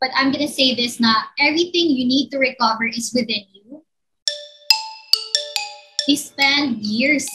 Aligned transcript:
But 0.00 0.10
I'm 0.16 0.32
gonna 0.32 0.48
say 0.48 0.74
this 0.74 0.98
na 0.98 1.12
everything 1.38 1.92
you 1.92 2.08
need 2.08 2.32
to 2.32 2.38
recover 2.40 2.88
is 2.88 3.12
within 3.12 3.44
you. 3.52 3.84
They 6.08 6.16
spend 6.16 6.80
years, 6.80 7.28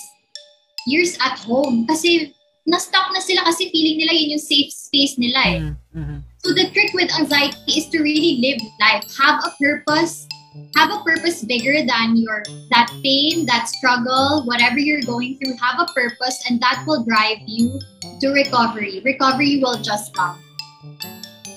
years 0.89 1.13
at 1.21 1.37
home. 1.45 1.85
Kasi 1.85 2.33
na-stuck 2.65 3.13
na 3.13 3.21
sila 3.21 3.45
kasi 3.45 3.69
feeling 3.69 4.01
nila 4.01 4.17
yun 4.17 4.35
yung 4.35 4.41
safe 4.41 4.73
space 4.73 5.13
nila 5.21 5.41
eh. 5.45 5.59
Mm-hmm. 5.93 6.19
So 6.41 6.57
the 6.57 6.73
trick 6.73 6.89
with 6.97 7.13
anxiety 7.13 7.77
is 7.77 7.85
to 7.93 8.01
really 8.01 8.41
live 8.41 8.61
life. 8.81 9.05
Have 9.21 9.45
a 9.45 9.53
purpose. 9.61 10.25
Have 10.73 10.89
a 10.89 11.03
purpose 11.03 11.43
bigger 11.43 11.85
than 11.85 12.15
your 12.15 12.41
that 12.71 12.87
pain, 13.03 13.45
that 13.45 13.67
struggle, 13.67 14.41
whatever 14.47 14.79
you're 14.79 15.03
going 15.03 15.37
through. 15.37 15.53
Have 15.59 15.83
a 15.83 15.87
purpose, 15.91 16.47
and 16.47 16.61
that 16.63 16.81
will 16.87 17.03
drive 17.03 17.43
you 17.45 17.75
to 18.23 18.31
recovery. 18.31 19.03
Recovery 19.03 19.59
will 19.59 19.77
just 19.83 20.15
come. 20.15 20.44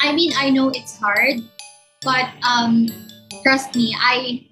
I 0.01 0.13
mean, 0.15 0.33
I 0.37 0.51
know 0.51 0.71
it's 0.71 0.97
hard, 0.97 1.41
but 2.03 2.31
um, 2.47 2.87
trust 3.43 3.75
me, 3.75 3.97
I 3.99 4.47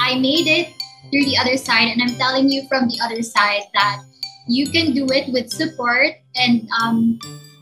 I 0.00 0.18
made 0.18 0.46
it 0.50 0.74
through 1.10 1.24
the 1.24 1.38
other 1.38 1.56
side, 1.56 1.88
and 1.88 2.02
I'm 2.02 2.16
telling 2.18 2.50
you 2.50 2.66
from 2.68 2.88
the 2.88 2.98
other 3.02 3.22
side 3.22 3.62
that 3.74 4.02
you 4.48 4.68
can 4.68 4.92
do 4.92 5.06
it 5.10 5.32
with 5.32 5.50
support, 5.50 6.18
and 6.34 6.68
um, 6.82 7.18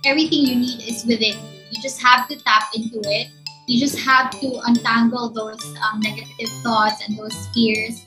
everything 0.07 0.47
you 0.47 0.57
need 0.57 0.89
is 0.89 1.05
within 1.05 1.37
you. 1.37 1.59
You 1.71 1.83
just 1.83 2.01
have 2.01 2.29
to 2.29 2.37
tap 2.45 2.73
into 2.75 3.01
it. 3.05 3.29
You 3.67 3.79
just 3.79 3.99
have 4.01 4.31
to 4.41 4.61
untangle 4.65 5.29
those 5.29 5.63
um, 5.85 6.01
negative 6.01 6.49
thoughts 6.65 7.05
and 7.07 7.19
those 7.19 7.37
fears. 7.53 8.01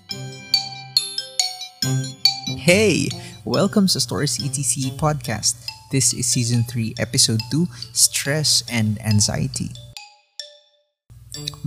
Hey, 2.57 3.09
welcome 3.45 3.85
to 3.85 3.99
Stories 3.99 4.39
ETC 4.39 4.97
podcast. 4.97 5.70
This 5.91 6.15
is 6.15 6.23
season 6.23 6.63
3, 6.63 6.95
episode 7.03 7.43
2, 7.51 7.67
Stress 7.91 8.63
and 8.71 8.95
Anxiety. 9.03 9.75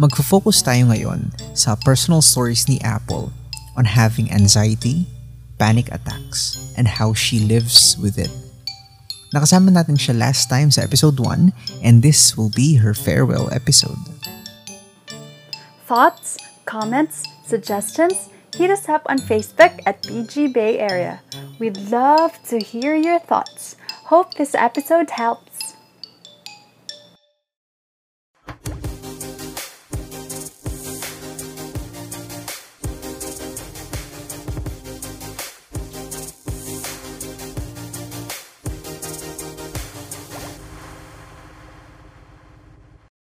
Magfo-focus 0.00 0.64
tayo 0.64 0.88
ngayon 0.88 1.28
sa 1.52 1.76
personal 1.76 2.24
stories 2.24 2.64
ni 2.64 2.80
Apple 2.80 3.36
on 3.76 3.84
having 3.84 4.32
anxiety, 4.32 5.04
panic 5.60 5.92
attacks, 5.92 6.56
and 6.72 6.88
how 6.88 7.12
she 7.12 7.36
lives 7.36 8.00
with 8.00 8.16
it. 8.16 8.32
Nakasama 9.36 9.68
natin 9.68 10.00
siya 10.00 10.16
last 10.16 10.48
time 10.48 10.72
sa 10.72 10.80
episode 10.80 11.20
1 11.20 11.84
and 11.84 12.00
this 12.00 12.32
will 12.32 12.48
be 12.56 12.80
her 12.80 12.96
farewell 12.96 13.52
episode. 13.52 14.00
Thoughts, 15.84 16.40
comments, 16.64 17.28
suggestions? 17.44 18.32
Hit 18.56 18.72
us 18.72 18.88
up 18.88 19.04
on 19.04 19.20
Facebook 19.20 19.84
at 19.84 20.00
PG 20.00 20.56
Bay 20.56 20.80
Area. 20.80 21.20
We'd 21.60 21.76
love 21.92 22.40
to 22.48 22.56
hear 22.56 22.96
your 22.96 23.20
thoughts. 23.20 23.76
Hope 24.12 24.36
this 24.36 24.52
episode 24.54 25.08
helps. 25.08 25.72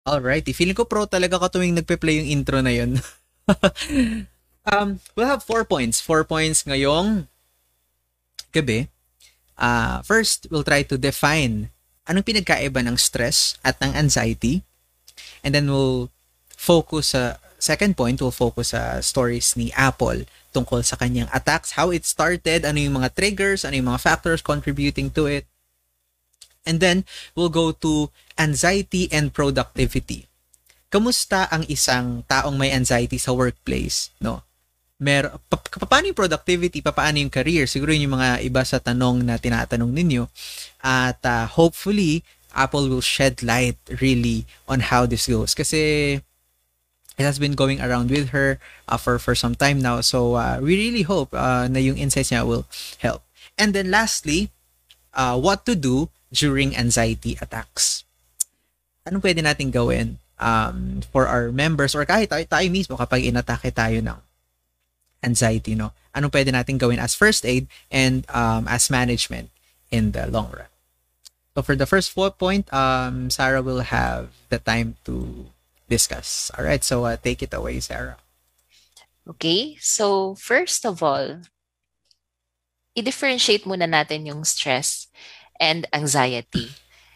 Alright, 0.02 0.42
feeling 0.50 0.74
ko 0.74 0.82
pro 0.82 1.06
talaga 1.06 1.38
ka 1.38 1.46
tuwing 1.46 1.78
nagpe-play 1.78 2.18
yung 2.18 2.42
intro 2.42 2.58
na 2.58 2.74
yun. 2.74 2.98
um, 4.66 4.98
we'll 5.14 5.30
have 5.30 5.46
four 5.46 5.62
points. 5.62 6.02
Four 6.02 6.26
points 6.26 6.66
ngayong 6.66 7.30
gabi. 8.50 8.90
Uh, 9.62 10.02
first, 10.02 10.50
we'll 10.50 10.66
try 10.66 10.82
to 10.82 10.98
define 10.98 11.70
anong 12.10 12.26
pinagkaiba 12.26 12.82
ng 12.82 12.98
stress 12.98 13.54
at 13.62 13.78
ng 13.78 13.94
anxiety. 13.94 14.66
And 15.46 15.54
then 15.54 15.70
we'll 15.70 16.10
focus 16.58 17.14
sa, 17.14 17.38
second 17.62 17.94
point, 17.94 18.18
we'll 18.18 18.34
focus 18.34 18.74
sa 18.74 18.98
stories 18.98 19.54
ni 19.54 19.70
Apple 19.78 20.26
tungkol 20.50 20.82
sa 20.82 20.98
kanyang 20.98 21.30
attacks, 21.30 21.78
how 21.78 21.94
it 21.94 22.02
started, 22.02 22.66
ano 22.66 22.82
yung 22.82 22.98
mga 22.98 23.14
triggers, 23.14 23.62
ano 23.62 23.78
yung 23.78 23.94
mga 23.94 24.02
factors 24.02 24.42
contributing 24.42 25.14
to 25.14 25.30
it. 25.30 25.46
And 26.66 26.82
then, 26.82 27.06
we'll 27.38 27.54
go 27.54 27.70
to 27.70 28.10
anxiety 28.34 29.06
and 29.14 29.30
productivity. 29.30 30.26
Kamusta 30.90 31.46
ang 31.54 31.64
isang 31.70 32.26
taong 32.26 32.58
may 32.58 32.74
anxiety 32.74 33.16
sa 33.16 33.30
workplace, 33.30 34.10
no? 34.18 34.42
Mer 35.02 35.34
pa, 35.50 35.58
paano 35.82 36.06
yung 36.06 36.14
productivity, 36.14 36.78
paano 36.78 37.18
yung 37.18 37.32
career? 37.32 37.66
Siguro 37.66 37.90
yun 37.90 38.06
yung 38.06 38.14
mga 38.22 38.46
iba 38.46 38.62
sa 38.62 38.78
tanong 38.78 39.26
na 39.26 39.34
tinatanong 39.34 39.90
ninyo. 39.90 40.30
At 40.78 41.18
uh, 41.26 41.50
hopefully, 41.50 42.22
Apple 42.54 42.86
will 42.86 43.02
shed 43.02 43.42
light 43.42 43.82
really 43.98 44.46
on 44.70 44.94
how 44.94 45.02
this 45.10 45.26
goes. 45.26 45.58
Kasi 45.58 46.22
it 47.18 47.24
has 47.26 47.42
been 47.42 47.58
going 47.58 47.82
around 47.82 48.14
with 48.14 48.30
her 48.30 48.62
uh, 48.86 48.96
for, 48.96 49.18
for 49.18 49.34
some 49.34 49.58
time 49.58 49.82
now. 49.82 49.98
So, 50.06 50.38
uh, 50.38 50.62
we 50.62 50.78
really 50.78 51.02
hope 51.02 51.34
uh, 51.34 51.66
na 51.66 51.82
yung 51.82 51.98
insights 51.98 52.30
niya 52.30 52.46
will 52.46 52.70
help. 53.02 53.26
And 53.58 53.74
then 53.74 53.90
lastly, 53.90 54.54
uh, 55.18 55.34
what 55.34 55.66
to 55.66 55.74
do 55.74 56.08
during 56.32 56.76
anxiety 56.76 57.36
attacks. 57.42 58.04
Ano 59.04 59.18
pwede 59.18 59.42
natin 59.42 59.74
gawin 59.74 60.22
um, 60.38 61.02
for 61.10 61.26
our 61.26 61.50
members 61.52 61.92
or 61.92 62.06
kahit 62.06 62.30
tayo, 62.30 62.46
tayo 62.46 62.66
mismo 62.70 62.94
kapag 62.96 63.26
inatake 63.26 63.74
tayo 63.74 63.98
ng 63.98 64.18
anxiety, 65.22 65.74
no? 65.74 65.92
Ano 66.14 66.28
pwede 66.28 66.52
natin 66.52 66.76
gawin 66.76 66.98
as 66.98 67.14
first 67.14 67.46
aid 67.46 67.66
and 67.90 68.28
um, 68.28 68.68
as 68.68 68.90
management 68.90 69.50
in 69.90 70.12
the 70.12 70.26
long 70.26 70.50
run? 70.52 70.68
So 71.54 71.62
for 71.62 71.76
the 71.76 71.86
first 71.86 72.10
four 72.10 72.30
point, 72.30 72.72
um, 72.72 73.30
Sarah 73.30 73.62
will 73.62 73.80
have 73.80 74.30
the 74.48 74.58
time 74.58 74.96
to 75.04 75.46
discuss. 75.88 76.50
All 76.56 76.64
right, 76.64 76.82
so 76.84 77.04
uh, 77.04 77.16
take 77.16 77.42
it 77.42 77.52
away, 77.52 77.80
Sarah. 77.80 78.16
Okay, 79.28 79.76
so 79.80 80.34
first 80.34 80.84
of 80.84 81.02
all, 81.02 81.44
i-differentiate 82.96 83.64
muna 83.64 83.88
natin 83.88 84.26
yung 84.26 84.44
stress 84.44 85.08
and 85.60 85.86
anxiety. 85.92 86.72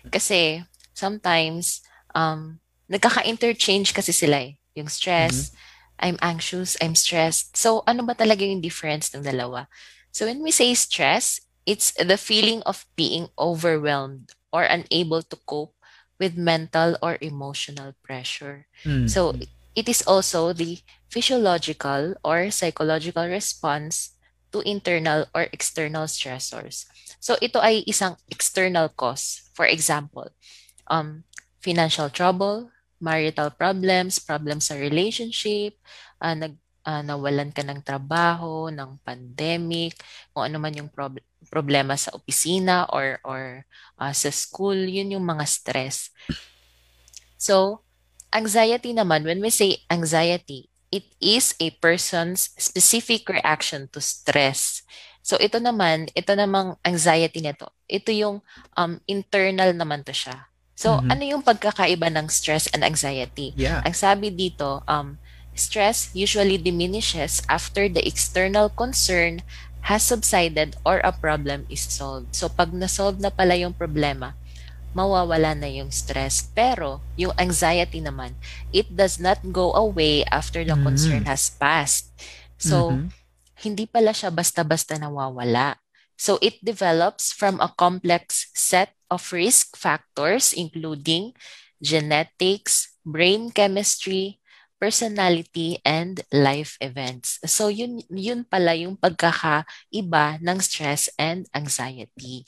Kasi 0.08 0.64
sometimes 0.94 1.82
um 2.14 2.60
nagkaka-interchange 2.88 3.92
kasi 3.92 4.12
sila 4.14 4.52
eh. 4.52 4.56
Yung 4.78 4.88
stress, 4.88 5.50
mm-hmm. 5.50 5.75
I'm 5.98 6.18
anxious, 6.20 6.76
I'm 6.80 6.94
stressed. 6.94 7.56
So 7.56 7.82
ano 7.86 8.04
ba 8.04 8.14
talaga 8.14 8.44
yung 8.44 8.60
difference 8.60 9.12
ng 9.14 9.24
dalawa? 9.24 9.66
So 10.12 10.26
when 10.26 10.42
we 10.42 10.50
say 10.50 10.72
stress, 10.74 11.40
it's 11.66 11.92
the 11.98 12.16
feeling 12.16 12.62
of 12.64 12.86
being 12.96 13.28
overwhelmed 13.38 14.32
or 14.52 14.64
unable 14.64 15.22
to 15.22 15.36
cope 15.44 15.74
with 16.18 16.36
mental 16.36 16.96
or 17.02 17.18
emotional 17.20 17.92
pressure. 18.02 18.66
Mm-hmm. 18.84 19.08
So 19.08 19.36
it 19.76 19.88
is 19.88 20.00
also 20.06 20.52
the 20.52 20.80
physiological 21.10 22.16
or 22.24 22.50
psychological 22.50 23.28
response 23.28 24.16
to 24.52 24.64
internal 24.64 25.26
or 25.34 25.48
external 25.52 26.08
stressors. 26.08 26.88
So 27.20 27.36
ito 27.42 27.60
ay 27.60 27.84
isang 27.84 28.16
external 28.32 28.88
cause. 28.88 29.44
For 29.52 29.66
example, 29.66 30.32
um, 30.88 31.24
financial 31.60 32.08
trouble, 32.08 32.70
marital 32.98 33.52
problems, 33.52 34.18
problems 34.20 34.68
sa 34.68 34.76
relationship, 34.78 35.76
uh, 36.20 36.34
nag, 36.34 36.54
uh, 36.86 37.02
nawalan 37.04 37.52
ka 37.52 37.62
ng 37.62 37.80
trabaho, 37.84 38.68
ng 38.72 39.00
pandemic, 39.04 39.98
kung 40.32 40.48
ano 40.48 40.56
man 40.60 40.74
yung 40.74 40.90
prob- 40.90 41.24
problema 41.50 41.94
sa 41.94 42.14
opisina 42.16 42.88
or, 42.90 43.20
or 43.22 43.66
uh, 44.00 44.14
sa 44.14 44.30
school, 44.32 44.76
yun 44.76 45.14
yung 45.14 45.26
mga 45.26 45.44
stress. 45.44 46.10
So, 47.36 47.84
anxiety 48.32 48.96
naman, 48.96 49.22
when 49.24 49.40
we 49.40 49.52
say 49.52 49.84
anxiety, 49.92 50.68
it 50.90 51.06
is 51.20 51.54
a 51.60 51.70
person's 51.76 52.54
specific 52.56 53.28
reaction 53.28 53.90
to 53.92 54.00
stress. 54.00 54.86
So 55.26 55.34
ito 55.42 55.58
naman, 55.58 56.06
ito 56.14 56.32
namang 56.38 56.78
anxiety 56.86 57.42
nito. 57.42 57.66
Ito 57.90 58.14
yung 58.14 58.36
um, 58.78 58.92
internal 59.10 59.74
naman 59.74 60.06
to 60.06 60.14
siya. 60.14 60.46
So 60.76 61.00
mm-hmm. 61.00 61.10
ano 61.10 61.22
yung 61.24 61.42
pagkakaiba 61.42 62.12
ng 62.12 62.28
stress 62.28 62.68
and 62.70 62.84
anxiety? 62.84 63.56
Yeah. 63.56 63.80
Ang 63.82 63.96
sabi 63.96 64.28
dito, 64.28 64.84
um, 64.84 65.16
stress 65.56 66.12
usually 66.12 66.60
diminishes 66.60 67.40
after 67.48 67.88
the 67.88 68.04
external 68.04 68.68
concern 68.68 69.40
has 69.88 70.04
subsided 70.04 70.76
or 70.84 71.00
a 71.00 71.16
problem 71.16 71.64
is 71.72 71.80
solved. 71.80 72.36
So 72.36 72.52
pag 72.52 72.76
na-solve 72.76 73.18
na 73.18 73.32
pala 73.32 73.56
yung 73.56 73.72
problema, 73.72 74.36
mawawala 74.96 75.52
na 75.52 75.68
yung 75.68 75.92
stress. 75.92 76.48
Pero, 76.56 77.04
yung 77.20 77.36
anxiety 77.36 78.00
naman, 78.00 78.32
it 78.72 78.88
does 78.88 79.20
not 79.20 79.36
go 79.52 79.76
away 79.76 80.24
after 80.32 80.64
the 80.64 80.72
mm-hmm. 80.72 80.88
concern 80.88 81.22
has 81.28 81.52
passed. 81.52 82.16
So, 82.56 82.96
mm-hmm. 82.96 83.12
hindi 83.60 83.84
pala 83.84 84.16
siya 84.16 84.32
basta-basta 84.32 84.96
nawawala. 84.96 85.76
So, 86.16 86.40
it 86.40 86.56
develops 86.64 87.28
from 87.28 87.60
a 87.60 87.68
complex 87.76 88.48
set 88.56 88.95
of 89.10 89.22
risk 89.32 89.76
factors 89.76 90.52
including 90.52 91.32
genetics, 91.82 92.96
brain 93.04 93.50
chemistry, 93.50 94.40
personality, 94.80 95.80
and 95.84 96.20
life 96.32 96.76
events. 96.80 97.40
So, 97.44 97.68
yun, 97.68 98.02
yun 98.12 98.44
pala 98.44 98.76
yung 98.76 98.96
pagkakaiba 98.96 100.40
ng 100.40 100.58
stress 100.60 101.08
and 101.18 101.48
anxiety. 101.54 102.44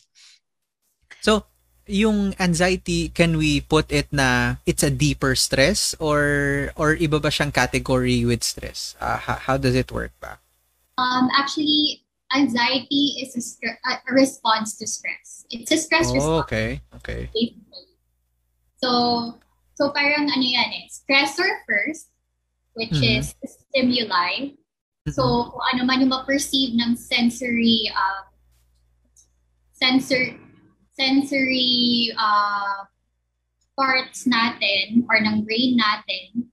So, 1.21 1.45
yung 1.89 2.37
anxiety, 2.39 3.09
can 3.09 3.41
we 3.41 3.61
put 3.65 3.91
it 3.91 4.13
na 4.13 4.61
it's 4.69 4.85
a 4.85 4.93
deeper 4.93 5.35
stress 5.35 5.97
or 5.99 6.71
or 6.77 6.95
iba 7.01 7.17
ba 7.17 7.33
siyang 7.33 7.53
category 7.53 8.29
with 8.29 8.45
stress? 8.45 8.95
Uh, 9.01 9.17
how, 9.17 9.37
how 9.41 9.57
does 9.57 9.75
it 9.75 9.89
work 9.91 10.13
ba? 10.21 10.39
Um, 11.01 11.33
actually, 11.33 12.05
anxiety 12.35 13.21
is 13.23 13.37
a, 13.37 13.41
str- 13.41 13.81
a 13.85 14.13
response 14.13 14.77
to 14.79 14.87
stress. 14.87 15.45
It's 15.51 15.73
a 15.73 15.79
stress 15.79 16.11
oh, 16.11 16.15
response. 16.15 16.45
okay. 16.45 16.81
Okay. 16.97 17.31
So, 18.83 19.39
so 19.75 19.91
parang 19.91 20.31
ano 20.31 20.43
yan 20.45 20.71
eh, 20.71 20.87
stressor 20.93 21.49
first, 21.67 22.11
which 22.75 22.95
Mhm. 22.95 23.19
is 23.19 23.35
stimuli. 23.35 24.55
Mm-hmm. 24.55 25.13
So, 25.17 25.51
kung 25.51 25.65
ano 25.75 25.83
man 25.89 26.01
yung 26.05 26.13
ma-perceive 26.13 26.77
ng 26.77 26.95
sensory, 26.95 27.91
um, 27.97 28.29
sensor, 29.73 30.37
sensory 30.95 32.13
uh, 32.19 32.85
parts 33.79 34.27
natin 34.27 35.07
or 35.09 35.17
ng 35.23 35.43
brain 35.47 35.79
natin, 35.79 36.51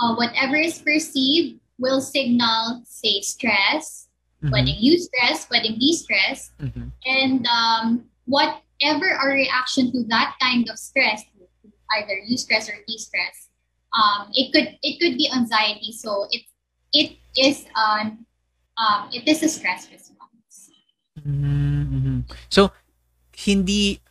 uh, 0.00 0.14
whatever 0.14 0.56
is 0.56 0.78
perceived 0.80 1.60
will 1.78 2.00
signal, 2.00 2.82
say, 2.86 3.20
stress, 3.20 4.03
Mhm. 4.44 4.52
pwedeng 4.52 4.78
eustress, 4.80 5.48
pwedeng 5.48 5.80
de-stress, 5.80 6.52
Mhm. 6.60 6.92
and 7.08 7.40
um, 7.48 8.04
whatever 8.28 9.08
our 9.16 9.32
reaction 9.32 9.88
to 9.92 10.04
that 10.12 10.36
kind 10.36 10.68
of 10.68 10.76
stress, 10.76 11.24
either 11.96 12.20
eustress 12.28 12.68
or 12.68 12.76
de-stress, 12.84 13.48
um, 13.96 14.28
it 14.36 14.52
could 14.52 14.76
it 14.84 15.00
could 15.00 15.16
be 15.16 15.32
anxiety. 15.32 15.96
So 15.96 16.28
it 16.28 16.44
it 16.92 17.16
is 17.40 17.64
an 17.72 18.28
um, 18.76 19.08
it 19.08 19.24
is 19.24 19.40
a 19.40 19.48
stress 19.48 19.88
response. 19.88 20.70
Mhm. 21.24 22.28
So 22.52 22.68
hindi 23.48 24.04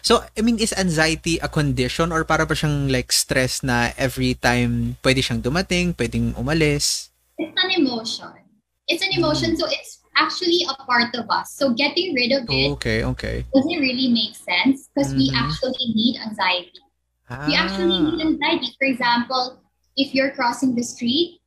So, 0.00 0.24
I 0.32 0.40
mean, 0.40 0.56
is 0.56 0.72
anxiety 0.72 1.36
a 1.44 1.48
condition 1.48 2.08
or 2.08 2.24
para 2.24 2.48
ba 2.48 2.56
siyang 2.56 2.88
like 2.88 3.12
stress 3.12 3.60
na 3.60 3.92
every 4.00 4.32
time 4.32 4.96
pwede 5.04 5.20
siyang 5.20 5.44
dumating, 5.44 5.92
pwedeng 5.92 6.32
umalis? 6.40 7.12
It's 7.36 7.52
an 7.52 7.70
emotion. 7.76 8.39
It's 8.90 9.06
an 9.06 9.14
emotion, 9.14 9.54
so 9.54 9.70
it's 9.70 10.02
actually 10.18 10.66
a 10.66 10.74
part 10.82 11.14
of 11.14 11.30
us. 11.30 11.54
So 11.54 11.70
getting 11.70 12.10
rid 12.12 12.34
of 12.34 12.42
it 12.50 12.74
Okay, 12.74 13.06
okay. 13.06 13.46
doesn't 13.54 13.78
really 13.78 14.10
make 14.10 14.34
sense 14.34 14.90
because 14.90 15.14
we 15.14 15.30
Mhm. 15.30 15.38
actually 15.38 15.94
need 15.94 16.18
anxiety. 16.18 16.82
We 17.46 17.54
actually 17.54 17.94
Ah. 17.94 18.10
need 18.10 18.18
anxiety. 18.18 18.74
For 18.74 18.90
example, 18.90 19.62
if 19.94 20.10
you're 20.10 20.34
crossing 20.34 20.74
the 20.74 20.82
street 20.82 21.38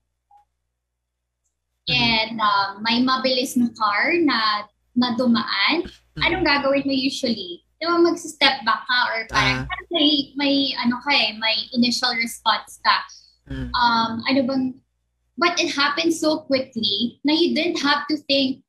Mhm. 1.92 2.00
and 2.00 2.40
um, 2.40 2.80
may 2.80 3.04
mabilis 3.04 3.60
na 3.60 3.68
car 3.76 4.16
na, 4.24 4.64
na 4.96 5.12
dumaan, 5.20 5.84
Mhm. 5.84 6.24
anong 6.24 6.46
gagawin 6.48 6.88
mo 6.88 6.96
usually? 6.96 7.68
Di 7.76 7.84
ba 7.84 8.00
mag-step 8.00 8.64
back 8.64 8.88
ka 8.88 9.00
or 9.12 9.28
parang 9.28 9.68
Ah. 9.68 9.84
may, 9.92 10.32
may, 10.40 10.72
ano 10.80 11.04
ka 11.04 11.12
eh, 11.12 11.36
may 11.36 11.68
initial 11.76 12.16
response 12.16 12.80
ka. 12.80 13.04
Mm. 13.52 13.68
Um, 13.76 14.12
ano 14.24 14.40
bang, 14.48 14.64
but 15.38 15.58
it 15.60 15.74
happened 15.74 16.14
so 16.14 16.46
quickly 16.46 17.20
na 17.24 17.34
you 17.34 17.54
didn't 17.54 17.82
have 17.82 18.06
to 18.08 18.18
think 18.30 18.62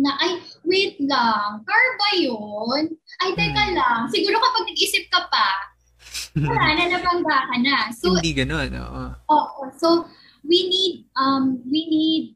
na, 0.00 0.16
ay, 0.16 0.40
wait 0.64 0.96
lang, 0.96 1.60
car 1.68 1.84
ba 2.00 2.08
yun? 2.16 2.96
Ay, 3.20 3.36
teka 3.36 3.68
Hmm. 3.68 3.76
lang. 3.76 4.00
Siguro 4.08 4.40
kapag 4.40 4.72
nag-isip 4.72 5.04
ka 5.12 5.28
pa, 5.28 5.48
wala 6.40 6.72
na, 6.72 6.84
nabangga 6.96 7.38
ka 7.52 7.56
na. 7.60 7.92
So, 7.92 8.16
Hindi 8.16 8.32
ganun, 8.32 8.72
oo. 8.80 9.04
Oo. 9.28 9.60
So 9.76 10.08
we 10.40 10.72
need 10.72 11.04
um 11.20 11.60
we 11.68 11.84
need 11.84 12.32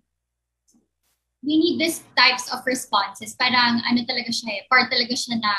we 1.41 1.57
need 1.57 1.81
this 1.81 2.05
types 2.21 2.53
of 2.53 2.61
responses. 2.69 3.33
Parang 3.33 3.81
ano 3.81 4.05
talaga 4.05 4.29
siya 4.29 4.61
eh, 4.61 4.69
part 4.69 4.93
talaga 4.93 5.17
siya 5.17 5.41
na 5.41 5.53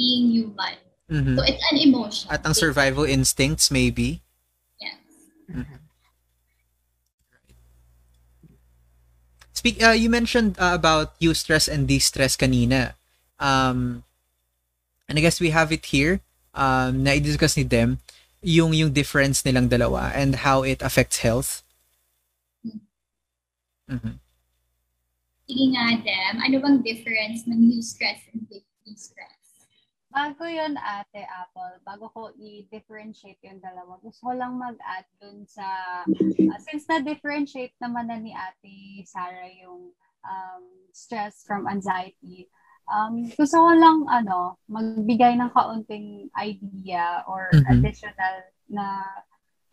being 0.00 0.32
human. 0.32 0.80
Mhm. 1.12 1.36
So 1.36 1.44
it's 1.44 1.64
an 1.72 1.76
emotion. 1.76 2.32
At 2.32 2.40
ang 2.48 2.56
survival 2.56 3.04
instincts 3.04 3.68
maybe. 3.68 4.24
Yes. 4.80 4.96
Speak 9.68 9.84
uh, 9.84 9.92
you 9.92 10.08
mentioned 10.08 10.56
uh, 10.56 10.72
about 10.72 11.12
eustress 11.20 11.68
and 11.68 11.84
de-stress 11.84 12.40
kanina. 12.40 12.96
Um 13.36 14.00
and 15.04 15.18
I 15.18 15.20
guess 15.20 15.44
we 15.44 15.52
have 15.52 15.68
it 15.76 15.84
here. 15.92 16.24
Um 16.56 17.04
na 17.04 17.12
i-discuss 17.20 17.52
ni 17.60 17.68
Dem 17.68 18.00
yung 18.40 18.72
yung 18.72 18.96
difference 18.96 19.44
nilang 19.44 19.68
dalawa 19.68 20.08
and 20.16 20.40
how 20.40 20.64
it 20.64 20.80
affects 20.80 21.20
health. 21.20 21.60
Mhm. 23.92 24.16
Sige 25.44 25.64
nga, 25.76 26.00
Dem, 26.00 26.34
ano 26.40 26.56
bang 26.64 26.80
difference 26.80 27.44
ng 27.44 27.60
eustress 27.68 28.24
and 28.32 28.48
de-stress? 28.48 29.37
Bago 30.18 30.50
yun, 30.50 30.74
ate 30.82 31.22
Apple, 31.22 31.78
bago 31.86 32.10
ko 32.10 32.34
i-differentiate 32.34 33.38
yung 33.46 33.62
dalawa, 33.62 34.02
gusto 34.02 34.26
ko 34.26 34.32
lang 34.34 34.58
mag-add 34.58 35.06
dun 35.22 35.46
sa, 35.46 35.62
uh, 36.10 36.58
since 36.58 36.90
na-differentiate 36.90 37.78
naman 37.78 38.10
na 38.10 38.18
ni 38.18 38.34
ate 38.34 39.06
Sarah 39.06 39.46
yung 39.62 39.94
um, 40.26 40.62
stress 40.90 41.46
from 41.46 41.70
anxiety, 41.70 42.50
um, 42.90 43.30
gusto 43.38 43.62
ko 43.62 43.70
lang 43.78 44.10
ano, 44.10 44.58
magbigay 44.66 45.38
ng 45.38 45.54
kaunting 45.54 46.26
idea 46.34 47.22
or 47.30 47.54
Mhm. 47.54 47.78
additional 47.78 48.36
na 48.66 49.06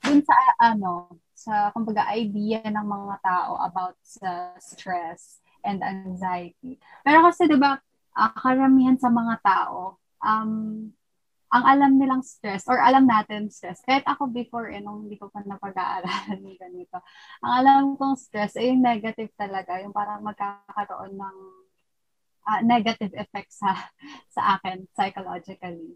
dun 0.05 0.21
sa 0.21 0.35
ano, 0.61 1.09
sa 1.33 1.73
kumbaga 1.73 2.05
idea 2.13 2.61
ng 2.69 2.85
mga 2.85 3.17
tao 3.25 3.57
about 3.65 3.97
sa 4.05 4.53
stress 4.61 5.41
and 5.65 5.81
anxiety. 5.81 6.77
Pero 7.01 7.25
kasi 7.25 7.49
'di 7.49 7.57
ba, 7.57 7.81
ah, 8.13 8.29
karamihan 8.37 8.93
sa 9.01 9.09
mga 9.09 9.41
tao 9.41 9.97
um 10.25 10.51
ang 11.55 11.63
alam 11.63 11.91
nilang 11.95 12.19
stress 12.25 12.67
or 12.67 12.81
alam 12.83 13.07
natin 13.07 13.47
stress. 13.47 13.79
Kahit 13.85 14.03
ako 14.03 14.27
before 14.27 14.67
eh, 14.73 14.83
nung 14.83 15.07
hindi 15.07 15.15
ko 15.15 15.31
pa 15.31 15.39
napag-aaralan 15.45 16.43
ganito. 16.67 16.99
Ang 17.45 17.53
alam 17.63 17.81
kong 17.95 18.19
stress 18.19 18.59
ay 18.59 18.75
yung 18.75 18.83
negative 18.83 19.31
talaga. 19.39 19.79
Yung 19.79 19.95
parang 19.95 20.19
magkakaroon 20.25 21.15
ng 21.15 21.37
ah, 22.49 22.59
negative 22.59 23.13
effects 23.15 23.63
sa 23.63 23.71
sa 24.35 24.59
akin 24.59 24.83
psychologically. 24.97 25.95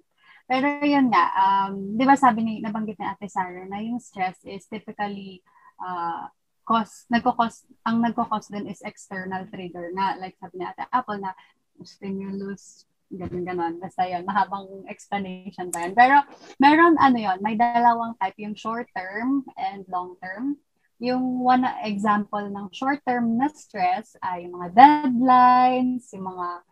Pero 0.50 0.82
yun 0.82 1.14
nga, 1.14 1.30
um, 1.38 1.94
di 1.94 2.02
ba 2.10 2.18
sabi 2.18 2.42
ni, 2.42 2.54
nabanggit 2.58 2.98
ni 2.98 3.06
Ate 3.06 3.30
Sarah 3.30 3.70
na 3.70 3.86
yung 3.86 4.02
stress 4.02 4.42
is 4.50 4.66
typically 4.66 5.46
uh, 5.78 6.25
cause, 6.66 7.06
nagkukos, 7.14 7.70
ang 7.86 8.02
nagkukos 8.02 8.50
din 8.50 8.66
is 8.66 8.82
external 8.82 9.46
trigger 9.54 9.94
na 9.94 10.18
like 10.18 10.34
sabi 10.42 10.58
ni 10.58 10.66
Ate 10.66 10.90
Apple 10.90 11.22
na 11.22 11.38
stimulus, 11.86 12.88
ganun 13.10 13.44
ganon. 13.46 13.74
Basta 13.82 14.06
yun, 14.06 14.24
mahabang 14.24 14.86
explanation 14.86 15.74
pa 15.74 15.86
yun. 15.86 15.94
Pero 15.98 16.22
meron 16.62 16.96
ano 17.02 17.18
yun, 17.18 17.38
may 17.42 17.58
dalawang 17.58 18.16
type, 18.22 18.38
yung 18.38 18.56
short 18.56 18.88
term 18.94 19.46
and 19.58 19.86
long 19.90 20.16
term. 20.22 20.58
Yung 21.00 21.39
one 21.42 21.63
example 21.84 22.44
ng 22.44 22.70
short 22.75 23.00
term 23.08 23.39
na 23.39 23.48
stress 23.50 24.20
ay 24.20 24.46
yung 24.46 24.60
mga 24.60 24.70
deadlines, 24.75 26.12
yung 26.13 26.28
mga 26.28 26.63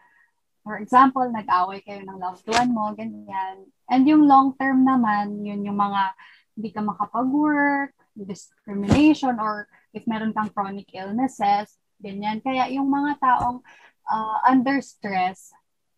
For 0.68 0.84
example, 0.84 1.24
nag-away 1.32 1.80
kayo 1.80 2.04
ng 2.04 2.20
loved 2.20 2.44
one 2.44 2.76
mo, 2.76 2.92
ganyan. 2.92 3.72
And 3.88 4.04
yung 4.04 4.28
long 4.28 4.52
term 4.60 4.84
naman, 4.84 5.40
yun 5.40 5.64
yung 5.64 5.80
mga 5.80 6.12
hindi 6.60 6.76
ka 6.76 6.84
makapag-work, 6.84 7.96
discrimination, 8.20 9.40
or 9.40 9.72
if 9.96 10.04
meron 10.12 10.36
kang 10.36 10.52
chronic 10.52 10.92
illnesses, 10.92 11.80
ganyan. 12.04 12.44
Kaya 12.44 12.68
yung 12.68 12.92
mga 12.92 13.16
taong 13.16 13.64
uh, 14.12 14.38
under 14.44 14.84
stress, 14.84 15.56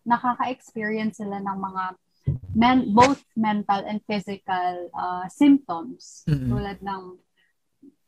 nakaka-experience 0.10 1.22
sila 1.22 1.38
ng 1.38 1.58
mga 1.62 1.84
men, 2.58 2.90
both 2.94 3.22
mental 3.38 3.86
and 3.86 4.02
physical 4.10 4.90
uh, 4.98 5.30
symptoms. 5.30 6.26
Mhm. 6.26 6.50
Tulad 6.50 6.78
ng 6.82 7.04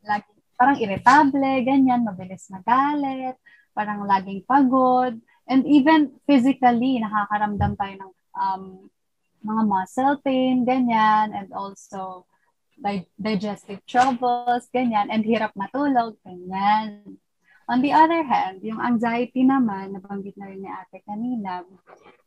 like, 0.02 0.26
parang 0.58 0.78
irritable, 0.78 1.62
ganyan, 1.62 2.02
mabilis 2.02 2.50
magalit, 2.50 3.38
parang 3.74 4.02
laging 4.04 4.42
pagod, 4.46 5.18
and 5.46 5.62
even 5.66 6.12
physically, 6.26 6.98
nakakaramdam 7.02 7.74
tayo 7.78 7.94
ng 7.98 8.12
um, 8.34 8.62
mga 9.42 9.62
muscle 9.66 10.16
pain, 10.22 10.62
ganyan, 10.62 11.34
and 11.34 11.50
also 11.50 12.26
di- 12.78 13.10
digestive 13.18 13.82
troubles, 13.86 14.70
ganyan, 14.70 15.10
and 15.10 15.26
hirap 15.26 15.50
matulog, 15.58 16.14
ganyan. 16.22 17.18
On 17.72 17.80
the 17.80 17.88
other 17.88 18.20
hand, 18.20 18.60
yung 18.60 18.84
anxiety 18.84 19.48
naman, 19.48 19.96
nabanggit 19.96 20.36
na 20.36 20.52
rin 20.52 20.60
ni 20.60 20.68
ate 20.68 21.00
kanina, 21.08 21.64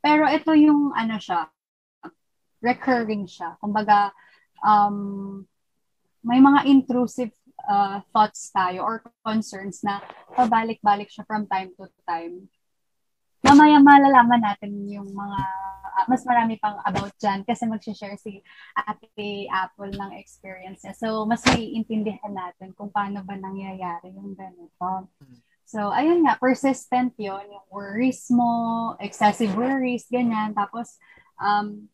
pero 0.02 0.25
ito 0.25 0.58
yung 0.58 0.90
ano 0.98 1.22
siya, 1.22 1.46
recurring 2.66 3.30
siya. 3.30 3.54
Kumbaga, 3.62 4.10
um, 4.66 5.46
may 6.25 6.42
mga 6.42 6.66
intrusive 6.66 7.30
uh, 7.70 8.02
thoughts 8.10 8.50
tayo 8.50 8.82
or 8.82 9.06
concerns 9.22 9.86
na 9.86 10.02
pabalik-balik 10.34 11.14
siya 11.14 11.22
from 11.30 11.46
time 11.46 11.70
to 11.78 11.86
time. 12.10 12.50
Mamaya 13.46 13.78
malalaman 13.78 14.42
natin 14.42 14.74
yung 14.90 15.14
mga, 15.14 15.40
uh, 15.96 16.06
mas 16.12 16.28
marami 16.28 16.60
pang 16.60 16.75
about 16.84 17.16
dyan 17.18 17.48
kasi 17.48 17.64
mag-share 17.64 18.20
si 18.20 18.44
Ate 18.75 19.48
Apple 19.48 19.96
ng 19.96 20.12
experience 20.20 20.84
niya. 20.84 20.96
So, 21.00 21.24
mas 21.24 21.42
may 21.48 21.72
intindihan 21.72 22.36
natin 22.36 22.75
kung 22.75 22.92
paano 22.92 23.24
ba 23.24 23.40
nangyayari 23.40 24.12
yung 24.12 24.36
ganito. 24.36 25.08
So, 25.66 25.90
ayun 25.90 26.28
nga, 26.28 26.38
persistent 26.38 27.18
yon 27.18 27.50
yung 27.50 27.66
worries 27.74 28.30
mo, 28.30 28.94
excessive 29.02 29.56
worries, 29.58 30.06
ganyan. 30.14 30.54
Tapos, 30.54 31.02
um, 31.42 31.90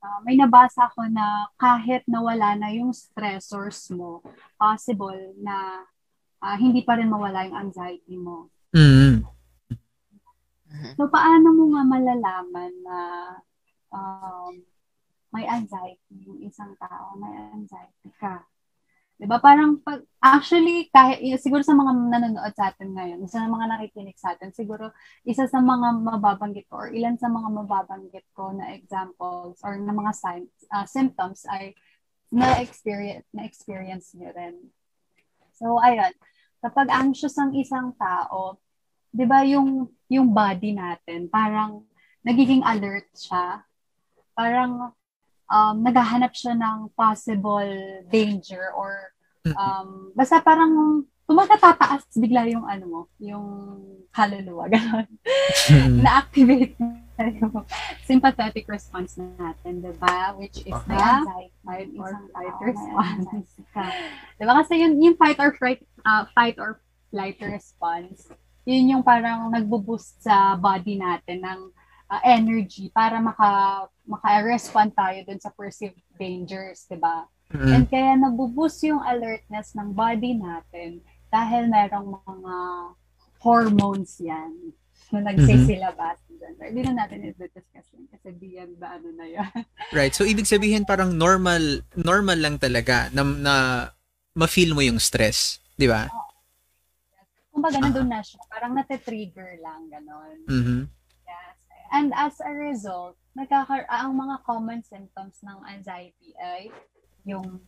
uh, 0.00 0.18
may 0.24 0.40
nabasa 0.40 0.88
ko 0.96 1.04
na 1.04 1.52
kahit 1.60 2.06
nawala 2.08 2.56
na 2.56 2.72
yung 2.72 2.96
stressors 2.96 3.92
mo, 3.92 4.24
possible 4.56 5.36
na 5.36 5.84
uh, 6.40 6.56
hindi 6.56 6.80
pa 6.80 6.96
rin 6.96 7.12
mawala 7.12 7.44
yung 7.44 7.68
anxiety 7.68 8.16
mo. 8.16 8.48
Mm-hmm. 8.72 9.27
So, 10.96 11.08
paano 11.08 11.54
mo 11.54 11.64
nga 11.72 11.82
malalaman 11.86 12.72
na 12.84 12.98
um, 13.92 14.52
may 15.32 15.44
anxiety 15.44 16.14
yung 16.24 16.40
isang 16.44 16.72
tao, 16.80 17.16
may 17.20 17.32
anxiety 17.52 18.10
ka? 18.16 18.44
ba? 19.26 19.42
Parang 19.42 19.82
pag 19.82 20.06
actually 20.22 20.86
kahit 20.94 21.18
siguro 21.42 21.66
sa 21.66 21.74
mga 21.74 21.90
nanonood 21.90 22.54
sa 22.54 22.70
atin 22.70 22.94
ngayon, 22.94 23.26
sa 23.26 23.42
mga 23.50 23.66
nakikinig 23.66 24.14
sa 24.14 24.38
atin, 24.38 24.54
siguro 24.54 24.94
isa 25.26 25.50
sa 25.50 25.58
mga 25.58 25.98
mababanggit 26.06 26.70
ko 26.70 26.86
or 26.86 26.88
ilan 26.94 27.18
sa 27.18 27.26
mga 27.26 27.48
mababanggit 27.50 28.26
ko 28.30 28.54
na 28.54 28.70
examples 28.78 29.58
or 29.66 29.74
na 29.74 29.90
mga 29.90 30.12
signs, 30.14 30.54
uh, 30.70 30.86
symptoms 30.86 31.42
ay 31.50 31.74
na 32.30 32.60
experience 32.62 33.26
na 33.34 33.42
experience 33.42 34.14
niyo 34.14 34.30
rin. 34.36 34.70
So 35.58 35.82
ayun, 35.82 36.14
kapag 36.62 36.86
anxious 36.92 37.34
ang 37.40 37.56
isang 37.58 37.98
tao, 37.98 38.62
'di 39.12 39.24
ba 39.24 39.44
yung 39.44 39.88
yung 40.08 40.32
body 40.32 40.72
natin 40.72 41.28
parang 41.28 41.84
nagiging 42.24 42.60
alert 42.64 43.08
siya. 43.14 43.62
Parang 44.34 44.92
um, 45.48 45.76
naghahanap 45.80 46.32
siya 46.36 46.54
ng 46.54 46.92
possible 46.92 48.04
danger 48.12 48.70
or 48.76 49.12
um, 49.56 50.12
basta 50.12 50.40
parang 50.44 51.02
tumatataas 51.28 52.08
bigla 52.16 52.48
yung 52.48 52.64
ano 52.64 52.84
mo, 52.88 53.00
yung 53.20 53.44
kaluluwa, 54.08 54.64
gano'n. 54.72 55.04
Na-activate 56.00 56.72
na 56.80 57.28
yung 57.28 57.52
sympathetic 58.08 58.64
response 58.64 59.20
natin, 59.20 59.84
di 59.84 59.92
ba? 60.00 60.32
Which 60.40 60.64
is 60.64 60.72
Okay. 60.72 60.88
the 60.88 60.96
anxiety 60.96 61.52
fight 61.64 61.88
or 62.00 62.10
flight 62.32 62.56
response. 62.64 63.28
di 64.40 64.44
ba? 64.48 64.52
Kasi 64.64 64.72
yun, 64.80 64.96
yung 65.04 65.16
fight 65.20 65.36
or 65.36 65.52
flight, 65.52 65.84
uh, 66.08 66.24
fight 66.32 66.56
or 66.56 66.80
flight 67.12 67.36
response, 67.44 68.32
yun 68.68 68.92
yung 68.92 69.04
parang 69.04 69.48
nagbo-boost 69.48 70.20
sa 70.20 70.52
body 70.60 71.00
natin 71.00 71.40
ng 71.40 71.60
uh, 72.12 72.20
energy 72.20 72.92
para 72.92 73.16
maka 73.16 73.48
maka-respond 74.04 74.92
tayo 74.92 75.24
dun 75.24 75.40
sa 75.40 75.48
perceived 75.56 75.96
dangers, 76.20 76.84
'di 76.84 77.00
ba? 77.00 77.24
Mm-hmm. 77.48 77.72
And 77.72 77.84
kaya 77.88 78.12
nagbo-boost 78.20 78.84
yung 78.84 79.00
alertness 79.00 79.72
ng 79.72 79.96
body 79.96 80.36
natin 80.36 81.00
dahil 81.32 81.72
merong 81.72 82.20
mga 82.20 82.56
hormones 83.40 84.20
yan 84.20 84.52
na 85.08 85.32
nagsisilabas. 85.32 86.20
Mm-hmm. 86.28 86.60
Hindi 86.60 86.80
na 86.84 86.92
natin 87.04 87.24
i-discuss 87.24 87.88
yun 87.96 88.04
kasi 88.12 88.36
beyond 88.36 88.76
the 88.76 88.88
ano 88.88 89.08
na 89.16 89.24
yun. 89.24 89.48
Right. 89.96 90.12
So, 90.12 90.28
ibig 90.28 90.44
sabihin 90.44 90.84
parang 90.84 91.16
normal, 91.16 91.80
normal 91.96 92.36
lang 92.36 92.60
talaga 92.60 93.08
na, 93.16 93.24
na 93.24 93.54
ma-feel 94.36 94.76
mo 94.76 94.84
yung 94.84 95.00
stress. 95.00 95.64
Di 95.80 95.88
ba? 95.88 96.12
Kumbaga, 97.58 97.82
nandun 97.82 98.06
na 98.06 98.22
siya. 98.22 98.38
Parang 98.46 98.70
nate-trigger 98.70 99.58
lang, 99.58 99.90
ganon. 99.90 100.38
Mm-hmm. 100.46 100.82
Yes. 101.26 101.56
And 101.90 102.14
as 102.14 102.38
a 102.38 102.54
result, 102.54 103.18
nagkakar 103.34 103.82
ang 103.90 104.14
mga 104.14 104.46
common 104.46 104.86
symptoms 104.86 105.42
ng 105.42 105.58
anxiety 105.66 106.38
ay 106.38 106.70
yung 107.26 107.58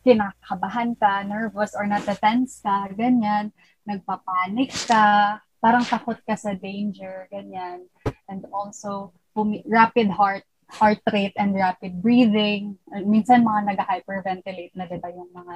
kinakabahan 0.00 0.96
ka, 0.96 1.28
nervous 1.28 1.76
or 1.76 1.84
natatense 1.84 2.64
ka, 2.64 2.88
ganyan, 2.96 3.52
nagpapanik 3.84 4.72
ka, 4.88 5.36
parang 5.60 5.84
takot 5.84 6.16
ka 6.24 6.32
sa 6.32 6.56
danger, 6.56 7.28
ganyan. 7.28 7.84
And 8.32 8.48
also, 8.48 9.12
pumi- 9.36 9.60
rapid 9.68 10.08
heart 10.08 10.48
heart 10.68 11.00
rate 11.12 11.36
and 11.36 11.56
rapid 11.56 12.00
breathing. 12.00 12.76
Minsan 13.04 13.44
mga 13.44 13.76
nag-hyperventilate 13.76 14.72
na, 14.76 14.88
di 14.88 15.00
ba, 15.00 15.08
yung 15.12 15.32
mga 15.32 15.54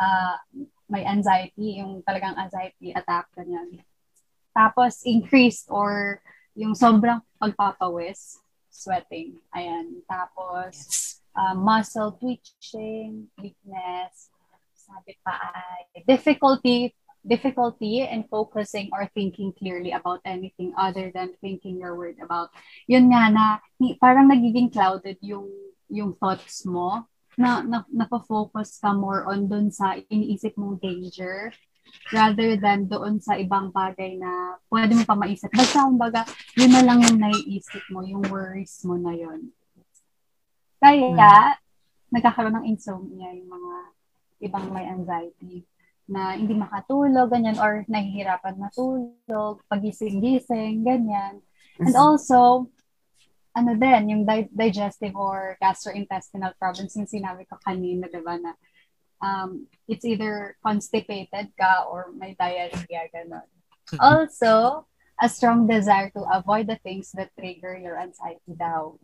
uh, 0.00 0.36
may 0.88 1.04
anxiety, 1.04 1.80
yung 1.80 2.04
talagang 2.04 2.36
anxiety 2.36 2.92
attack, 2.92 3.28
ganyan. 3.36 3.80
Tapos, 4.54 5.02
increased 5.02 5.66
or 5.72 6.20
yung 6.54 6.76
sobrang 6.76 7.18
pagpapawis, 7.40 8.38
sweating. 8.70 9.40
Ayan. 9.50 10.04
Tapos, 10.06 10.74
uh, 11.34 11.54
muscle 11.54 12.14
twitching, 12.18 13.26
weakness, 13.40 14.30
sabi 14.84 15.16
pa 15.24 15.32
ay 15.40 16.04
difficulty 16.04 16.92
difficulty 17.24 18.04
in 18.04 18.28
focusing 18.28 18.92
or 18.92 19.08
thinking 19.16 19.48
clearly 19.56 19.96
about 19.96 20.20
anything 20.28 20.76
other 20.76 21.08
than 21.08 21.32
thinking 21.40 21.80
you're 21.80 21.96
worried 21.96 22.20
about. 22.20 22.52
Yun 22.84 23.08
nga 23.08 23.32
na 23.32 23.44
parang 23.96 24.28
nagiging 24.28 24.68
clouded 24.68 25.16
yung 25.24 25.48
yung 25.88 26.12
thoughts 26.20 26.68
mo 26.68 27.08
na, 27.36 27.62
na 27.66 27.82
napofocus 27.90 28.78
ka 28.78 28.94
more 28.94 29.26
on 29.26 29.46
dun 29.50 29.68
sa 29.70 29.98
iniisip 29.98 30.54
mong 30.54 30.78
danger 30.78 31.50
rather 32.10 32.58
than 32.58 32.90
doon 32.90 33.22
sa 33.22 33.38
ibang 33.38 33.70
bagay 33.70 34.18
na 34.18 34.58
pwede 34.68 34.98
mo 34.98 35.04
pa 35.06 35.14
maisip. 35.14 35.50
Basta 35.54 35.86
kumbaga, 35.86 36.26
yun 36.58 36.72
na 36.74 36.82
lang 36.82 37.00
yung 37.00 37.18
naiisip 37.20 37.84
mo, 37.90 38.02
yung 38.02 38.24
worries 38.28 38.82
mo 38.82 38.98
na 38.98 39.14
yun. 39.14 39.54
Kaya, 40.82 41.56
nagkakaroon 42.12 42.60
ng 42.60 42.68
insomnia 42.68 43.32
yung 43.34 43.50
mga 43.50 43.74
ibang 44.44 44.66
may 44.70 44.86
anxiety 44.86 45.64
na 46.04 46.36
hindi 46.36 46.52
makatulog, 46.52 47.32
ganyan, 47.32 47.56
or 47.56 47.82
nahihirapan 47.88 48.60
matulog, 48.60 49.64
pagising-gising, 49.72 50.84
ganyan. 50.84 51.40
And 51.80 51.96
also, 51.96 52.68
ano 53.54 53.78
din, 53.78 54.02
yung 54.10 54.22
di- 54.26 54.50
digestive 54.50 55.14
or 55.14 55.56
gastrointestinal 55.62 56.52
problems, 56.58 56.98
yung 56.98 57.06
sinabi 57.06 57.46
ko 57.46 57.54
kanina, 57.62 58.10
di 58.10 58.18
ba, 58.18 58.34
na 58.34 58.52
um, 59.22 59.66
it's 59.86 60.04
either 60.04 60.58
constipated 60.60 61.54
ka 61.54 61.86
or 61.86 62.10
may 62.12 62.34
diarrhea, 62.34 63.08
gano'n. 63.14 63.46
Also, 64.02 64.84
a 65.22 65.28
strong 65.28 65.66
desire 65.66 66.10
to 66.10 66.26
avoid 66.34 66.66
the 66.66 66.76
things 66.82 67.14
that 67.14 67.30
trigger 67.38 67.78
your 67.78 68.00
anxiety 68.00 68.58
daw. 68.58 68.98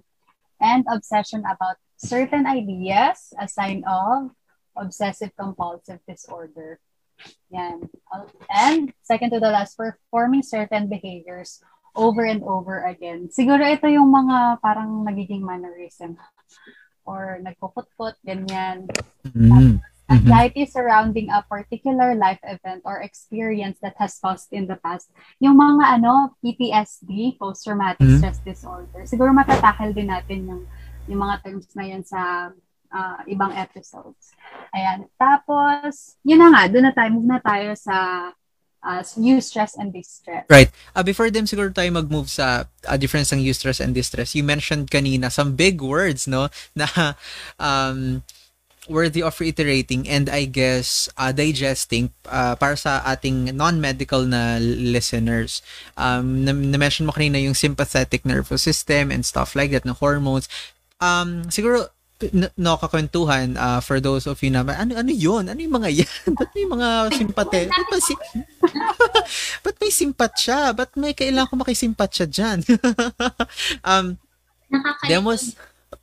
And 0.60 0.84
obsession 0.90 1.46
about 1.46 1.78
certain 1.96 2.44
ideas, 2.44 3.32
a 3.38 3.48
sign 3.48 3.84
of 3.86 4.34
obsessive 4.76 5.30
compulsive 5.38 6.00
disorder. 6.04 6.80
Yan. 7.50 7.88
And 8.50 8.92
second 9.02 9.30
to 9.30 9.40
the 9.40 9.52
last, 9.52 9.76
performing 9.76 10.42
certain 10.42 10.88
behaviors 10.88 11.62
over 11.94 12.24
and 12.24 12.42
over 12.42 12.86
again. 12.86 13.28
Siguro 13.30 13.62
ito 13.66 13.86
yung 13.90 14.10
mga 14.10 14.62
parang 14.62 15.02
nagiging 15.02 15.42
mannerism 15.42 16.16
or 17.04 17.38
nagpuput-put, 17.42 18.14
ganyan. 18.22 18.86
Mm-hmm. 19.26 19.82
Anxiety 20.10 20.66
surrounding 20.66 21.30
a 21.30 21.46
particular 21.46 22.18
life 22.18 22.42
event 22.42 22.82
or 22.82 22.98
experience 22.98 23.78
that 23.78 23.94
has 23.94 24.18
caused 24.18 24.50
in 24.50 24.66
the 24.66 24.74
past. 24.82 25.06
Yung 25.38 25.54
mga 25.54 26.02
ano, 26.02 26.34
PTSD, 26.42 27.38
post-traumatic 27.38 28.02
Mhm. 28.02 28.18
stress 28.18 28.42
disorder. 28.42 29.06
Siguro 29.06 29.30
matatakil 29.30 29.94
din 29.94 30.10
natin 30.10 30.50
yung, 30.50 30.62
yung 31.06 31.20
mga 31.22 31.46
terms 31.46 31.70
na 31.78 31.84
yan 31.86 32.02
sa 32.02 32.50
ah, 32.90 33.22
ibang 33.30 33.54
episodes. 33.54 34.34
Ayan. 34.74 35.06
Tapos, 35.14 36.18
yun 36.26 36.42
na 36.42 36.50
nga, 36.50 36.62
doon 36.66 36.90
na 36.90 36.94
tayo, 36.94 37.08
move 37.14 37.30
na 37.30 37.38
tayo 37.38 37.70
sa 37.78 37.94
uh, 38.82 39.02
eustress 39.16 39.76
and 39.76 39.92
distress. 39.92 40.44
Right. 40.48 40.70
Uh, 40.94 41.02
before 41.02 41.30
them 41.30 41.44
siguro 41.44 41.72
tayo 41.72 41.92
mag-move 41.92 42.30
sa 42.30 42.64
uh, 42.88 42.96
difference 42.96 43.32
ng 43.32 43.40
eustress 43.40 43.80
and 43.80 43.94
distress, 43.94 44.34
you 44.34 44.44
mentioned 44.44 44.90
kanina 44.90 45.30
some 45.30 45.56
big 45.56 45.80
words, 45.80 46.26
no? 46.26 46.48
Na 46.76 47.14
um, 47.58 48.22
worthy 48.88 49.22
of 49.22 49.38
reiterating 49.38 50.08
and 50.08 50.26
I 50.28 50.50
guess 50.50 51.08
uh, 51.14 51.30
digesting 51.30 52.10
uh, 52.26 52.56
para 52.56 52.76
sa 52.76 53.04
ating 53.06 53.54
non-medical 53.54 54.26
na 54.26 54.58
listeners. 54.58 55.62
Um, 55.94 56.44
na- 56.44 56.56
na-mention 56.56 57.06
mo 57.06 57.12
kanina 57.12 57.38
yung 57.38 57.54
sympathetic 57.54 58.26
nervous 58.26 58.66
system 58.66 59.14
and 59.14 59.22
stuff 59.24 59.54
like 59.54 59.70
that, 59.70 59.86
na 59.86 59.94
hormones. 59.94 60.48
Um, 60.98 61.48
siguro, 61.48 61.92
n- 62.28 62.52
nakakwentuhan 62.54 63.56
uh, 63.56 63.80
for 63.80 63.96
those 63.98 64.28
of 64.28 64.36
you 64.44 64.52
na, 64.52 64.60
ano, 64.60 64.92
ano 65.00 65.08
yun? 65.08 65.48
Ano 65.48 65.56
yung 65.56 65.76
mga 65.80 65.90
yan? 66.04 66.28
Ba't 66.36 66.50
may 66.52 66.66
mga 66.68 66.88
sympathe? 67.16 67.68
Ba't, 67.72 67.88
ba 67.88 67.98
si- 67.98 68.24
Ba't 69.64 69.76
may 69.80 69.92
simpat 69.92 70.32
siya? 70.36 70.76
Ba't 70.76 70.92
may 71.00 71.16
kailangan 71.16 71.48
ko 71.48 71.56
makisimpat 71.56 72.10
siya 72.12 72.26
dyan? 72.28 72.58
um, 73.90 74.20
Nakakalito. 74.70 75.08
demos, 75.08 75.42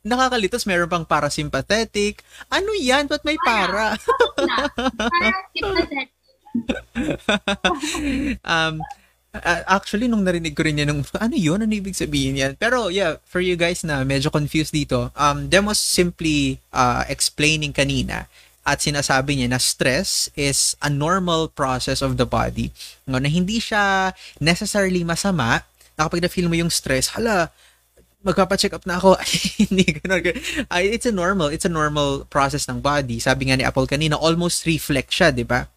nakakalitos, 0.02 0.66
meron 0.66 0.90
pang 0.90 1.06
parasympathetic. 1.06 2.20
Ano 2.50 2.74
yan? 2.74 3.06
Ba't 3.06 3.22
may 3.22 3.38
para? 3.38 3.94
na. 4.42 4.56
Parang 4.98 5.46
sympathetic. 5.54 6.08
um, 8.42 8.74
actually, 9.68 10.08
nung 10.08 10.24
narinig 10.24 10.56
ko 10.56 10.64
rin 10.64 10.80
yan, 10.80 10.88
nung, 10.88 11.04
ano 11.20 11.36
yun? 11.36 11.60
Ano 11.60 11.72
ibig 11.72 11.96
sabihin 11.96 12.40
yan? 12.40 12.52
Pero 12.56 12.88
yeah, 12.88 13.20
for 13.28 13.44
you 13.44 13.54
guys 13.54 13.84
na 13.84 14.02
medyo 14.02 14.32
confused 14.32 14.72
dito, 14.72 15.12
um, 15.14 15.48
was 15.68 15.78
simply 15.78 16.60
uh, 16.72 17.04
explaining 17.08 17.72
kanina 17.72 18.26
at 18.68 18.84
sinasabi 18.84 19.40
niya 19.40 19.48
na 19.48 19.60
stress 19.60 20.28
is 20.36 20.76
a 20.84 20.92
normal 20.92 21.48
process 21.48 22.04
of 22.04 22.20
the 22.20 22.28
body. 22.28 22.68
No, 23.08 23.16
na 23.16 23.32
hindi 23.32 23.64
siya 23.64 24.12
necessarily 24.44 25.00
masama 25.08 25.64
na 25.96 26.04
kapag 26.04 26.20
na-feel 26.20 26.52
mo 26.52 26.56
yung 26.56 26.68
stress, 26.68 27.16
hala, 27.16 27.48
magpapa-check 28.20 28.76
up 28.76 28.84
na 28.84 28.98
ako. 28.98 29.14
Hindi 29.62 29.94
ganun. 30.02 30.20
Ay, 30.68 30.90
it's 30.90 31.06
a 31.06 31.14
normal, 31.14 31.54
it's 31.54 31.64
a 31.64 31.72
normal 31.72 32.26
process 32.26 32.66
ng 32.66 32.82
body. 32.82 33.22
Sabi 33.22 33.48
nga 33.48 33.56
ni 33.56 33.62
Apple 33.62 33.86
kanina, 33.86 34.18
almost 34.18 34.66
reflex 34.66 35.14
siya, 35.14 35.30
'di 35.30 35.46
ba? 35.46 35.70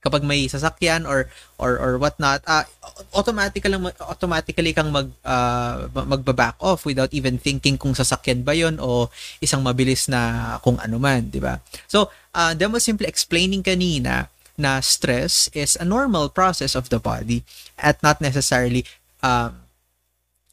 Kapag 0.00 0.24
may 0.24 0.48
sasakyan 0.48 1.04
or 1.04 1.28
or 1.60 1.76
or 1.76 1.92
what 2.00 2.16
not, 2.16 2.40
uh, 2.48 2.64
automatically 3.12 3.68
lang 3.68 3.84
automatically 4.00 4.72
kang 4.72 4.88
mag 4.88 5.12
uh, 5.20 5.92
magba-back 5.92 6.56
off 6.56 6.88
without 6.88 7.12
even 7.12 7.36
thinking 7.36 7.76
kung 7.76 7.92
sasakyan 7.92 8.40
ba 8.40 8.56
'yon 8.56 8.80
o 8.80 9.12
isang 9.44 9.60
mabilis 9.60 10.08
na 10.08 10.56
kung 10.64 10.80
ano 10.80 10.96
man, 10.96 11.28
'di 11.28 11.44
ba? 11.44 11.60
So, 11.84 12.08
uh, 12.32 12.56
them 12.56 12.72
was 12.72 12.84
simply 12.84 13.04
explaining 13.12 13.60
kanina 13.60 14.32
na 14.60 14.80
stress 14.84 15.48
is 15.56 15.76
a 15.80 15.88
normal 15.88 16.28
process 16.28 16.76
of 16.76 16.92
the 16.92 17.00
body 17.00 17.44
at 17.80 17.96
not 18.04 18.20
necessarily 18.20 18.84
um, 19.24 19.56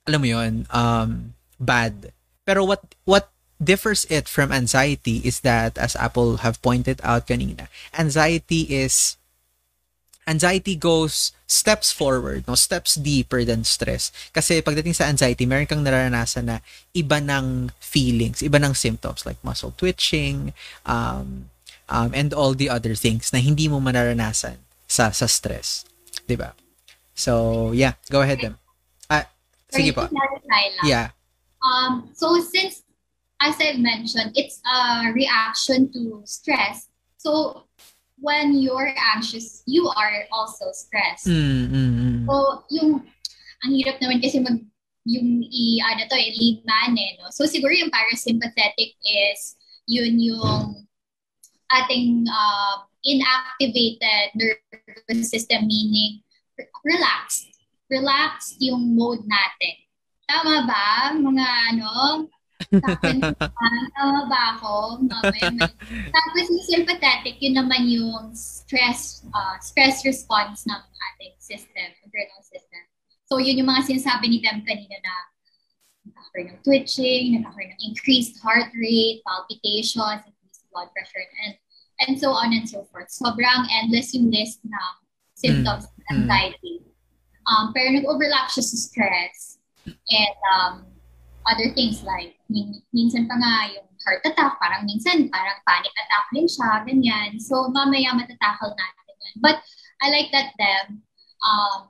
alam 0.07 0.19
mo 0.23 0.27
yon 0.27 0.53
um, 0.71 1.35
bad. 1.59 2.15
Pero 2.47 2.63
what 2.63 2.83
what 3.03 3.27
differs 3.59 4.07
it 4.07 4.31
from 4.31 4.55
anxiety 4.55 5.19
is 5.27 5.43
that 5.43 5.75
as 5.75 5.99
Apple 5.99 6.47
have 6.47 6.63
pointed 6.63 7.03
out 7.03 7.27
kanina, 7.27 7.67
anxiety 7.91 8.63
is 8.71 9.16
anxiety 10.27 10.75
goes 10.75 11.31
steps 11.47 11.95
forward, 11.95 12.43
no? 12.45 12.53
Steps 12.53 12.99
deeper 12.99 13.47
than 13.47 13.63
stress. 13.63 14.11
Kasi 14.35 14.59
pagdating 14.61 14.93
sa 14.93 15.07
anxiety, 15.07 15.47
meron 15.47 15.65
kang 15.65 15.81
nararanasan 15.81 16.45
na 16.51 16.57
iba 16.91 17.23
ng 17.23 17.71
feelings, 17.79 18.43
iba 18.43 18.59
ng 18.59 18.75
symptoms 18.75 19.25
like 19.25 19.39
muscle 19.41 19.73
twitching, 19.79 20.51
um, 20.85 21.47
um, 21.87 22.11
and 22.11 22.35
all 22.35 22.51
the 22.51 22.67
other 22.67 22.93
things 22.93 23.31
na 23.31 23.39
hindi 23.39 23.71
mo 23.71 23.79
manaranasan 23.79 24.59
sa 24.85 25.09
sa 25.15 25.25
stress. 25.25 25.87
'Di 26.27 26.35
ba? 26.35 26.51
So, 27.17 27.71
yeah, 27.73 27.95
go 28.11 28.21
ahead 28.21 28.43
then. 28.43 28.59
Sige 29.71 29.91
po. 29.91 30.07
Yeah. 30.83 31.11
Um, 31.59 32.09
so 32.15 32.39
since, 32.39 32.83
as 33.41 33.59
I've 33.59 33.79
mentioned, 33.79 34.31
it's 34.35 34.63
a 34.63 35.11
reaction 35.11 35.91
to 35.91 36.23
stress. 36.23 36.87
So 37.17 37.66
when 38.17 38.57
you're 38.57 38.93
anxious, 39.15 39.63
you 39.65 39.87
are 39.87 40.25
also 40.31 40.71
stressed. 40.73 41.27
Mm, 41.27 41.69
mm, 41.69 41.91
mm. 41.93 42.19
So 42.25 42.63
yung, 42.73 43.05
ang 43.63 43.71
hirap 43.73 44.01
naman 44.01 44.21
kasi 44.21 44.41
mag, 44.41 44.57
yung 45.07 45.43
i, 45.45 45.79
ano 45.79 46.03
to, 46.09 46.17
eh, 46.19 46.35
lead 46.35 46.61
man 46.67 46.97
eh, 46.97 47.15
no? 47.21 47.31
So 47.31 47.47
siguro 47.47 47.71
yung 47.71 47.93
parasympathetic 47.93 48.97
is 49.01 49.55
yun 49.87 50.19
yung 50.19 50.83
ating 51.71 52.27
uh, 52.27 52.83
inactivated 53.07 54.35
nervous 54.35 55.31
system, 55.31 55.67
meaning 55.67 56.19
relaxed 56.83 57.57
relaxed 57.87 58.59
yung 58.59 58.95
mode 58.95 59.23
natin. 59.23 59.75
Tama 60.27 60.67
ba, 60.67 61.15
mga 61.15 61.47
ano? 61.73 62.27
Tama 63.97 64.21
ba 64.27 64.41
ako? 64.57 65.05
Tapos 66.17 66.43
yung 66.49 66.65
sympathetic, 66.65 67.37
yun 67.39 67.55
naman 67.57 67.85
yung 67.85 68.33
stress 68.33 69.23
uh, 69.29 69.55
stress 69.61 70.01
response 70.03 70.65
ng 70.65 70.81
ating 71.13 71.35
system, 71.37 71.87
internal 72.01 72.41
system. 72.43 72.83
So 73.29 73.37
yun 73.37 73.61
yung 73.61 73.69
mga 73.69 73.93
sinasabi 73.93 74.31
ni 74.31 74.37
Tem 74.41 74.63
kanina 74.65 74.97
na 75.03 75.15
nagkakaroon 76.07 76.47
ng 76.55 76.61
twitching, 76.63 77.37
nagkakaroon 77.37 77.71
ng 77.77 77.83
increased 77.93 78.41
heart 78.41 78.73
rate, 78.73 79.21
palpitations, 79.27 80.23
increased 80.25 80.65
blood 80.73 80.89
pressure, 80.95 81.23
and 81.45 81.53
and 82.05 82.13
so 82.17 82.33
on 82.33 82.53
and 82.53 82.65
so 82.65 82.85
forth. 82.89 83.09
Sobrang 83.09 83.69
endless 83.69 84.13
yung 84.13 84.29
list 84.29 84.61
ng 84.65 84.93
symptoms 85.37 85.85
mm. 85.85 85.89
of 85.93 86.01
anxiety. 86.09 86.81
Um, 87.47 87.71
pero 87.71 87.95
nag-overlap 87.95 88.51
siya 88.51 88.65
sa 88.65 88.75
stress 88.75 89.55
and 89.87 90.35
um, 90.51 90.73
other 91.47 91.71
things 91.73 92.03
like 92.03 92.35
min- 92.51 92.83
minsan 92.91 93.25
pa 93.25 93.35
nga 93.39 93.71
yung 93.71 93.87
heart 94.03 94.23
attack, 94.23 94.59
parang 94.59 94.83
minsan 94.83 95.27
parang 95.31 95.59
panic 95.63 95.91
attack 95.95 96.25
din 96.31 96.47
siya, 96.47 96.83
ganyan. 96.83 97.39
So 97.39 97.71
mamaya 97.71 98.15
matatakal 98.15 98.71
natin 98.75 99.15
yan. 99.15 99.35
But 99.39 99.57
I 100.03 100.13
like 100.13 100.29
that 100.35 100.53
them 100.59 101.01
um, 101.41 101.89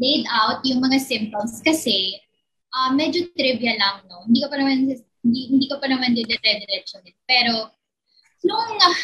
laid 0.00 0.24
out 0.32 0.64
yung 0.64 0.80
mga 0.80 0.98
symptoms 1.02 1.60
kasi 1.60 2.16
uh, 2.72 2.90
medyo 2.94 3.28
trivia 3.36 3.76
lang, 3.76 4.06
no? 4.08 4.24
Hindi 4.24 4.40
ko 4.40 4.48
pa 4.48 4.56
naman 4.56 4.88
hindi, 5.20 5.40
hindi 5.52 5.66
ko 5.68 5.76
pa 5.76 5.86
naman 5.86 6.16
dire-diretso. 6.16 7.04
Pero 7.28 7.70
nung 8.46 8.72
uh, 8.80 8.98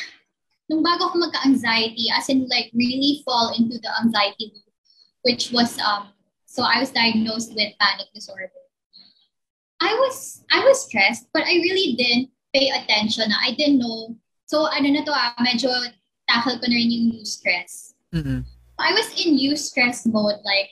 nung 0.66 0.82
bago 0.82 1.06
ako 1.12 1.22
magka-anxiety, 1.22 2.10
as 2.10 2.26
in 2.26 2.48
like 2.50 2.72
really 2.74 3.22
fall 3.22 3.54
into 3.54 3.78
the 3.78 3.90
anxiety 4.02 4.50
loop, 4.50 4.66
which 5.22 5.52
was 5.54 5.78
um 5.78 6.10
so 6.48 6.64
I 6.64 6.80
was 6.80 6.90
diagnosed 6.90 7.54
with 7.54 7.76
panic 7.78 8.10
disorder. 8.16 8.65
I 9.80 9.92
was 9.94 10.44
I 10.52 10.64
was 10.64 10.86
stressed, 10.86 11.28
but 11.32 11.44
I 11.44 11.54
really 11.54 11.94
didn't 11.94 12.30
pay 12.54 12.70
attention. 12.70 13.30
I 13.32 13.52
didn't 13.52 13.78
know. 13.78 14.16
So 14.46 14.66
ano 14.66 14.88
na 14.88 15.04
to 15.04 15.12
ah, 15.12 15.34
medyo 15.42 15.70
tackle 16.28 16.58
ko 16.58 16.66
na 16.66 16.76
rin 16.76 16.90
yung 16.90 17.24
stress. 17.24 17.94
Mm-hmm. 18.14 18.40
I 18.78 18.92
was 18.92 19.08
in 19.20 19.36
new 19.36 19.56
stress 19.56 20.06
mode, 20.06 20.40
like 20.44 20.70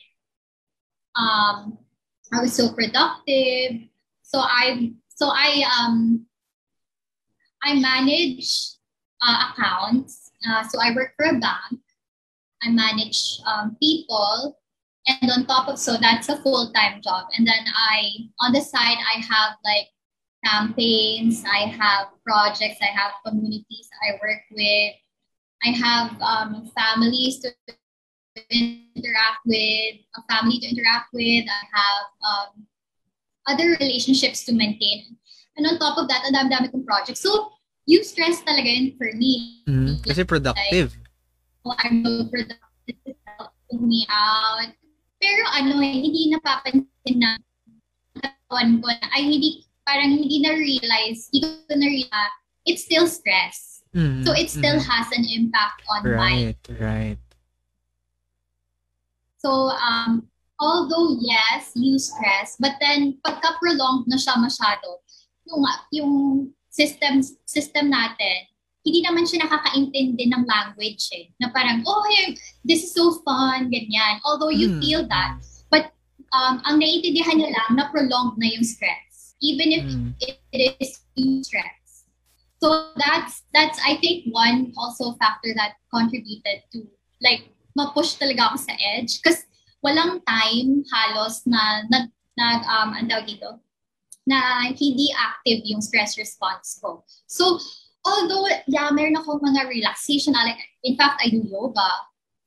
um 1.17 1.79
I 2.33 2.41
was 2.41 2.55
so 2.55 2.73
productive. 2.73 3.89
So 4.23 4.41
I 4.41 4.93
so 5.13 5.29
I 5.29 5.65
um 5.69 6.27
I 7.65 7.75
manage 7.81 8.77
uh, 9.25 9.53
accounts. 9.53 10.31
Uh, 10.47 10.63
so 10.69 10.79
I 10.81 10.95
work 10.95 11.15
for 11.17 11.25
a 11.27 11.39
bank. 11.41 11.81
I 12.63 12.71
manage 12.71 13.41
um, 13.47 13.77
people. 13.81 14.59
And 15.07 15.31
on 15.31 15.47
top 15.47 15.69
of, 15.69 15.79
so 15.79 15.97
that's 16.01 16.29
a 16.29 16.41
full-time 16.41 17.03
job. 17.03 17.27
And 17.37 17.47
then 17.47 17.65
I, 17.77 18.31
on 18.41 18.53
the 18.53 18.61
side, 18.61 18.97
I 18.97 19.21
have 19.21 19.57
like 19.65 19.89
campaigns, 20.45 21.45
I 21.45 21.69
have 21.69 22.09
projects, 22.25 22.81
I 22.81 22.87
have 22.87 23.13
communities 23.25 23.89
I 24.03 24.13
work 24.23 24.43
with. 24.51 24.95
I 25.65 25.71
have 25.71 26.21
um, 26.21 26.71
families 26.77 27.41
to 27.41 27.49
interact 28.51 29.41
with, 29.47 29.95
a 30.17 30.23
family 30.29 30.59
to 30.61 30.69
interact 30.69 31.09
with. 31.13 31.45
I 31.49 31.63
have 31.73 32.07
um, 32.21 32.67
other 33.47 33.77
relationships 33.81 34.45
to 34.45 34.53
maintain. 34.53 35.17
And 35.57 35.67
on 35.67 35.79
top 35.79 35.97
of 35.99 36.09
that, 36.09 36.25
ang 36.27 36.35
dami-dami 36.35 36.71
kong 36.73 36.85
projects. 36.85 37.21
So, 37.21 37.53
you 37.87 38.03
stress 38.05 38.43
talaga 38.43 38.69
yun 38.69 38.97
for 38.99 39.09
me. 39.17 39.63
Mm, 39.69 40.05
kasi 40.05 40.25
productive. 40.25 40.97
Like, 41.65 41.85
I'm 41.85 42.05
so 42.05 42.29
productive 42.29 42.97
to 43.07 43.13
help 43.25 43.53
me 43.73 44.07
out. 44.11 44.73
Pero 45.25 45.43
ano 45.57 45.81
eh, 45.81 46.05
hindi 46.05 46.29
napapansin 46.29 47.17
na 47.17 47.41
katawan 48.13 48.85
ko 48.85 48.93
na, 48.93 49.09
ay 49.17 49.25
hindi, 49.25 49.65
parang 49.89 50.21
hindi 50.21 50.45
na-realize, 50.45 51.33
hindi 51.33 51.41
ko 51.65 51.73
na-realize, 51.73 52.37
it's 52.69 52.85
still 52.85 53.09
stress. 53.09 53.81
Mm-hmm. 53.97 54.29
So 54.29 54.37
it 54.37 54.53
still 54.53 54.77
mm-hmm. 54.77 54.93
has 54.93 55.09
an 55.17 55.25
impact 55.25 55.81
on 55.89 56.05
right, 56.05 56.21
my... 56.21 56.35
Right, 56.45 56.65
right. 56.77 57.23
So, 59.41 59.73
um, 59.73 60.29
although 60.61 61.17
yes, 61.21 61.73
you 61.73 61.97
stress, 61.97 62.61
but 62.61 62.77
then 62.81 63.17
pagka-prolonged 63.25 64.05
na 64.05 64.21
siya 64.21 64.37
masyado, 64.37 65.01
yung, 65.49 65.65
yung 65.93 66.13
system, 66.69 67.25
system 67.49 67.89
natin, 67.89 68.45
hindi 68.85 69.01
naman 69.01 69.25
siya 69.25 69.49
nakakaintindi 69.49 70.29
ng 70.29 70.45
language 70.45 71.09
eh. 71.17 71.33
Na 71.41 71.49
parang, 71.49 71.81
oh, 71.89 72.05
hey, 72.13 72.37
this 72.69 72.85
is 72.85 72.93
so 72.93 73.17
fun, 73.25 73.73
ganyan. 73.73 74.21
Although 74.29 74.53
you 74.53 74.77
mm. 74.77 74.81
feel 74.85 75.09
that. 75.09 75.41
But 75.73 75.91
um, 76.37 76.61
ang 76.69 76.79
naiintindihan 76.79 77.41
niya 77.41 77.57
lang 77.57 77.81
na 77.81 77.89
prolonged 77.89 78.37
na 78.37 78.53
yung 78.53 78.63
stress. 78.63 79.33
Even 79.41 79.73
if 79.73 79.85
mm. 79.89 80.13
it, 80.21 80.37
it 80.53 80.77
is 80.85 81.01
stress. 81.49 82.05
So 82.61 82.93
that's, 83.01 83.49
that's 83.57 83.81
I 83.81 83.97
think, 84.05 84.29
one 84.29 84.77
also 84.77 85.17
factor 85.17 85.57
that 85.57 85.81
contributed 85.89 86.69
to, 86.77 86.85
like, 87.25 87.49
ma-push 87.73 88.21
talaga 88.21 88.53
ako 88.53 88.69
sa 88.69 88.77
edge. 88.97 89.25
Kasi 89.25 89.49
walang 89.81 90.21
time 90.29 90.85
halos 90.93 91.41
na 91.49 91.89
nag, 91.89 92.13
nag 92.37 92.61
um, 92.69 92.93
ang 93.01 93.09
dito, 93.25 93.65
na 94.25 94.69
hindi 94.73 95.13
active 95.13 95.61
yung 95.69 95.85
stress 95.85 96.17
response 96.17 96.81
ko. 96.81 97.05
So, 97.29 97.61
although, 98.05 98.47
yeah, 98.69 98.93
meron 98.93 99.17
ako 99.17 99.41
mga 99.41 99.69
relaxation. 99.69 100.37
Like, 100.37 100.61
in 100.85 100.95
fact, 100.95 101.21
I 101.25 101.33
do 101.33 101.43
yoga. 101.45 101.89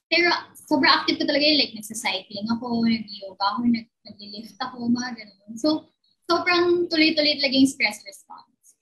Pero, 0.08 0.32
sobrang 0.70 1.04
active 1.04 1.20
ko 1.20 1.26
talaga 1.28 1.44
yung 1.44 1.60
like, 1.60 1.76
nagsa-cycling 1.76 2.48
ako, 2.54 2.86
nag-yoga 2.86 3.44
ako, 3.44 3.60
nag- 3.68 3.96
nag-lift 4.08 4.58
ako, 4.62 4.88
mga 4.88 5.10
ganun. 5.20 5.54
So, 5.60 5.90
sobrang 6.30 6.88
tuloy-tuloy 6.88 7.40
talaga 7.42 7.56
yung 7.58 7.68
stress 7.68 8.06
response. 8.06 8.78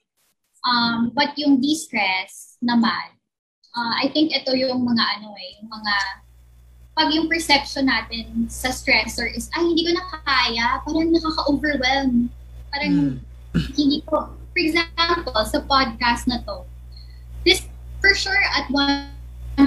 Um, 0.66 1.14
but 1.14 1.34
yung 1.38 1.62
de-stress 1.62 2.58
naman, 2.62 3.16
uh, 3.74 3.94
I 4.02 4.10
think 4.10 4.34
ito 4.34 4.54
yung 4.54 4.82
mga 4.82 5.04
ano 5.22 5.38
eh, 5.38 5.62
yung 5.62 5.70
mga 5.70 5.96
pag 6.96 7.12
yung 7.12 7.28
perception 7.28 7.92
natin 7.92 8.48
sa 8.48 8.72
stressor 8.72 9.28
is, 9.28 9.52
ay, 9.52 9.68
hindi 9.68 9.84
ko 9.84 9.92
nakakaya, 9.94 10.80
parang 10.88 11.12
nakaka-overwhelm. 11.12 12.32
Parang 12.72 12.94
mm. 12.96 13.16
hindi 13.76 14.00
ko, 14.08 14.32
for 14.56 14.64
example, 14.64 15.36
sa 15.44 15.60
podcast 15.68 16.32
na 16.32 16.40
to, 16.48 16.64
this, 17.44 17.68
for 18.00 18.16
sure, 18.16 18.40
at 18.56 18.72
one 18.72 19.12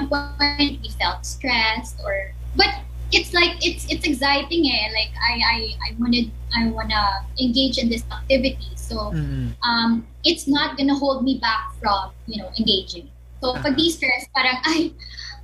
point, 0.09 0.81
we 0.81 0.89
felt 0.97 1.21
stressed 1.21 2.01
or, 2.01 2.33
but 2.57 2.81
it's 3.13 3.33
like, 3.33 3.53
it's, 3.61 3.85
it's 3.85 4.01
exciting 4.01 4.65
eh. 4.65 4.89
Like, 4.89 5.13
I, 5.13 5.33
I, 5.37 5.57
I 5.77 5.89
wanted 6.01 6.33
I 6.49 6.65
wanna 6.73 7.21
engage 7.37 7.77
in 7.77 7.93
this 7.93 8.01
activity. 8.09 8.73
So 8.73 9.13
Mm. 9.13 9.53
um, 9.61 10.01
it's 10.25 10.49
not 10.49 10.73
gonna 10.81 10.97
hold 10.97 11.21
me 11.21 11.37
back 11.37 11.77
from, 11.77 12.09
you 12.25 12.41
know, 12.41 12.49
engaging. 12.57 13.05
So 13.37 13.53
pag 13.61 13.77
de-stress, 13.77 14.25
parang, 14.33 14.57
ay, 14.65 14.89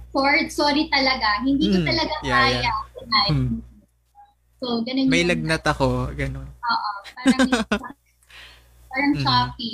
Ford, 0.10 0.50
sorry 0.50 0.90
talaga. 0.90 1.46
Hindi 1.46 1.70
ko 1.70 1.78
Mm, 1.78 1.86
talaga 1.86 2.14
yeah, 2.26 2.34
kaya. 2.42 2.58
yeah. 2.66 2.80
tonight." 2.98 3.38
Mm. 3.38 3.58
So, 4.58 4.82
ganun 4.82 5.06
May 5.14 5.22
yung- 5.22 5.30
lagnat 5.30 5.62
ako, 5.62 6.10
ganun. 6.18 6.50
Oo. 6.50 6.92
Parang, 7.22 7.50
parang 8.96 9.14
Mm. 9.16 9.24
choppy. 9.28 9.74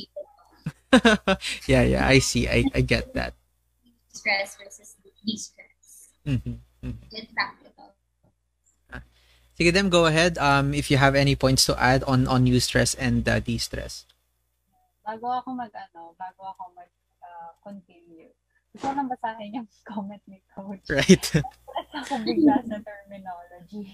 yeah, 1.72 1.84
yeah, 1.86 2.04
I 2.04 2.18
see. 2.18 2.50
I, 2.50 2.66
I 2.74 2.82
get 2.82 3.14
that. 3.14 3.38
Stress 4.10 4.58
versus 4.58 4.98
de-stress. 5.22 6.10
Mhm, 6.26 6.58
mhm. 6.82 7.06
Get 7.14 7.30
practical. 7.32 7.94
Sige, 9.54 9.70
them, 9.70 9.94
go 9.94 10.10
ahead. 10.10 10.42
Um, 10.42 10.74
if 10.74 10.90
you 10.90 10.98
have 10.98 11.14
any 11.14 11.38
points 11.38 11.70
to 11.70 11.78
add 11.78 12.02
on 12.10 12.26
on 12.26 12.50
eustress 12.50 12.98
and 12.98 13.22
uh, 13.30 13.38
de-stress. 13.38 14.10
bago 15.02 15.28
ako 15.28 15.54
mag 15.54 15.74
ano, 15.74 16.14
bago 16.16 16.42
ako 16.50 16.72
mag 16.74 16.90
uh, 17.22 17.52
continue. 17.62 18.30
Gusto 18.72 18.88
ko 18.90 18.94
lang 18.96 19.10
basahin 19.12 19.60
yung 19.62 19.68
comment 19.90 20.22
ni 20.26 20.40
Coach. 20.50 20.88
Right. 20.88 21.26
At 21.78 21.88
ako 22.06 22.22
bigla 22.24 22.58
sa 22.64 22.78
terminology. 22.80 23.86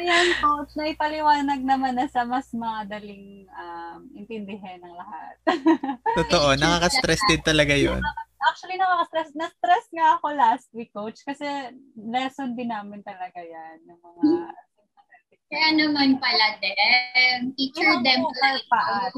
Ayan, 0.00 0.28
Coach, 0.40 0.72
naipaliwanag 0.80 1.60
naman 1.60 1.94
na 1.96 2.08
sa 2.08 2.24
mas 2.24 2.48
madaling 2.56 3.44
um, 3.52 4.00
intindihin 4.16 4.80
ng 4.80 4.94
lahat. 4.96 5.34
Totoo, 6.24 6.56
nakaka-stress 6.56 7.20
din 7.28 7.42
talaga 7.44 7.76
yun. 7.76 8.00
Actually, 8.40 8.80
nakaka-stress. 8.80 9.36
Na-stress 9.36 9.86
nga 9.92 10.16
ako 10.16 10.26
last 10.32 10.68
week, 10.72 10.90
Coach, 10.90 11.20
kasi 11.22 11.44
lesson 11.96 12.56
din 12.56 12.72
namin 12.72 13.04
talaga 13.04 13.44
yan. 13.44 13.76
Yung 13.84 14.00
mga 14.00 14.22
Kaya 15.50 15.68
naman 15.74 16.16
pala 16.22 16.56
din. 16.62 17.52
Teacher 17.58 18.00
poker 18.00 18.56
pala. 18.70 19.10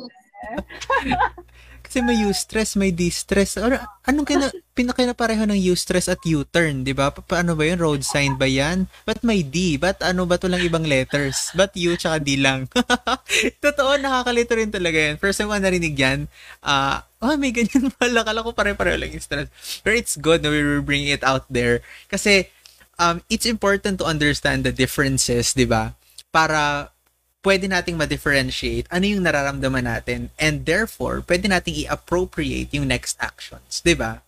Kasi 1.92 2.00
may 2.00 2.24
eustress, 2.24 2.72
may 2.72 2.88
de-stress. 2.88 3.60
Ano, 3.60 3.76
anong 4.08 4.24
kina, 4.24 4.48
pinakinapareho 4.72 5.44
ng 5.44 5.60
eustress 5.60 6.08
at 6.08 6.24
U-turn, 6.24 6.88
di 6.88 6.96
ba? 6.96 7.12
Pa- 7.12 7.20
paano 7.20 7.52
ba 7.52 7.68
yun? 7.68 7.76
Road 7.76 8.00
sign 8.00 8.40
ba 8.40 8.48
yan? 8.48 8.88
Ba't 9.04 9.20
may 9.20 9.44
D? 9.44 9.76
Ba't 9.76 10.00
ano 10.00 10.24
ba 10.24 10.40
to 10.40 10.48
lang 10.48 10.64
ibang 10.64 10.88
letters? 10.88 11.52
Ba't 11.52 11.76
U 11.76 11.92
tsaka 11.92 12.16
D 12.24 12.40
lang? 12.40 12.64
Totoo, 13.68 14.00
nakakalito 14.00 14.56
rin 14.56 14.72
talaga 14.72 14.96
yan. 14.96 15.20
First 15.20 15.44
time 15.44 15.52
ko 15.52 15.60
narinig 15.60 15.92
yan, 15.92 16.32
ah, 16.64 17.04
oh, 17.20 17.36
may 17.36 17.52
ganyan 17.52 17.92
pala. 18.00 18.24
Kala 18.24 18.40
ko 18.40 18.56
pare-pareho 18.56 18.96
lang 18.96 19.12
yung 19.12 19.20
stress. 19.20 19.52
But 19.84 19.92
it's 19.92 20.16
good 20.16 20.40
na 20.40 20.48
we 20.48 20.64
were 20.64 20.80
bringing 20.80 21.12
it 21.12 21.20
out 21.20 21.44
there. 21.52 21.84
Kasi, 22.08 22.48
um, 22.96 23.20
it's 23.28 23.44
important 23.44 24.00
to 24.00 24.08
understand 24.08 24.64
the 24.64 24.72
differences, 24.72 25.52
di 25.52 25.68
ba? 25.68 25.92
Para 26.32 26.88
pwede 27.42 27.66
nating 27.66 27.98
ma-differentiate 27.98 28.86
ano 28.88 29.04
yung 29.04 29.26
nararamdaman 29.26 29.84
natin 29.84 30.30
and 30.38 30.64
therefore, 30.64 31.20
pwede 31.26 31.50
nating 31.50 31.86
i-appropriate 31.86 32.70
yung 32.72 32.86
next 32.86 33.18
actions. 33.18 33.82
di 33.82 33.98
ba? 33.98 34.22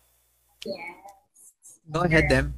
Yes. 0.66 1.80
Go 1.86 2.02
ahead, 2.02 2.26
Dem. 2.26 2.52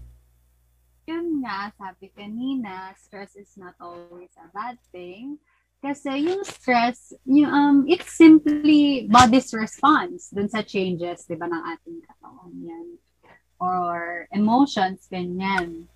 yun 1.07 1.38
nga, 1.38 1.71
sabi 1.79 2.11
kanina, 2.11 2.90
stress 2.99 3.38
is 3.38 3.55
not 3.55 3.79
always 3.79 4.35
a 4.42 4.51
bad 4.51 4.75
thing. 4.90 5.38
Kasi 5.79 6.27
yung 6.27 6.42
stress, 6.42 7.14
yung, 7.23 7.47
um, 7.47 7.77
it's 7.87 8.11
simply 8.11 9.07
body's 9.07 9.55
response 9.55 10.35
dun 10.35 10.51
sa 10.51 10.66
changes, 10.66 11.23
di 11.31 11.38
ba, 11.38 11.47
ng 11.47 11.62
ating 11.79 12.03
katawan 12.03 12.55
yan. 12.59 12.88
Or 13.62 14.27
emotions, 14.35 15.07
ganyan. 15.07 15.87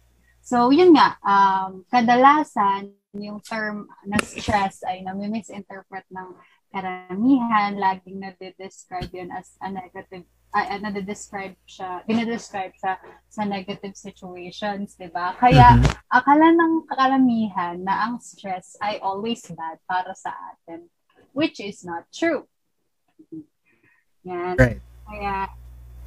So, 0.46 0.70
yun 0.70 0.94
nga, 0.94 1.18
um, 1.26 1.82
kadalasan, 1.90 2.94
yung 3.16 3.42
term 3.42 3.90
na 4.06 4.18
stress 4.22 4.86
ay 4.86 5.02
nami-misinterpret 5.02 6.06
ng 6.14 6.28
karamihan, 6.70 7.74
laging 7.74 8.22
nade-describe 8.22 9.10
yun 9.10 9.34
as 9.34 9.58
a 9.58 9.66
negative, 9.66 10.22
ay, 10.54 10.78
uh, 10.78 10.78
nade-describe 10.78 11.54
siya, 11.66 12.02
dinedescribe 12.06 12.74
siya 12.78 12.98
sa 13.26 13.42
negative 13.42 13.94
situations, 13.98 14.94
di 14.94 15.10
ba? 15.10 15.34
Kaya, 15.38 15.74
Mhm. 15.78 15.86
akala 16.10 16.54
ng 16.54 16.74
karamihan 16.86 17.78
na 17.82 18.06
ang 18.06 18.22
stress 18.22 18.78
ay 18.78 19.02
always 19.02 19.42
bad 19.50 19.82
para 19.90 20.14
sa 20.14 20.30
atin, 20.54 20.86
which 21.34 21.58
is 21.58 21.82
not 21.82 22.06
true. 22.14 22.46
Yan. 24.26 24.54
Right. 24.58 24.78
Kaya, 25.10 25.50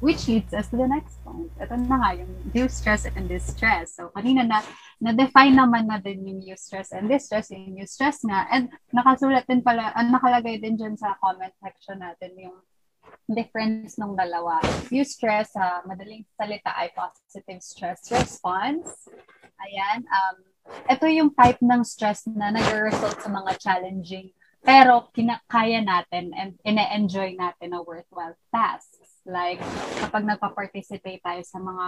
which 0.04 0.28
leads 0.28 0.52
us 0.52 0.68
to 0.68 0.76
the 0.76 0.84
next 0.84 1.16
point. 1.24 1.48
Ito 1.56 1.80
na 1.80 1.96
nga, 1.96 2.10
yung 2.12 2.28
eustress 2.52 3.08
and 3.08 3.24
distress. 3.24 3.96
So, 3.96 4.12
kanina 4.12 4.44
na, 4.44 4.60
na-define 5.00 5.56
naman 5.56 5.88
na 5.88 5.96
din 5.96 6.28
yung 6.28 6.44
eustress 6.44 6.92
and 6.92 7.08
distress, 7.08 7.48
yung 7.48 7.80
eustress 7.80 8.20
nga. 8.20 8.44
And 8.52 8.68
nakasulat 8.92 9.48
din 9.48 9.64
pala, 9.64 9.96
uh, 9.96 10.04
nakalagay 10.04 10.60
din 10.60 10.76
dyan 10.76 11.00
sa 11.00 11.16
comment 11.24 11.56
section 11.56 12.04
natin 12.04 12.36
yung 12.36 12.60
difference 13.32 13.96
ng 13.96 14.12
dalawa. 14.12 14.60
Eustress, 14.92 15.56
sa 15.56 15.80
madaling 15.88 16.28
salita 16.36 16.76
ay 16.76 16.92
positive 16.92 17.64
stress 17.64 18.12
response. 18.12 19.08
Ayan. 19.64 20.04
Um, 20.04 20.36
ito 20.84 21.08
yung 21.08 21.32
type 21.32 21.64
ng 21.64 21.80
stress 21.80 22.28
na 22.28 22.52
nag-result 22.52 23.24
sa 23.24 23.32
mga 23.32 23.56
challenging 23.56 24.28
pero 24.64 25.12
kinakaya 25.12 25.84
natin 25.84 26.32
and 26.32 26.56
ine-enjoy 26.64 27.36
natin 27.36 27.76
na 27.76 27.84
worthwhile 27.84 28.32
tasks. 28.48 29.03
Like, 29.24 29.60
kapag 30.04 30.28
nagpa-participate 30.28 31.24
tayo 31.24 31.42
sa 31.44 31.58
mga 31.60 31.86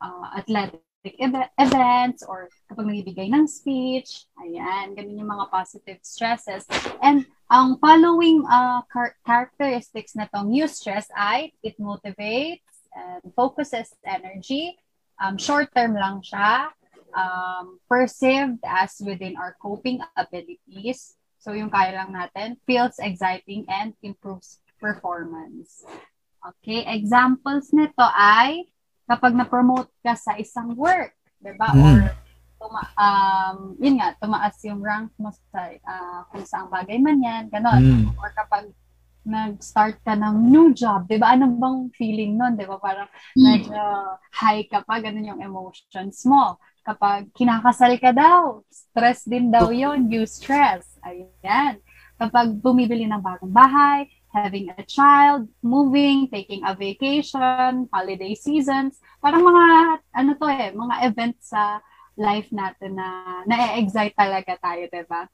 uh, 0.00 0.26
athletic 0.40 0.82
eve- 1.04 1.52
events 1.60 2.24
or 2.24 2.48
kapag 2.68 2.88
nagbibigay 2.88 3.28
ng 3.30 3.44
speech, 3.44 4.24
ayan, 4.40 4.96
ganun 4.96 5.20
yung 5.20 5.30
mga 5.30 5.46
positive 5.52 6.00
stresses. 6.00 6.64
And 7.04 7.28
ang 7.52 7.76
following 7.78 8.44
uh, 8.48 8.82
char- 8.92 9.16
characteristics 9.24 10.16
na 10.16 10.28
tong 10.32 10.52
eustress 10.52 11.08
ay 11.12 11.52
it 11.60 11.76
motivates 11.76 12.88
and 12.92 13.22
focuses 13.36 13.92
energy, 14.04 14.76
um, 15.20 15.36
short-term 15.36 15.92
lang 15.92 16.24
siya, 16.24 16.72
um, 17.14 17.78
perceived 17.88 18.60
as 18.64 18.96
within 19.04 19.36
our 19.36 19.56
coping 19.60 20.00
abilities, 20.16 21.16
so 21.38 21.52
yung 21.52 21.70
kaya 21.70 21.94
lang 21.94 22.10
natin, 22.12 22.56
feels 22.66 22.98
exciting 22.98 23.64
and 23.68 23.94
improves 24.02 24.60
performance. 24.80 25.84
Okay, 26.38 26.86
examples 26.86 27.74
nito 27.74 28.06
ay 28.14 28.70
kapag 29.08 29.34
na-promote 29.34 29.90
ka 30.04 30.14
sa 30.14 30.36
isang 30.36 30.76
work, 30.76 31.16
'di 31.40 31.52
ba? 31.56 31.72
Mm. 31.72 31.82
Or 31.82 31.98
tuma- 32.58 32.92
um, 32.98 33.58
yun 33.80 33.96
nga, 33.98 34.14
tumaas 34.18 34.58
yung 34.66 34.82
rank 34.82 35.10
mo 35.16 35.32
sa 35.32 35.72
ah, 35.86 36.20
kung 36.30 36.44
saang 36.44 36.68
bagay 36.68 36.98
man 37.00 37.18
yan, 37.18 37.44
ganon. 37.48 37.82
Mm. 37.82 38.06
Or 38.20 38.30
kapag 38.36 38.70
nag-start 39.28 40.00
ka 40.02 40.16
ng 40.16 40.48
new 40.48 40.72
job, 40.72 41.04
'di 41.08 41.20
ba? 41.20 41.36
Ano 41.36 41.52
bang 41.56 41.92
feeling 41.96 42.36
nun, 42.36 42.54
'di 42.54 42.64
ba? 42.64 42.76
Parang 42.80 43.08
medyo 43.36 43.80
high 44.32 44.64
ka 44.68 44.84
pa, 44.84 45.00
ganun 45.00 45.36
yung 45.36 45.42
emotions 45.42 46.24
mo. 46.24 46.56
Kapag 46.84 47.28
kinakasal 47.36 48.00
ka 48.00 48.16
daw, 48.16 48.64
stress 48.72 49.28
din 49.28 49.52
daw 49.52 49.68
yon 49.68 50.08
you 50.08 50.24
stress. 50.24 50.96
Ayan. 51.04 51.84
Kapag 52.16 52.56
bumibili 52.58 53.04
ng 53.04 53.20
bagong 53.20 53.52
bahay, 53.52 54.08
having 54.32 54.68
a 54.76 54.84
child, 54.84 55.48
moving, 55.64 56.28
taking 56.28 56.60
a 56.64 56.76
vacation, 56.76 57.88
holiday 57.88 58.34
seasons, 58.36 59.00
parang 59.24 59.42
mga, 59.42 59.64
ano 60.14 60.30
to 60.36 60.46
eh, 60.48 60.70
mga 60.72 60.94
events 61.08 61.50
sa 61.50 61.80
life 62.18 62.50
natin 62.50 62.98
na 62.98 63.40
na-excite 63.46 64.18
talaga 64.18 64.58
tayo, 64.58 64.90
'di 64.90 65.04
ba? 65.06 65.30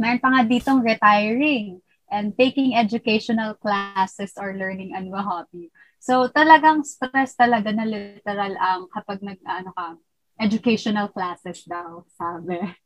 Meron 0.00 0.18
pa 0.18 0.28
nga 0.32 0.42
ditong 0.42 0.80
retiring 0.80 1.78
and 2.10 2.32
taking 2.34 2.74
educational 2.74 3.54
classes 3.60 4.34
or 4.40 4.56
learning 4.56 4.96
a 4.96 5.00
new 5.04 5.14
hobby. 5.14 5.68
So 6.00 6.28
talagang 6.32 6.84
stress 6.84 7.36
talaga 7.36 7.70
na 7.70 7.86
literal 7.86 8.56
ang 8.58 8.88
kapag 8.90 9.20
nag 9.20 9.40
ano 9.44 9.70
ka, 9.76 9.96
educational 10.40 11.12
classes 11.12 11.62
daw, 11.64 12.02
sabi. 12.18 12.83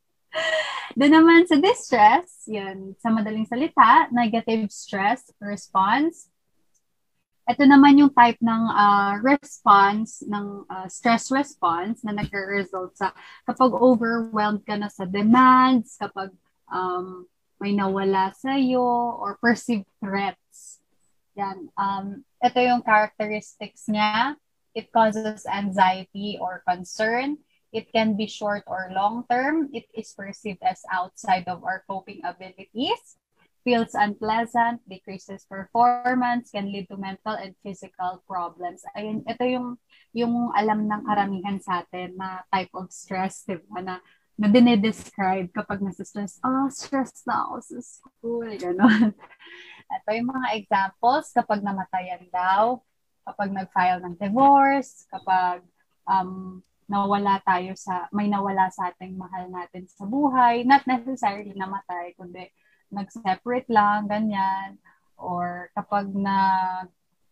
Doon 0.99 1.13
naman 1.15 1.45
sa 1.45 1.57
distress, 1.61 2.43
yan, 2.49 2.97
sa 2.99 3.13
madaling 3.13 3.45
salita, 3.45 4.09
negative 4.11 4.67
stress 4.73 5.29
response. 5.39 6.27
Ito 7.49 7.65
naman 7.65 7.97
yung 7.97 8.13
type 8.13 8.37
ng 8.41 8.63
uh, 8.69 9.17
response, 9.25 10.21
ng 10.21 10.69
uh, 10.69 10.85
stress 10.85 11.33
response 11.33 12.05
na 12.05 12.13
nagre-result 12.13 12.93
sa 12.93 13.09
kapag 13.49 13.73
overwhelmed 13.73 14.61
ka 14.65 14.77
na 14.77 14.85
sa 14.85 15.09
demands, 15.09 15.97
kapag 15.97 16.29
um, 16.69 17.25
may 17.57 17.73
nawala 17.73 18.31
sa 18.37 18.53
iyo 18.55 18.85
or 19.17 19.41
perceived 19.41 19.89
threats. 19.97 20.79
Yan. 21.35 21.73
Um, 21.73 22.21
ito 22.39 22.59
yung 22.61 22.85
characteristics 22.85 23.89
niya. 23.89 24.37
It 24.77 24.93
causes 24.93 25.43
anxiety 25.49 26.37
or 26.37 26.61
concern. 26.63 27.41
It 27.71 27.93
can 27.93 28.17
be 28.17 28.25
short 28.25 28.63
or 28.65 28.89
long 28.93 29.25
term. 29.29 29.69
It 29.73 29.85
is 29.93 30.13
perceived 30.13 30.63
as 30.65 30.81
outside 30.91 31.45
of 31.47 31.63
our 31.63 31.85
coping 31.87 32.21
abilities. 32.25 33.19
feels 33.63 33.93
unpleasant, 33.93 34.81
decreases 34.87 35.45
performance, 35.45 36.51
can 36.51 36.71
lead 36.71 36.87
to 36.89 36.97
mental 36.97 37.35
and 37.35 37.55
physical 37.61 38.23
problems. 38.25 38.81
Ayun, 38.95 39.21
ito 39.27 39.43
yung 39.45 39.77
yung 40.15 40.49
alam 40.55 40.89
ng 40.89 41.05
karamihan 41.05 41.59
sa 41.61 41.85
atin 41.85 42.17
na 42.17 42.41
type 42.49 42.71
of 42.73 42.89
stress, 42.89 43.45
di 43.45 43.59
ba, 43.69 43.83
na, 43.83 43.95
na 44.39 44.47
dinedescribe 44.49 45.51
kapag 45.53 45.83
nasa 45.83 46.01
stress, 46.01 46.41
oh, 46.41 46.65
stress 46.73 47.21
na 47.29 47.45
ako 47.45 47.55
sa 47.61 47.77
school, 47.83 48.49
gano'n. 48.49 49.13
Ito 50.01 50.09
yung 50.17 50.29
mga 50.33 50.49
examples 50.57 51.29
kapag 51.33 51.61
namatayan 51.61 52.25
daw, 52.33 52.81
kapag 53.21 53.53
nag-file 53.53 54.01
ng 54.01 54.15
divorce, 54.17 55.05
kapag 55.13 55.61
um, 56.09 56.65
nawala 56.89 57.37
tayo 57.45 57.77
sa, 57.77 58.09
may 58.09 58.25
nawala 58.25 58.73
sa 58.73 58.89
ating 58.89 59.13
mahal 59.13 59.45
natin 59.53 59.85
sa 59.85 60.09
buhay, 60.09 60.65
not 60.65 60.81
necessarily 60.89 61.53
namatay, 61.53 62.17
kundi 62.17 62.49
nag-separate 62.89 63.69
lang, 63.69 64.09
ganyan, 64.09 64.81
or 65.13 65.69
kapag 65.77 66.09
na 66.09 66.37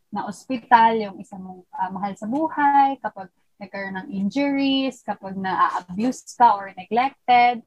na 0.07 0.23
ospital 0.23 0.95
yung 0.95 1.17
isang 1.19 1.43
mong 1.43 1.67
uh, 1.73 1.91
mahal 1.91 2.13
sa 2.15 2.29
buhay, 2.29 2.95
kapag 3.03 3.27
nagkaroon 3.59 3.97
ng 3.99 4.09
injuries, 4.13 5.03
kapag 5.03 5.35
na-abuse 5.35 6.23
ka 6.37 6.55
or 6.55 6.71
neglected, 6.77 7.59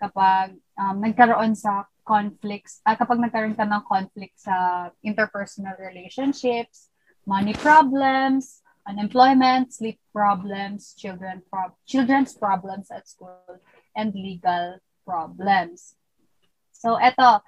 kapag 0.00 0.56
um, 0.78 0.96
nagkaroon 1.02 1.52
sa 1.52 1.84
conflicts, 2.06 2.80
uh, 2.88 2.96
kapag 2.96 3.20
nagkaroon 3.20 3.58
ka 3.58 3.66
ng 3.66 3.84
conflict 3.84 4.40
sa 4.40 4.88
interpersonal 5.04 5.76
relationships, 5.76 6.88
money 7.28 7.54
problems, 7.60 8.61
unemployment, 8.86 9.72
sleep 9.72 9.98
problems, 10.10 10.94
children 10.98 11.42
pro- 11.50 11.76
children's 11.86 12.34
problems 12.34 12.90
at 12.90 13.08
school, 13.08 13.62
and 13.94 14.14
legal 14.14 14.78
problems. 15.06 15.94
So, 16.72 16.98
eto, 16.98 17.42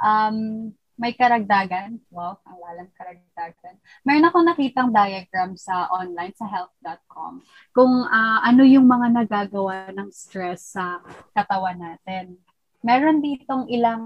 um, 0.00 0.72
may 0.98 1.14
karagdagan. 1.14 2.02
Wow, 2.10 2.42
ang 2.42 2.58
lalang 2.58 2.90
karagdagan. 2.98 3.78
Meron 4.02 4.28
ako 4.28 4.38
nakitang 4.42 4.90
diagram 4.90 5.54
sa 5.54 5.86
online, 5.94 6.34
sa 6.34 6.50
health.com, 6.50 7.38
kung 7.70 7.94
uh, 8.02 8.40
ano 8.42 8.66
yung 8.66 8.90
mga 8.90 9.14
nagagawa 9.22 9.94
ng 9.94 10.10
stress 10.10 10.74
sa 10.74 10.98
katawan 11.36 11.78
natin. 11.78 12.42
Meron 12.82 13.22
ditong 13.22 13.70
ilang 13.70 14.02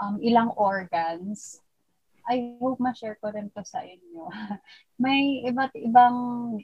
um, 0.00 0.16
ilang 0.24 0.48
organs. 0.56 1.60
I 2.28 2.56
hope 2.62 2.78
ma-share 2.78 3.18
ko 3.18 3.34
rin 3.34 3.50
to 3.50 3.62
sa 3.66 3.82
inyo. 3.82 4.30
may 5.04 5.42
iba't 5.46 5.74
ibang 5.78 6.16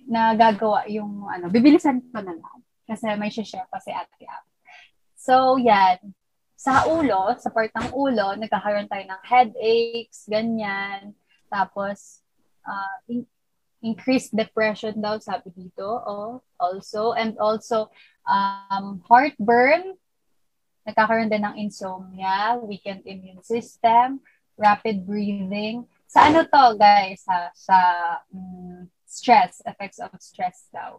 nagagawa 0.07 0.87
yung 0.87 1.27
ano, 1.27 1.51
bibilisan 1.51 1.99
ko 2.15 2.23
na 2.23 2.35
lang 2.35 2.59
kasi 2.87 3.11
may 3.19 3.31
share 3.31 3.67
pa 3.69 3.83
si 3.83 3.91
Ate 3.91 4.25
App. 4.25 4.47
So, 5.19 5.59
yan 5.59 6.15
sa 6.59 6.91
ulo, 6.91 7.39
sa 7.39 7.55
part 7.55 7.71
ng 7.71 7.95
ulo, 7.95 8.35
nagkakaroon 8.35 8.91
tayo 8.91 9.07
ng 9.07 9.23
headaches, 9.23 10.27
ganyan. 10.27 11.15
Tapos, 11.47 12.27
uh, 12.67 12.99
in- 13.07 13.31
increased 13.79 14.35
depression 14.35 14.99
daw, 14.99 15.23
sabi 15.23 15.55
dito, 15.55 15.87
oh, 15.87 16.43
also. 16.59 17.15
And 17.15 17.39
also, 17.39 17.95
um, 18.27 18.99
heartburn, 19.07 19.95
nagkakaroon 20.83 21.31
din 21.31 21.47
ng 21.47 21.63
insomnia, 21.63 22.59
weakened 22.59 23.07
immune 23.07 23.47
system, 23.47 24.19
rapid 24.59 25.07
breathing. 25.07 25.87
Sa 26.11 26.27
ano 26.27 26.43
to, 26.43 26.65
guys, 26.75 27.23
ha? 27.31 27.55
Sa 27.55 27.79
um, 28.35 28.91
stress, 29.07 29.63
effects 29.65 30.03
of 30.03 30.11
stress 30.19 30.67
daw. 30.75 30.99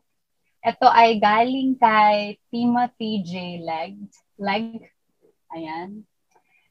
Ito 0.63 0.88
ay 0.88 1.19
galing 1.19 1.76
kay 1.76 2.39
Timothy 2.50 3.24
J. 3.24 3.62
Legg. 3.63 3.95
Legg, 4.39 4.89
Ayan. 5.54 6.06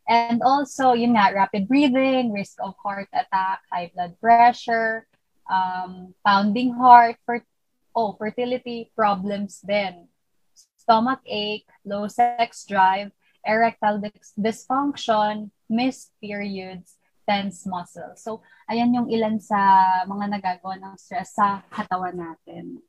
And 0.08 0.40
also, 0.40 0.96
yun 0.96 1.12
nga, 1.12 1.36
rapid 1.36 1.68
breathing, 1.68 2.32
risk 2.32 2.56
of 2.64 2.72
heart 2.80 3.12
attack, 3.12 3.60
high 3.68 3.92
blood 3.92 4.16
pressure, 4.16 5.04
um, 5.50 6.16
pounding 6.24 6.72
heart, 6.72 7.20
for, 7.28 7.44
oh, 7.92 8.16
fertility 8.16 8.88
problems 8.96 9.60
then, 9.60 10.08
stomach 10.80 11.20
ache, 11.28 11.68
low 11.84 12.08
sex 12.08 12.64
drive, 12.64 13.12
erectile 13.44 14.00
dysfunction, 14.40 15.52
missed 15.68 16.12
periods, 16.18 16.96
tense 17.28 17.68
muscles. 17.68 18.24
So, 18.24 18.40
ayan 18.66 18.96
yung 18.96 19.08
ilan 19.12 19.36
sa 19.38 19.56
mga 20.08 20.40
nagagawa 20.40 20.80
ng 20.80 20.94
stress 20.96 21.36
sa 21.36 21.60
katawan 21.68 22.16
natin. 22.16 22.80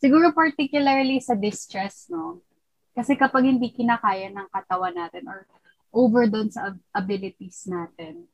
Siguro 0.00 0.32
particularly 0.32 1.20
sa 1.20 1.36
distress, 1.36 2.08
no? 2.08 2.40
Kasi 2.96 3.14
kapag 3.14 3.46
hindi 3.46 3.70
kinakaya 3.70 4.32
ng 4.32 4.48
katawan 4.50 4.96
natin 4.96 5.28
or 5.28 5.46
over 5.94 6.26
doon 6.26 6.50
sa 6.50 6.74
abilities 6.96 7.68
natin, 7.68 8.26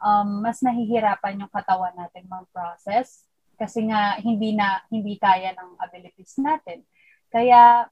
um, 0.00 0.42
mas 0.42 0.64
nahihirapan 0.64 1.44
yung 1.44 1.52
katawan 1.52 1.94
natin 1.94 2.26
mag-process 2.26 3.28
kasi 3.60 3.84
nga 3.86 4.16
hindi 4.18 4.56
na 4.56 4.80
hindi 4.88 5.20
kaya 5.20 5.52
ng 5.52 5.76
abilities 5.76 6.40
natin. 6.40 6.82
Kaya 7.28 7.84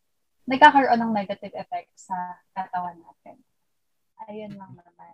nagkakaroon 0.48 0.96
ng 0.96 1.12
negative 1.12 1.52
effect 1.52 1.92
sa 1.94 2.16
katawan 2.56 2.96
natin. 2.96 3.36
Ayun 4.26 4.58
lang 4.58 4.74
naman. 4.74 5.12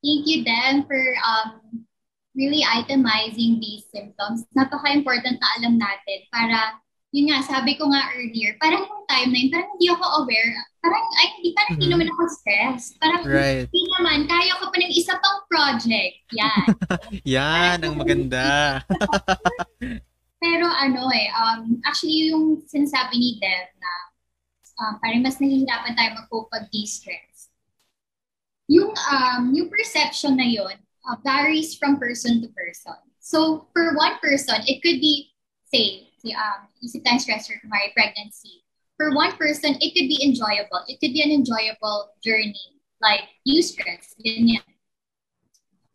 Thank 0.00 0.24
you, 0.24 0.40
Dan, 0.40 0.88
for 0.88 1.02
um, 1.20 1.84
really 2.32 2.64
itemizing 2.64 3.60
these 3.60 3.84
symptoms. 3.92 4.48
Napaka-important 4.56 5.36
na 5.36 5.48
alam 5.60 5.76
natin 5.76 6.24
para 6.32 6.80
yun 7.10 7.28
nga, 7.28 7.42
sabi 7.42 7.74
ko 7.74 7.90
nga 7.90 8.06
earlier, 8.14 8.54
parang 8.62 8.86
yung 8.86 9.04
time 9.10 9.30
na 9.34 9.38
yun, 9.42 9.50
parang 9.50 9.70
hindi 9.74 9.86
ako 9.90 10.04
aware. 10.22 10.50
Parang, 10.78 11.04
ay, 11.18 11.26
hindi, 11.36 11.48
parang 11.52 11.70
hindi 11.74 11.86
mm-hmm. 11.90 12.00
naman 12.06 12.12
ako 12.14 12.22
stress. 12.30 12.82
Parang, 13.02 13.22
right. 13.26 13.66
hindi 13.66 13.82
naman, 13.98 14.18
kaya 14.30 14.52
ko 14.62 14.64
pa 14.70 14.76
ng 14.78 14.94
isa 14.94 15.14
pang 15.18 15.38
project. 15.50 16.16
Yan. 16.38 16.66
Yan, 17.34 17.78
ang 17.82 17.94
maganda. 17.98 18.78
Pero 20.42 20.64
ano 20.64 21.12
eh, 21.12 21.28
um, 21.36 21.76
actually 21.84 22.32
yung 22.32 22.64
sinasabi 22.64 23.12
ni 23.20 23.36
Dev 23.36 23.68
na 23.76 23.92
um, 24.80 24.94
parang 25.02 25.20
mas 25.20 25.36
nahihirapan 25.36 25.92
tayo 25.92 26.10
mag-cope 26.16 26.48
pag 26.48 26.64
de-stress. 26.72 27.29
Yung, 28.70 28.94
um, 29.10 29.50
yung 29.50 29.66
perception 29.66 30.38
na 30.38 30.46
yun 30.46 30.78
uh, 31.10 31.16
varies 31.26 31.74
from 31.74 31.98
person 31.98 32.40
to 32.42 32.48
person. 32.54 32.94
So, 33.18 33.66
for 33.74 33.94
one 33.94 34.18
person, 34.22 34.62
it 34.66 34.82
could 34.82 35.02
be, 35.02 35.34
say, 35.66 36.08
um, 36.34 36.70
easy 36.82 37.00
time 37.00 37.18
stressor 37.18 37.58
my 37.68 37.90
pregnancy. 37.94 38.62
For 38.96 39.14
one 39.14 39.32
person, 39.36 39.76
it 39.80 39.90
could 39.94 40.08
be 40.08 40.20
enjoyable. 40.22 40.84
It 40.88 41.00
could 41.00 41.12
be 41.12 41.22
an 41.22 41.30
enjoyable 41.30 42.12
journey, 42.22 42.80
like 43.00 43.26
eustress, 43.48 44.14
ganyan. 44.20 44.62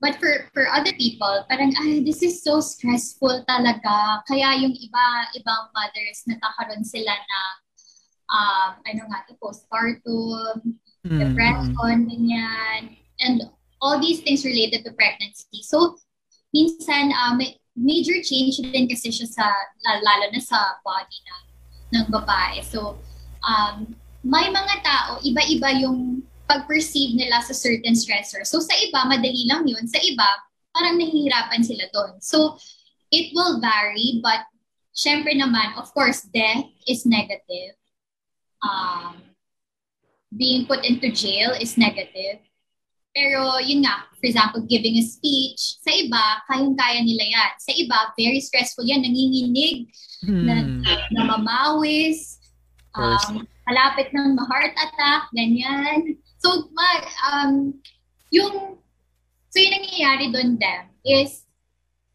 But 0.01 0.19
for 0.19 0.49
for 0.53 0.67
other 0.67 0.93
people, 0.93 1.45
parang, 1.49 1.73
ay, 1.81 2.03
this 2.03 2.21
is 2.21 2.43
so 2.43 2.59
stressful 2.59 3.45
talaga. 3.47 4.21
Kaya 4.27 4.59
yung 4.61 4.75
iba, 4.75 5.05
ibang 5.38 5.71
mothers, 5.73 6.27
nagkakaroon 6.27 6.85
sila 6.85 7.13
na, 7.13 7.39
um, 8.29 8.71
ano 8.85 9.01
nga, 9.09 9.23
postpartum, 9.39 10.77
mm-hmm. 11.05 11.21
depression, 11.21 12.09
ganyan. 12.09 12.97
And 13.21 13.45
all 13.81 14.01
these 14.01 14.25
things 14.25 14.43
related 14.43 14.83
to 14.85 14.97
pregnancy. 14.97 15.61
So, 15.61 16.01
minsan, 16.49 17.13
um, 17.13 17.39
major 17.75 18.17
change 18.23 18.57
din 18.57 18.89
kasi 18.89 19.11
siya 19.11 19.27
sa, 19.29 19.45
lalo 19.85 20.25
na 20.33 20.41
sa 20.41 20.81
body 20.81 21.19
na, 21.21 21.35
ng 21.99 22.05
babae. 22.09 22.65
So, 22.65 22.97
um, 23.45 23.93
may 24.25 24.49
mga 24.49 24.75
tao, 24.81 25.21
iba-iba 25.21 25.69
yung 25.85 26.25
pag-perceive 26.49 27.13
nila 27.13 27.45
sa 27.45 27.53
certain 27.53 27.93
stressor. 27.93 28.41
So, 28.41 28.57
sa 28.57 28.73
iba, 28.81 29.05
madali 29.05 29.45
lang 29.45 29.69
yun. 29.69 29.85
Sa 29.85 30.01
iba, 30.01 30.25
parang 30.73 30.97
nahihirapan 30.97 31.61
sila 31.61 31.85
doon. 31.93 32.17
So, 32.19 32.57
it 33.13 33.31
will 33.37 33.61
vary, 33.61 34.19
but 34.23 34.49
syempre 34.95 35.35
naman, 35.37 35.77
of 35.77 35.91
course, 35.93 36.25
death 36.33 36.65
is 36.89 37.05
negative. 37.05 37.77
Um, 38.65 39.35
being 40.38 40.67
put 40.67 40.84
into 40.86 41.12
jail 41.12 41.52
is 41.56 41.78
negative. 41.78 42.43
Pero 43.15 43.63
yun 43.63 43.88
nga, 43.88 44.12
for 44.19 44.28
example, 44.28 44.62
giving 44.67 45.00
a 45.00 45.06
speech, 45.08 45.80
sa 45.80 45.88
iba, 45.95 46.43
kayang-kaya 46.52 47.00
nila 47.00 47.24
yan. 47.24 47.52
Sa 47.63 47.71
iba, 47.71 48.12
very 48.19 48.43
stressful 48.43 48.84
yan, 48.84 49.08
nanginginig, 49.08 49.88
hmm. 50.28 50.43
na, 50.43 50.56
namamawis, 51.15 52.43
um, 52.91 53.48
malapit 53.63 54.12
ng 54.12 54.36
heart 54.52 54.76
attack, 54.76 55.32
ganyan. 55.32 56.19
So, 56.43 56.67
mag, 56.76 57.08
um, 57.32 57.80
yung, 58.36 58.84
so 59.48 59.56
yung 59.63 59.74
nangyayari 59.80 60.36
doon 60.36 60.60
dem 60.60 60.91
is, 61.08 61.48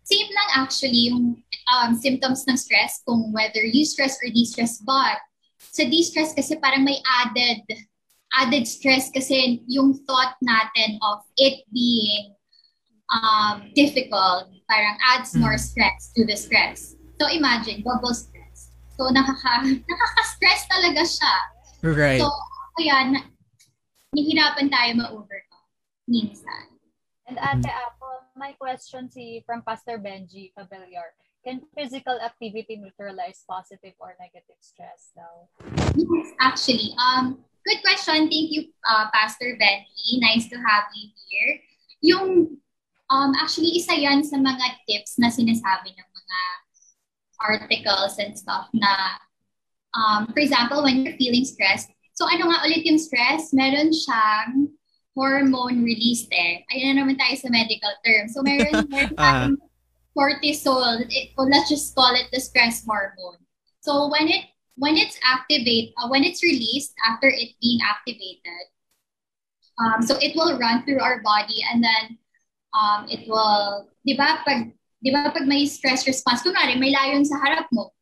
same 0.04 0.28
lang 0.28 0.50
actually 0.60 1.08
yung 1.08 1.40
um, 1.72 1.90
symptoms 1.96 2.44
ng 2.44 2.60
stress, 2.60 3.00
kung 3.08 3.32
whether 3.32 3.64
you 3.64 3.88
stress 3.88 4.20
or 4.20 4.28
de-stress, 4.28 4.84
but 4.84 5.16
sa 5.70 5.86
de-stress 5.86 6.36
kasi 6.36 6.60
parang 6.60 6.84
may 6.84 6.98
added 7.24 7.62
added 8.34 8.66
stress 8.66 9.10
kasi 9.10 9.62
yung 9.66 9.94
thought 10.06 10.38
natin 10.42 10.98
of 11.02 11.26
it 11.36 11.66
being 11.74 12.34
um, 13.10 13.70
difficult 13.74 14.46
parang 14.70 14.96
adds 15.02 15.34
more 15.34 15.58
hmm. 15.58 15.62
stress 15.62 16.14
to 16.14 16.22
the 16.22 16.38
stress. 16.38 16.94
So 17.18 17.26
imagine, 17.26 17.82
double 17.82 18.14
stress. 18.14 18.70
So 18.94 19.10
nakaka, 19.10 19.66
nakaka-stress 19.90 20.70
talaga 20.70 21.02
siya. 21.02 21.34
Right. 21.82 22.22
So 22.22 22.30
kaya 22.78 23.10
na, 23.10 23.20
nahihirapan 24.14 24.70
tayo 24.70 24.90
ma-overcome. 24.94 25.50
minsan. 26.10 26.66
And 27.30 27.38
Ate 27.38 27.70
Apple, 27.70 28.26
my 28.34 28.58
question 28.58 29.06
si 29.06 29.46
from 29.46 29.62
Pastor 29.62 30.02
Benji 30.02 30.50
Cabellar. 30.58 31.14
Can 31.46 31.62
physical 31.72 32.18
activity 32.20 32.76
neutralize 32.76 33.46
positive 33.48 33.94
or 33.96 34.12
negative 34.20 34.60
stress 34.60 35.14
daw? 35.16 35.48
Yes, 35.96 36.28
actually. 36.36 36.92
Um, 37.00 37.40
good 37.70 37.82
question. 37.86 38.26
Thank 38.26 38.50
you, 38.50 38.74
uh, 38.82 39.06
Pastor 39.14 39.54
Benji. 39.54 40.18
Nice 40.18 40.50
to 40.50 40.58
have 40.58 40.90
you 40.94 41.14
here. 41.30 41.52
Yung, 42.02 42.58
um, 43.10 43.30
actually, 43.38 43.78
isa 43.78 43.94
yan 43.94 44.26
sa 44.26 44.42
mga 44.42 44.82
tips 44.90 45.22
na 45.22 45.30
sinasabi 45.30 45.94
ng 45.94 46.08
mga 46.10 46.40
articles 47.38 48.18
and 48.18 48.34
stuff 48.34 48.66
na, 48.74 48.90
um, 49.94 50.26
for 50.34 50.42
example, 50.42 50.82
when 50.82 51.06
you're 51.06 51.14
feeling 51.14 51.46
stressed, 51.46 51.94
so 52.18 52.26
ano 52.26 52.50
nga 52.50 52.66
ulit 52.66 52.82
yung 52.82 52.98
stress? 52.98 53.54
Meron 53.54 53.94
siyang 53.94 54.74
hormone 55.14 55.86
released 55.86 56.30
eh. 56.34 56.66
Ayan 56.74 56.98
na 56.98 57.06
naman 57.06 57.22
tayo 57.22 57.38
sa 57.38 57.54
medical 57.54 57.94
term. 58.02 58.26
So 58.34 58.42
meron, 58.42 58.82
meron 58.90 59.14
tayong 59.14 59.56
cortisol. 60.10 61.06
It, 61.06 61.38
well, 61.38 61.46
let's 61.46 61.70
just 61.70 61.94
call 61.94 62.12
it 62.18 62.26
the 62.34 62.42
stress 62.42 62.82
hormone. 62.82 63.38
So 63.80 64.10
when 64.10 64.26
it 64.26 64.50
when 64.80 64.96
it's 64.96 65.20
activate, 65.20 65.92
uh, 66.00 66.08
when 66.08 66.24
it's 66.24 66.42
released 66.42 66.96
after 67.04 67.28
it 67.28 67.52
being 67.60 67.84
activated, 67.84 68.64
um, 69.76 70.00
so 70.00 70.16
it 70.24 70.32
will 70.34 70.56
run 70.58 70.82
through 70.88 71.04
our 71.04 71.20
body 71.20 71.60
and 71.68 71.84
then 71.84 72.16
um, 72.72 73.04
it 73.12 73.28
will, 73.28 73.92
di 74.08 74.16
ba, 74.16 74.40
pag, 74.40 74.72
di 75.04 75.12
ba, 75.12 75.28
pag 75.28 75.44
may 75.44 75.68
stress 75.68 76.08
response, 76.08 76.40
kunwari, 76.40 76.80
may 76.80 76.96
layon 76.96 77.28
sa 77.28 77.36
harap 77.44 77.68
mo, 77.76 77.92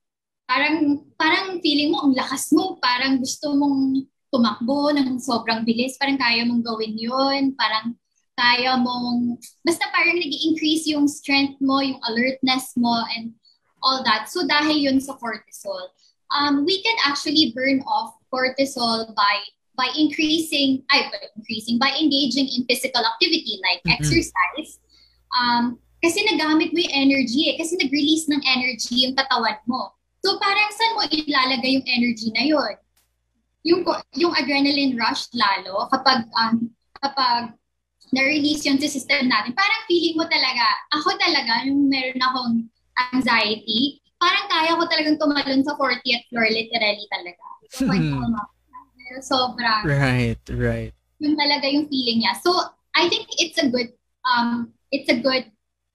parang, 0.46 1.02
parang 1.18 1.58
feeling 1.58 1.90
mo, 1.90 2.06
ang 2.06 2.14
lakas 2.14 2.54
mo, 2.54 2.78
parang 2.78 3.18
gusto 3.18 3.58
mong 3.58 4.06
tumakbo 4.30 4.94
ng 4.94 5.18
sobrang 5.18 5.66
bilis, 5.66 5.98
parang 5.98 6.14
kaya 6.14 6.46
mong 6.46 6.62
gawin 6.62 6.94
yun, 6.94 7.58
parang 7.58 7.98
kaya 8.38 8.78
mong, 8.78 9.34
basta 9.66 9.82
parang 9.90 10.14
nag 10.14 10.30
increase 10.46 10.86
yung 10.86 11.10
strength 11.10 11.58
mo, 11.58 11.82
yung 11.82 11.98
alertness 12.06 12.70
mo, 12.78 13.02
and 13.18 13.34
all 13.82 14.06
that. 14.06 14.30
So 14.30 14.46
dahil 14.46 14.78
yun 14.78 14.98
sa 15.02 15.18
cortisol. 15.18 15.90
Um, 16.32 16.64
we 16.64 16.82
can 16.82 16.96
actually 17.06 17.52
burn 17.56 17.80
off 17.88 18.16
cortisol 18.32 19.14
by 19.16 19.36
by 19.78 19.88
increasing, 19.94 20.82
ay, 20.90 21.06
by 21.06 21.22
increasing, 21.38 21.78
by 21.78 21.94
engaging 21.94 22.50
in 22.50 22.66
physical 22.66 23.00
activity 23.06 23.62
like 23.62 23.78
Mhm. 23.86 23.94
exercise. 23.94 24.82
Um, 25.38 25.78
kasi 26.02 26.26
nagamit 26.26 26.74
mo 26.74 26.82
yung 26.82 26.94
energy 26.94 27.50
eh. 27.50 27.54
Kasi 27.54 27.78
nag-release 27.78 28.26
ng 28.26 28.42
energy 28.42 29.06
yung 29.06 29.14
katawan 29.14 29.54
mo. 29.70 29.94
So 30.26 30.34
parang 30.42 30.70
saan 30.74 30.92
mo 30.98 31.02
ilalagay 31.06 31.78
yung 31.78 31.86
energy 31.86 32.34
na 32.34 32.42
yun? 32.42 32.74
yung 33.66 33.82
yung 34.16 34.32
adrenaline 34.38 34.96
rush 34.96 35.28
lalo 35.34 35.90
kapag 35.92 36.24
um, 36.38 36.70
kapag 37.02 37.52
na-release 38.14 38.64
yun 38.64 38.80
sa 38.80 38.88
system 38.88 39.28
natin, 39.28 39.52
parang 39.52 39.84
feeling 39.84 40.16
mo 40.16 40.24
talaga, 40.24 40.64
ako 40.96 41.12
talaga, 41.20 41.68
yung 41.68 41.92
meron 41.92 42.22
akong 42.24 42.54
anxiety, 43.12 44.00
parang 44.18 44.46
kaya 44.50 44.74
ko 44.74 44.84
talagang 44.90 45.16
tumalon 45.18 45.62
sa 45.62 45.78
40th 45.78 46.24
floor, 46.30 46.46
literally 46.50 47.06
talaga. 47.08 47.46
Hmm. 47.78 48.34
Pero 48.98 49.18
sobrang, 49.24 49.82
Right, 49.88 50.42
right. 50.52 50.92
yun 51.18 51.34
talaga 51.38 51.66
yung 51.70 51.88
feeling 51.88 52.20
niya. 52.20 52.36
So, 52.42 52.52
I 52.92 53.08
think 53.08 53.30
it's 53.40 53.56
a 53.56 53.70
good, 53.70 53.94
um, 54.26 54.74
it's 54.92 55.08
a 55.08 55.16
good 55.16 55.48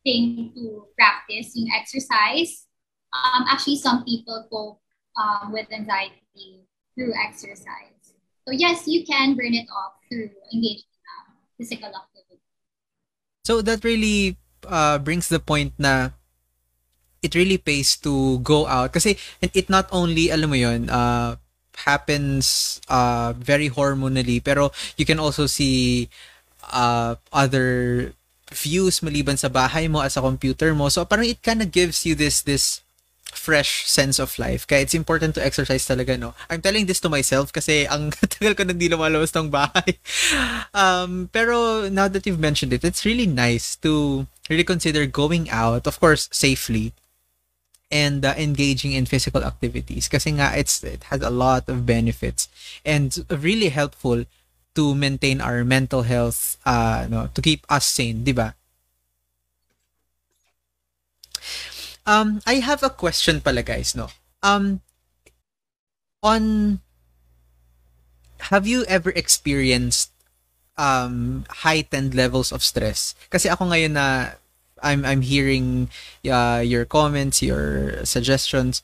thing 0.03 0.51
to 0.55 0.87
practice 0.97 1.53
yung 1.55 1.69
exercise. 1.71 2.65
Um, 3.13 3.45
actually, 3.47 3.77
some 3.77 4.03
people 4.03 4.47
cope 4.49 4.81
um, 5.19 5.51
with 5.51 5.67
anxiety 5.71 6.65
through 6.95 7.13
exercise. 7.13 7.93
So 8.45 8.51
yes, 8.51 8.87
you 8.87 9.05
can 9.05 9.35
burn 9.35 9.53
it 9.53 9.67
off 9.71 9.95
through 10.09 10.29
engaging 10.51 10.83
in 10.91 11.03
um, 11.15 11.27
physical 11.57 11.89
activity. 11.89 12.43
So 13.45 13.61
that 13.61 13.83
really 13.83 14.37
uh, 14.67 14.99
brings 14.99 15.29
the 15.29 15.39
point 15.39 15.73
na 15.79 16.11
it 17.23 17.33
really 17.33 17.57
pays 17.57 17.95
to 17.95 18.37
go 18.43 18.67
out 18.67 18.91
kasi 18.91 19.15
it, 19.39 19.51
it 19.55 19.67
not 19.71 19.87
only 19.89 20.29
alam 20.29 20.51
mo 20.51 20.57
yun 20.59 20.91
uh, 20.91 21.39
happens 21.87 22.77
uh, 22.91 23.33
very 23.33 23.71
hormonally 23.71 24.43
pero 24.43 24.69
you 24.99 25.07
can 25.07 25.17
also 25.17 25.47
see 25.47 26.07
uh, 26.69 27.15
other 27.31 28.11
views 28.53 29.01
maliban 29.01 29.39
sa 29.39 29.49
bahay 29.49 29.89
mo 29.89 30.03
as 30.03 30.19
a 30.19 30.21
computer 30.21 30.75
mo 30.75 30.91
so 30.91 31.01
parang 31.07 31.25
it 31.25 31.41
kind 31.41 31.63
of 31.63 31.71
gives 31.71 32.05
you 32.05 32.13
this 32.13 32.43
this 32.43 32.83
fresh 33.33 33.89
sense 33.89 34.21
of 34.21 34.37
life. 34.37 34.63
Kaya 34.69 34.85
it's 34.85 34.93
important 34.93 35.35
to 35.35 35.43
exercise 35.43 35.83
talaga, 35.83 36.17
no? 36.17 36.37
I'm 36.49 36.61
telling 36.61 36.85
this 36.85 37.01
to 37.01 37.09
myself 37.09 37.51
kasi 37.51 37.89
ang 37.89 38.13
tagal 38.33 38.55
ko 38.55 38.63
na 38.63 38.71
hindi 38.77 38.87
lumalabas 38.87 39.33
ng 39.35 39.49
bahay. 39.49 39.97
Um, 40.73 41.29
pero 41.29 41.85
now 41.93 42.09
that 42.09 42.25
you've 42.25 42.41
mentioned 42.41 42.73
it, 42.73 42.81
it's 42.81 43.05
really 43.05 43.29
nice 43.29 43.77
to 43.85 44.25
really 44.49 44.65
consider 44.65 45.05
going 45.05 45.45
out, 45.53 45.85
of 45.85 46.01
course, 46.01 46.25
safely, 46.33 46.97
and 47.93 48.25
uh, 48.25 48.33
engaging 48.33 48.97
in 48.97 49.05
physical 49.05 49.45
activities. 49.45 50.09
Kasi 50.09 50.33
nga, 50.41 50.57
it's, 50.57 50.81
it 50.81 51.13
has 51.13 51.21
a 51.21 51.29
lot 51.29 51.69
of 51.69 51.85
benefits 51.85 52.49
and 52.81 53.13
really 53.29 53.69
helpful 53.69 54.25
to 54.73 54.95
maintain 54.97 55.37
our 55.39 55.61
mental 55.63 56.01
health, 56.01 56.57
uh, 56.65 57.05
no, 57.05 57.29
to 57.29 57.41
keep 57.41 57.61
us 57.69 57.85
sane, 57.85 58.25
di 58.25 58.33
ba? 58.33 58.57
Um, 62.09 62.41
I 62.49 62.55
have 62.65 62.81
a 62.81 62.89
question 62.89 63.39
pala 63.39 63.61
guys, 63.61 63.93
no? 63.93 64.09
Um, 64.41 64.81
on, 66.25 66.81
have 68.49 68.65
you 68.65 68.83
ever 68.89 69.11
experienced 69.11 70.09
um, 70.75 71.45
heightened 71.61 72.17
levels 72.17 72.51
of 72.51 72.65
stress? 72.65 73.13
Kasi 73.29 73.47
ako 73.47 73.69
ngayon 73.69 73.93
na 73.93 74.35
I'm 74.83 75.07
I'm 75.07 75.23
hearing 75.23 75.87
uh, 76.27 76.61
your 76.61 76.83
comments, 76.83 77.41
your 77.41 78.03
suggestions, 78.03 78.83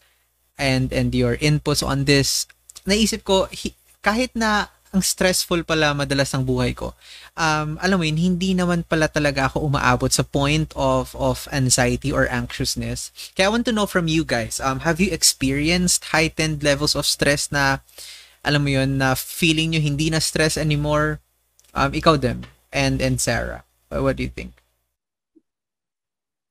and 0.58 0.90
and 0.96 1.14
your 1.14 1.36
inputs 1.38 1.84
on 1.86 2.08
this. 2.08 2.48
Naisip 2.88 3.28
ko, 3.28 3.52
hi, 3.52 3.76
kahit 4.02 4.32
na 4.34 4.72
ang 4.90 5.06
stressful 5.06 5.62
pala 5.70 5.94
madalas 5.94 6.34
ng 6.34 6.42
buhay 6.42 6.74
ko. 6.74 6.98
Um, 7.38 7.78
alam 7.78 8.02
mo 8.02 8.06
yun, 8.10 8.18
hindi 8.18 8.58
naman 8.58 8.82
pala 8.90 9.06
talaga 9.06 9.46
ako 9.46 9.70
umaabot 9.70 10.10
sa 10.10 10.26
point 10.26 10.74
of 10.74 11.14
of 11.14 11.46
anxiety 11.54 12.10
or 12.10 12.26
anxiousness. 12.26 13.14
Kaya 13.38 13.48
I 13.48 13.54
want 13.54 13.70
to 13.70 13.76
know 13.76 13.86
from 13.86 14.10
you 14.10 14.26
guys, 14.26 14.58
um, 14.58 14.82
have 14.82 14.98
you 14.98 15.14
experienced 15.14 16.10
heightened 16.10 16.66
levels 16.66 16.98
of 16.98 17.06
stress 17.06 17.54
na, 17.54 17.86
alam 18.42 18.66
mo 18.66 18.74
yun, 18.74 18.98
na 18.98 19.14
feeling 19.14 19.78
nyo 19.78 19.82
hindi 19.84 20.10
na 20.10 20.18
stress 20.18 20.58
anymore? 20.58 21.22
Um, 21.78 21.94
ikaw 21.94 22.18
them 22.18 22.50
and 22.74 22.98
and 22.98 23.22
Sarah. 23.22 23.62
What 23.94 24.18
do 24.18 24.26
you 24.26 24.34
think? 24.34 24.58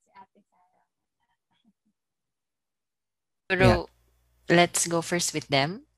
Si 0.03 0.11
Ate 0.15 0.41
Sarah. 0.47 0.87
Pero, 3.49 3.89
let's 4.53 4.87
go 4.87 5.01
first 5.01 5.33
with 5.33 5.49
them. 5.49 5.89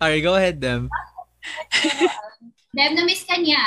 Alright, 0.00 0.22
go 0.28 0.36
ahead 0.36 0.60
them. 0.60 0.92
Dem, 2.76 2.92
na-miss 2.92 3.24
ka 3.24 3.40
niya. 3.40 3.64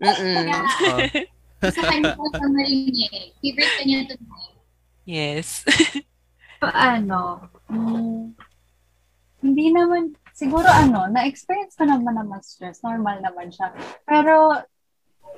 Mm-mm. 0.00 0.48
Kaya, 0.48 1.72
sa 1.72 1.82
kanya 1.84 2.16
ko 2.16 2.24
sa 2.32 2.46
marinig. 2.48 3.12
Favorite 3.40 3.74
ka 3.76 3.82
niya 3.84 4.00
tonight. 4.08 4.56
Yes. 5.04 5.48
So, 6.64 6.72
ano, 6.72 7.44
mm, 7.68 8.32
hindi 9.44 9.66
naman, 9.68 10.16
siguro 10.32 10.64
ano, 10.64 11.12
na-experience 11.12 11.76
ko 11.76 11.84
naman 11.84 12.16
naman 12.16 12.40
stress. 12.40 12.80
Normal 12.80 13.20
naman 13.20 13.52
siya. 13.52 13.68
Pero, 14.08 14.64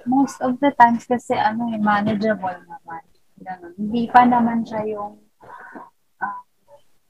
most 0.07 0.39
of 0.39 0.63
the 0.63 0.71
times 0.79 1.03
kasi, 1.03 1.35
ano, 1.35 1.67
eh, 1.75 1.83
manageable 1.83 2.63
naman. 2.71 3.03
Ganun. 3.43 3.75
Hindi 3.75 4.07
pa 4.07 4.23
naman 4.23 4.63
siya 4.63 4.87
yung 4.87 5.19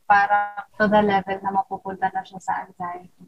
para 0.07 0.65
to 0.79 0.87
the 0.87 1.03
level 1.03 1.39
na 1.43 1.51
mapupunta 1.51 2.09
na 2.15 2.23
siya 2.23 2.39
sa 2.41 2.65
anxiety. 2.65 3.27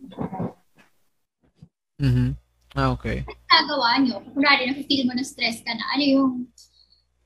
Mhm. 1.98 2.38
Ah, 2.78 2.94
okay. 2.94 3.26
Nagawa 3.50 3.98
niyo, 3.98 4.22
kunwari, 4.32 4.70
nafe-feel 4.70 5.10
mo 5.10 5.12
na 5.18 5.26
stress 5.26 5.58
ka 5.66 5.74
na, 5.74 5.82
ano 5.98 6.04
yung, 6.06 6.30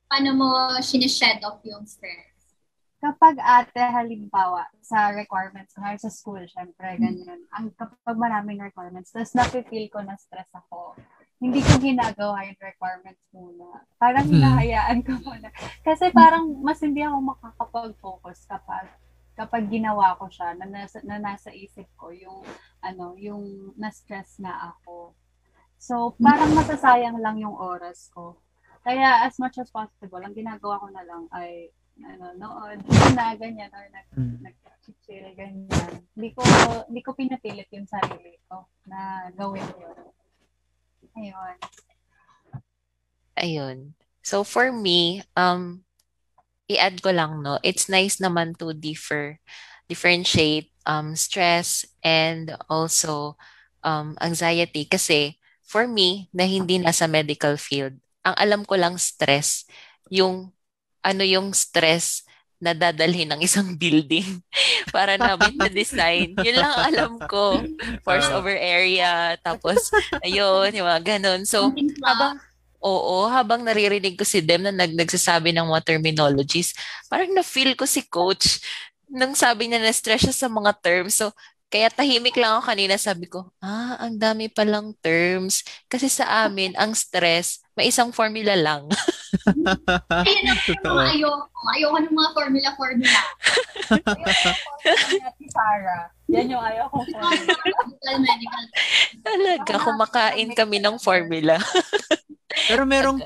paano 0.08 0.28
mo 0.32 0.48
sineshed 0.80 1.44
off 1.44 1.60
yung 1.68 1.84
stress? 1.84 2.32
Kapag 3.02 3.36
ate, 3.36 3.82
halimbawa, 3.82 4.64
sa 4.80 5.10
requirements, 5.12 5.74
kunwari 5.74 5.98
sa 5.98 6.08
school, 6.08 6.40
syempre, 6.46 6.86
ganyan. 6.96 7.44
Ang 7.52 7.74
kapag 7.74 8.16
maraming 8.16 8.62
requirements, 8.62 9.10
tapos 9.10 9.34
nafe-feel 9.34 9.90
ko 9.90 10.00
na 10.00 10.14
stress 10.16 10.48
ako, 10.54 10.94
hindi 11.42 11.58
ko 11.58 11.82
ginagawa 11.82 12.46
yung 12.46 12.60
requirements 12.62 13.26
muna. 13.34 13.82
Parang 13.98 14.22
Hmm. 14.24 14.38
hinahayaan 14.38 15.02
ko 15.02 15.18
muna. 15.26 15.50
Kasi 15.82 16.14
parang 16.14 16.46
mas 16.62 16.78
hindi 16.78 17.02
ako 17.02 17.18
makakapag-focus 17.34 18.46
kapag 18.46 18.86
kapag 19.42 19.66
ginawa 19.66 20.14
ko 20.22 20.30
siya 20.30 20.54
na 20.54 20.70
nasa, 20.70 21.02
na 21.02 21.18
nasa 21.18 21.50
isip 21.50 21.90
ko 21.98 22.14
yung 22.14 22.46
ano 22.78 23.18
yung 23.18 23.74
na-stress 23.74 24.38
na 24.38 24.70
ako. 24.70 25.18
So, 25.82 26.14
parang 26.22 26.54
masasayang 26.54 27.18
lang 27.18 27.42
yung 27.42 27.58
oras 27.58 28.06
ko. 28.14 28.38
Kaya 28.86 29.26
as 29.26 29.34
much 29.42 29.58
as 29.58 29.66
possible, 29.66 30.22
ang 30.22 30.30
ginagawa 30.30 30.78
ko 30.78 30.86
na 30.94 31.02
lang 31.02 31.26
ay 31.34 31.74
ano, 32.06 32.38
nood 32.38 32.80
na 33.18 33.34
ganyan 33.34 33.70
or 33.74 33.84
nag 33.90 34.06
Mm. 34.14 34.38
nag-chill 34.46 35.26
ganyan. 35.34 35.92
Hindi 36.14 36.28
ko 36.34 36.42
hindi 36.86 37.02
ko 37.02 37.10
pinapilit 37.18 37.68
yung 37.74 37.86
sarili 37.90 38.38
ko 38.46 38.66
na 38.86 39.26
gawin 39.34 39.66
yun. 39.76 39.98
Ayun. 41.12 41.56
ayun. 43.36 43.78
So 44.22 44.46
for 44.46 44.70
me, 44.70 45.26
um, 45.34 45.82
i-add 46.68 47.02
ko 47.02 47.10
lang, 47.10 47.42
no, 47.42 47.58
it's 47.62 47.88
nice 47.88 48.18
naman 48.18 48.54
to 48.58 48.72
differ, 48.72 49.38
differentiate 49.88 50.70
um, 50.86 51.14
stress 51.14 51.84
and 52.02 52.54
also 52.70 53.36
um, 53.82 54.14
anxiety 54.22 54.86
kasi 54.86 55.38
for 55.62 55.88
me, 55.88 56.28
na 56.36 56.44
hindi 56.44 56.76
nasa 56.76 57.08
medical 57.08 57.56
field, 57.56 57.96
ang 58.22 58.36
alam 58.36 58.60
ko 58.68 58.76
lang 58.76 59.00
stress, 59.00 59.64
yung 60.12 60.52
ano 61.00 61.24
yung 61.24 61.50
stress 61.56 62.22
na 62.62 62.76
dadalhin 62.78 63.26
ng 63.32 63.40
isang 63.42 63.74
building 63.80 64.38
para 64.94 65.18
namin 65.18 65.56
na-design. 65.58 66.36
Yun 66.38 66.56
lang 66.62 66.74
alam 66.78 67.12
ko. 67.26 67.58
Force 68.06 68.30
Ah. 68.30 68.38
over 68.38 68.54
area, 68.54 69.34
tapos, 69.42 69.90
ayun, 70.22 70.70
yung 70.70 70.86
mga 70.86 71.18
ganun. 71.18 71.42
So, 71.42 71.74
habang, 72.06 72.38
oo, 72.82 73.30
habang 73.30 73.62
naririnig 73.62 74.18
ko 74.18 74.26
si 74.26 74.42
Dem 74.42 74.66
na 74.66 74.74
nag, 74.74 74.92
nagsasabi 74.92 75.54
ng 75.54 75.70
mga 75.70 75.86
terminologies, 75.86 76.74
parang 77.06 77.30
na-feel 77.30 77.78
ko 77.78 77.86
si 77.86 78.02
coach 78.04 78.58
nung 79.06 79.38
sabi 79.38 79.70
niya 79.70 79.78
na-stress 79.78 80.26
siya 80.26 80.34
sa 80.34 80.48
mga 80.50 80.72
terms. 80.82 81.20
So, 81.22 81.30
kaya 81.72 81.88
tahimik 81.88 82.36
lang 82.36 82.60
ako 82.60 82.68
kanina, 82.68 83.00
sabi 83.00 83.24
ko, 83.32 83.48
ah, 83.64 83.96
ang 83.96 84.20
dami 84.20 84.52
palang 84.52 84.92
terms. 85.00 85.64
Kasi 85.88 86.12
sa 86.12 86.44
amin, 86.44 86.76
ang 86.76 86.92
stress, 86.92 87.64
may 87.72 87.88
isang 87.88 88.12
formula 88.12 88.52
lang. 88.52 88.84
Ayun 90.28 90.44
ang 90.52 90.60
Totoo. 90.68 90.92
mga 90.92 91.04
ayoko. 91.16 91.44
Ayoko 91.72 91.96
ng 92.04 92.12
mga 92.12 92.30
formula-formula. 92.36 93.20
Ate 95.32 95.46
Sarah. 95.48 96.12
Yan 96.32 96.48
yung 96.48 96.64
ayaw 96.64 96.88
medical. 98.16 98.64
Talaga, 99.20 99.72
kumakain 99.84 100.50
kami 100.56 100.80
ng 100.80 100.96
formula. 100.96 101.60
Pero 102.68 102.84
merong 102.84 103.18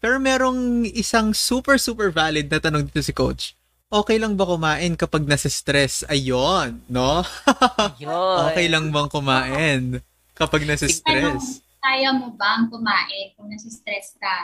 pero 0.00 0.16
merong 0.16 0.86
isang 0.96 1.36
super 1.36 1.76
super 1.76 2.08
valid 2.08 2.48
na 2.48 2.62
tanong 2.62 2.88
dito 2.88 3.02
si 3.04 3.12
coach. 3.12 3.52
Okay 3.90 4.16
lang 4.16 4.38
ba 4.38 4.46
kumain 4.46 4.94
kapag 4.94 5.26
nasa 5.26 5.50
stress? 5.50 6.06
Ayun, 6.06 6.78
no? 6.86 7.26
Okay 8.48 8.70
lang 8.70 8.94
bang 8.94 9.10
kumain 9.10 9.98
kapag 10.38 10.62
nasa 10.64 10.86
stress? 10.86 11.60
Kaya 11.80 12.12
mo 12.12 12.30
bang 12.36 12.68
kumain 12.68 13.32
kung 13.34 13.48
nasa-stress 13.48 14.20
ka? 14.20 14.38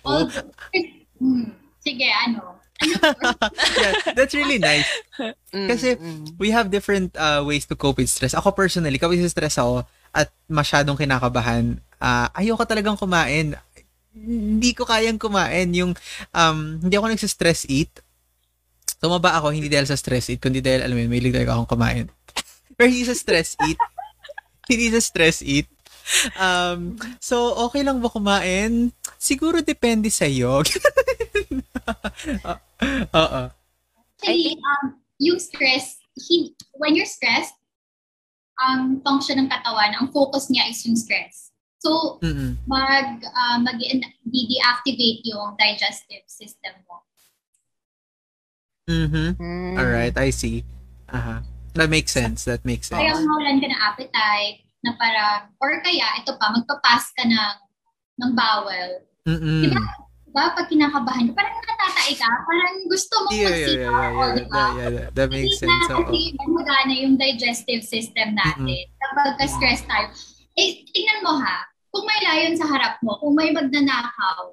Oh. 0.00 0.24
Although, 0.24 0.48
hmm, 1.20 1.52
sige, 1.84 2.08
ano? 2.08 2.56
yeah, 3.78 3.92
that's 4.18 4.34
really 4.34 4.58
nice. 4.58 4.88
Mm, 5.54 5.68
Kasi- 5.70 5.98
mm. 5.98 6.34
We 6.38 6.50
have 6.50 6.70
different 6.70 7.14
uh, 7.14 7.42
ways 7.46 7.66
to 7.70 7.78
cope 7.78 8.02
with 8.02 8.10
stress. 8.10 8.34
Ako 8.34 8.50
personally, 8.50 8.98
kapag 8.98 9.22
stress 9.30 9.58
ako 9.58 9.86
at 10.10 10.30
masyadong 10.50 10.98
kinakabahan, 10.98 11.78
uh, 12.02 12.26
ayoko 12.34 12.66
talagang 12.66 12.98
kumain. 12.98 13.54
Hindi 14.14 14.70
ko 14.74 14.86
kayang 14.86 15.18
kumain. 15.18 15.70
Yung, 15.74 15.94
um, 16.30 16.58
hindi 16.82 16.94
ako 16.94 17.10
nagsa-stress 17.10 17.66
eat. 17.70 17.90
Tumaba 19.02 19.38
ako, 19.38 19.50
hindi 19.50 19.66
dahil 19.66 19.90
sa 19.90 19.98
stress 19.98 20.30
eat, 20.30 20.40
kundi 20.40 20.62
dahil, 20.62 20.86
alam 20.86 20.94
mo 20.96 21.02
yun, 21.02 21.10
may 21.10 21.22
talaga 21.22 21.58
akong 21.58 21.70
kumain. 21.76 22.06
Pero 22.78 22.86
hindi 22.90 23.06
sa 23.06 23.14
stress 23.14 23.58
eat. 23.66 23.78
hindi 24.70 24.86
sa 24.94 25.00
stress 25.02 25.42
eat. 25.42 25.66
Um, 26.36 27.00
so, 27.16 27.56
okay 27.68 27.80
lang 27.80 28.00
ba 28.04 28.12
kumain? 28.12 28.92
Siguro 29.16 29.64
depende 29.64 30.12
sa 30.12 30.28
iyo. 30.28 30.60
Oo. 33.24 33.42
Actually, 34.20 34.56
um, 34.60 35.00
yung 35.16 35.40
stress, 35.40 36.00
he, 36.16 36.52
when 36.76 36.92
you're 36.92 37.08
stressed, 37.08 37.56
ang 38.60 39.00
function 39.02 39.40
ng 39.40 39.48
katawan, 39.50 39.96
ang 39.98 40.12
focus 40.12 40.52
niya 40.52 40.68
is 40.70 40.84
yung 40.86 40.96
stress. 40.96 41.50
So, 41.80 42.20
Mm-mm. 42.24 42.56
mag, 42.64 43.20
uh, 43.20 43.56
mag 43.60 43.76
deactivate 44.24 45.20
yung 45.28 45.52
digestive 45.60 46.24
system 46.28 46.72
mo. 46.88 47.04
Mhm. 48.88 49.36
Mm. 49.40 49.74
All 49.80 49.88
right, 49.88 50.16
I 50.16 50.28
see. 50.28 50.64
Aha. 51.08 51.40
That 51.74 51.90
makes 51.90 52.12
sense. 52.12 52.44
That 52.44 52.64
makes 52.64 52.88
sense. 52.88 53.00
Kaya 53.00 53.16
mawalan 53.16 53.58
ka 53.60 53.66
ng 53.66 53.80
appetite, 53.80 54.64
na 54.84 54.92
parang, 55.00 55.48
or 55.58 55.80
kaya, 55.80 56.20
ito 56.20 56.36
pa, 56.36 56.52
magpapas 56.52 57.08
ka 57.16 57.24
ng, 57.24 57.56
ng 58.20 58.30
bowel. 58.36 58.90
Mm-mm. 59.24 59.64
Diba? 59.64 59.80
Diba, 60.28 60.44
pag 60.52 60.68
kinakabahan 60.68 61.30
ka, 61.30 61.32
parang 61.32 61.56
nakatatay 61.56 62.10
ka, 62.20 62.28
parang 62.28 62.74
gusto 62.90 63.14
mong 63.24 63.32
Yeah, 63.32 63.40
yeah, 63.40 63.48
yeah, 63.48 63.64
magsigaw, 63.64 63.88
yeah, 63.88 64.12
yeah, 64.12 64.34
diba? 64.36 64.52
yeah, 64.52 64.68
yeah, 64.76 64.90
yeah. 64.92 65.08
That 65.16 65.28
makes 65.32 65.56
Hindi 65.56 65.60
sense. 65.64 65.88
na 65.88 65.96
kasi 66.04 66.20
magana 66.44 66.92
yung 66.92 67.14
digestive 67.16 67.82
system 67.86 68.28
natin. 68.36 68.84
Kapag 69.00 69.40
ka-stress 69.40 69.80
tayo, 69.88 70.06
eh, 70.60 70.84
tingnan 70.92 71.24
mo 71.24 71.40
ha, 71.40 71.64
kung 71.94 72.04
may 72.04 72.20
layon 72.26 72.58
sa 72.58 72.66
harap 72.66 72.98
mo, 73.00 73.16
kung 73.22 73.38
may 73.38 73.54
magnanakaw, 73.54 74.52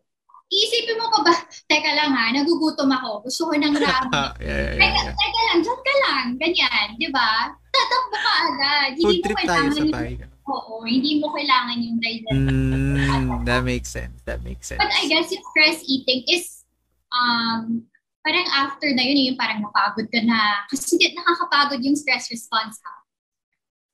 iisipin 0.52 1.00
mo 1.00 1.08
pa 1.08 1.20
ba, 1.24 1.34
teka 1.66 1.92
lang 1.96 2.12
ha, 2.12 2.28
nagugutom 2.36 2.92
ako, 2.92 3.24
gusto 3.24 3.42
ko 3.48 3.54
ng 3.56 3.76
ramen. 3.76 4.12
Ah, 4.20 4.36
yeah, 4.44 4.76
yeah, 4.76 4.76
Teka, 4.76 4.92
yeah, 4.92 5.04
yeah. 5.08 5.16
teka 5.16 5.40
lang, 5.48 5.58
dyan 5.64 5.80
ka 5.80 5.94
lang, 6.04 6.26
ganyan, 6.36 6.88
di 7.00 7.08
ba? 7.10 7.32
Tatakbo 7.72 8.18
ka 8.20 8.34
agad. 8.52 8.90
Food 9.00 9.16
Hindi 9.16 9.16
mo 9.16 9.24
trip 9.24 9.38
tayo 9.40 9.48
kailangan 9.48 9.72
sa 9.72 9.80
yung, 9.80 9.94
bahay. 9.96 10.14
oo, 10.52 10.74
hindi 10.84 11.12
mo 11.24 11.28
kailangan 11.32 11.78
yung 11.80 11.98
digestive. 12.04 12.52
Mm, 12.52 13.28
that 13.48 13.64
makes 13.64 13.90
sense. 13.90 14.18
That 14.28 14.40
makes 14.44 14.66
sense. 14.68 14.84
But 14.84 14.92
I 14.92 15.08
guess 15.08 15.32
yung 15.32 15.46
stress 15.56 15.80
eating 15.88 16.28
is, 16.28 16.68
um, 17.16 17.88
parang 18.22 18.46
after 18.52 18.92
na 18.92 19.02
yun, 19.02 19.32
yung 19.32 19.40
parang 19.40 19.64
napagod 19.64 20.12
ka 20.12 20.20
na. 20.20 20.68
Kasi 20.68 21.00
hindi 21.00 21.16
nakakapagod 21.16 21.80
yung 21.80 21.96
stress 21.96 22.28
response 22.28 22.76
ha. 22.84 22.96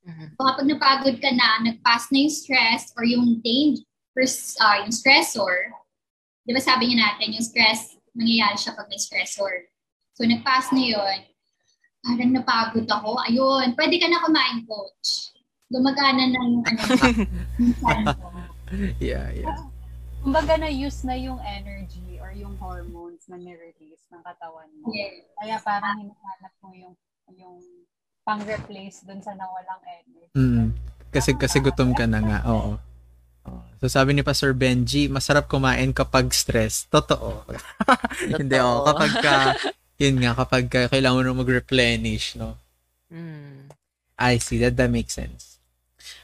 Mhm. 0.09 0.33
So, 0.33 0.41
kapag 0.41 0.65
napagod 0.65 1.15
ka 1.21 1.29
na, 1.29 1.61
nag-pass 1.61 2.09
na 2.09 2.25
yung 2.25 2.33
stress 2.33 2.89
or 2.97 3.05
yung 3.05 3.37
danger, 3.45 3.85
uh, 4.57 4.77
yung 4.81 4.93
stressor, 4.95 5.69
di 6.47 6.55
ba 6.55 6.63
sabi 6.63 6.87
niya 6.87 7.11
natin, 7.11 7.35
yung 7.35 7.43
stress, 7.43 7.99
mangyayari 8.15 8.55
siya 8.55 8.71
pag 8.71 8.87
may 8.87 8.95
stressor. 8.95 9.67
So, 10.15 10.23
nag-pass 10.23 10.71
na 10.71 10.79
yun, 10.81 11.17
parang 11.99 12.31
napagod 12.31 12.87
ako, 12.87 13.19
ayun, 13.27 13.75
pwede 13.75 13.95
ka 13.99 14.07
na 14.07 14.23
kumain, 14.23 14.63
coach. 14.63 15.35
Gumagana 15.67 16.23
na 16.31 16.39
yung 16.47 16.63
ano. 16.63 16.81
Yeah, 18.99 19.31
yeah. 19.31 19.55
Kumbaga 20.19 20.59
na-use 20.59 21.07
na 21.07 21.15
yung 21.15 21.39
energy 21.39 22.19
or 22.19 22.35
yung 22.35 22.59
hormones 22.59 23.23
na 23.31 23.39
nirelease 23.39 24.03
ng 24.11 24.19
katawan 24.19 24.67
mo. 24.83 24.91
Yeah. 24.91 25.23
Kaya 25.39 25.55
parang 25.63 26.03
hinahanap 26.03 26.51
mo 26.59 26.75
yung 26.75 26.91
yung 27.31 27.63
pang-replace 28.27 29.07
dun 29.07 29.23
sa 29.23 29.31
nawalang 29.39 29.79
energy. 29.87 30.35
Mm. 30.35 30.75
Kasi 31.15 31.31
kasi 31.39 31.63
gutom 31.63 31.95
ka 31.95 32.03
na 32.03 32.19
nga. 32.19 32.39
Oo. 32.51 32.75
So 33.77 33.85
sabi 33.85 34.17
ni 34.17 34.25
Pastor 34.25 34.57
Benji, 34.57 35.05
masarap 35.05 35.45
kumain 35.45 35.93
kapag 35.93 36.33
stress. 36.33 36.89
Totoo. 36.89 37.45
Hindi 38.39 38.57
oh, 38.57 38.85
kapag 38.87 39.13
ka 39.21 39.37
yun 39.97 40.21
nga 40.21 40.37
kapag 40.37 40.65
ka, 40.69 40.81
kailangan 40.93 41.33
mo 41.33 41.41
mag-replenish, 41.41 42.37
no. 42.37 42.57
Mm. 43.09 43.73
I 44.17 44.37
see 44.37 44.61
that 44.61 44.77
that 44.77 44.93
makes 44.93 45.13
sense. 45.17 45.57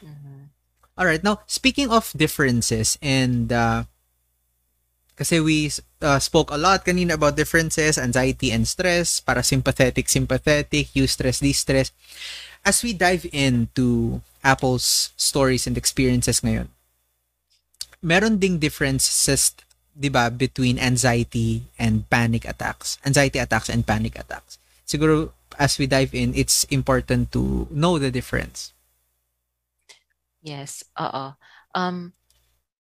Mhm. 0.02 0.50
All 0.94 1.06
right. 1.06 1.22
Now, 1.22 1.42
speaking 1.50 1.90
of 1.90 2.10
differences 2.14 2.98
and 3.02 3.50
uh, 3.50 3.86
kasi 5.14 5.38
we 5.38 5.70
uh, 6.02 6.18
spoke 6.18 6.50
a 6.50 6.58
lot 6.58 6.86
kanina 6.86 7.14
about 7.14 7.38
differences, 7.38 7.98
anxiety 7.98 8.50
and 8.50 8.66
stress, 8.66 9.18
para 9.22 9.42
sympathetic, 9.42 10.10
sympathetic, 10.10 10.90
eustress, 10.94 11.42
distress. 11.42 11.90
As 12.66 12.82
we 12.82 12.94
dive 12.94 13.26
into 13.30 14.20
Apple's 14.42 15.14
stories 15.18 15.66
and 15.66 15.78
experiences 15.78 16.42
ngayon, 16.42 16.70
meron 18.04 18.36
ding 18.36 18.60
differences, 18.60 19.56
'di 19.96 20.12
ba, 20.12 20.28
between 20.28 20.76
anxiety 20.76 21.64
and 21.80 22.04
panic 22.12 22.44
attacks. 22.44 23.00
Anxiety 23.08 23.40
attacks 23.40 23.72
and 23.72 23.88
panic 23.88 24.20
attacks. 24.20 24.60
Siguro 24.84 25.32
as 25.56 25.80
we 25.80 25.88
dive 25.88 26.12
in, 26.12 26.36
it's 26.36 26.68
important 26.68 27.32
to 27.32 27.66
know 27.72 27.96
the 27.96 28.12
difference. 28.12 28.74
Yes, 30.44 30.84
oo. 31.00 31.34
Um, 31.72 32.12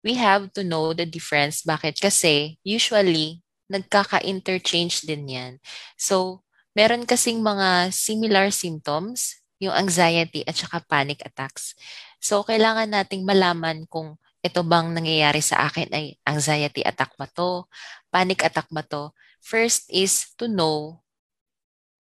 we 0.06 0.16
have 0.16 0.54
to 0.56 0.64
know 0.64 0.94
the 0.96 1.04
difference. 1.04 1.66
Bakit? 1.68 2.00
Kasi 2.00 2.58
usually, 2.64 3.44
nagkaka-interchange 3.68 5.04
din 5.04 5.28
yan. 5.28 5.54
So, 6.00 6.46
meron 6.72 7.04
kasing 7.04 7.44
mga 7.44 7.92
similar 7.92 8.50
symptoms, 8.56 9.42
yung 9.62 9.76
anxiety 9.76 10.48
at 10.48 10.58
saka 10.58 10.82
panic 10.88 11.22
attacks. 11.28 11.76
So, 12.24 12.42
kailangan 12.42 12.94
nating 12.94 13.28
malaman 13.28 13.86
kung 13.92 14.16
ito 14.42 14.62
bang 14.66 14.90
nangyayari 14.94 15.40
sa 15.40 15.70
akin 15.70 15.90
ay 15.94 16.18
anxiety 16.26 16.82
attack 16.82 17.14
ba 17.18 17.30
to, 17.30 17.66
panic 18.10 18.42
attack 18.42 18.66
ba 18.74 18.82
to. 18.82 19.14
First 19.42 19.90
is 19.94 20.34
to 20.38 20.50
know 20.50 21.02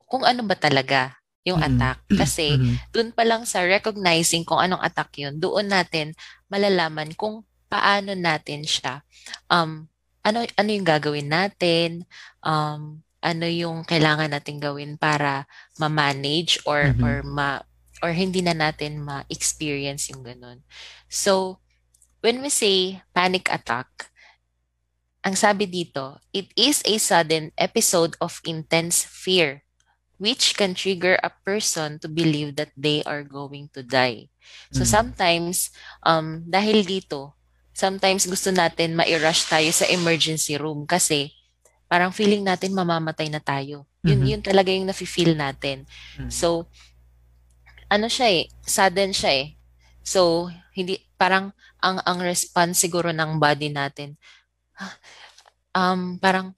kung 0.10 0.26
ano 0.28 0.44
ba 0.44 0.58
talaga 0.58 1.16
yung 1.48 1.62
Mm. 1.62 1.68
attack. 1.74 1.98
Kasi, 2.22 2.58
Mhm. 2.58 2.76
dun 2.92 3.10
pa 3.14 3.24
lang 3.26 3.46
sa 3.48 3.64
recognizing 3.64 4.44
kung 4.44 4.60
anong 4.60 4.82
attack 4.84 5.16
yun, 5.22 5.38
doon 5.38 5.70
natin 5.70 6.14
malalaman 6.52 7.14
kung 7.16 7.42
paano 7.72 8.12
natin 8.14 8.68
siya, 8.68 9.00
um, 9.48 9.88
ano, 10.22 10.44
ano 10.44 10.70
yung 10.70 10.86
gagawin 10.86 11.32
natin, 11.32 12.04
um, 12.44 13.00
ano 13.22 13.46
yung 13.48 13.86
kailangan 13.88 14.34
natin 14.34 14.58
gawin 14.60 14.98
para 15.00 15.46
ma-manage 15.80 16.60
or, 16.68 16.92
Mhm. 16.94 17.02
or 17.02 17.16
ma, 17.24 17.50
or 18.04 18.12
hindi 18.12 18.42
na 18.44 18.54
natin 18.54 19.02
ma-experience 19.02 20.10
yung 20.12 20.22
ganun. 20.26 20.62
So, 21.08 21.61
when 22.22 22.42
we 22.42 22.50
say 22.50 23.02
panic 23.14 23.50
attack, 23.52 24.10
ang 25.22 25.38
sabi 25.38 25.70
dito, 25.70 26.18
it 26.34 26.50
is 26.58 26.82
a 26.86 26.98
sudden 26.98 27.54
episode 27.58 28.18
of 28.18 28.42
intense 28.42 29.06
fear 29.06 29.62
which 30.22 30.54
can 30.54 30.78
trigger 30.78 31.18
a 31.26 31.34
person 31.42 31.98
to 31.98 32.06
believe 32.06 32.54
that 32.54 32.70
they 32.78 33.02
are 33.10 33.26
going 33.26 33.66
to 33.74 33.82
die. 33.82 34.30
So 34.70 34.86
Mm. 34.86 34.94
sometimes, 34.94 35.74
um, 36.06 36.46
dahil 36.46 36.86
dito, 36.86 37.34
sometimes 37.74 38.30
gusto 38.30 38.54
natin 38.54 38.94
ma-rush 38.94 39.50
tayo 39.50 39.70
sa 39.74 39.90
emergency 39.90 40.62
room 40.62 40.86
kasi 40.86 41.34
parang 41.90 42.14
feeling 42.14 42.46
natin 42.46 42.78
mamamatay 42.78 43.34
na 43.34 43.42
tayo. 43.42 43.90
Yun, 44.06 44.22
Mhm. 44.22 44.30
yun 44.30 44.42
talaga 44.46 44.70
yung 44.70 44.86
nafe-feel 44.86 45.34
natin. 45.34 45.90
Mm. 46.18 46.30
So, 46.30 46.70
ano 47.90 48.06
siya 48.08 48.30
eh, 48.30 48.46
sudden 48.62 49.12
siya 49.12 49.32
eh. 49.42 49.48
So, 50.06 50.50
hindi, 50.78 51.02
parang 51.18 51.54
ang, 51.82 52.00
ang 52.06 52.20
response 52.22 52.80
siguro 52.80 53.10
ng 53.10 53.42
body 53.42 53.74
natin, 53.74 54.16
um, 55.74 56.18
parang, 56.22 56.54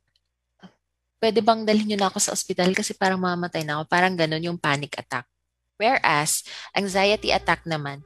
pwede 1.24 1.40
bang 1.40 1.64
dalhin 1.64 1.96
nyo 1.96 1.98
na 2.04 2.08
ako 2.12 2.20
sa 2.20 2.36
ospital 2.36 2.76
kasi 2.76 2.92
parang 2.94 3.20
mamamatay 3.20 3.64
na 3.64 3.80
ako. 3.80 3.84
Parang 3.88 4.14
ganun 4.14 4.44
yung 4.44 4.60
panic 4.60 5.00
attack. 5.00 5.24
Whereas, 5.80 6.44
anxiety 6.76 7.32
attack 7.32 7.64
naman, 7.64 8.04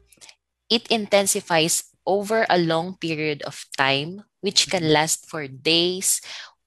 it 0.69 0.85
intensifies 0.93 1.89
over 2.07 2.45
a 2.47 2.61
long 2.61 2.95
period 2.95 3.43
of 3.43 3.67
time 3.75 4.23
which 4.39 4.69
can 4.69 4.93
last 4.93 5.27
for 5.27 5.49
days, 5.49 6.21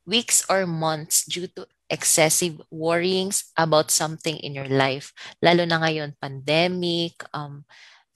weeks, 0.04 0.44
or 0.50 0.66
months 0.66 1.24
due 1.24 1.46
to 1.54 1.64
excessive 1.90 2.60
worryings 2.70 3.50
about 3.58 3.90
something 3.90 4.36
in 4.42 4.54
your 4.54 4.68
life. 4.68 5.14
Lalo 5.42 5.64
na 5.64 5.82
ngayon, 5.82 6.14
pandemic, 6.20 7.22
um, 7.34 7.66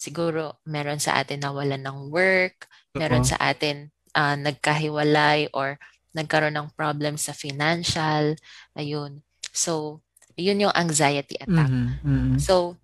siguro 0.05 0.61
meron 0.69 1.01
sa 1.01 1.17
atin 1.17 1.41
nawalan 1.41 1.81
ng 1.81 2.13
work, 2.13 2.69
meron 2.93 3.25
Totoo. 3.25 3.33
sa 3.33 3.37
atin 3.41 3.89
ah, 4.13 4.37
nagkahiwalay 4.37 5.49
or 5.57 5.81
nagkaroon 6.13 6.55
ng 6.55 6.69
problem 6.77 7.17
sa 7.17 7.33
financial, 7.33 8.37
ayun. 8.77 9.25
So, 9.51 10.05
yun 10.37 10.63
yung 10.63 10.77
anxiety 10.77 11.41
attack. 11.41 11.67
Mhm, 11.67 12.05
mhm. 12.05 12.37
So, 12.39 12.77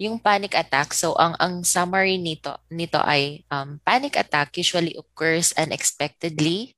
yung 0.00 0.16
panic 0.16 0.56
attack, 0.56 0.96
so 0.96 1.12
ang 1.20 1.36
ang 1.36 1.60
summary 1.60 2.16
nito 2.16 2.56
nito 2.72 2.96
ay 3.04 3.44
um, 3.52 3.76
panic 3.84 4.16
attack 4.16 4.56
usually 4.56 4.96
occurs 4.96 5.52
unexpectedly, 5.60 6.72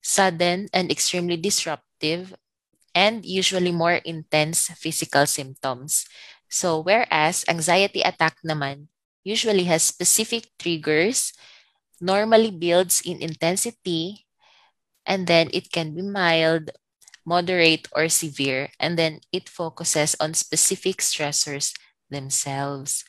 sudden 0.00 0.72
and 0.72 0.88
extremely 0.88 1.36
disruptive 1.36 2.32
and 2.96 3.28
usually 3.28 3.76
more 3.76 4.00
intense 4.08 4.72
physical 4.80 5.28
symptoms. 5.28 6.08
So 6.48 6.80
whereas 6.80 7.44
anxiety 7.44 8.00
attack 8.00 8.40
naman 8.40 8.88
usually 9.26 9.66
has 9.66 9.82
specific 9.82 10.54
triggers, 10.62 11.34
normally 12.00 12.50
builds 12.54 13.02
in 13.02 13.18
intensity 13.18 14.26
and 15.06 15.26
then 15.26 15.50
it 15.52 15.72
can 15.72 15.94
be 15.94 16.02
mild, 16.02 16.70
moderate 17.26 17.88
or 17.92 18.08
severe 18.08 18.70
and 18.78 18.98
then 18.98 19.20
it 19.32 19.48
focuses 19.50 20.14
on 20.20 20.34
specific 20.34 21.02
stressors 21.02 21.74
themselves. 22.10 23.04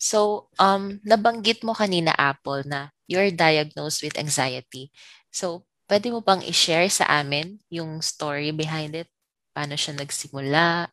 So, 0.00 0.48
um, 0.58 1.00
nabanggit 1.04 1.62
mo 1.64 1.74
kanina, 1.76 2.14
Apple, 2.16 2.64
na 2.64 2.88
you're 3.06 3.30
diagnosed 3.30 4.00
with 4.02 4.16
anxiety. 4.16 4.90
So, 5.30 5.68
pwede 5.90 6.08
mo 6.10 6.24
bang 6.24 6.40
i-share 6.44 6.88
sa 6.88 7.04
amin 7.20 7.60
yung 7.68 8.00
story 8.00 8.50
behind 8.54 8.96
it? 8.96 9.08
Paano 9.52 9.76
siya 9.76 9.96
nagsimula? 9.98 10.88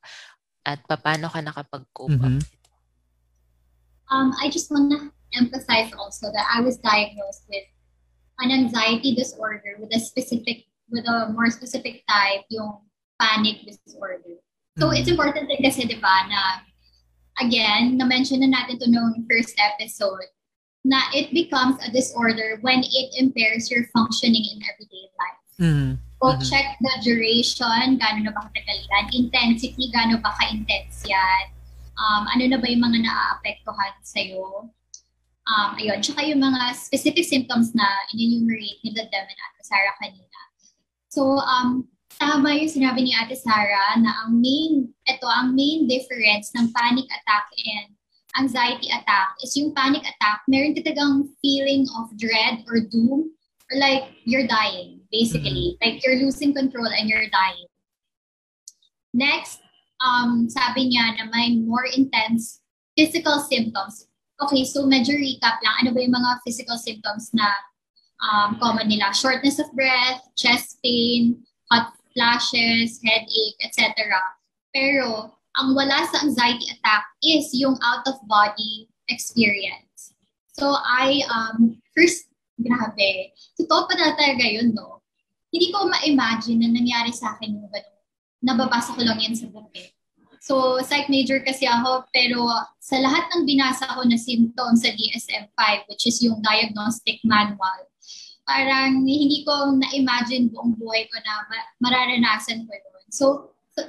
At 0.67 0.79
paano 0.87 1.31
ka 1.31 1.39
nakapag-cope 1.39 2.19
up? 2.19 2.35
Um, 4.09 4.33
I 4.41 4.49
just 4.49 4.71
want 4.71 4.91
to 4.91 5.11
emphasize 5.35 5.91
also 5.97 6.31
that 6.31 6.47
I 6.53 6.61
was 6.61 6.77
diagnosed 6.77 7.43
with 7.49 7.63
an 8.39 8.51
anxiety 8.51 9.15
disorder 9.15 9.75
with 9.79 9.93
a 9.95 9.99
specific, 9.99 10.65
with 10.89 11.05
a 11.07 11.29
more 11.33 11.49
specific 11.49 12.03
type, 12.07 12.45
yung 12.49 12.79
panic 13.19 13.65
disorder. 13.65 14.39
So 14.77 14.89
Mhm. 14.89 14.97
it's 15.01 15.09
important 15.09 15.49
din 15.49 15.59
kasi, 15.59 15.83
di 15.89 15.97
ba, 15.97 16.23
na 16.29 16.61
again, 17.41 17.97
na-mention 17.97 18.39
na 18.45 18.49
natin 18.49 18.79
to 18.79 18.87
noong 18.87 19.25
first 19.25 19.57
episode, 19.57 20.29
na 20.85 21.01
it 21.11 21.33
becomes 21.33 21.75
a 21.83 21.89
disorder 21.91 22.61
when 22.61 22.85
it 22.85 23.09
impairs 23.17 23.67
your 23.67 23.89
functioning 23.91 24.45
in 24.45 24.61
everyday 24.63 25.05
life. 25.17 25.43
Mhm. 25.59 25.97
So, 26.21 26.25
Mhm. 26.33 26.41
check 26.49 26.77
the 26.79 26.93
duration, 27.03 27.97
gaano 27.99 28.23
na 28.23 28.31
ba 28.31 28.47
katagal 28.47 28.79
yan, 28.85 29.05
intensity, 29.13 29.89
gaano 29.91 30.21
ba 30.21 30.31
ka-intense 30.39 31.03
yan, 31.09 31.56
um, 31.97 32.23
ano 32.29 32.43
na 32.47 32.57
ba 32.61 32.69
yung 32.69 32.85
mga 32.85 33.03
naaapektuhan 33.03 33.93
sa'yo. 34.05 34.69
Um, 35.47 35.69
ayun, 35.79 36.03
tsaka 36.03 36.27
yung 36.27 36.43
mga 36.43 36.75
specific 36.75 37.23
symptoms 37.23 37.71
na 37.73 37.87
in-enumerate 38.13 38.83
ni 38.83 38.91
Dem 38.91 39.07
and 39.07 39.41
Ate 39.41 39.63
Sarah 39.63 39.95
kanina. 39.97 40.39
So, 41.07 41.39
um, 41.39 41.87
tama 42.19 42.53
yung 42.53 42.69
sinabi 42.69 43.07
ni 43.07 43.15
Ate 43.15 43.35
Sarah 43.35 43.95
na 43.97 44.11
ang 44.23 44.37
main, 44.43 44.91
ito, 45.07 45.27
ang 45.27 45.55
main 45.55 45.87
difference 45.87 46.51
ng 46.51 46.69
panic 46.75 47.07
attack 47.07 47.47
and 47.63 47.95
anxiety 48.37 48.91
attack 48.93 49.33
is 49.41 49.55
yung 49.57 49.73
panic 49.73 50.05
attack, 50.05 50.43
meron 50.45 50.75
talagang 50.77 51.25
feeling 51.41 51.87
of 51.97 52.11
dread 52.19 52.61
or 52.69 52.83
doom 52.83 53.31
or 53.71 53.75
like 53.79 54.13
you're 54.23 54.45
dying, 54.45 55.01
basically. 55.11 55.77
Like 55.81 56.03
you're 56.05 56.19
losing 56.21 56.53
control 56.53 56.87
and 56.87 57.09
you're 57.09 57.29
dying. 57.31 57.71
Next, 59.13 59.63
um, 60.01 60.49
sabi 60.49 60.93
niya 60.93 61.17
na 61.17 61.25
may 61.33 61.57
more 61.61 61.85
intense 61.85 62.61
physical 62.97 63.41
symptoms. 63.45 64.09
Okay, 64.37 64.65
so 64.65 64.85
medyo 64.85 65.17
recap 65.17 65.57
lang. 65.65 65.75
Ano 65.85 65.89
ba 65.93 65.99
yung 66.01 66.13
mga 66.13 66.41
physical 66.45 66.77
symptoms 66.77 67.33
na 67.33 67.49
um, 68.21 68.57
common 68.61 68.85
nila? 68.89 69.13
Shortness 69.13 69.57
of 69.57 69.69
breath, 69.73 70.21
chest 70.37 70.77
pain, 70.85 71.41
hot 71.73 71.93
flashes, 72.13 73.01
headache, 73.01 73.57
etc. 73.61 73.93
Pero, 74.73 75.33
ang 75.57 75.73
wala 75.73 76.05
sa 76.13 76.21
anxiety 76.21 76.69
attack 76.69 77.05
is 77.25 77.49
yung 77.57 77.77
out-of-body 77.81 78.89
experience. 79.09 80.13
So, 80.53 80.77
I, 80.85 81.25
um, 81.29 81.81
first, 81.97 82.29
grabe. 82.61 83.33
Totoo 83.57 83.89
pa 83.89 83.93
na 83.97 84.13
talaga 84.13 84.45
yun, 84.45 84.73
no? 84.73 85.01
Hindi 85.49 85.73
ko 85.73 85.89
ma-imagine 85.89 86.61
na 86.61 86.69
nangyari 86.69 87.09
sa 87.09 87.33
akin 87.37 87.57
yung 87.57 87.69
ganun. 87.73 87.96
Nababasa 88.43 88.93
ko 88.93 89.01
lang 89.01 89.17
yan 89.17 89.33
sa 89.33 89.49
book 89.49 89.71
eh. 89.73 89.93
So, 90.47 90.79
psych 90.79 91.11
major 91.11 91.43
kasi 91.43 91.67
ako, 91.67 92.07
pero 92.13 92.47
sa 92.79 92.95
lahat 93.01 93.27
ng 93.35 93.43
binasa 93.43 93.83
ko 93.97 94.05
na 94.07 94.15
symptoms 94.15 94.85
sa 94.85 94.95
DSM-5, 94.95 95.61
which 95.91 96.07
is 96.07 96.23
yung 96.23 96.39
diagnostic 96.39 97.19
manual, 97.27 97.83
parang 98.47 99.03
hindi 99.03 99.43
ko 99.43 99.75
na-imagine 99.75 100.47
buong 100.53 100.79
buhay 100.79 101.03
ko 101.11 101.19
na 101.19 101.33
ma- 101.51 101.69
mararanasan 101.83 102.63
ko 102.63 102.71
yun. 102.71 103.05
So, 103.11 103.25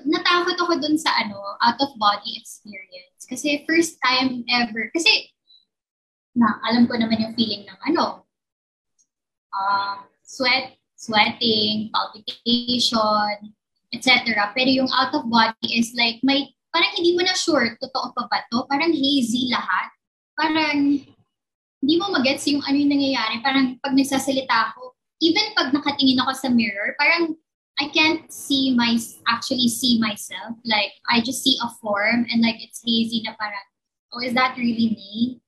natakot 0.02 0.58
ako 0.58 0.82
dun 0.82 0.98
sa 0.98 1.14
ano, 1.22 1.38
out-of-body 1.62 2.36
experience. 2.42 3.22
Kasi 3.28 3.62
first 3.62 4.02
time 4.02 4.42
ever, 4.50 4.90
kasi 4.90 5.30
na, 6.34 6.58
alam 6.66 6.90
ko 6.90 6.98
naman 6.98 7.22
yung 7.22 7.34
feeling 7.38 7.66
ng 7.66 7.80
ano, 7.94 8.26
um, 9.54 9.98
sweat, 10.26 10.74
sweating, 10.98 11.90
palpitation, 11.94 13.54
etc. 13.92 14.52
Pero 14.52 14.68
yung 14.68 14.90
out 14.92 15.14
of 15.14 15.28
body 15.28 15.68
is 15.68 15.92
like, 15.96 16.20
may, 16.22 16.48
parang 16.72 16.92
hindi 16.96 17.16
mo 17.16 17.24
na 17.24 17.34
sure, 17.34 17.76
totoo 17.80 18.12
pa 18.12 18.28
ba 18.28 18.44
to? 18.52 18.68
Parang 18.68 18.92
hazy 18.92 19.48
lahat. 19.48 19.88
Parang, 20.36 21.00
hindi 21.78 21.94
mo 21.94 22.10
magets 22.10 22.46
yung 22.50 22.62
ano 22.66 22.74
yung 22.74 22.90
nangyayari. 22.90 23.38
Parang 23.40 23.78
pag 23.78 23.94
nagsasalita 23.94 24.74
ako, 24.74 24.98
even 25.22 25.54
pag 25.54 25.70
nakatingin 25.70 26.18
ako 26.22 26.32
sa 26.34 26.48
mirror, 26.50 26.94
parang 26.98 27.34
I 27.78 27.86
can't 27.94 28.26
see 28.32 28.74
my, 28.74 28.98
actually 29.30 29.70
see 29.70 30.02
myself. 30.02 30.58
Like, 30.66 30.98
I 31.06 31.22
just 31.22 31.46
see 31.46 31.54
a 31.62 31.70
form 31.78 32.26
and 32.26 32.42
like, 32.42 32.58
it's 32.58 32.82
hazy 32.82 33.22
na 33.22 33.38
parang, 33.38 33.62
oh, 34.12 34.22
is 34.22 34.34
that 34.34 34.58
really 34.58 34.98
me? 34.98 35.40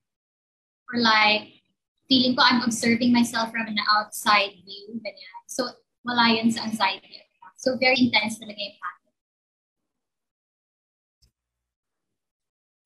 Or 0.87 0.99
like, 1.03 1.59
feeling 2.07 2.35
ko 2.35 2.43
I'm 2.43 2.63
observing 2.63 3.11
myself 3.11 3.51
from 3.51 3.67
an 3.67 3.79
outside 3.91 4.55
view. 4.63 4.99
Ganyan. 5.03 5.43
So, 5.47 5.67
wala 6.07 6.31
yun 6.31 6.51
sa 6.51 6.63
anxiety. 6.67 7.19
So, 7.61 7.77
very 7.77 8.09
intense 8.09 8.41
talaga 8.41 8.57
yung 8.57 8.77
panic. 8.81 9.13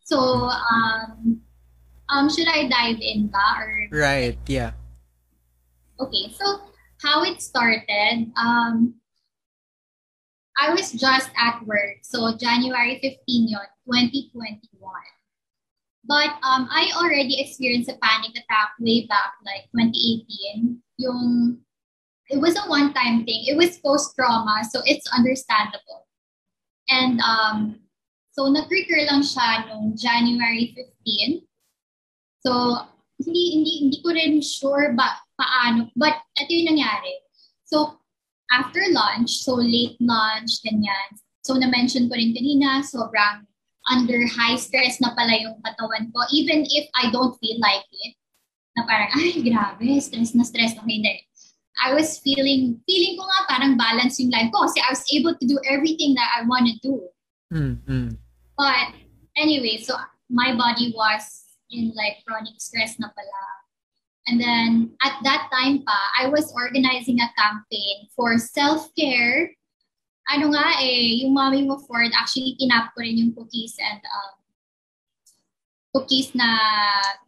So, 0.03 0.19
um, 0.51 1.41
um, 2.11 2.26
should 2.30 2.51
I 2.51 2.67
dive 2.67 2.99
in 2.99 3.32
ba? 3.32 3.47
Or, 3.55 3.88
Right, 3.89 4.38
yeah. 4.51 4.76
okay, 5.99 6.28
so 6.36 6.59
how 7.01 7.23
it 7.23 7.41
started, 7.41 8.32
um, 8.36 8.95
I 10.59 10.71
was 10.76 10.91
just 10.91 11.32
at 11.39 11.63
work. 11.65 12.03
So, 12.03 12.36
January 12.36 12.99
15 12.99 13.47
yon 13.47 13.67
2021. 13.88 14.51
But 16.05 16.36
um, 16.43 16.67
I 16.69 16.91
already 16.99 17.41
experienced 17.41 17.89
a 17.89 17.97
panic 17.97 18.32
attack 18.38 18.76
way 18.80 19.07
back, 19.07 19.34
like 19.43 19.71
2018. 19.73 20.78
Yung, 20.99 21.59
it 22.30 22.39
was 22.41 22.55
a 22.57 22.69
one-time 22.69 23.26
thing. 23.26 23.45
It 23.45 23.57
was 23.57 23.78
post-trauma, 23.80 24.63
so 24.69 24.82
it's 24.86 25.05
understandable. 25.13 26.07
And 26.89 27.19
um, 27.21 27.80
so 28.32 28.49
nag-recur 28.49 29.05
lang 29.09 29.21
siya 29.21 29.69
nung 29.69 29.97
January 29.97 30.73
15. 30.73 31.41
So 32.45 32.86
hindi, 33.21 33.43
hindi, 33.55 33.71
hindi 33.88 33.97
ko 34.03 34.09
rin 34.11 34.41
sure 34.43 34.91
ba, 34.91 35.23
paano. 35.39 35.91
But, 35.95 36.19
ito 36.36 36.51
yung 36.51 36.76
nangyari. 36.76 37.23
So, 37.63 37.99
after 38.51 38.84
lunch, 38.91 39.39
so 39.43 39.55
late 39.55 39.95
lunch, 40.03 40.59
ganyan. 40.65 41.09
So, 41.45 41.55
na-mention 41.55 42.11
ko 42.11 42.19
rin 42.19 42.36
kanina, 42.36 42.84
sobrang 42.84 43.47
under 43.88 44.26
high 44.26 44.57
stress 44.57 44.97
na 44.99 45.13
pala 45.13 45.38
yung 45.38 45.61
katawan 45.61 46.09
ko. 46.11 46.26
Even 46.34 46.65
if 46.67 46.89
I 46.97 47.13
don't 47.13 47.38
feel 47.38 47.61
like 47.61 47.86
it. 48.03 48.17
Na 48.76 48.84
parang, 48.84 49.13
ay, 49.15 49.39
grabe, 49.39 49.88
stress 50.03 50.36
na 50.36 50.43
stress. 50.43 50.76
Okay, 50.76 50.99
hindi. 50.99 51.15
I 51.84 51.93
was 51.93 52.19
feeling, 52.19 52.80
feeling 52.88 53.19
ko 53.19 53.23
nga 53.28 53.51
parang 53.51 53.78
balance 53.78 54.19
yung 54.19 54.32
life 54.32 54.47
ko 54.51 54.63
kasi 54.63 54.80
I 54.80 54.89
was 54.89 55.03
able 55.11 55.36
to 55.36 55.45
do 55.45 55.59
everything 55.67 56.15
that 56.15 56.30
I 56.39 56.47
want 56.47 56.71
to 56.71 56.76
do. 56.80 56.95
Mm-hmm. 57.51 58.15
But 58.57 58.95
anyway, 59.36 59.84
so 59.84 59.95
my 60.30 60.55
body 60.55 60.93
was 60.95 61.43
in 61.69 61.91
like 61.95 62.23
chronic 62.23 62.55
stress 62.57 62.95
na 62.99 63.11
pala. 63.11 63.43
And 64.28 64.41
then 64.41 64.95
at 65.03 65.19
that 65.23 65.51
time 65.53 65.84
pa, 65.84 65.99
I 66.17 66.28
was 66.28 66.49
organizing 66.55 67.19
a 67.21 67.30
campaign 67.38 68.07
for 68.15 68.38
self-care. 68.39 69.51
Ano 70.34 70.49
nga 70.55 70.82
eh, 70.82 71.21
yung 71.21 71.38
mommy 71.38 71.61
mo 71.61 71.78
Ford, 71.86 72.09
actually 72.17 72.57
tinap 72.57 72.95
ko 72.97 73.05
rin 73.05 73.19
yung 73.19 73.36
cookies 73.38 73.78
and 73.78 74.01
um, 74.01 74.34
cookies 75.93 76.34
na 76.34 76.49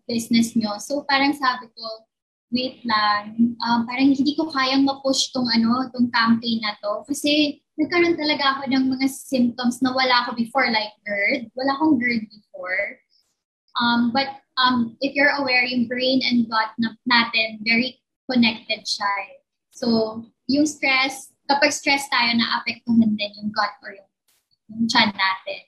business 0.09 0.57
nyo. 0.57 0.81
So 0.81 1.05
parang 1.05 1.37
sabi 1.37 1.69
ko, 1.69 2.06
wait 2.51 2.79
lang, 2.87 3.55
um, 3.59 3.83
parang 3.83 4.15
hindi 4.15 4.33
ko 4.35 4.47
kayang 4.47 4.87
ma-push 4.87 5.35
tong 5.35 5.47
ano, 5.51 5.91
tong 5.91 6.07
campaign 6.11 6.63
na 6.63 6.79
to. 6.79 7.03
Kasi 7.03 7.59
nagkaroon 7.75 8.15
talaga 8.15 8.57
ako 8.57 8.71
ng 8.71 8.85
mga 8.97 9.07
symptoms 9.11 9.83
na 9.83 9.91
wala 9.91 10.23
ako 10.23 10.39
before, 10.39 10.71
like 10.71 10.95
GERD. 11.03 11.51
Wala 11.59 11.75
akong 11.75 11.99
GERD 11.99 12.23
before. 12.31 13.03
Um, 13.77 14.09
but 14.15 14.41
um, 14.57 14.97
if 15.03 15.13
you're 15.13 15.35
aware, 15.37 15.63
yung 15.67 15.87
brain 15.91 16.23
and 16.23 16.47
gut 16.49 16.71
na, 16.79 16.95
natin, 17.05 17.61
very 17.61 17.99
connected 18.31 18.87
siya. 18.87 19.11
Eh. 19.27 19.37
So, 19.75 20.23
yung 20.47 20.65
stress, 20.65 21.35
kapag 21.45 21.75
stress 21.75 22.07
tayo, 22.09 22.33
na-apektuhan 22.33 23.13
din 23.13 23.31
yung 23.37 23.51
gut 23.51 23.75
or 23.83 23.93
yung, 23.93 24.11
yung 24.71 24.87
chan 24.87 25.11
natin. 25.13 25.61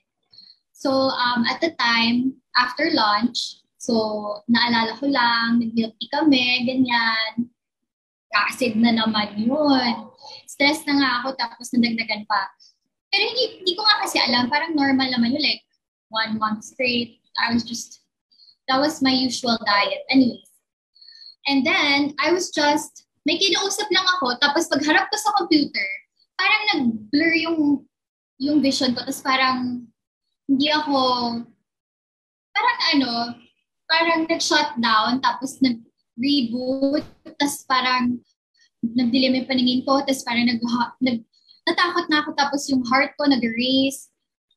So, 0.72 1.12
um, 1.12 1.44
at 1.44 1.60
the 1.60 1.76
time, 1.76 2.40
after 2.56 2.88
lunch, 2.90 3.59
So, 3.80 3.96
naalala 4.44 4.92
ko 5.00 5.08
lang, 5.08 5.56
nag-milk 5.56 5.96
kami, 6.12 6.68
ganyan. 6.68 7.48
Acid 8.28 8.76
na 8.76 8.92
naman 8.92 9.40
yun. 9.40 10.12
Stress 10.44 10.84
na 10.84 11.00
nga 11.00 11.10
ako, 11.24 11.32
tapos 11.40 11.72
nadagdagan 11.72 12.28
pa. 12.28 12.52
Pero 13.08 13.24
hindi, 13.24 13.64
hindi 13.64 13.72
ko 13.72 13.80
nga 13.80 14.04
kasi 14.04 14.20
alam, 14.20 14.52
parang 14.52 14.76
normal 14.76 15.08
naman 15.08 15.32
yun, 15.32 15.40
like, 15.40 15.64
one 16.12 16.36
month 16.36 16.60
straight. 16.60 17.24
I 17.40 17.56
was 17.56 17.64
just, 17.64 18.04
that 18.68 18.76
was 18.76 19.00
my 19.00 19.16
usual 19.16 19.56
diet. 19.64 20.04
Anyways. 20.12 20.52
And 21.48 21.64
then, 21.64 22.12
I 22.20 22.36
was 22.36 22.52
just, 22.52 23.08
may 23.24 23.40
kinausap 23.40 23.88
lang 23.88 24.04
ako, 24.20 24.36
tapos 24.44 24.68
pagharap 24.68 25.08
ko 25.08 25.16
sa 25.16 25.32
computer, 25.40 25.88
parang 26.36 26.62
nag-blur 26.76 27.34
yung, 27.48 27.60
yung 28.36 28.60
vision 28.60 28.92
ko, 28.92 29.00
tapos 29.08 29.24
parang, 29.24 29.88
hindi 30.44 30.68
ako, 30.68 31.00
parang 32.52 32.78
ano, 32.92 33.12
parang 33.90 34.30
nag-shutdown, 34.30 35.18
tapos 35.18 35.58
nag-reboot, 35.58 37.02
tapos 37.34 37.66
parang 37.66 38.22
nagdilim 38.80 39.42
yung 39.42 39.50
paningin 39.50 39.82
ko, 39.82 39.98
tapos 40.06 40.22
parang 40.22 40.46
nag, 40.46 40.62
nag 41.02 41.18
natakot 41.66 42.06
na 42.08 42.22
ako, 42.22 42.30
tapos 42.38 42.62
yung 42.70 42.86
heart 42.86 43.12
ko 43.18 43.26
nag-race. 43.26 44.08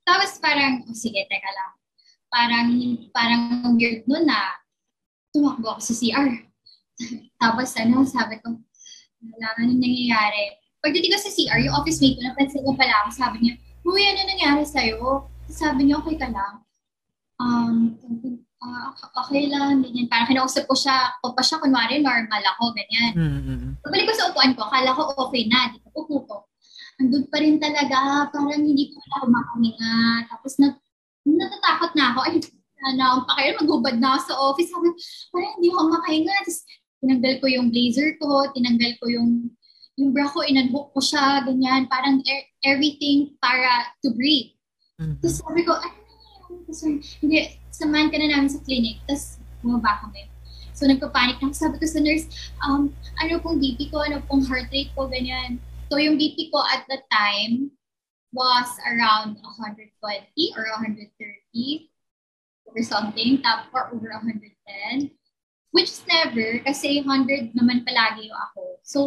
Tapos 0.05 0.37
parang, 0.37 0.85
oh, 0.85 0.95
sige, 0.95 1.19
teka 1.27 1.51
lang. 1.51 1.71
Parang, 2.33 2.67
parang 3.13 3.41
weird 3.77 4.05
nun 4.05 4.25
na 4.27 4.57
tumakbo 5.33 5.75
ako 5.75 5.81
sa 5.81 5.93
CR. 5.97 6.29
tapos 7.41 7.73
ano, 7.77 8.05
sabi 8.05 8.37
ko, 8.41 8.53
wala 9.23 9.47
nga 9.55 9.63
nang 9.65 9.81
nangyayari. 9.81 10.61
Pagdating 10.83 11.11
ko 11.15 11.19
sa 11.19 11.31
CR, 11.31 11.59
yung 11.63 11.75
office 11.79 12.03
mate 12.03 12.19
ko, 12.19 12.21
napansin 12.21 12.65
ko 12.65 12.71
pala 12.75 12.93
ako, 13.03 13.09
sabi 13.15 13.37
niya, 13.39 13.53
Uy, 13.83 13.99
ano 14.07 14.19
nangyari 14.23 14.63
sa'yo? 14.63 15.27
Sabi 15.51 15.87
niya, 15.87 15.99
okay 15.99 16.15
ka 16.15 16.31
lang. 16.31 16.63
Um, 17.35 17.99
uh, 18.63 18.87
okay 19.27 19.51
lang, 19.51 19.83
ganyan. 19.83 20.07
Parang 20.07 20.27
kinausap 20.31 20.63
ko 20.65 20.75
siya, 20.75 21.11
ko 21.19 21.35
pa 21.35 21.43
siya, 21.43 21.59
kunwari 21.59 21.99
normal 21.99 22.43
ako, 22.55 22.71
ganyan. 22.71 23.11
Mm-hmm. 23.13 23.71
Pabalik 23.83 24.07
ko 24.07 24.13
sa 24.15 24.27
upuan 24.31 24.55
ko, 24.55 24.63
akala 24.67 24.95
ko 24.95 25.11
okay 25.27 25.43
na, 25.51 25.75
dito 25.75 25.89
upo 25.91 26.17
ko. 26.23 26.37
Andun 27.01 27.27
pa 27.27 27.41
rin 27.41 27.59
talaga, 27.59 28.29
parang 28.31 28.63
hindi 28.63 28.93
ko 28.93 28.97
na 29.01 29.27
makahinga. 29.27 29.95
Tapos 30.31 30.55
nat 30.61 30.75
natatakot 31.23 31.91
na 31.95 32.15
ako, 32.15 32.19
ay, 32.27 32.35
ano, 32.83 33.23
pa 33.23 33.33
kayo, 33.39 33.49
maghubad 33.63 33.95
na 33.99 34.15
ako 34.15 34.19
sa 34.27 34.35
office. 34.51 34.69
Sabi, 34.71 34.91
parang 35.31 35.51
hindi 35.59 35.67
ako 35.71 35.81
makahinga. 35.99 36.33
Tapos 36.43 36.59
tinanggal 37.03 37.33
ko 37.43 37.45
yung 37.51 37.67
blazer 37.71 38.09
ko, 38.19 38.47
tinanggal 38.55 38.91
ko 38.99 39.05
yung 39.11 39.29
yung 39.93 40.09
bra 40.09 40.25
ko, 40.25 40.41
inunhook 40.41 40.89
ko 40.89 40.99
siya, 41.05 41.45
ganyan. 41.45 41.85
Parang 41.85 42.17
er- 42.25 42.49
everything 42.65 43.37
para 43.37 43.93
to 44.01 44.09
breathe. 44.17 44.57
Mm-hmm. 44.97 45.21
Tapos 45.21 45.37
sabi 45.37 45.61
ko, 45.61 45.77
ano 45.77 46.02
kasi, 46.67 47.01
hindi, 47.21 47.59
samahan 47.73 48.09
ka 48.11 48.17
na 48.19 48.29
namin 48.31 48.49
sa 48.51 48.63
clinic. 48.63 48.99
Tapos, 49.07 49.41
bumaba 49.63 50.03
kami. 50.03 50.27
So, 50.73 50.89
nagpapanik 50.89 51.39
na. 51.39 51.53
Sabi 51.53 51.77
ko 51.77 51.85
sa 51.85 52.01
nurse, 52.01 52.27
um, 52.65 52.89
ano 53.21 53.39
pong 53.39 53.61
BP 53.61 53.93
ko, 53.93 54.01
ano 54.01 54.19
pong 54.25 54.43
heart 54.49 54.73
rate 54.73 54.91
ko, 54.97 55.05
ganyan. 55.05 55.61
So, 55.93 56.01
yung 56.01 56.17
BP 56.17 56.49
ko 56.49 56.59
at 56.65 56.83
the 56.89 56.97
time 57.13 57.69
was 58.33 58.69
around 58.89 59.37
120 59.37 59.93
or 60.57 60.63
130 60.81 61.05
or 62.65 62.81
something, 62.81 63.41
top 63.45 63.69
or 63.69 63.93
over 63.93 64.09
110. 64.09 65.13
Which 65.73 65.89
is 65.89 66.01
never, 66.09 66.61
kasi 66.65 67.01
100 67.01 67.53
naman 67.53 67.85
palagi 67.85 68.29
yung 68.29 68.39
ako. 68.49 68.63
So, 68.81 68.99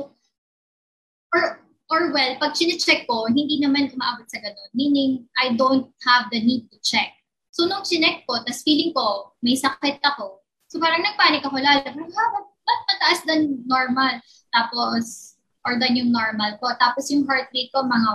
or, 1.34 1.58
or 1.90 2.14
well, 2.14 2.38
pag 2.38 2.54
chinecheck 2.54 3.10
ko, 3.10 3.26
hindi 3.26 3.58
naman 3.58 3.90
umaabot 3.90 4.26
sa 4.30 4.38
ganun. 4.38 4.70
Meaning, 4.74 5.26
I 5.34 5.58
don't 5.58 5.90
have 6.06 6.30
the 6.30 6.38
need 6.38 6.70
to 6.70 6.78
check. 6.82 7.15
So, 7.56 7.64
nung 7.64 7.88
chinek 7.88 8.28
ko, 8.28 8.36
tas 8.44 8.60
feeling 8.60 8.92
ko, 8.92 9.32
may 9.40 9.56
sakit 9.56 10.04
ako. 10.04 10.44
So, 10.68 10.76
parang 10.76 11.00
nagpanik 11.00 11.40
ako 11.40 11.56
lalo. 11.56 11.88
Parang, 11.88 12.12
ha, 12.12 12.24
ba't, 12.36 12.46
ba't 12.52 12.80
mataas 12.84 13.20
than 13.24 13.64
normal? 13.64 14.20
Tapos, 14.52 15.32
or 15.64 15.80
than 15.80 15.96
yung 15.96 16.12
normal 16.12 16.60
ko. 16.60 16.68
Tapos, 16.76 17.08
yung 17.08 17.24
heart 17.24 17.48
rate 17.56 17.72
ko, 17.72 17.80
mga 17.80 18.10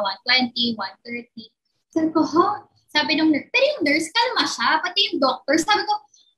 120, 0.53 0.77
130. 0.77 1.49
Sabi 1.89 2.09
ko, 2.13 2.21
ha? 2.21 2.69
Sabi 2.93 3.17
ng 3.17 3.33
nurse, 3.33 3.49
pero 3.49 3.65
yung 3.65 3.81
nurse, 3.81 4.13
kalma 4.13 4.45
siya. 4.45 4.77
Pati 4.77 4.99
yung 5.09 5.17
doctor, 5.17 5.57
sabi 5.57 5.89
ko, 5.89 5.93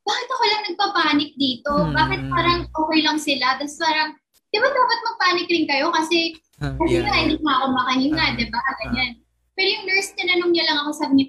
bakit 0.08 0.28
ako 0.32 0.44
lang 0.48 0.64
nagpapanik 0.64 1.32
dito? 1.36 1.72
Hmm. 1.76 1.92
Bakit 1.92 2.22
parang 2.32 2.60
okay 2.72 3.00
lang 3.04 3.20
sila? 3.20 3.60
Tapos 3.60 3.76
parang, 3.84 4.16
di 4.48 4.58
ba 4.64 4.68
dapat 4.72 5.00
magpanik 5.12 5.48
rin 5.52 5.68
kayo? 5.68 5.92
Kasi, 5.92 6.40
uh, 6.64 6.72
kasi 6.80 7.04
yeah. 7.04 7.12
nga, 7.12 7.20
hindi 7.20 7.36
na 7.36 7.52
ako 7.60 7.66
makahinga, 7.68 8.26
uh, 8.32 8.36
di 8.40 8.48
ba? 8.48 8.64
Ganyan. 8.80 9.12
Uh, 9.12 9.22
pero 9.60 9.68
yung 9.70 9.86
nurse, 9.92 10.10
tinanong 10.16 10.52
niya 10.56 10.66
lang 10.72 10.78
ako, 10.88 10.90
sabi 10.96 11.14
niya, 11.20 11.28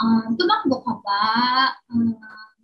um, 0.00 0.36
tumakbo 0.36 0.82
ka 0.84 0.94
ba? 1.00 1.24
Um, 1.92 2.16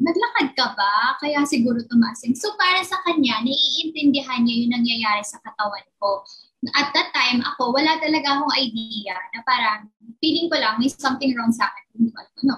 naglakad 0.03 0.49
ka 0.59 0.67
ba? 0.75 1.17
Kaya 1.23 1.47
siguro 1.47 1.79
tumasin. 1.87 2.35
So 2.35 2.53
para 2.59 2.83
sa 2.83 2.99
kanya, 3.07 3.41
naiintindihan 3.41 4.43
niya 4.43 4.57
yung 4.67 4.73
nangyayari 4.75 5.23
sa 5.23 5.39
katawan 5.41 5.87
ko. 6.03 6.27
At 6.79 6.95
that 6.95 7.11
time, 7.11 7.43
ako, 7.43 7.75
wala 7.75 7.99
talaga 7.99 8.39
akong 8.39 8.55
idea 8.55 9.19
na 9.35 9.43
parang 9.43 9.91
feeling 10.23 10.47
ko 10.47 10.59
lang 10.59 10.79
may 10.79 10.91
something 10.91 11.35
wrong 11.35 11.51
sa 11.51 11.67
akin. 11.71 11.85
Hindi 11.99 12.11
ko 12.15 12.19
alam 12.23 12.35
ano. 12.47 12.57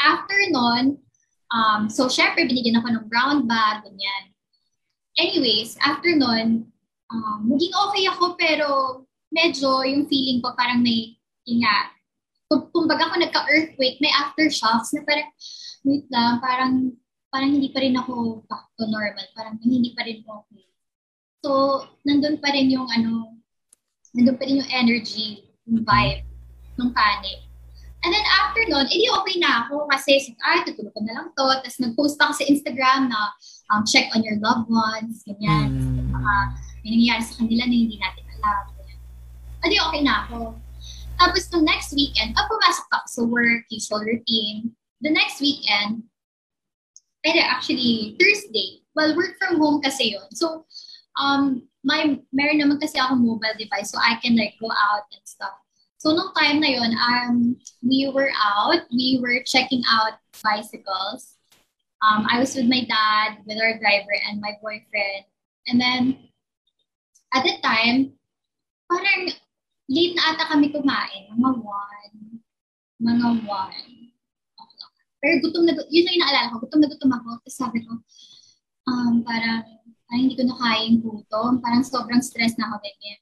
After 0.00 0.38
nun, 0.48 0.84
um, 1.52 1.80
so 1.92 2.08
syempre 2.08 2.48
binigyan 2.48 2.80
ako 2.80 2.88
ng 2.88 3.06
brown 3.12 3.44
bag, 3.44 3.84
ganyan. 3.84 4.32
Anyways, 5.20 5.76
after 5.84 6.16
nun, 6.16 6.72
um, 7.12 7.40
naging 7.52 7.74
okay 7.76 8.04
ako 8.08 8.24
pero 8.40 8.68
medyo 9.28 9.84
yung 9.84 10.08
feeling 10.08 10.40
ko 10.40 10.56
parang 10.56 10.80
may, 10.80 11.20
yun 11.44 11.60
kumbaga 12.50 13.06
ako 13.06 13.22
nagka-earthquake, 13.22 14.02
may 14.02 14.10
aftershocks 14.10 14.90
na 14.90 15.06
parang, 15.06 15.30
wait 15.86 16.06
lang, 16.10 16.42
parang, 16.42 16.72
parang 17.30 17.50
hindi 17.54 17.70
pa 17.70 17.78
rin 17.78 17.94
ako 17.94 18.42
back 18.50 18.66
to 18.74 18.90
normal. 18.90 19.26
Parang 19.38 19.54
hindi 19.62 19.94
pa 19.94 20.02
rin 20.02 20.26
ako 20.26 20.42
okay. 20.42 20.66
So, 21.40 21.50
nandun 22.02 22.42
pa 22.42 22.50
rin 22.50 22.68
yung 22.68 22.90
ano, 22.90 23.38
nandun 24.12 24.36
pa 24.36 24.44
rin 24.44 24.60
yung 24.60 24.70
energy, 24.74 25.46
yung 25.64 25.86
vibe, 25.86 26.26
ng 26.76 26.90
panic. 26.90 27.46
And 28.00 28.16
then 28.16 28.24
after 28.24 28.64
nun, 28.64 28.88
edi 28.88 29.12
okay 29.12 29.36
na 29.36 29.68
ako 29.68 29.84
kasi, 29.92 30.16
ay, 30.40 30.64
tutulog 30.64 30.96
ko 30.96 31.00
na 31.04 31.20
lang 31.20 31.26
to. 31.36 31.44
Tapos 31.44 31.78
nag-post 31.84 32.16
ako 32.16 32.32
sa 32.32 32.48
Instagram 32.48 33.12
na 33.12 33.20
um, 33.70 33.84
check 33.84 34.08
on 34.16 34.24
your 34.24 34.40
loved 34.40 34.72
ones, 34.72 35.20
ganyan. 35.28 35.76
Mm. 35.76 36.08
Uh, 36.16 36.46
may 36.80 36.96
nangyayari 36.96 37.20
sa 37.20 37.36
kanila 37.44 37.68
na 37.68 37.76
hindi 37.76 37.96
natin 38.00 38.24
alam. 38.40 38.62
Edi 39.68 39.76
okay 39.76 40.00
na 40.00 40.24
ako. 40.24 40.56
Tapos, 41.20 41.52
the 41.52 41.60
next 41.60 41.92
weekend, 41.92 42.32
pag 42.32 42.48
pumasok 42.48 42.88
ako 42.96 43.06
sa 43.06 43.22
work, 43.28 43.68
usual 43.68 44.00
routine, 44.00 44.72
the 45.04 45.12
next 45.12 45.44
weekend, 45.44 46.08
pwede 47.20 47.44
actually, 47.44 48.16
Thursday, 48.16 48.80
well, 48.96 49.12
work 49.12 49.36
from 49.36 49.60
home 49.60 49.84
kasi 49.84 50.16
yon 50.16 50.24
So, 50.32 50.64
um, 51.20 51.68
my, 51.84 52.16
meron 52.32 52.56
naman 52.56 52.80
kasi 52.80 52.96
ako 52.96 53.20
mobile 53.20 53.52
device, 53.60 53.92
so 53.92 54.00
I 54.00 54.16
can 54.24 54.32
like 54.32 54.56
go 54.56 54.72
out 54.72 55.04
and 55.12 55.20
stuff. 55.28 55.60
So, 56.00 56.16
nung 56.16 56.32
time 56.32 56.64
na 56.64 56.72
yon 56.80 56.96
um, 56.96 57.60
we 57.84 58.08
were 58.08 58.32
out, 58.40 58.88
we 58.88 59.20
were 59.20 59.44
checking 59.44 59.84
out 59.92 60.16
bicycles. 60.40 61.36
Um, 62.00 62.24
I 62.32 62.40
was 62.40 62.56
with 62.56 62.64
my 62.64 62.88
dad, 62.88 63.44
with 63.44 63.60
our 63.60 63.76
driver, 63.76 64.16
and 64.24 64.40
my 64.40 64.56
boyfriend. 64.64 65.28
And 65.68 65.76
then, 65.76 66.32
at 67.36 67.44
the 67.44 67.60
time, 67.60 68.16
parang 68.88 69.36
late 69.90 70.14
na 70.14 70.22
ata 70.32 70.44
kami 70.54 70.70
kumain. 70.70 71.26
Mga 71.34 71.50
one. 71.66 72.14
Mga 73.02 73.28
one. 73.50 73.86
Pero 75.20 75.34
gutom 75.44 75.68
na, 75.68 75.76
yun 75.92 76.04
lang 76.06 76.14
yung 76.16 76.24
naalala 76.24 76.50
ko, 76.54 76.64
gutom 76.64 76.80
na 76.80 76.88
gutom 76.88 77.12
ako. 77.12 77.28
Tapos 77.44 77.56
sabi 77.58 77.78
ko, 77.84 77.92
um, 78.88 79.20
parang, 79.20 79.66
parang 80.08 80.20
hindi 80.22 80.38
ko 80.38 80.46
na 80.46 80.56
kaya 80.56 80.88
yung 80.88 81.02
gutom. 81.02 81.60
Parang 81.60 81.84
sobrang 81.84 82.22
stress 82.24 82.56
na 82.56 82.70
ako 82.72 82.80
ganyan. 82.80 83.20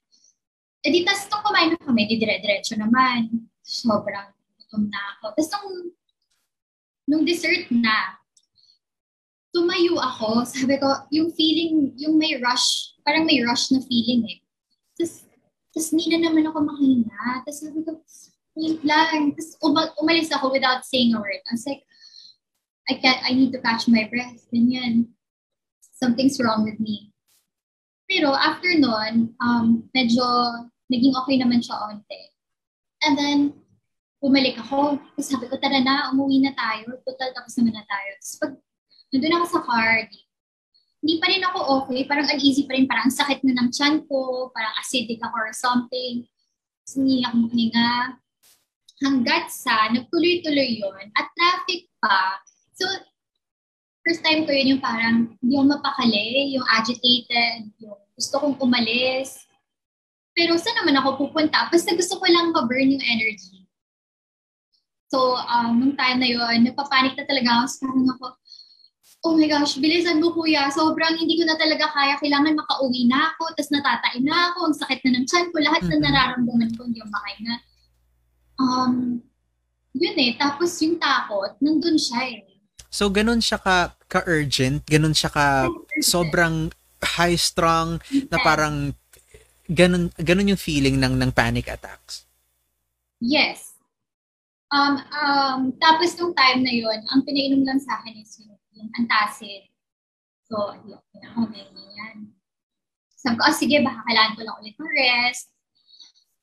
E 0.85 0.89
di, 0.95 1.03
tas 1.03 1.27
nung 1.27 1.43
kumain 1.43 1.75
na 1.75 1.81
kami, 1.83 2.07
di 2.07 2.23
dire-diretso 2.23 2.79
naman. 2.79 3.51
Sobrang 3.65 4.31
gutom 4.63 4.87
na 4.87 5.01
ako. 5.19 5.35
Tapos 5.35 5.49
nung, 5.57 5.69
nung 7.11 7.23
dessert 7.27 7.67
na, 7.75 8.21
tumayo 9.51 9.99
ako. 9.99 10.47
Sabi 10.47 10.79
ko, 10.79 10.87
yung 11.11 11.35
feeling, 11.35 11.97
yung 11.99 12.15
may 12.15 12.39
rush, 12.39 12.95
parang 13.03 13.27
may 13.27 13.43
rush 13.43 13.75
na 13.75 13.83
feeling 13.83 14.23
eh. 14.29 14.39
Tapos, 15.79 15.95
hindi 15.95 16.11
na 16.11 16.27
naman 16.27 16.51
ako 16.51 16.59
makahinga. 16.67 17.47
Tapos 17.47 17.63
sabi 17.63 17.87
ko, 17.87 18.03
wait 18.59 18.83
lang. 18.83 19.31
Tapos 19.31 19.55
um- 19.63 19.95
umalis 20.03 20.27
ako 20.35 20.51
without 20.51 20.83
saying 20.83 21.15
a 21.15 21.23
word. 21.23 21.39
I 21.47 21.55
was 21.55 21.63
like, 21.71 21.87
I 22.91 22.99
can't, 22.99 23.23
I 23.23 23.31
need 23.31 23.55
to 23.55 23.63
catch 23.63 23.87
my 23.87 24.11
breath. 24.11 24.43
Ganyan. 24.51 25.15
Something's 25.95 26.43
wrong 26.43 26.67
with 26.67 26.83
me. 26.83 27.15
Pero 28.11 28.35
after 28.35 28.75
nun, 28.75 29.39
um, 29.39 29.87
medyo 29.95 30.27
naging 30.91 31.15
okay 31.15 31.39
naman 31.39 31.63
siya 31.63 31.79
onte. 31.79 32.35
And 33.07 33.15
then, 33.15 33.39
bumalik 34.19 34.59
ako. 34.59 34.99
Tapos 35.15 35.31
sabi 35.31 35.47
ko, 35.47 35.63
tara 35.63 35.79
na, 35.79 36.11
umuwi 36.11 36.43
na 36.43 36.59
tayo. 36.59 36.99
Total 37.07 37.31
tapos 37.39 37.55
naman 37.55 37.79
na 37.79 37.87
tayo. 37.87 38.11
Tapos 38.19 38.35
pag 38.43 38.53
nandun 39.15 39.37
ako 39.39 39.47
sa 39.47 39.63
car, 39.63 40.11
hindi 40.99 41.15
pa 41.23 41.27
rin 41.31 41.43
ako 41.47 41.59
okay. 41.83 42.03
Parang 42.11 42.27
uneasy 42.27 42.67
pa 42.67 42.75
rin. 42.75 42.91
Parang 42.91 43.11
sakit 43.11 43.47
na 43.47 43.55
ng 43.55 43.71
tiyan 43.71 44.03
ko. 44.11 44.51
Parang 44.51 44.75
acidic 44.83 45.23
ako 45.23 45.37
or 45.39 45.55
something. 45.55 46.27
Tapos 46.83 46.95
hindi 46.99 47.23
ako 47.23 47.35
makahinga. 47.47 47.93
Hanggat 48.99 49.45
sa, 49.55 49.95
nagtuloy-tuloy 49.95 50.83
yon 50.83 51.07
At 51.15 51.31
traffic 51.39 51.87
pa. 52.03 52.43
So, 52.75 52.91
first 54.03 54.27
time 54.27 54.43
ko 54.43 54.51
yun 54.51 54.75
yung 54.75 54.83
parang 54.83 55.39
yung 55.39 55.71
mapakali, 55.71 56.59
yung 56.59 56.67
agitated, 56.67 57.71
yung 57.79 58.01
gusto 58.19 58.43
kong 58.43 58.59
umalis. 58.59 59.47
Pero 60.35 60.59
saan 60.59 60.83
naman 60.83 60.99
ako 60.99 61.31
pupunta? 61.31 61.71
Basta 61.71 61.95
gusto 61.95 62.19
ko 62.19 62.27
lang 62.27 62.51
ma-burn 62.51 62.99
yung 62.99 63.05
energy. 63.07 63.69
So, 65.15 65.39
um, 65.39 65.79
nung 65.79 65.95
time 65.95 66.19
na 66.19 66.29
yun, 66.29 66.67
napapanik 66.67 67.15
na 67.15 67.25
talaga 67.25 67.63
ako. 67.63 67.65
So, 67.71 67.77
parang 67.87 68.09
ako, 68.19 68.27
oh 69.27 69.35
my 69.35 69.49
gosh, 69.51 69.79
bilisan 69.83 70.23
mo 70.23 70.31
kuya. 70.31 70.71
Sobrang 70.71 71.19
hindi 71.19 71.35
ko 71.41 71.49
na 71.49 71.59
talaga 71.59 71.91
kaya. 71.91 72.15
Kailangan 72.23 72.55
makauwi 72.55 73.11
na 73.11 73.35
ako. 73.35 73.51
Tapos 73.57 73.71
natatain 73.75 74.23
na 74.23 74.53
ako. 74.53 74.59
Ang 74.71 74.77
sakit 74.79 75.01
na 75.03 75.11
ng 75.19 75.27
tiyan 75.27 75.47
ko. 75.51 75.57
Lahat 75.59 75.83
na 75.83 75.97
nararamdaman 75.99 76.71
ko 76.79 76.81
hindi 76.87 77.03
yung 77.03 77.11
makahinga. 77.11 77.57
Um, 78.59 78.95
yun 79.99 80.17
eh. 80.23 80.33
Tapos 80.39 80.71
yung 80.83 81.03
takot, 81.03 81.59
nandun 81.59 81.99
siya 81.99 82.21
eh. 82.31 82.47
So, 82.89 83.13
ganun 83.13 83.45
siya 83.45 83.61
ka, 83.61 83.93
ka-urgent, 84.09 84.81
ganun 84.89 85.13
siya 85.13 85.29
ka, 85.29 85.69
sobrang 86.01 86.73
high-strung, 87.05 88.01
na 88.33 88.39
parang, 88.41 88.97
ganun, 89.69 90.09
ganun 90.17 90.57
yung 90.57 90.61
feeling 90.61 90.97
ng, 90.97 91.21
ng 91.21 91.31
panic 91.37 91.69
attacks. 91.69 92.25
Yes. 93.21 93.77
Um, 94.73 95.01
um, 95.13 95.61
tapos 95.81 96.17
nung 96.17 96.37
time 96.37 96.61
na 96.61 96.73
yon 96.73 97.01
ang 97.09 97.25
pinainom 97.25 97.65
lang 97.65 97.81
sa 97.81 98.01
akin 98.01 98.21
is 98.21 98.37
yung, 98.41 98.57
yung 98.79 98.91
antacid. 98.95 99.69
So, 100.49 100.73
yun, 100.87 101.03
ako, 101.03 101.53
ganyan. 101.53 102.33
Sabi 103.19 103.37
ko, 103.37 103.43
oh, 103.45 103.57
sige, 103.57 103.83
baka 103.85 104.01
kailangan 104.07 104.35
ko 104.39 104.43
lang 104.47 104.59
ulit 104.63 104.77
ng 104.79 104.93
rest. 104.97 105.53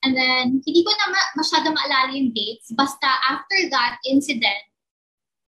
And 0.06 0.14
then, 0.14 0.62
hindi 0.62 0.82
ko 0.86 0.92
na 0.94 1.08
ma- 1.10 1.34
masyado 1.42 1.74
maalala 1.74 2.14
yung 2.14 2.30
dates. 2.30 2.70
Basta 2.78 3.10
after 3.26 3.58
that 3.74 3.98
incident, 4.06 4.62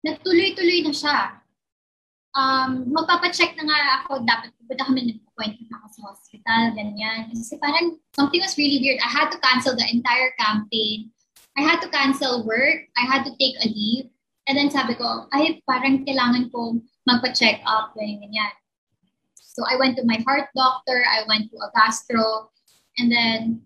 nagtuloy-tuloy 0.06 0.86
na 0.86 0.94
siya. 0.94 1.20
Um, 2.38 2.94
magpapacheck 2.94 3.58
na 3.58 3.66
nga 3.66 3.78
ako, 4.04 4.22
dapat 4.22 4.54
pupunta 4.62 4.86
kami 4.86 5.02
nag-appointment 5.10 5.74
ako 5.74 5.86
sa 5.90 6.02
hospital, 6.14 6.62
ganyan. 6.78 7.34
Kasi 7.34 7.58
parang 7.58 7.98
something 8.14 8.42
was 8.42 8.54
really 8.54 8.78
weird. 8.78 9.02
I 9.02 9.10
had 9.10 9.34
to 9.34 9.42
cancel 9.42 9.74
the 9.74 9.88
entire 9.90 10.38
campaign. 10.38 11.10
I 11.58 11.66
had 11.66 11.82
to 11.82 11.90
cancel 11.90 12.46
work. 12.46 12.90
I 12.94 13.06
had 13.10 13.26
to 13.26 13.34
take 13.42 13.58
a 13.62 13.70
leave. 13.70 14.13
And 14.48 14.58
then 14.58 14.70
sabi 14.72 14.96
ko, 14.96 15.28
ay, 15.32 15.64
parang 15.64 16.04
kailangan 16.04 16.52
kong 16.52 16.84
magpa-check 17.08 17.64
up, 17.64 17.96
ganyan, 17.96 18.28
ganyan. 18.28 18.54
So 19.36 19.64
I 19.70 19.78
went 19.78 19.96
to 19.98 20.04
my 20.04 20.20
heart 20.26 20.50
doctor, 20.56 21.06
I 21.06 21.24
went 21.30 21.48
to 21.52 21.58
a 21.62 21.70
gastro, 21.78 22.52
and 22.98 23.08
then 23.12 23.64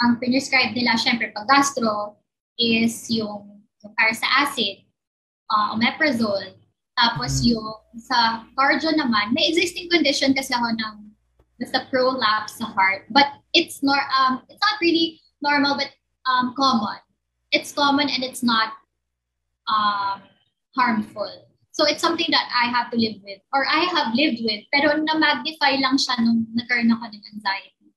ang 0.00 0.16
prescribe 0.16 0.72
nila, 0.72 0.96
syempre, 0.96 1.30
pag 1.30 1.46
gastro, 1.46 2.16
is 2.58 3.06
yung, 3.12 3.62
yung 3.84 3.92
para 3.94 4.16
sa 4.16 4.26
acid 4.42 4.82
uh, 5.52 5.76
omeprazole. 5.76 6.56
Tapos 6.96 7.40
Mm. 7.40 7.56
yung 7.56 7.74
sa 7.96 8.44
cardio 8.56 8.92
naman, 8.92 9.32
may 9.32 9.48
existing 9.48 9.88
condition 9.88 10.36
kasi 10.36 10.52
ako 10.52 10.68
ng 10.76 10.96
basta 11.60 11.88
prolapse 11.92 12.60
sa 12.60 12.68
heart. 12.72 13.08
But 13.12 13.40
it's 13.52 13.80
nor 13.84 14.00
um 14.12 14.44
it's 14.48 14.60
not 14.60 14.80
really 14.80 15.20
normal 15.40 15.76
but 15.76 15.92
um 16.28 16.52
common. 16.56 17.00
It's 17.52 17.72
common 17.72 18.08
and 18.08 18.24
it's 18.24 18.44
not 18.44 18.79
um 19.70 20.18
harmful. 20.74 21.30
So 21.70 21.86
it's 21.86 22.02
something 22.02 22.26
that 22.30 22.50
I 22.50 22.68
have 22.68 22.90
to 22.90 22.98
live 22.98 23.22
with 23.22 23.40
or 23.54 23.64
I 23.64 23.86
have 23.94 24.12
lived 24.12 24.42
with 24.42 24.66
pero 24.74 24.98
na-magnify 24.98 25.78
lang 25.78 25.96
siya 25.96 26.18
nung 26.20 26.50
nagkaroon 26.52 26.90
ako 26.90 27.08
ng 27.08 27.24
anxiety. 27.38 27.88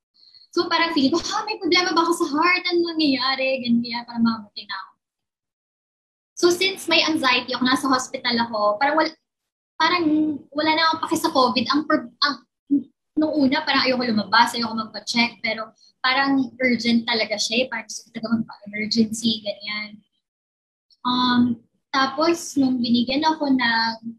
So 0.53 0.69
parang 0.69 0.93
feeling 0.93 1.11
ko, 1.11 1.19
ha, 1.19 1.41
may 1.49 1.57
problema 1.57 1.97
ba 1.97 2.05
ako 2.05 2.13
sa 2.13 2.29
heart? 2.29 2.61
Ano 2.69 2.93
nangyayari? 2.93 3.65
Ganyan, 3.65 4.05
parang 4.05 4.21
mamatay 4.21 4.69
na 4.69 4.77
ako. 4.77 4.91
So 6.37 6.45
since 6.53 6.85
may 6.85 7.01
anxiety 7.01 7.57
ako, 7.57 7.65
nasa 7.65 7.89
hospital 7.89 8.37
ako, 8.45 8.77
parang 8.77 8.95
wala, 9.01 9.09
parang 9.81 10.05
wala 10.53 10.71
na 10.77 10.83
akong 10.93 11.01
paki 11.09 11.17
sa 11.17 11.33
COVID. 11.33 11.65
Ang, 11.73 11.81
ang 12.21 12.35
nung 13.17 13.33
una, 13.33 13.65
parang 13.65 13.85
ayoko 13.85 14.05
lumabas, 14.05 14.53
ayoko 14.53 14.73
magpa-check, 14.77 15.41
pero 15.41 15.73
parang 16.01 16.37
urgent 16.61 17.05
talaga 17.05 17.37
siya. 17.37 17.65
Eh. 17.65 17.69
Parang 17.69 17.89
gusto 17.89 18.13
ko 18.13 18.27
emergency, 18.69 19.41
ganyan. 19.41 20.01
Um, 21.03 21.59
tapos, 21.91 22.55
nung 22.57 22.79
binigyan 22.79 23.21
ako 23.27 23.51
ng, 23.53 24.17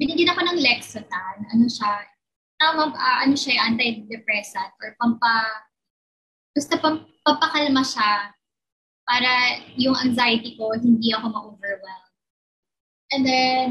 binigyan 0.00 0.32
ako 0.32 0.40
ng 0.50 0.58
Lexotan, 0.58 1.36
ano 1.52 1.66
siya, 1.68 2.10
tama, 2.58 2.90
uh, 2.90 3.18
ano 3.22 3.36
siya, 3.36 3.68
antidepressant 3.68 4.72
or 4.80 4.96
pampa, 4.98 5.46
basta 6.56 6.74
pam, 6.80 7.06
pampakalma 7.22 7.84
siya 7.84 8.34
para 9.04 9.30
yung 9.76 9.96
anxiety 9.96 10.56
ko, 10.56 10.72
hindi 10.74 11.12
ako 11.12 11.28
ma-overwhelm. 11.30 12.08
And 13.10 13.22
then, 13.26 13.68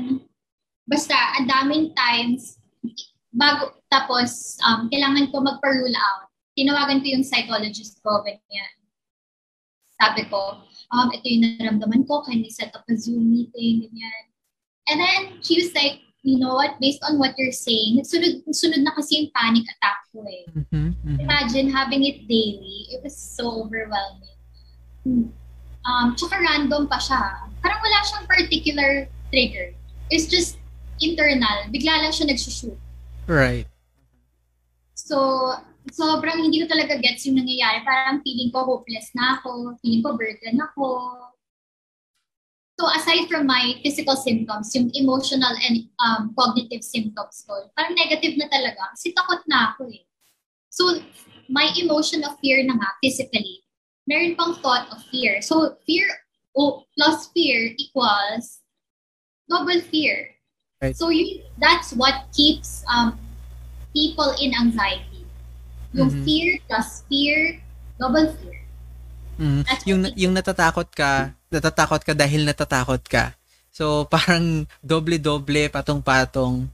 basta, 0.86 1.16
ang 1.40 1.48
daming 1.48 1.96
times, 1.96 2.60
bago, 3.34 3.82
tapos, 3.90 4.60
um, 4.64 4.88
kailangan 4.92 5.32
ko 5.32 5.42
magpa-rule 5.42 5.96
out. 5.96 6.30
Tinawagan 6.54 7.02
ko 7.02 7.08
yung 7.18 7.26
psychologist 7.26 8.04
ko, 8.04 8.20
ganyan. 8.22 8.74
Sabi 9.96 10.28
ko, 10.28 10.69
um, 10.92 11.10
ito 11.14 11.26
yung 11.26 11.44
naramdaman 11.58 12.08
ko, 12.08 12.22
can 12.26 12.42
we 12.42 12.50
set 12.50 12.74
up 12.76 12.86
a 12.90 12.96
Zoom 12.98 13.32
meeting, 13.32 13.90
ganyan. 13.90 14.24
And 14.90 14.98
then, 15.00 15.22
she 15.46 15.62
was 15.62 15.74
like, 15.74 16.02
you 16.24 16.40
know 16.40 16.56
what, 16.56 16.80
based 16.82 17.04
on 17.06 17.18
what 17.18 17.38
you're 17.38 17.54
saying, 17.54 18.02
sunod, 18.02 18.44
sunod 18.50 18.82
na 18.84 18.92
kasi 18.92 19.22
yung 19.22 19.30
panic 19.38 19.66
attack 19.78 20.00
ko 20.12 20.26
eh. 20.26 20.46
Mm-hmm, 20.52 20.76
mm-hmm. 20.76 21.20
Imagine 21.22 21.70
having 21.70 22.04
it 22.04 22.28
daily, 22.28 22.90
it 22.92 23.02
was 23.04 23.16
so 23.16 23.64
overwhelming. 23.64 24.38
Um, 25.86 26.16
tsaka 26.18 26.42
random 26.42 26.90
pa 26.90 26.98
siya. 26.98 27.50
Parang 27.64 27.80
wala 27.82 28.00
siyang 28.04 28.28
particular 28.28 29.08
trigger. 29.32 29.72
It's 30.10 30.28
just 30.28 30.58
internal. 31.00 31.70
Bigla 31.72 32.04
lang 32.04 32.12
siya 32.12 32.28
nagsushoot. 32.28 32.78
Right. 33.30 33.70
So, 34.94 35.56
sobrang 35.88 36.44
hindi 36.44 36.60
ko 36.64 36.68
talaga 36.68 37.00
gets 37.00 37.24
yung 37.26 37.40
nangyayari. 37.40 37.82
Parang 37.88 38.20
feeling 38.20 38.52
ko 38.52 38.68
hopeless 38.68 39.10
na 39.16 39.40
ako. 39.40 39.80
Feeling 39.80 40.04
ko 40.04 40.20
burden 40.20 40.60
ako. 40.60 40.88
So, 42.80 42.88
aside 42.96 43.28
from 43.28 43.44
my 43.44 43.76
physical 43.84 44.16
symptoms, 44.16 44.72
yung 44.72 44.88
emotional 44.96 45.52
and 45.68 45.92
um, 46.00 46.32
cognitive 46.32 46.80
symptoms 46.80 47.44
ko, 47.44 47.68
parang 47.76 47.92
negative 47.92 48.40
na 48.40 48.48
talaga. 48.48 48.96
Kasi 48.96 49.12
takot 49.12 49.44
na 49.52 49.76
ako 49.76 49.92
eh. 49.92 50.08
So, 50.72 50.96
my 51.52 51.68
emotion 51.76 52.24
of 52.24 52.40
fear 52.40 52.64
na 52.64 52.80
nga, 52.80 52.90
physically, 53.04 53.68
meron 54.08 54.40
pang 54.40 54.56
thought 54.64 54.88
of 54.96 55.04
fear. 55.12 55.44
So, 55.44 55.76
fear 55.84 56.08
oh, 56.56 56.88
plus 56.96 57.28
fear 57.36 57.76
equals 57.76 58.64
double 59.52 59.82
fear. 59.92 60.32
Right. 60.80 60.96
So, 60.96 61.12
you, 61.12 61.44
that's 61.60 61.92
what 61.92 62.32
keeps 62.32 62.88
um, 62.88 63.20
people 63.92 64.32
in 64.40 64.56
anxiety. 64.56 65.19
Yung 65.94 66.10
Mhm. 66.12 66.22
fear 66.26 66.50
plus 66.70 67.02
fear, 67.10 67.58
double 67.98 68.30
fear. 68.38 68.60
Mm. 69.40 69.62
That's 69.66 69.84
Yung 69.88 70.02
yung 70.14 70.34
natatakot 70.36 70.92
ka, 70.92 71.34
natatakot 71.50 72.04
ka 72.04 72.14
dahil 72.14 72.44
natatakot 72.46 73.02
ka. 73.08 73.34
So, 73.72 74.04
parang 74.14 74.68
doble-doble, 74.84 75.72
patong-patong. 75.72 76.68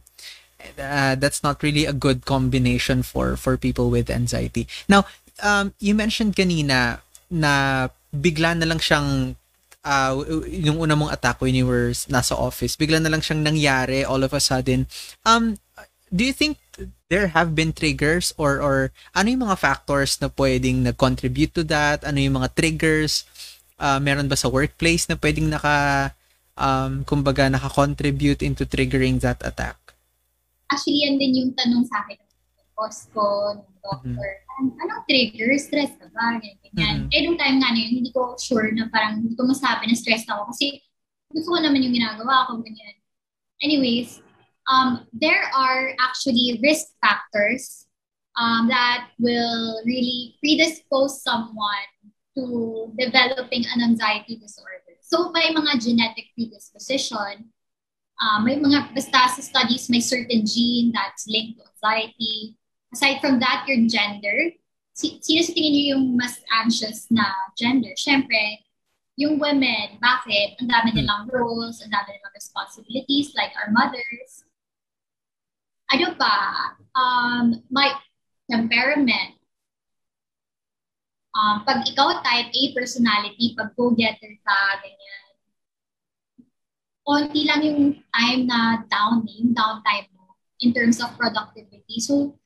Uh, 0.82 1.14
that's 1.22 1.46
not 1.46 1.62
really 1.62 1.86
a 1.86 1.94
good 1.94 2.26
combination 2.26 3.06
for 3.06 3.38
for 3.38 3.54
people 3.54 3.94
with 3.94 4.10
anxiety. 4.10 4.66
Now, 4.90 5.06
um, 5.46 5.78
you 5.78 5.94
mentioned 5.94 6.34
kanina 6.34 7.06
na 7.30 7.86
bigla 8.10 8.58
na 8.58 8.66
lang 8.66 8.82
siyang 8.82 9.38
uh, 9.86 10.14
yung 10.50 10.82
una 10.82 10.98
mong 10.98 11.14
attack 11.14 11.38
when 11.38 11.54
you 11.54 11.70
were 11.70 11.94
nasa 12.10 12.34
office, 12.34 12.74
bigla 12.74 12.98
na 12.98 13.14
lang 13.14 13.22
siyang 13.22 13.46
nangyari 13.46 14.02
all 14.02 14.26
of 14.26 14.34
a 14.34 14.42
sudden. 14.42 14.90
Um, 15.22 15.62
do 16.10 16.26
you 16.26 16.34
think 16.34 16.58
there 17.10 17.32
have 17.32 17.56
been 17.56 17.72
triggers 17.72 18.34
or 18.36 18.60
or 18.60 18.92
ano 19.16 19.28
yung 19.32 19.44
mga 19.48 19.60
factors 19.60 20.20
na 20.20 20.28
pwedeng 20.34 20.84
nag-contribute 20.84 21.54
to 21.56 21.64
that? 21.68 22.04
Ano 22.04 22.20
yung 22.20 22.42
mga 22.42 22.52
triggers? 22.56 23.24
Uh, 23.76 24.00
meron 24.00 24.32
ba 24.32 24.40
sa 24.40 24.48
workplace 24.48 25.08
na 25.12 25.20
pwedeng 25.20 25.52
naka 25.52 26.12
um, 26.56 27.04
kumbaga 27.04 27.52
naka-contribute 27.52 28.42
into 28.44 28.64
triggering 28.64 29.20
that 29.20 29.40
attack? 29.44 29.76
Actually, 30.72 31.06
yan 31.06 31.20
din 31.22 31.32
yung 31.36 31.52
tanong 31.54 31.86
sa 31.86 32.02
akin 32.04 32.18
ng 32.18 32.34
boss 32.74 33.08
ko, 33.14 33.54
ng 33.60 33.78
doctor. 33.84 34.30
Mm-hmm. 34.42 34.82
Anong 34.82 35.04
trigger? 35.06 35.52
Stress 35.60 35.94
ka 36.00 36.08
ba? 36.10 36.40
Ganyan, 36.40 36.58
ganyan. 36.72 36.96
Mm-hmm. 37.06 37.14
Eh, 37.14 37.22
nung 37.28 37.38
time 37.38 37.58
nga 37.62 37.70
na 37.70 37.80
yun, 37.80 37.92
hindi 38.02 38.12
ko 38.12 38.34
sure 38.40 38.72
na 38.74 38.90
parang 38.90 39.22
hindi 39.22 39.36
ko 39.38 39.46
masabi 39.46 39.86
na 39.86 39.96
stressed 39.96 40.28
ako 40.32 40.50
kasi 40.50 40.82
gusto 41.30 41.54
ko 41.54 41.58
naman 41.62 41.84
yung 41.86 41.94
ginagawa 41.94 42.50
ko, 42.50 42.58
ganyan. 42.64 42.96
Anyways, 43.62 44.25
um, 44.68 45.08
there 45.14 45.50
are 45.56 45.94
actually 46.00 46.60
risk 46.62 46.88
factors 47.02 47.86
um, 48.38 48.68
that 48.68 49.10
will 49.20 49.82
really 49.86 50.36
predispose 50.42 51.24
someone 51.24 51.90
to 52.38 52.92
developing 53.00 53.64
an 53.74 53.82
anxiety 53.82 54.36
disorder. 54.36 54.98
So 55.02 55.32
may 55.32 55.54
mga 55.54 55.82
genetic 55.82 56.34
predisposition, 56.36 57.54
uh, 58.20 58.40
may 58.44 58.58
mga, 58.58 58.94
basta 58.94 59.40
sa 59.40 59.42
studies, 59.42 59.90
may 59.90 60.02
certain 60.02 60.46
gene 60.46 60.92
that's 60.92 61.28
linked 61.28 61.60
to 61.60 61.66
anxiety. 61.70 62.58
Aside 62.94 63.22
from 63.22 63.40
that, 63.40 63.66
your 63.68 63.88
gender. 63.88 64.52
Si, 64.96 65.20
sino 65.22 65.44
sa 65.44 65.52
tingin 65.52 65.72
niyo 65.76 65.86
yung 65.96 66.16
mas 66.16 66.40
anxious 66.52 67.12
na 67.12 67.28
gender? 67.60 67.92
Siyempre, 68.00 68.64
yung 69.16 69.40
women, 69.40 70.00
bakit? 70.00 70.56
Ang 70.60 70.72
dami 70.72 70.96
nilang 70.96 71.28
roles, 71.32 71.84
ang 71.84 71.92
dami 71.92 72.16
nilang 72.16 72.36
responsibilities 72.36 73.32
like 73.36 73.52
our 73.60 73.72
mothers 73.72 74.45
ano 75.92 76.08
pa, 76.18 76.36
um, 76.96 77.46
my 77.70 77.94
temperament. 78.50 79.38
Um, 81.36 81.68
pag 81.68 81.84
ikaw 81.84 82.24
type 82.24 82.48
A 82.48 82.64
personality, 82.72 83.52
pag 83.60 83.76
go-getter 83.76 84.34
ka, 84.40 84.60
ganyan, 84.80 85.26
konti 87.04 87.44
lang 87.44 87.62
yung 87.62 87.82
time 88.16 88.48
na 88.48 88.82
down, 88.88 89.28
yung 89.28 89.52
downtime 89.52 90.08
mo 90.16 90.32
in 90.64 90.72
terms 90.72 91.04
of 91.04 91.12
productivity. 91.20 92.00
So, 92.00 92.40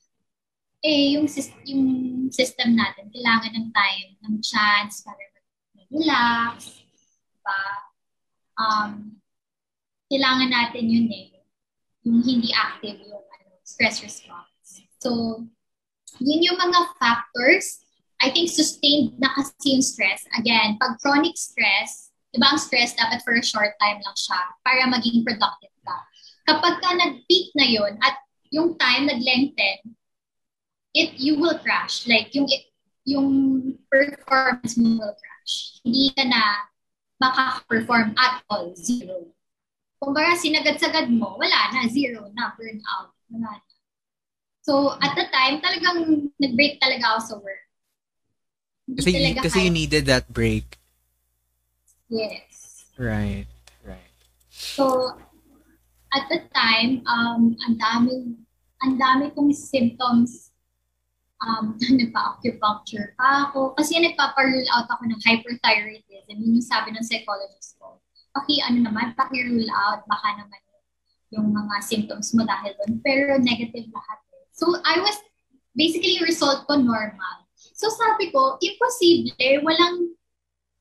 eh, 0.82 1.16
yung, 1.16 1.30
yung 1.70 1.86
system 2.34 2.74
natin, 2.74 3.14
kailangan 3.14 3.54
ng 3.56 3.70
time, 3.70 4.10
ng 4.26 4.36
chance 4.42 5.06
para 5.06 5.22
mag-relax, 5.78 6.82
diba? 7.30 7.62
Um, 8.60 9.22
kailangan 10.10 10.50
natin 10.50 10.86
yun 10.90 11.08
eh, 11.14 11.40
yung 12.04 12.26
hindi 12.26 12.50
active 12.52 13.00
yung 13.06 13.29
stress 13.70 14.02
response. 14.02 14.82
So, 14.98 15.46
yun 16.18 16.42
yung 16.42 16.58
mga 16.58 16.80
factors. 16.98 17.86
I 18.20 18.34
think 18.34 18.50
sustained 18.50 19.16
na 19.22 19.30
kasi 19.32 19.78
yung 19.78 19.86
stress. 19.86 20.26
Again, 20.36 20.76
pag 20.82 20.98
chronic 21.00 21.38
stress, 21.38 22.12
iba 22.34 22.50
ang 22.50 22.60
stress 22.60 22.98
dapat 22.98 23.22
for 23.22 23.38
a 23.38 23.46
short 23.46 23.78
time 23.80 24.02
lang 24.02 24.18
siya 24.18 24.42
para 24.66 24.90
maging 24.90 25.24
productive 25.24 25.72
ka. 25.86 25.98
Kapag 26.50 26.82
ka 26.82 26.90
nag-peak 26.98 27.54
na 27.56 27.68
yun 27.70 27.94
at 28.02 28.18
yung 28.50 28.76
time 28.76 29.08
nag-lengthen, 29.08 29.96
it, 30.98 31.16
you 31.16 31.38
will 31.38 31.56
crash. 31.62 32.10
Like, 32.10 32.34
yung, 32.34 32.50
yung 33.06 33.30
performance 33.88 34.76
mo 34.76 34.98
will 34.98 35.16
crash. 35.16 35.80
Hindi 35.86 36.12
ka 36.18 36.26
na 36.26 36.42
makaka-perform 37.22 38.18
at 38.18 38.42
all. 38.50 38.74
Zero. 38.76 39.32
Kung 40.02 40.12
baga 40.12 40.36
sinagad-sagad 40.36 41.08
mo, 41.14 41.38
wala 41.38 41.60
na, 41.72 41.88
zero 41.88 42.28
na, 42.34 42.52
burn 42.58 42.82
Wala 43.30 43.62
So, 44.62 44.94
at 45.02 45.18
the 45.18 45.26
time, 45.34 45.64
talagang 45.66 46.30
nag-break 46.38 46.78
talaga 46.78 47.18
ako 47.18 47.20
sa 47.26 47.36
work. 47.42 47.64
kasi, 49.02 49.34
kasi 49.42 49.58
you 49.66 49.74
needed 49.74 50.06
that 50.06 50.30
break. 50.30 50.78
Yes. 52.10 52.86
Right. 52.98 53.50
Right. 53.82 54.14
So, 54.54 55.16
at 56.14 56.30
the 56.30 56.46
time, 56.54 57.02
um, 57.10 57.58
ang 57.66 57.76
dami, 57.82 58.38
ang 58.86 58.94
dami 58.98 59.34
kong 59.34 59.54
symptoms 59.54 60.50
um, 61.42 61.76
nagpa-acupuncture 62.00 63.16
pa 63.16 63.50
ako. 63.50 63.74
Kasi 63.74 63.98
nagpapa-rule 64.00 64.70
out 64.76 64.88
ako 64.92 65.08
ng 65.08 65.22
hyperthyroidism. 65.24 66.36
Yun 66.38 66.60
yung 66.60 66.68
sabi 66.68 66.92
ng 66.94 67.06
psychologist 67.06 67.80
ko. 67.80 67.98
Paki, 68.36 68.62
ano 68.62 68.86
naman, 68.86 69.18
paki-rule 69.18 69.70
out, 69.74 70.06
baka 70.06 70.38
naman 70.38 70.62
yung 71.30 71.54
mga 71.54 71.76
symptoms 71.86 72.34
mo 72.34 72.46
dahil 72.46 72.74
doon. 72.82 73.02
Pero 73.06 73.38
negative 73.38 73.90
lahat. 73.94 74.20
Eh. 74.34 74.46
So, 74.54 74.74
I 74.82 74.98
was, 75.02 75.18
basically, 75.78 76.18
result 76.26 76.66
ko 76.66 76.78
normal. 76.78 77.46
So, 77.56 77.88
sabi 77.94 78.34
ko, 78.34 78.58
imposible, 78.60 79.64
walang, 79.64 80.18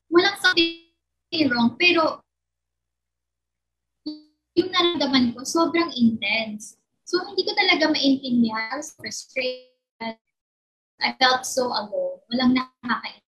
walang 0.09 0.37
something 0.41 1.47
wrong. 1.47 1.77
Pero, 1.77 2.25
yung 4.57 4.69
naramdaman 4.73 5.31
ko, 5.37 5.45
sobrang 5.45 5.93
intense. 5.95 6.75
So, 7.05 7.21
hindi 7.23 7.45
ko 7.45 7.53
talaga 7.55 7.89
maintindihan. 7.89 8.73
I 8.73 8.77
was 8.77 8.93
frustrated. 8.97 10.17
I 10.99 11.15
felt 11.15 11.47
so 11.47 11.71
alone. 11.71 12.19
Walang 12.27 12.57
nakakaintindi. 12.57 13.23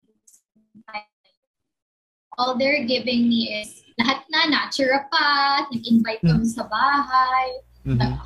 All 2.40 2.56
they're 2.56 2.88
giving 2.88 3.28
me 3.28 3.52
is 3.52 3.84
lahat 4.01 4.24
na, 4.32 4.40
naturopath, 4.48 5.68
nag-invite 5.70 6.24
kami 6.24 6.46
sa 6.48 6.64
bahay, 6.66 7.48
mm-hmm. 7.84 8.16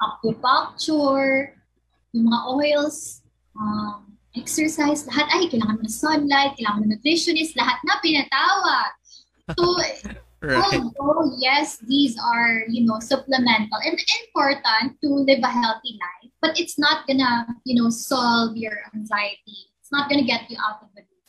acupuncture, 0.00 1.52
yung 2.16 2.32
mga 2.32 2.40
oils, 2.48 3.20
um, 3.60 4.08
exercise, 4.36 5.04
lahat, 5.06 5.26
ay, 5.34 5.50
kailangan 5.50 5.76
mo 5.76 5.84
na 5.84 5.92
sunlight, 5.92 6.56
kailangan 6.56 6.80
mo 6.80 6.86
na 6.88 6.96
nutritionist, 6.96 7.52
lahat 7.58 7.76
na 7.84 8.00
pinatawag. 8.00 8.90
So, 9.56 9.62
right. 10.44 10.80
although, 10.80 11.34
yes, 11.36 11.82
these 11.84 12.16
are, 12.16 12.64
you 12.68 12.86
know, 12.86 13.00
supplemental 13.00 13.80
and 13.84 13.98
important 13.98 14.96
to 15.02 15.08
live 15.12 15.42
a 15.42 15.52
healthy 15.52 15.98
life, 15.98 16.32
but 16.40 16.58
it's 16.58 16.78
not 16.78 17.06
gonna, 17.06 17.46
you 17.64 17.76
know, 17.76 17.90
solve 17.90 18.56
your 18.56 18.78
anxiety. 18.94 19.68
It's 19.80 19.92
not 19.92 20.08
gonna 20.08 20.24
get 20.24 20.50
you 20.50 20.56
out 20.60 20.80
of 20.84 20.88
the 20.94 21.02
loop. 21.02 21.26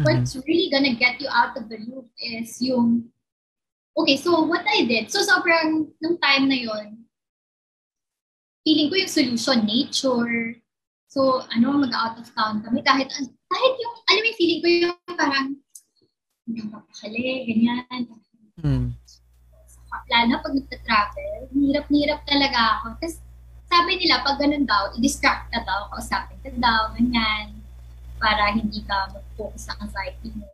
Mm-hmm. 0.00 0.04
What's 0.04 0.36
really 0.48 0.68
gonna 0.72 0.96
get 0.98 1.20
you 1.20 1.28
out 1.30 1.56
of 1.56 1.68
the 1.68 1.78
loop 1.78 2.10
is 2.18 2.60
yung 2.60 3.13
Okay, 3.94 4.16
so 4.18 4.42
what 4.42 4.66
I 4.66 4.84
did, 4.84 5.06
so 5.10 5.22
sobrang, 5.22 5.86
nung 6.02 6.18
time 6.18 6.50
na 6.50 6.58
yon 6.58 7.04
feeling 8.64 8.88
ko 8.88 8.96
yung 8.96 9.12
solution, 9.12 9.68
nature. 9.68 10.56
So, 11.06 11.44
ano, 11.52 11.78
mag-out 11.78 12.18
of 12.18 12.26
town 12.34 12.64
kami. 12.64 12.80
Kahit, 12.82 13.12
kahit 13.12 13.74
yung, 13.78 13.94
alam 14.08 14.20
mo 14.24 14.26
yung 14.26 14.38
feeling 14.40 14.60
ko 14.64 14.66
yung 14.72 14.98
parang, 15.14 15.48
hindi 16.48 16.60
mapakali, 16.64 17.44
ganyan. 17.46 18.02
Hmm. 18.58 18.96
Lalo 20.10 20.24
na 20.26 20.42
pag 20.42 20.56
nagta-travel, 20.58 21.38
hirap-hirap 21.54 22.20
talaga 22.26 22.58
ako. 22.80 22.98
Tapos, 22.98 23.16
sabi 23.70 23.92
nila, 24.00 24.26
pag 24.26 24.42
ganun 24.42 24.66
daw, 24.66 24.90
i-distract 24.98 25.54
ka 25.54 25.62
daw, 25.62 25.86
kausapin 25.94 26.40
ka 26.42 26.50
daw, 26.58 26.90
ganyan, 26.98 27.54
para 28.18 28.50
hindi 28.50 28.82
ka 28.82 29.12
mag-focus 29.14 29.70
sa 29.70 29.78
anxiety 29.78 30.34
mo. 30.34 30.50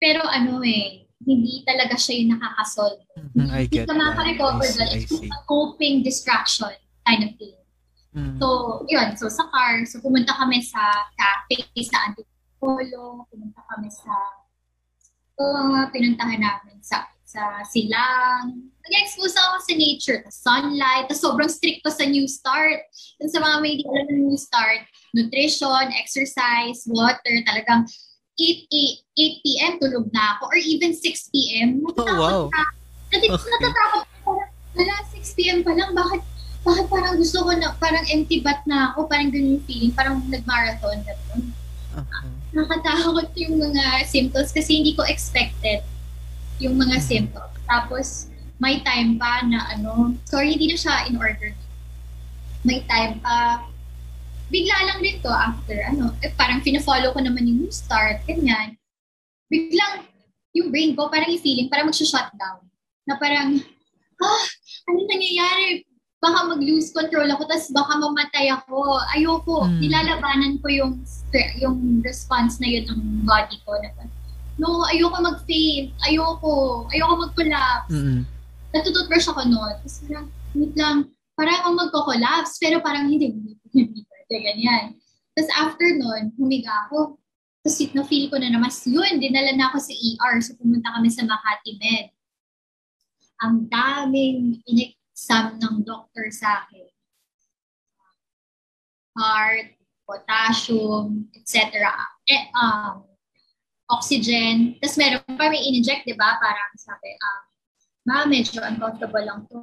Pero 0.00 0.24
ano 0.24 0.62
eh, 0.64 1.03
hindi 1.22 1.62
talaga 1.62 1.94
siya 1.94 2.14
yung 2.20 2.30
nakakasolve. 2.34 3.02
Mm-hmm, 3.14 3.48
I 3.54 3.62
get 3.70 3.86
hindi 3.86 3.88
ka 3.88 3.94
makaka-recover 3.94 4.66
doon. 4.74 4.90
It's 4.98 5.14
a 5.14 5.40
coping 5.46 6.02
distraction 6.02 6.74
kind 7.06 7.22
of 7.28 7.32
thing. 7.38 7.58
Mm-hmm. 8.14 8.38
So, 8.38 8.46
yun. 8.86 9.14
So, 9.18 9.30
sa 9.30 9.46
car, 9.50 9.82
so 9.86 9.98
pumunta 9.98 10.34
kami 10.34 10.62
sa 10.62 10.82
cafe 11.18 11.66
sa 11.82 12.10
Antipolo, 12.10 13.26
pumunta 13.30 13.60
kami 13.74 13.90
sa 13.90 14.12
mga 15.34 15.90
pinuntahan 15.90 16.38
namin 16.38 16.78
sa 16.78 17.10
sa 17.34 17.66
silang. 17.66 18.70
Nag-expose 18.86 19.34
ako 19.34 19.56
sa 19.66 19.74
nature, 19.74 20.18
sa 20.30 20.30
sunlight, 20.30 21.10
ta 21.10 21.16
sobrang 21.18 21.50
strict 21.50 21.82
ko 21.82 21.90
sa 21.90 22.06
New 22.06 22.30
Start. 22.30 22.86
Yung 23.18 23.32
sa 23.32 23.42
mga 23.42 23.56
may 23.58 23.74
di 23.80 23.82
alam 23.82 24.06
ng 24.06 24.30
New 24.30 24.38
Start, 24.38 24.86
nutrition, 25.18 25.90
exercise, 25.98 26.86
water, 26.86 27.34
talagang 27.50 27.90
8, 28.34 28.66
8, 28.66 29.42
8 29.42 29.44
p.m. 29.46 29.72
tulog 29.78 30.06
na 30.10 30.34
ako 30.36 30.50
or 30.50 30.58
even 30.58 30.90
6 30.90 31.30
p.m. 31.30 31.82
Natatakot 31.86 32.18
oh, 32.18 32.18
wow. 32.18 32.42
na. 32.50 32.62
Nat- 33.14 33.30
okay. 33.30 33.50
Natatakot 33.50 34.04
parang, 34.26 34.50
wala, 34.74 34.94
6 35.14 35.38
p.m. 35.38 35.58
pa 35.62 35.72
lang, 35.74 35.94
bakit, 35.94 36.22
bakit 36.66 36.86
parang 36.90 37.14
gusto 37.14 37.38
ko 37.46 37.50
na, 37.54 37.76
parang 37.78 38.02
empty 38.10 38.42
bat 38.42 38.66
na 38.66 38.90
ako, 38.90 39.06
parang 39.06 39.30
ganun 39.30 39.60
yung 39.60 39.64
feeling, 39.68 39.92
parang 39.94 40.18
nag-marathon 40.26 40.98
na 41.06 41.14
uh-huh. 41.14 42.26
Nakatakot 42.54 43.30
yung 43.38 43.58
mga 43.58 44.06
symptoms 44.06 44.50
kasi 44.50 44.82
hindi 44.82 44.94
ko 44.94 45.06
expected 45.06 45.86
yung 46.58 46.78
mga 46.78 46.98
symptoms. 47.02 47.54
Tapos, 47.66 48.30
may 48.62 48.82
time 48.82 49.18
pa 49.18 49.42
na 49.46 49.74
ano, 49.74 50.14
sorry, 50.26 50.54
hindi 50.54 50.70
na 50.70 50.78
siya 50.78 51.06
in 51.10 51.18
order. 51.18 51.50
May 52.62 52.86
time 52.86 53.18
pa, 53.18 53.66
bigla 54.54 54.76
lang 54.86 55.02
din 55.02 55.18
to 55.18 55.26
after, 55.34 55.74
ano, 55.90 56.14
eh, 56.22 56.30
parang 56.38 56.62
fina-follow 56.62 57.10
ko 57.10 57.18
naman 57.18 57.50
yung 57.50 57.66
start, 57.74 58.22
ganyan. 58.22 58.78
Biglang, 59.50 60.06
yung 60.54 60.70
brain 60.70 60.94
ko, 60.94 61.10
parang 61.10 61.26
yung 61.34 61.42
feeling, 61.42 61.66
parang 61.66 61.90
mag-shutdown. 61.90 62.62
Na 63.10 63.18
parang, 63.18 63.58
ah, 64.22 64.46
ano 64.86 64.98
nangyayari? 65.10 65.82
Baka 66.22 66.54
mag-lose 66.54 66.94
control 66.94 67.26
ako, 67.34 67.50
tapos 67.50 67.68
baka 67.74 67.98
mamatay 67.98 68.48
ako. 68.48 69.02
Ayoko. 69.12 69.68
Hmm. 69.68 69.76
Nilalabanan 69.82 70.56
ko 70.62 70.72
yung 70.72 70.92
yung 71.60 72.00
response 72.00 72.62
na 72.62 72.70
yun 72.70 72.88
ng 72.88 73.28
body 73.28 73.60
ko. 73.66 73.76
Na, 73.76 74.08
no, 74.56 74.88
ayoko 74.88 75.20
mag-faint. 75.20 75.92
Ayoko. 76.08 76.86
Ayoko 76.94 77.28
mag-collapse. 77.28 77.92
Mm-mm. 77.92 78.24
Natututbrush 78.72 79.28
ako 79.28 79.44
noon. 79.44 79.74
Tapos 79.84 80.00
parang, 80.08 80.26
wait 80.56 80.74
lang, 80.80 80.96
parang 81.36 81.58
ako 81.60 81.68
magko-collapse, 81.76 82.56
pero 82.56 82.80
parang 82.80 83.04
hindi, 83.04 83.28
hindi, 83.28 83.52
hindi, 83.68 83.82
hindi, 83.84 84.13
ganyan. 84.40 84.98
Tapos 85.34 85.50
after 85.58 85.88
noon, 85.98 86.30
humiga 86.38 86.70
ako. 86.88 87.18
Tapos 87.64 87.80
na-feel 87.96 88.28
ko 88.28 88.36
na 88.38 88.52
naman, 88.52 88.70
yun, 88.70 89.18
dinala 89.18 89.56
na 89.56 89.72
ako 89.72 89.78
sa 89.82 89.94
ER. 89.96 90.34
So 90.44 90.54
pumunta 90.60 90.94
kami 90.94 91.08
sa 91.10 91.26
Makati 91.26 91.80
Med. 91.80 92.06
Ang 93.42 93.66
daming 93.66 94.62
in-exam 94.68 95.58
ng 95.58 95.82
doctor 95.82 96.30
sa 96.30 96.64
akin. 96.64 96.86
Heart, 99.16 99.74
potassium, 100.04 101.26
etc. 101.34 101.88
Eh, 102.28 102.52
um, 102.54 103.02
oxygen. 103.90 104.76
Tapos 104.78 104.96
meron 105.00 105.24
pa 105.24 105.48
may 105.50 105.64
in-inject, 105.64 106.04
di 106.04 106.14
ba? 106.14 106.36
Parang 106.38 106.72
sabi, 106.76 107.16
um, 107.16 107.40
ma, 108.06 108.28
medyo 108.28 108.60
uncomfortable 108.60 109.24
lang 109.24 109.40
to. 109.48 109.58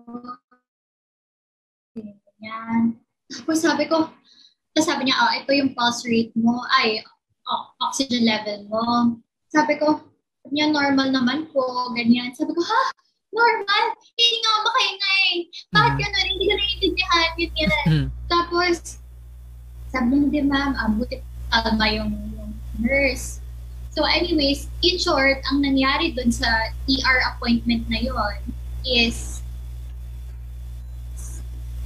Ganyan. 1.95 2.97
Tapos 3.30 3.61
sabi 3.61 3.86
ko, 3.88 4.09
tapos 4.72 4.88
sabi 4.88 5.01
niya, 5.07 5.19
oh, 5.19 5.32
ito 5.36 5.51
yung 5.51 5.72
pulse 5.76 6.07
rate 6.07 6.32
mo, 6.39 6.63
ay, 6.80 7.03
oh, 7.51 7.63
oxygen 7.84 8.24
level 8.24 8.67
mo. 8.72 8.84
Sabi 9.51 9.76
ko, 9.76 9.99
sabi 10.43 10.51
niya, 10.55 10.72
normal 10.72 11.11
naman 11.11 11.51
po, 11.51 11.91
ganyan. 11.91 12.32
Sabi 12.32 12.55
ko, 12.55 12.61
ha? 12.63 12.84
Normal? 13.32 13.86
Hindi 14.15 14.38
nga 14.43 14.51
ako 14.51 14.59
makahinga 14.67 15.09
eh. 15.11 15.36
Bakit 15.72 15.91
Mhm. 15.91 16.01
gano'n? 16.03 16.28
Hindi 16.28 16.43
ko 16.43 16.53
naiintindihan, 16.55 17.30
ganyan. 17.36 17.72
Mm. 17.88 18.07
Tapos, 18.28 18.76
sabi 19.91 20.05
niya, 20.07 20.19
hindi 20.24 20.39
ma'am, 20.47 20.72
ah, 20.76 20.89
buti 20.91 21.15
kalma 21.51 21.86
yung, 21.91 22.11
yung 22.36 22.51
nurse. 22.80 23.43
So 23.91 24.07
anyways, 24.07 24.72
in 24.88 24.95
short, 24.95 25.43
ang 25.51 25.59
nangyari 25.59 26.15
dun 26.15 26.32
sa 26.32 26.47
ER 26.88 27.19
appointment 27.36 27.84
na 27.91 27.99
yon 27.99 28.39
is 28.88 29.43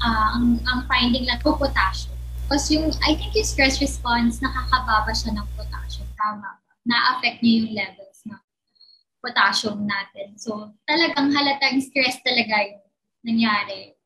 ah, 0.05 0.37
ang, 0.37 0.61
ang 0.69 0.85
finding 0.85 1.25
lang 1.25 1.41
po 1.41 1.57
potassium. 1.57 2.13
Because 2.45 2.69
yung, 2.69 2.93
I 3.01 3.17
think 3.17 3.33
yung 3.33 3.49
stress 3.49 3.81
response, 3.81 4.37
nakakababa 4.37 5.09
siya 5.09 5.33
ng 5.33 5.47
potassium. 5.57 6.05
Tama 6.13 6.45
ba? 6.45 6.71
Na-affect 6.85 7.41
niya 7.41 7.53
yung 7.65 7.69
levels 7.73 8.17
ng 8.29 8.41
potassium 9.17 9.81
natin. 9.89 10.37
So, 10.37 10.69
talagang 10.85 11.33
halatang 11.33 11.81
stress 11.81 12.21
talaga 12.21 12.69
yung 12.69 12.85
nangyari. 13.25 13.97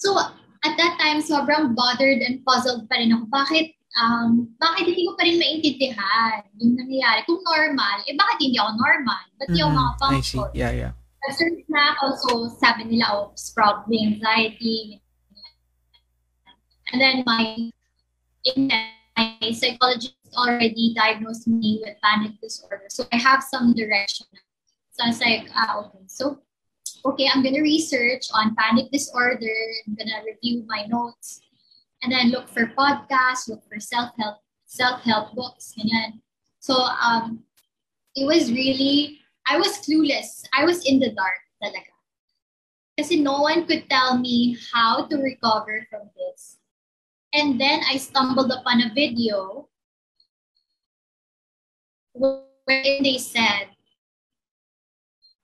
So, 0.00 0.16
at 0.64 0.72
that 0.80 0.96
time, 0.96 1.20
sobrang 1.20 1.76
bothered 1.76 2.24
and 2.24 2.40
puzzled 2.48 2.88
pa 2.88 2.96
rin 2.96 3.12
ako. 3.12 3.28
Bakit, 3.28 3.76
um, 4.00 4.48
bakit 4.56 4.88
hindi 4.88 5.04
ko 5.04 5.12
pa 5.20 5.28
rin 5.28 5.36
maintindihan 5.36 6.48
yung 6.56 6.80
nangyayari? 6.80 7.28
Kung 7.28 7.44
normal, 7.44 8.00
eh 8.08 8.16
bakit 8.16 8.40
hindi 8.40 8.56
ako 8.56 8.72
normal? 8.80 9.22
Ba't 9.36 9.48
di 9.52 9.60
ako 9.60 9.70
Mhm. 9.76 10.16
I 10.16 10.20
see. 10.24 10.40
Yeah, 10.56 10.72
yeah. 10.72 10.92
Nag-search 11.28 11.60
na 11.68 11.92
ako, 11.92 12.04
so 12.16 12.30
sabi 12.56 12.88
nila, 12.88 13.04
oh, 13.12 13.36
probably 13.52 14.00
anxiety. 14.16 15.04
And 16.92 17.00
then 17.00 17.22
my, 17.26 17.70
my 18.56 19.52
psychologist 19.52 20.14
already 20.36 20.94
diagnosed 20.94 21.48
me 21.48 21.80
with 21.84 21.96
panic 22.02 22.40
disorder. 22.40 22.84
So 22.88 23.04
I 23.12 23.16
have 23.16 23.42
some 23.42 23.74
direction. 23.74 24.26
So 24.92 25.04
I 25.04 25.08
was 25.08 25.20
like, 25.20 25.48
ah, 25.54 25.80
okay. 25.80 26.04
So, 26.06 26.38
okay, 27.04 27.28
I'm 27.32 27.42
gonna 27.42 27.62
research 27.62 28.26
on 28.32 28.54
panic 28.54 28.90
disorder. 28.90 29.56
I'm 29.86 29.94
gonna 29.94 30.22
review 30.24 30.64
my 30.66 30.86
notes. 30.86 31.40
And 32.02 32.12
then 32.12 32.30
look 32.30 32.48
for 32.48 32.66
podcasts, 32.78 33.48
look 33.48 33.62
for 33.68 33.80
self-help, 33.80 34.38
self-help 34.66 35.34
books, 35.34 35.74
ganyan. 35.76 36.20
So, 36.60 36.74
um, 36.74 37.42
it 38.14 38.26
was 38.26 38.50
really 38.50 39.20
I 39.46 39.58
was 39.58 39.78
clueless. 39.78 40.42
I 40.52 40.64
was 40.64 40.84
in 40.84 40.98
the 40.98 41.14
dark 41.14 41.38
talaga. 41.62 41.94
Kasi 42.98 43.22
no 43.22 43.42
one 43.42 43.66
could 43.66 43.88
tell 43.88 44.18
me 44.18 44.58
how 44.74 45.06
to 45.06 45.16
recover 45.16 45.86
from 45.88 46.10
this. 46.16 46.55
And 47.32 47.60
then 47.60 47.80
I 47.88 47.96
stumbled 47.96 48.50
upon 48.50 48.80
a 48.80 48.94
video 48.94 49.68
where 52.12 52.42
they 52.66 53.18
said, 53.18 53.68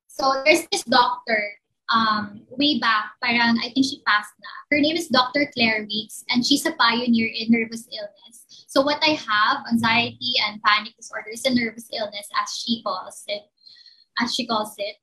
so 0.09 0.43
there's 0.45 0.67
this 0.71 0.85
doctor, 0.85 1.53
um, 1.93 2.43
way 2.51 2.79
back, 2.79 3.13
parang 3.23 3.59
I 3.61 3.69
think 3.75 3.85
she 3.85 4.03
passed 4.07 4.33
na. 4.41 4.49
Her 4.71 4.81
name 4.81 4.97
is 4.97 5.09
Dr. 5.09 5.51
Claire 5.53 5.85
Weeks, 5.85 6.25
and 6.31 6.45
she's 6.45 6.65
a 6.65 6.73
pioneer 6.73 7.29
in 7.29 7.51
nervous 7.51 7.87
illness. 7.93 8.45
So 8.69 8.81
what 8.81 9.03
I 9.03 9.19
have, 9.21 9.65
anxiety 9.71 10.35
and 10.49 10.63
panic 10.63 10.97
disorder, 10.97 11.29
is 11.33 11.45
a 11.45 11.53
nervous 11.53 11.89
illness, 11.93 12.29
as 12.41 12.57
she 12.57 12.83
calls 12.83 13.25
it 13.29 13.43
as 14.21 14.35
she 14.35 14.47
calls 14.47 14.75
it, 14.79 14.97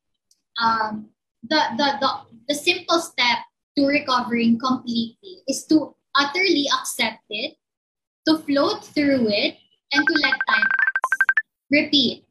um, 0.62 1.10
the, 1.48 1.62
the, 1.78 1.98
the, 2.00 2.10
the 2.50 2.56
simple 2.56 3.00
step 3.00 3.40
to 3.78 3.86
recovering 3.86 4.60
completely 4.60 5.42
is 5.48 5.66
to 5.66 5.96
utterly 6.20 6.68
accept 6.76 7.24
it, 7.30 7.56
to 8.28 8.38
float 8.44 8.84
through 8.84 9.32
it, 9.32 9.56
and 9.94 10.04
to 10.06 10.14
let 10.22 10.36
time 10.48 10.68
pass. 10.68 11.10
Repeat. 11.72 12.28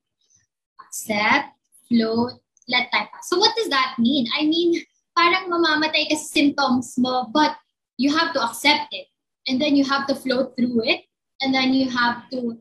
Accept, 0.84 1.56
float, 1.88 2.38
let 2.68 2.92
time 2.92 3.08
pass. 3.12 3.28
So 3.28 3.38
what 3.38 3.56
does 3.56 3.68
that 3.68 3.96
mean? 3.98 4.28
I 4.38 4.44
mean, 4.44 4.84
parang 5.16 5.48
mamamatay 5.48 6.12
ka 6.12 6.16
sa 6.20 6.28
symptoms 6.28 6.94
mo, 7.00 7.26
but 7.32 7.56
you 7.96 8.14
have 8.14 8.32
to 8.36 8.40
accept 8.44 8.92
it. 8.92 9.08
And 9.48 9.60
then 9.60 9.74
you 9.74 9.84
have 9.88 10.06
to 10.06 10.14
float 10.14 10.54
through 10.54 10.84
it. 10.84 11.08
And 11.40 11.54
then 11.54 11.72
you 11.72 11.88
have 11.88 12.28
to 12.30 12.58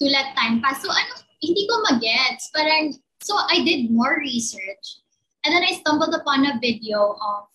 to 0.00 0.04
let 0.06 0.36
time 0.36 0.60
pass. 0.60 0.82
So 0.82 0.92
ano, 0.92 1.14
hindi 1.40 1.66
ko 1.66 1.80
magets. 1.88 2.52
Parang, 2.52 2.92
so 3.22 3.34
I 3.34 3.64
did 3.64 3.90
more 3.90 4.20
research. 4.20 5.00
And 5.44 5.54
then 5.54 5.62
I 5.62 5.78
stumbled 5.78 6.12
upon 6.12 6.44
a 6.44 6.58
video 6.60 7.16
of 7.16 7.48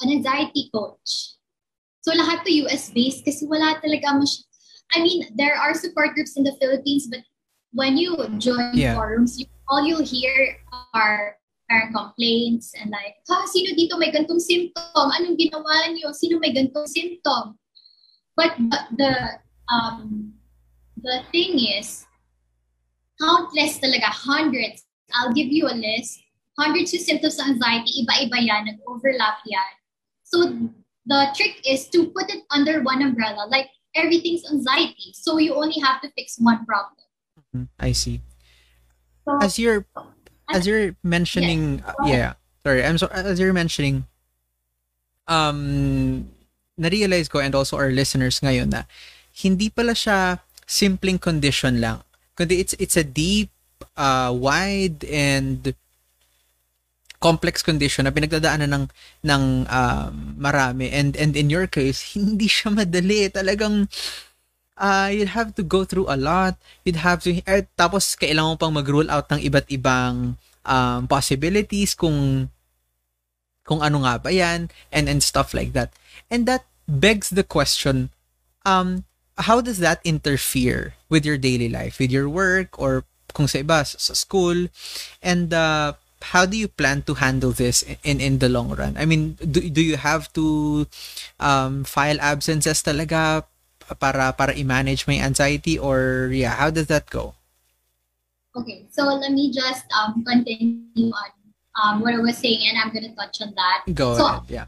an 0.00 0.10
anxiety 0.10 0.68
coach. 0.74 1.38
So 2.02 2.10
lahat 2.12 2.42
to 2.44 2.50
US-based 2.66 3.22
kasi 3.22 3.46
wala 3.46 3.78
talaga 3.78 4.18
mas 4.18 4.42
I 4.92 5.00
mean, 5.00 5.32
there 5.32 5.56
are 5.56 5.72
support 5.72 6.12
groups 6.12 6.36
in 6.36 6.44
the 6.44 6.52
Philippines, 6.60 7.08
but 7.08 7.24
when 7.72 7.96
you 7.96 8.12
join 8.36 8.76
Yeah. 8.76 8.94
forums, 8.94 9.40
you, 9.40 9.48
all 9.70 9.80
you'll 9.80 10.04
hear 10.04 10.60
are 10.92 11.40
parang 11.64 11.96
complaints 11.96 12.76
and 12.76 12.92
like, 12.92 13.16
ha, 13.24 13.48
sino 13.48 13.72
dito 13.72 13.96
may 13.96 14.12
gantong 14.12 14.40
symptom? 14.40 15.08
Anong 15.16 15.40
ginawa 15.40 15.88
niyo? 15.96 16.12
Sino 16.12 16.36
may 16.36 16.52
gantong 16.52 16.84
symptom? 16.84 17.56
But 18.36 18.52
the, 18.60 18.80
the 19.00 19.12
um 19.72 20.36
the 21.00 21.24
thing 21.32 21.56
is, 21.56 22.04
countless 23.16 23.80
talaga, 23.80 24.12
hundreds. 24.12 24.84
I'll 25.16 25.32
give 25.32 25.48
you 25.48 25.68
a 25.68 25.76
list. 25.76 26.20
Hundreds 26.60 26.92
yung 26.92 27.04
symptoms 27.04 27.40
of 27.40 27.48
anxiety, 27.48 28.04
iba-iba 28.04 28.36
yan, 28.44 28.68
nag-overlap 28.68 29.40
yan. 29.48 29.72
So 30.28 30.52
the 31.06 31.30
trick 31.34 31.58
is 31.66 31.88
to 31.90 32.10
put 32.14 32.30
it 32.30 32.44
under 32.50 32.82
one 32.82 33.02
umbrella, 33.02 33.46
like 33.50 33.68
everything's 33.94 34.46
anxiety. 34.50 35.12
So 35.14 35.38
you 35.38 35.54
only 35.54 35.78
have 35.82 36.00
to 36.02 36.10
fix 36.16 36.38
one 36.38 36.64
problem. 36.64 37.06
Mhm. 37.54 37.68
I 37.78 37.92
see. 37.92 38.20
So, 39.24 39.38
As 39.40 39.58
you're 39.58 39.86
as 40.50 40.66
you're 40.66 40.96
mentioning 41.02 41.82
uh, 41.86 41.94
yeah, 42.04 42.34
sorry, 42.66 42.84
I'm 42.84 42.98
so 42.98 43.06
as 43.12 43.38
you're 43.38 43.54
mentioning 43.54 44.06
um 45.30 46.28
na-realize 46.76 47.28
ko 47.30 47.38
and 47.38 47.54
also 47.54 47.76
our 47.78 47.92
listeners 47.94 48.40
ngayon 48.42 48.72
na 48.72 48.88
hindi 49.38 49.70
pala 49.70 49.94
siya 49.94 50.42
simpleng 50.66 51.20
condition 51.20 51.78
lang. 51.78 52.02
Kundi 52.34 52.58
it's 52.58 52.74
it's 52.80 52.96
a 52.98 53.04
deep 53.06 53.52
uh 53.96 54.32
wide 54.34 55.04
and 55.06 55.74
complex 57.22 57.62
condition 57.62 58.04
na 58.04 58.12
pinagdadaanan 58.12 58.66
ng 58.74 58.84
ng 59.22 59.42
um, 59.70 60.14
marami. 60.36 60.90
And 60.90 61.14
and 61.14 61.38
in 61.38 61.48
your 61.48 61.70
case 61.70 62.18
hindi 62.18 62.50
siya 62.50 62.74
madali. 62.74 63.30
Talagang 63.30 63.86
uh, 64.76 65.08
you'd 65.14 65.32
have 65.38 65.54
to 65.54 65.62
go 65.62 65.86
through 65.86 66.10
a 66.10 66.18
lot. 66.18 66.58
You'd 66.82 67.00
have 67.00 67.22
to 67.22 67.38
eh, 67.46 67.70
tapos 67.78 68.18
kailangan 68.18 68.50
mo 68.50 68.56
pang 68.58 68.74
mag-rule 68.74 69.06
out 69.06 69.30
ng 69.30 69.38
iba't 69.38 69.70
ibang 69.70 70.34
um, 70.66 71.00
possibilities 71.06 71.94
kung 71.94 72.50
kung 73.62 73.78
ano 73.78 74.02
nga 74.02 74.18
ba 74.18 74.34
yan 74.34 74.66
and 74.90 75.06
and 75.06 75.22
stuff 75.22 75.54
like 75.54 75.70
that. 75.72 75.94
And 76.26 76.50
that 76.50 76.66
begs 76.90 77.30
the 77.30 77.46
question 77.46 78.10
um 78.66 79.06
how 79.38 79.62
does 79.62 79.78
that 79.78 80.02
interfere 80.04 80.94
with 81.08 81.24
your 81.24 81.38
daily 81.38 81.68
life? 81.68 81.98
With 81.98 82.10
your 82.10 82.28
work 82.28 82.78
or 82.78 83.04
kung 83.32 83.48
sa 83.48 83.64
iba 83.64 83.86
sa 83.86 83.96
sa 83.96 84.14
school? 84.14 84.68
And 85.22 85.54
uh, 85.54 85.96
how 86.22 86.46
do 86.46 86.56
you 86.56 86.68
plan 86.68 87.02
to 87.02 87.14
handle 87.14 87.50
this 87.50 87.82
in 88.02 88.20
in 88.20 88.38
the 88.38 88.48
long 88.48 88.70
run? 88.74 88.94
I 88.96 89.04
mean, 89.04 89.34
do, 89.40 89.60
do 89.60 89.82
you 89.82 89.96
have 89.96 90.32
to 90.38 90.86
um, 91.40 91.84
file 91.84 92.20
absences 92.22 92.82
talaga 92.82 93.44
para 93.98 94.32
para 94.32 94.54
i-manage 94.54 95.06
my 95.06 95.18
anxiety 95.18 95.78
or 95.78 96.30
yeah, 96.32 96.54
how 96.54 96.70
does 96.70 96.86
that 96.86 97.10
go? 97.10 97.34
Okay, 98.54 98.86
so 98.92 99.08
let 99.08 99.32
me 99.32 99.50
just 99.50 99.88
um, 99.96 100.22
continue 100.24 101.08
on 101.08 101.30
um, 101.80 101.94
what 102.04 102.12
I 102.14 102.20
was 102.20 102.36
saying, 102.36 102.68
and 102.68 102.76
I'm 102.76 102.92
gonna 102.92 103.16
touch 103.16 103.40
on 103.40 103.54
that. 103.56 103.88
Go 103.94 104.14
so, 104.16 104.26
ahead. 104.26 104.42
Yeah. 104.48 104.66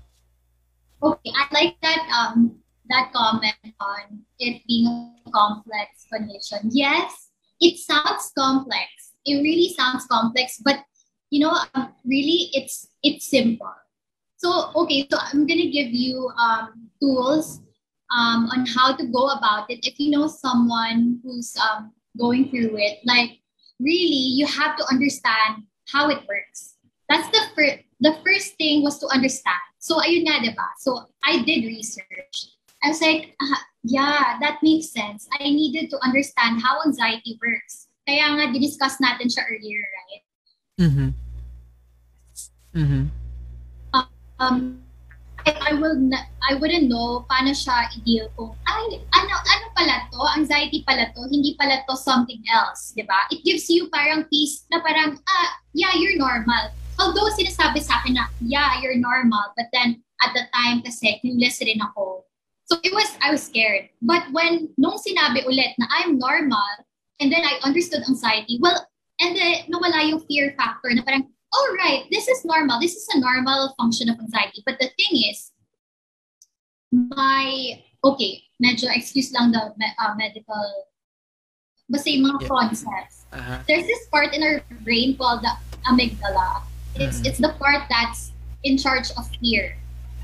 Okay, 1.03 1.31
I 1.37 1.45
like 1.53 1.77
that 1.85 2.01
um, 2.09 2.57
that 2.89 3.13
comment 3.13 3.61
on 3.81 4.25
it 4.41 4.63
being 4.67 4.89
a 4.89 5.31
complex 5.31 6.09
condition. 6.11 6.73
Yes, 6.73 7.29
it 7.61 7.77
sounds 7.77 8.33
complex. 8.33 8.89
It 9.25 9.41
really 9.45 9.73
sounds 9.77 10.07
complex, 10.07 10.61
but 10.65 10.85
you 11.35 11.41
know, 11.41 11.59
um, 11.75 11.91
really, 12.07 12.55
it's 12.55 12.87
it's 13.03 13.27
simple. 13.27 13.75
So 14.39 14.71
okay, 14.87 15.03
so 15.11 15.19
I'm 15.19 15.51
gonna 15.51 15.67
give 15.67 15.91
you 15.91 16.31
um, 16.39 16.87
tools 17.03 17.59
um, 18.15 18.47
on 18.55 18.63
how 18.71 18.95
to 18.95 19.05
go 19.11 19.35
about 19.35 19.67
it. 19.67 19.83
If 19.83 19.99
you 19.99 20.15
know 20.15 20.29
someone 20.31 21.19
who's 21.25 21.51
um, 21.59 21.91
going 22.17 22.51
through 22.55 22.79
it, 22.79 23.03
like 23.03 23.43
really, 23.83 24.39
you 24.39 24.47
have 24.47 24.79
to 24.79 24.87
understand 24.87 25.67
how 25.91 26.09
it 26.09 26.23
works. 26.31 26.79
That's 27.11 27.27
the 27.35 27.43
first. 27.59 27.83
The 27.99 28.15
first 28.23 28.55
thing 28.55 28.87
was 28.87 29.03
to 29.03 29.11
understand. 29.11 29.59
So 29.83 29.99
ayun 29.99 30.31
nga, 30.31 30.39
diba? 30.39 30.69
So 30.79 31.11
I 31.27 31.43
did 31.43 31.67
research. 31.67 32.55
I 32.85 32.95
was 32.95 33.01
like, 33.03 33.35
uh, 33.43 33.63
yeah, 33.83 34.39
that 34.39 34.63
makes 34.63 34.93
sense. 34.93 35.27
I 35.41 35.51
needed 35.51 35.91
to 35.91 35.99
understand 36.05 36.63
how 36.63 36.79
anxiety 36.85 37.41
works. 37.43 37.89
Kaya 38.07 38.39
nga, 38.39 38.53
diniscuss 38.53 39.01
natin 39.01 39.33
siya 39.33 39.49
earlier, 39.49 39.83
right? 39.83 40.23
Mm-hmm. 40.85 41.24
Mm-hmm. 42.75 43.07
Um, 44.41 44.83
I, 45.47 45.71
I 45.71 45.73
will 45.79 45.95
na, 45.95 46.19
I 46.43 46.55
wouldn't 46.59 46.89
know 46.89 47.25
paano 47.31 47.55
siya 47.55 47.87
i-deal 48.01 48.29
kung, 48.35 48.57
ay, 48.67 48.99
ano, 49.15 49.35
ano 49.35 49.67
pala 49.77 50.09
to? 50.11 50.21
Anxiety 50.41 50.83
pala 50.83 51.07
to? 51.15 51.23
Hindi 51.31 51.55
pala 51.55 51.85
to 51.87 51.95
something 51.97 52.43
else, 52.51 52.93
di 52.97 53.07
ba? 53.07 53.31
It 53.31 53.45
gives 53.45 53.69
you 53.71 53.89
parang 53.93 54.27
peace 54.27 54.67
na 54.73 54.83
parang, 54.83 55.21
ah, 55.23 55.49
yeah, 55.73 55.95
you're 55.95 56.19
normal. 56.19 56.73
Although 56.99 57.31
sinasabi 57.37 57.79
sa 57.79 58.03
akin 58.03 58.19
na, 58.19 58.27
yeah, 58.41 58.81
you're 58.83 58.99
normal. 58.99 59.55
But 59.57 59.71
then, 59.73 60.03
at 60.25 60.33
the 60.35 60.49
time 60.51 60.83
kasi, 60.83 61.21
clueless 61.23 61.61
rin 61.61 61.79
ako. 61.79 62.25
So 62.65 62.81
it 62.83 62.91
was, 62.97 63.13
I 63.21 63.31
was 63.31 63.45
scared. 63.45 63.93
But 64.01 64.25
when, 64.33 64.73
nung 64.81 64.97
sinabi 64.97 65.45
ulit 65.45 65.77
na 65.79 65.87
I'm 65.91 66.19
normal, 66.19 66.83
and 67.21 67.31
then 67.31 67.45
I 67.45 67.61
understood 67.63 68.03
anxiety, 68.09 68.59
well, 68.59 68.83
and 69.21 69.37
then 69.37 69.69
nawala 69.71 70.09
yung 70.09 70.25
fear 70.27 70.57
factor 70.57 70.91
na 70.91 71.05
parang, 71.05 71.29
all 71.55 71.71
right, 71.79 72.05
this 72.11 72.27
is 72.27 72.45
normal. 72.45 72.81
This 72.81 72.95
is 72.95 73.07
a 73.15 73.21
normal 73.21 73.75
function 73.79 74.11
of 74.11 74.19
anxiety. 74.19 74.63
But 74.67 74.79
the 74.81 74.91
thing 74.99 75.15
is, 75.31 75.53
my, 76.91 77.81
okay, 78.03 78.43
medyo 78.63 78.91
excuse 78.91 79.33
lang 79.33 79.53
the 79.53 79.71
uh, 79.71 80.15
medical, 80.19 80.67
basta 81.89 82.11
yung 82.11 82.27
mga 82.27 82.43
Yeah. 82.43 82.49
concepts. 82.49 83.17
Uh-huh. 83.33 83.59
There's 83.69 83.87
this 83.87 84.07
part 84.11 84.35
in 84.35 84.43
our 84.43 84.63
brain 84.83 85.17
called 85.17 85.43
the 85.43 85.55
amygdala. 85.87 86.63
It's, 86.95 87.21
Mhm. 87.21 87.27
it's 87.27 87.41
the 87.43 87.55
part 87.59 87.87
that's 87.91 88.31
in 88.63 88.79
charge 88.79 89.11
of 89.19 89.27
fear. 89.43 89.79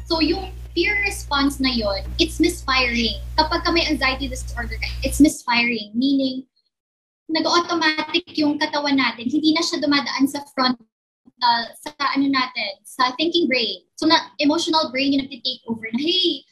So 0.07 0.18
yung 0.18 0.51
fear 0.74 0.99
response 1.07 1.59
na 1.59 1.70
yon, 1.70 2.07
it's 2.18 2.39
misfiring. 2.39 3.18
Kapag 3.39 3.66
ka 3.66 3.70
may 3.70 3.87
anxiety 3.87 4.26
disorder, 4.26 4.78
ka, 4.78 4.87
it's 5.03 5.18
misfiring. 5.18 5.91
Meaning, 5.95 6.47
nag-automatic 7.31 8.26
yung 8.39 8.59
katawan 8.59 8.99
natin. 8.99 9.31
Hindi 9.31 9.55
na 9.55 9.62
siya 9.62 9.78
dumadaan 9.78 10.26
sa 10.26 10.43
front 10.55 10.78
uh, 11.43 11.64
sa 11.80 11.91
ano 12.16 12.28
natin, 12.28 12.72
sa 12.84 13.12
thinking 13.16 13.49
brain. 13.49 13.84
So 13.97 14.07
na 14.07 14.32
emotional 14.38 14.93
brain 14.93 15.12
yung 15.16 15.24
nagtitake 15.26 15.64
over 15.66 15.88
na, 15.93 16.01
hey, 16.01 16.45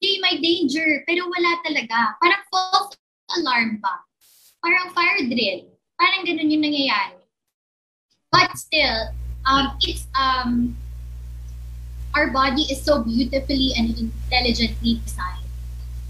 hey, 0.00 0.14
may 0.22 0.38
danger. 0.38 1.04
Pero 1.06 1.26
wala 1.26 1.52
talaga. 1.66 2.16
Parang 2.22 2.42
false 2.50 2.94
alarm 3.38 3.78
ba? 3.82 4.02
Parang 4.62 4.94
fire 4.94 5.22
drill. 5.26 5.68
Parang 5.98 6.22
ganun 6.26 6.50
yung 6.50 6.64
nangyayari. 6.64 7.18
But 8.30 8.54
still, 8.56 9.14
um, 9.46 9.74
it's, 9.82 10.06
um, 10.14 10.76
our 12.14 12.30
body 12.30 12.62
is 12.70 12.82
so 12.82 13.02
beautifully 13.02 13.72
and 13.76 13.94
intelligently 13.94 15.00
designed 15.04 15.48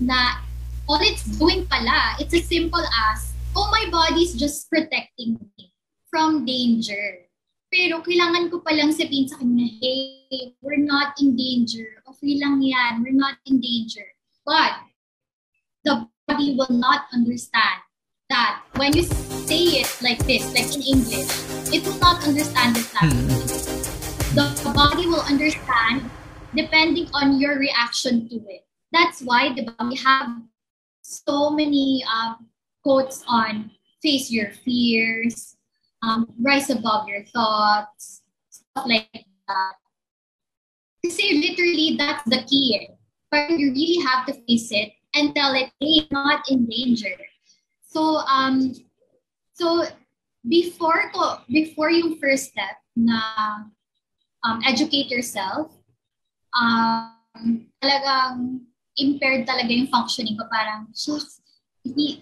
na 0.00 0.40
all 0.88 0.98
it's 1.02 1.24
doing 1.36 1.66
pala, 1.66 2.16
it's 2.18 2.32
as 2.32 2.46
simple 2.46 2.80
as, 2.80 3.32
oh, 3.54 3.68
my 3.70 3.86
body's 3.90 4.34
just 4.34 4.70
protecting 4.70 5.36
me 5.36 5.72
from 6.10 6.46
danger. 6.46 7.27
Pero 7.68 8.00
kailangan 8.00 8.48
ko 8.48 8.64
palang 8.64 8.96
sabihin 8.96 9.28
sa 9.28 9.36
kanya, 9.36 9.68
hey, 9.80 10.56
we're 10.64 10.80
not 10.80 11.12
in 11.20 11.36
danger. 11.36 12.00
Okay 12.08 12.40
lang 12.40 12.64
yan. 12.64 13.04
We're 13.04 13.16
not 13.16 13.36
in 13.44 13.60
danger. 13.60 14.08
But 14.48 14.80
the 15.84 16.08
body 16.24 16.56
will 16.56 16.72
not 16.72 17.12
understand 17.12 17.84
that 18.32 18.64
when 18.80 18.96
you 18.96 19.04
say 19.44 19.84
it 19.84 19.90
like 20.00 20.20
this, 20.24 20.48
like 20.56 20.72
in 20.72 20.80
English, 20.80 21.28
it 21.68 21.84
will 21.84 22.00
not 22.00 22.24
understand 22.24 22.80
it 22.80 22.88
that 22.96 23.12
way. 23.12 23.36
The 24.32 24.48
body 24.72 25.04
will 25.04 25.24
understand 25.28 26.08
depending 26.56 27.12
on 27.12 27.40
your 27.40 27.58
reaction 27.60 28.28
to 28.28 28.36
it. 28.48 28.64
That's 28.92 29.20
why 29.20 29.52
the 29.52 29.68
we 29.84 29.96
have 30.00 30.40
so 31.02 31.50
many 31.50 32.04
um, 32.08 32.48
quotes 32.82 33.24
on 33.28 33.72
face 34.00 34.30
your 34.30 34.52
fears, 34.64 35.57
um, 36.02 36.26
rise 36.40 36.70
above 36.70 37.08
your 37.08 37.24
thoughts, 37.26 38.22
stuff 38.50 38.86
like 38.86 39.08
that. 39.48 39.74
Kasi 41.04 41.40
literally, 41.40 41.96
that's 41.96 42.24
the 42.26 42.42
key. 42.44 42.78
eh. 42.80 42.94
But 43.30 43.58
you 43.58 43.72
really 43.72 44.00
have 44.04 44.26
to 44.26 44.34
face 44.46 44.72
it 44.72 44.92
and 45.14 45.34
tell 45.34 45.54
it, 45.54 45.70
hey, 45.80 46.08
not 46.10 46.48
in 46.50 46.66
danger. 46.66 47.14
So, 47.86 48.24
um, 48.24 48.72
so 49.52 49.84
before 50.48 51.10
ko, 51.12 51.40
before 51.48 51.90
yung 51.90 52.18
first 52.18 52.52
step 52.52 52.80
na 52.96 53.20
um, 54.44 54.60
educate 54.66 55.10
yourself, 55.10 55.72
um, 56.56 57.66
talagang 57.82 58.64
impaired 58.96 59.46
talaga 59.46 59.70
yung 59.70 59.92
functioning 59.92 60.36
ko. 60.36 60.44
Parang, 60.50 60.88
shucks, 60.96 61.40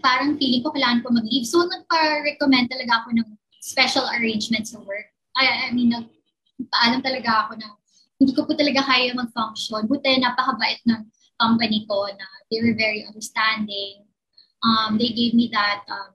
parang 0.02 0.36
feeling 0.38 0.62
ko 0.62 0.70
kailangan 0.74 1.02
ko 1.02 1.08
mag-leave. 1.14 1.46
So, 1.46 1.64
nagpa-recommend 1.64 2.68
talaga 2.68 3.02
ako 3.02 3.08
ng 3.16 3.28
special 3.66 4.06
arrangements 4.14 4.70
sa 4.70 4.78
work. 4.86 5.10
I, 5.34 5.66
I 5.66 5.74
mean, 5.74 5.90
nagpaalam 5.90 7.02
talaga 7.02 7.50
ako 7.50 7.52
na 7.58 7.74
hindi 8.22 8.32
ko 8.32 8.46
po 8.46 8.54
talaga 8.54 8.86
kaya 8.86 9.10
mag-function. 9.12 9.90
Buti 9.90 10.22
napakabait 10.22 10.80
ng 10.86 11.02
company 11.36 11.82
ko 11.90 12.06
na 12.14 12.26
they 12.48 12.62
were 12.62 12.78
very 12.78 13.02
understanding. 13.02 14.06
Um, 14.62 14.96
they 14.96 15.10
gave 15.10 15.34
me 15.34 15.50
that 15.50 15.82
um, 15.90 16.14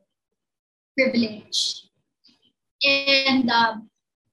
privilege. 0.96 1.92
And 2.82 3.46
um, 3.52 3.92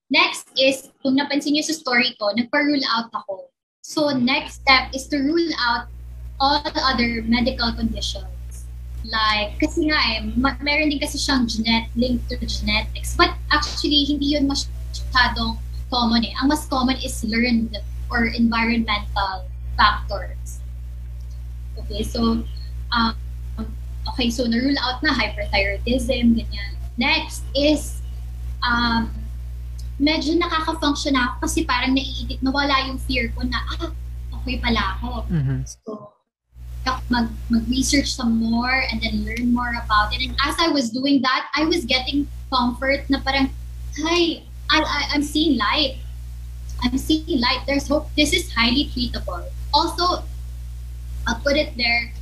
next 0.08 0.48
is, 0.56 0.88
kung 1.02 1.18
napansin 1.18 1.58
niyo 1.58 1.66
sa 1.68 1.76
story 1.76 2.16
ko, 2.16 2.32
nagpa-rule 2.32 2.86
out 2.88 3.12
ako. 3.12 3.50
So 3.84 4.14
next 4.14 4.64
step 4.64 4.94
is 4.94 5.10
to 5.12 5.20
rule 5.20 5.52
out 5.60 5.90
all 6.40 6.62
other 6.64 7.20
medical 7.26 7.74
conditions. 7.74 8.37
Like, 9.06 9.56
kasi 9.62 9.86
nga 9.88 9.98
eh, 10.16 10.26
ma- 10.34 10.58
meron 10.60 10.90
din 10.90 10.98
kasi 10.98 11.16
siyang 11.16 11.46
genet, 11.46 11.86
linked 11.94 12.26
to 12.28 12.36
genetics. 12.44 13.14
But 13.14 13.34
actually, 13.54 14.04
hindi 14.04 14.34
yun 14.34 14.50
masyadong 14.50 15.58
common 15.88 16.26
eh. 16.26 16.34
Ang 16.42 16.50
mas 16.50 16.66
common 16.66 16.98
is 17.00 17.22
learned 17.24 17.78
or 18.10 18.26
environmental 18.34 19.46
factors. 19.78 20.60
Okay, 21.78 22.02
so, 22.02 22.44
um, 22.92 23.14
okay, 24.12 24.28
so 24.28 24.44
na-rule 24.44 24.76
out 24.82 25.00
na 25.00 25.14
hyperthyroidism, 25.14 26.36
ganyan. 26.36 26.72
Next 26.98 27.46
is, 27.54 28.02
um, 28.66 29.14
medyo 29.98 30.34
nakaka-function 30.38 31.14
ako 31.14 31.46
kasi 31.46 31.62
parang 31.62 31.94
naiidit, 31.94 32.42
nawala 32.42 32.90
yung 32.90 32.98
fear 32.98 33.30
ko 33.32 33.46
na, 33.46 33.62
ah, 33.78 33.90
okay 34.42 34.58
pala 34.58 34.98
ako. 34.98 35.26
Mhm. 35.30 35.62
So, 35.64 36.17
mag, 37.10 37.28
mag-research 37.50 38.12
some 38.12 38.36
more 38.36 38.84
and 38.90 39.00
then 39.00 39.24
learn 39.24 39.52
more 39.52 39.72
about 39.84 40.12
it. 40.14 40.22
And 40.22 40.36
as 40.44 40.56
I 40.58 40.68
was 40.68 40.90
doing 40.90 41.22
that, 41.22 41.48
I 41.54 41.64
was 41.64 41.84
getting 41.84 42.28
comfort 42.52 43.08
na 43.08 43.20
parang, 43.20 43.50
hi, 43.98 44.42
I, 44.70 44.80
I, 44.80 45.02
I'm 45.14 45.22
seeing 45.22 45.58
light. 45.58 45.98
I'm 46.82 46.98
seeing 46.98 47.40
light. 47.40 47.64
There's 47.66 47.88
hope. 47.88 48.08
This 48.16 48.32
is 48.32 48.52
highly 48.52 48.86
treatable. 48.86 49.44
Also, 49.74 50.24
I'll 51.26 51.40
put 51.42 51.56
it 51.56 51.76
there. 51.76 52.12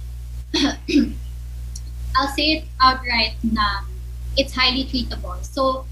I'll 2.16 2.32
say 2.32 2.52
it 2.52 2.64
outright 2.80 3.36
na 3.42 3.84
it's 4.36 4.54
highly 4.54 4.84
treatable. 4.84 5.44
So, 5.44 5.84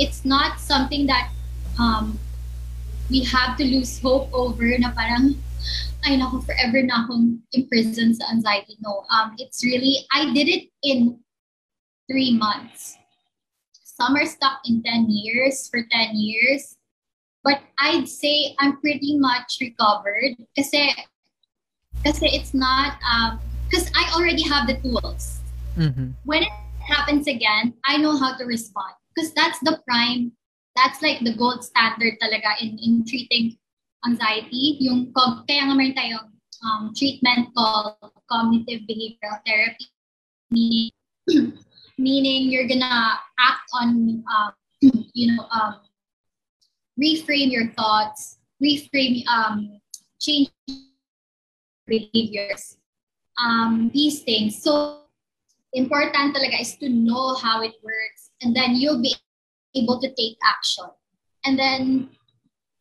it's 0.00 0.24
not 0.24 0.58
something 0.58 1.06
that 1.06 1.30
um, 1.78 2.18
we 3.10 3.22
have 3.24 3.56
to 3.58 3.64
lose 3.64 4.00
hope 4.00 4.30
over 4.32 4.66
na 4.78 4.90
parang, 4.90 5.36
ay 6.04 6.16
naku, 6.16 6.40
forever 6.42 6.82
na 6.82 7.04
akong 7.04 7.40
imprisoned 7.52 8.16
sa 8.16 8.30
anxiety. 8.32 8.76
No, 8.80 9.04
um, 9.10 9.34
it's 9.38 9.64
really, 9.64 10.06
I 10.12 10.32
did 10.32 10.48
it 10.48 10.70
in 10.82 11.20
three 12.10 12.36
months. 12.36 12.96
Some 13.84 14.16
are 14.16 14.26
stuck 14.26 14.64
in 14.64 14.82
10 14.82 15.10
years. 15.10 15.68
For 15.68 15.84
10 15.92 16.16
years, 16.16 16.80
But 17.42 17.60
I'd 17.78 18.08
say 18.08 18.54
I'm 18.58 18.80
pretty 18.80 19.16
much 19.16 19.58
recovered 19.60 20.36
kasi 20.56 20.92
kasi 22.04 22.26
it's 22.36 22.52
not 22.52 23.00
um 23.00 23.40
because 23.68 23.88
I 23.96 24.12
already 24.12 24.44
have 24.44 24.68
the 24.68 24.76
tools. 24.84 25.40
Mhm. 25.76 26.12
When 26.28 26.44
it 26.44 26.52
happens 26.84 27.28
again, 27.28 27.72
I 27.84 27.96
know 27.96 28.16
how 28.16 28.36
to 28.36 28.44
respond 28.44 28.92
because 29.12 29.32
that's 29.32 29.58
the 29.64 29.80
prime 29.88 30.32
that's 30.76 31.00
like 31.02 31.24
the 31.24 31.34
gold 31.34 31.64
standard 31.64 32.20
talaga 32.20 32.60
in 32.60 32.76
in 32.76 33.04
treating 33.08 33.56
anxiety. 34.06 34.78
Yung 34.80 35.12
kaya 35.12 35.66
nga 35.66 35.74
meron 35.74 35.94
tayong 35.94 36.28
um, 36.64 36.82
treatment 36.96 37.52
called 37.56 37.96
cognitive 38.30 38.86
behavioral 38.88 39.40
therapy. 39.46 39.88
Meaning 40.50 40.90
meaning 42.00 42.50
you're 42.50 42.68
gonna 42.68 43.18
act 43.38 43.66
on 43.74 44.22
um, 44.24 44.52
you 45.14 45.32
know 45.32 45.44
um, 45.52 45.80
reframe 46.98 47.52
your 47.52 47.72
thoughts 47.76 48.40
reframe 48.62 49.26
um, 49.26 49.80
change 50.20 50.50
behaviors. 51.86 52.76
Um, 53.42 53.90
these 53.92 54.22
things. 54.22 54.62
So 54.62 55.08
important 55.72 56.36
talaga 56.36 56.60
is 56.60 56.76
to 56.78 56.88
know 56.88 57.34
how 57.34 57.62
it 57.62 57.74
works 57.82 58.30
and 58.42 58.54
then 58.54 58.76
you'll 58.76 59.00
be 59.02 59.16
able 59.74 60.00
to 60.00 60.08
take 60.14 60.36
action. 60.44 60.84
And 61.44 61.58
then 61.58 62.10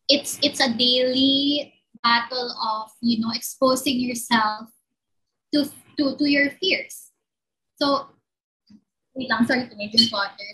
it's 0.10 0.42
it's 0.42 0.60
a 0.60 0.74
daily 0.74 1.74
battle 2.04 2.52
of 2.58 2.92
you 3.02 3.22
know 3.22 3.32
exposing 3.34 4.00
yourself 4.02 4.68
to 5.54 5.70
to 5.98 6.18
to 6.18 6.26
your 6.26 6.50
fears 6.58 7.14
so 7.78 8.10
wait 9.16 9.30
lang 9.30 9.46
sorry 9.46 9.70
to 9.70 9.76
make 9.78 9.94
water 10.12 10.50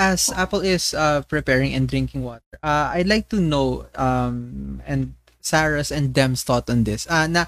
as 0.00 0.32
Apple 0.32 0.64
is 0.64 0.96
uh, 0.96 1.20
preparing 1.28 1.76
and 1.76 1.84
drinking 1.84 2.24
water, 2.24 2.56
uh, 2.64 2.96
I'd 2.96 3.04
like 3.04 3.28
to 3.36 3.36
know 3.36 3.84
um, 3.92 4.80
and 4.88 5.12
Sarah's 5.44 5.92
and 5.92 6.16
Dem's 6.16 6.40
thought 6.40 6.72
on 6.72 6.88
this. 6.88 7.04
Uh, 7.04 7.28
na 7.28 7.44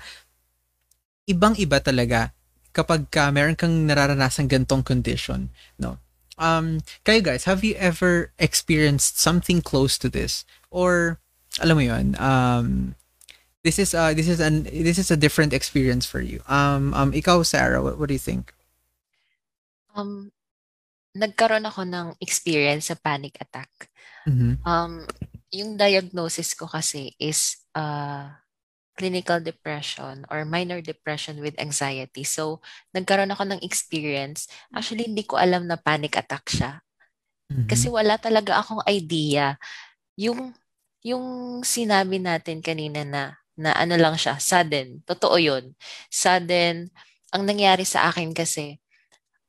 ibang-iba 1.25 1.81
talaga 1.81 2.37
kapag 2.77 3.09
ka 3.09 3.33
meron 3.33 3.57
kang 3.57 3.89
nararanasang 3.89 4.53
gantong 4.53 4.85
condition, 4.85 5.49
no? 5.81 5.97
Um, 6.39 6.81
kayo 7.05 7.23
guys, 7.23 7.45
have 7.45 7.63
you 7.63 7.75
ever 7.77 8.33
experienced 8.39 9.21
something 9.21 9.61
close 9.61 9.99
to 10.01 10.09
this? 10.09 10.45
Or 10.73 11.21
alam 11.61 11.77
mo 11.77 11.85
'yun, 11.85 12.17
um 12.17 12.97
this 13.63 13.79
is 13.79 13.93
uh 13.93 14.17
this 14.17 14.27
is 14.27 14.41
an 14.41 14.65
this 14.65 14.97
is 14.99 15.13
a 15.13 15.21
different 15.21 15.53
experience 15.53 16.09
for 16.09 16.25
you. 16.25 16.41
Um 16.49 16.97
um 16.97 17.13
ikaw 17.13 17.45
Sarah, 17.45 17.85
what, 17.85 18.01
what 18.01 18.09
do 18.09 18.17
you 18.17 18.23
think? 18.23 18.57
Um, 19.93 20.33
nagkaroon 21.13 21.69
ako 21.69 21.85
ng 21.85 22.17
experience 22.25 22.89
sa 22.89 22.97
panic 22.97 23.37
attack. 23.37 23.93
Mhm. 24.25 24.65
Um, 24.65 25.05
yung 25.53 25.77
diagnosis 25.77 26.57
ko 26.57 26.65
kasi 26.65 27.13
is 27.21 27.61
uh, 27.77 28.33
clinical 28.95 29.41
depression 29.41 30.25
or 30.29 30.45
minor 30.45 30.85
depression 30.85 31.41
with 31.41 31.57
anxiety. 31.57 32.25
So, 32.25 32.61
nagkaroon 32.93 33.33
ako 33.33 33.49
ng 33.49 33.61
experience. 33.65 34.47
Actually, 34.73 35.09
hindi 35.09 35.25
ko 35.25 35.41
alam 35.41 35.65
na 35.67 35.81
panic 35.81 36.17
attack 36.19 36.49
siya. 36.53 36.85
Mhm. 37.49 37.69
Kasi 37.69 37.89
wala 37.89 38.17
talaga 38.21 38.61
akong 38.61 38.85
idea. 38.89 39.57
Yung, 40.17 40.53
yung 41.05 41.25
sinabi 41.65 42.21
natin 42.21 42.61
kanina 42.61 43.05
na, 43.05 43.23
na 43.57 43.73
ano 43.77 43.97
lang 43.97 44.17
siya, 44.17 44.37
sudden. 44.41 45.01
Totoo 45.05 45.37
yun. 45.41 45.73
Sudden. 46.13 46.89
Ang 47.33 47.43
nangyari 47.49 47.89
sa 47.89 48.13
akin 48.13 48.37
kasi, 48.37 48.77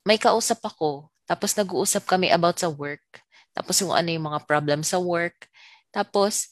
may 0.08 0.20
kausap 0.20 0.60
ako, 0.64 1.12
tapos 1.24 1.56
nag-uusap 1.56 2.04
kami 2.08 2.32
about 2.32 2.60
sa 2.60 2.68
work. 2.68 3.24
Tapos 3.56 3.80
yung 3.80 3.96
ano 3.96 4.12
yung 4.12 4.28
mga 4.28 4.44
problem 4.44 4.84
sa 4.84 5.00
work. 5.00 5.48
Tapos, 5.96 6.52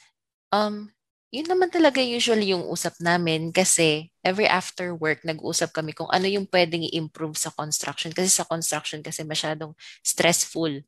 um, 0.54 0.88
yun 1.32 1.48
naman 1.48 1.72
talaga 1.72 2.04
usually 2.04 2.52
yung 2.52 2.68
usap 2.68 3.00
namin 3.00 3.56
kasi 3.56 4.12
every 4.20 4.46
after 4.46 4.92
work, 4.92 5.24
nag-usap 5.24 5.72
kami 5.72 5.96
kung 5.96 6.12
ano 6.12 6.28
yung 6.28 6.44
pwedeng 6.52 6.84
i-improve 6.84 7.40
sa 7.40 7.56
construction. 7.56 8.12
Kasi 8.12 8.28
sa 8.28 8.44
construction 8.44 9.00
kasi 9.00 9.24
masyadong 9.24 9.72
stressful. 10.04 10.84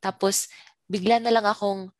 Tapos, 0.00 0.48
bigla 0.88 1.20
na 1.20 1.28
lang 1.28 1.44
akong, 1.44 1.92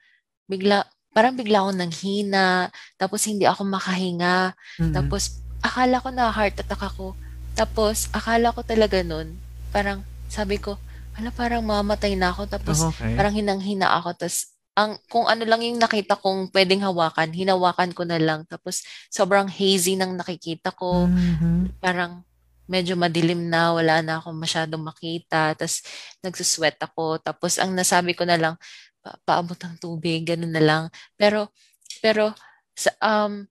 bigla, 0.48 0.88
parang 1.12 1.36
bigla 1.36 1.62
akong 1.62 1.78
nanghina, 1.84 2.72
tapos 2.96 3.28
hindi 3.28 3.44
ako 3.44 3.68
makahinga, 3.68 4.56
Mhm. 4.80 4.96
tapos 4.96 5.44
akala 5.60 6.00
ko 6.00 6.08
na 6.10 6.32
heart 6.32 6.56
attack 6.58 6.80
ako. 6.82 7.12
Tapos 7.52 8.08
akala 8.16 8.50
ko 8.56 8.64
talaga 8.64 9.04
nun, 9.04 9.36
parang 9.68 10.00
sabi 10.32 10.56
ko, 10.56 10.80
hala 11.12 11.28
parang 11.28 11.60
mamatay 11.60 12.16
na 12.16 12.32
ako. 12.32 12.48
Tapos 12.48 12.80
Oh, 12.80 12.88
okay. 12.88 13.20
parang 13.20 13.36
hinang-hina 13.36 13.92
ako. 14.00 14.16
Tapos 14.16 14.51
ang 14.72 14.96
kung 15.12 15.28
ano 15.28 15.44
lang 15.44 15.60
yung 15.60 15.76
nakita 15.76 16.16
kong 16.16 16.48
pwedeng 16.52 16.80
hawakan, 16.80 17.28
hinawakan 17.32 17.92
ko 17.92 18.08
na 18.08 18.16
lang. 18.16 18.48
Tapos 18.48 18.80
sobrang 19.12 19.44
hazy 19.48 20.00
ng 20.00 20.16
nakikita 20.16 20.72
ko. 20.72 21.08
Mhm. 21.08 21.76
Parang 21.76 22.24
medyo 22.64 22.96
madilim 22.96 23.52
na, 23.52 23.76
wala 23.76 24.00
na 24.00 24.16
akong 24.16 24.36
masyadong 24.36 24.80
makita. 24.80 25.52
Tapos 25.52 25.84
nagsusweat 26.24 26.80
ako. 26.80 27.20
Tapos 27.20 27.60
ang 27.60 27.76
nasabi 27.76 28.16
ko 28.16 28.24
na 28.24 28.40
lang, 28.40 28.54
pa- 29.04 29.18
paabot 29.28 29.58
ng 29.58 29.76
tubig, 29.76 30.24
ganun 30.24 30.54
na 30.54 30.62
lang. 30.62 30.82
Pero, 31.20 31.52
pero, 32.00 32.32
sa, 32.72 32.88
um, 33.04 33.44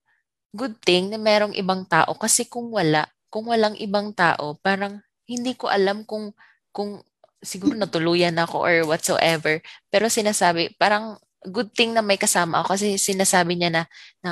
good 0.51 0.73
thing 0.81 1.13
na 1.13 1.19
merong 1.21 1.53
ibang 1.53 1.85
tao. 1.85 2.17
Kasi 2.17 2.49
kung 2.49 2.73
wala, 2.73 3.05
kung 3.29 3.45
walang 3.47 3.77
ibang 3.77 4.11
tao, 4.11 4.57
parang 4.59 4.99
hindi 5.29 5.53
ko 5.55 5.69
alam 5.69 6.03
kung, 6.03 6.33
kung 6.73 6.99
siguro 7.41 7.73
natuluyan 7.73 8.37
ako 8.37 8.57
or 8.61 8.75
whatsoever. 8.85 9.59
Pero 9.89 10.07
sinasabi, 10.07 10.77
parang 10.77 11.17
good 11.45 11.73
thing 11.73 11.91
na 11.91 12.05
may 12.05 12.21
kasama 12.21 12.61
ako 12.61 12.77
kasi 12.77 13.01
sinasabi 13.01 13.57
niya 13.57 13.73
na, 13.73 13.83
na 14.21 14.31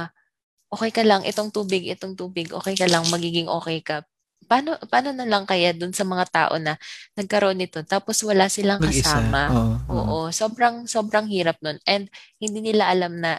okay 0.70 0.94
ka 0.94 1.02
lang, 1.02 1.26
itong 1.26 1.50
tubig, 1.50 1.90
itong 1.90 2.14
tubig, 2.14 2.54
okay 2.54 2.78
ka 2.78 2.86
lang, 2.86 3.04
magiging 3.10 3.50
okay 3.50 3.82
ka. 3.82 4.06
Paano, 4.46 4.78
paano 4.90 5.14
na 5.14 5.26
lang 5.26 5.46
kaya 5.46 5.74
dun 5.74 5.94
sa 5.94 6.06
mga 6.06 6.26
tao 6.30 6.54
na 6.58 6.78
nagkaroon 7.14 7.60
nito 7.60 7.82
tapos 7.86 8.22
wala 8.26 8.50
silang 8.50 8.82
kasama? 8.82 9.50
Oo, 9.52 9.74
oo. 9.90 9.98
Oo, 10.00 10.18
sobrang 10.34 10.90
sobrang 10.90 11.30
hirap 11.30 11.60
nun. 11.62 11.78
And 11.86 12.10
hindi 12.42 12.62
nila 12.74 12.90
alam 12.90 13.20
na 13.20 13.38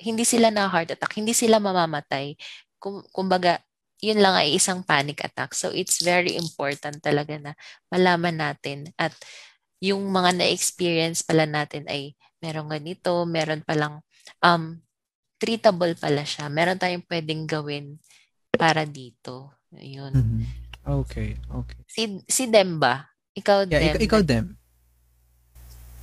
hindi 0.00 0.26
sila 0.26 0.50
na 0.50 0.68
heart 0.68 0.96
attack, 0.96 1.16
hindi 1.16 1.32
sila 1.32 1.62
mamamatay. 1.62 2.34
Kum, 2.82 3.00
kumbaga, 3.14 3.62
yun 4.02 4.18
lang 4.18 4.34
ay 4.34 4.56
isang 4.58 4.82
panic 4.82 5.22
attack. 5.22 5.54
So 5.54 5.70
it's 5.70 6.02
very 6.02 6.34
important 6.34 7.02
talaga 7.04 7.38
na 7.38 7.52
malaman 7.92 8.40
natin 8.40 8.90
at 8.98 9.14
yung 9.82 10.08
mga 10.08 10.40
na-experience 10.40 11.20
pala 11.20 11.44
natin 11.44 11.84
ay 11.90 12.16
meron 12.40 12.68
ganito, 12.68 13.24
meron 13.28 13.60
palang 13.64 14.00
um, 14.40 14.80
treatable 15.36 15.92
pala 15.96 16.24
siya. 16.24 16.48
Meron 16.48 16.80
tayong 16.80 17.04
pwedeng 17.04 17.44
gawin 17.44 18.00
para 18.54 18.88
dito. 18.88 19.52
Yun. 19.74 20.12
Mhm. 20.14 20.42
Okay, 20.84 21.40
okay. 21.48 21.80
Si, 21.88 22.20
si 22.28 22.44
Demba, 22.44 23.08
ikaw 23.32 23.64
Yeah, 23.64 23.96
Dem. 23.96 23.96
ikaw, 23.96 24.00
ikaw 24.04 24.20
Dem. 24.20 24.46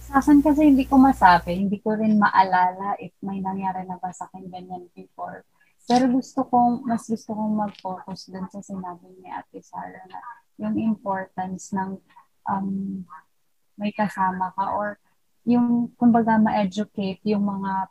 Sa 0.09 0.19
akin 0.19 0.41
kasi 0.43 0.67
hindi 0.67 0.83
ko 0.89 0.97
masabi, 0.97 1.55
hindi 1.55 1.77
ko 1.79 1.95
rin 1.95 2.17
maalala 2.17 2.97
if 2.99 3.13
may 3.23 3.39
nangyari 3.39 3.85
na 3.85 3.95
ba 4.01 4.09
sa 4.11 4.27
akin 4.27 4.49
ganyan 4.49 4.89
before. 4.91 5.45
Pero 5.85 6.05
gusto 6.09 6.45
kong, 6.47 6.85
mas 6.85 7.05
gusto 7.05 7.33
kong 7.33 7.53
mag-focus 7.57 8.29
dun 8.29 8.47
sa 8.49 8.61
sinabi 8.61 9.07
ni 9.19 9.27
Ate 9.29 9.59
Sarah 9.61 10.05
na 10.07 10.19
yung 10.61 10.77
importance 10.77 11.73
ng 11.73 11.97
um, 12.47 13.01
may 13.77 13.89
kasama 13.91 14.53
ka 14.53 14.71
or 14.77 15.01
yung, 15.45 15.89
kumbaga, 15.97 16.37
ma-educate 16.37 17.21
yung 17.25 17.49
mga 17.49 17.89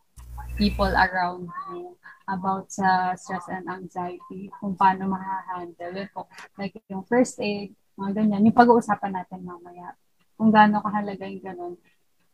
people 0.54 0.92
around 0.94 1.50
you 1.74 1.98
about 2.30 2.70
sa 2.70 3.10
stress 3.18 3.50
and 3.50 3.66
anxiety, 3.66 4.46
kung 4.62 4.78
paano. 4.78 5.10
Yun 5.10 6.06
po, 6.14 6.30
like 6.54 6.78
yung 6.86 7.02
first 7.02 7.42
aid, 7.42 7.74
mga 7.98 8.22
ganyan. 8.22 8.46
Yung 8.46 8.54
pag-uusapan 8.54 9.18
natin 9.18 9.42
mamaya. 9.42 9.98
Kung 10.38 10.54
gaano 10.54 10.78
kahalaga 10.78 11.26
yung 11.26 11.42
ganun 11.42 11.74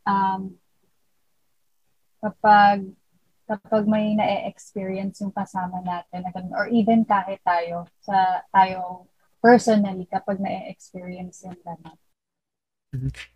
um, 0.07 0.43
kapag 2.23 2.87
kapag 3.47 3.87
may 3.87 4.19
na-experience 4.19 5.23
yung 5.23 5.31
kasama 5.31 5.79
natin 5.87 6.27
na 6.27 6.31
or 6.59 6.67
even 6.69 7.07
kahit 7.07 7.39
tayo 7.47 7.87
sa 8.03 8.43
tayo 8.51 9.07
personally 9.39 10.05
kapag 10.11 10.43
na-experience 10.43 11.47
yung 11.47 11.57
ganun. 11.63 11.99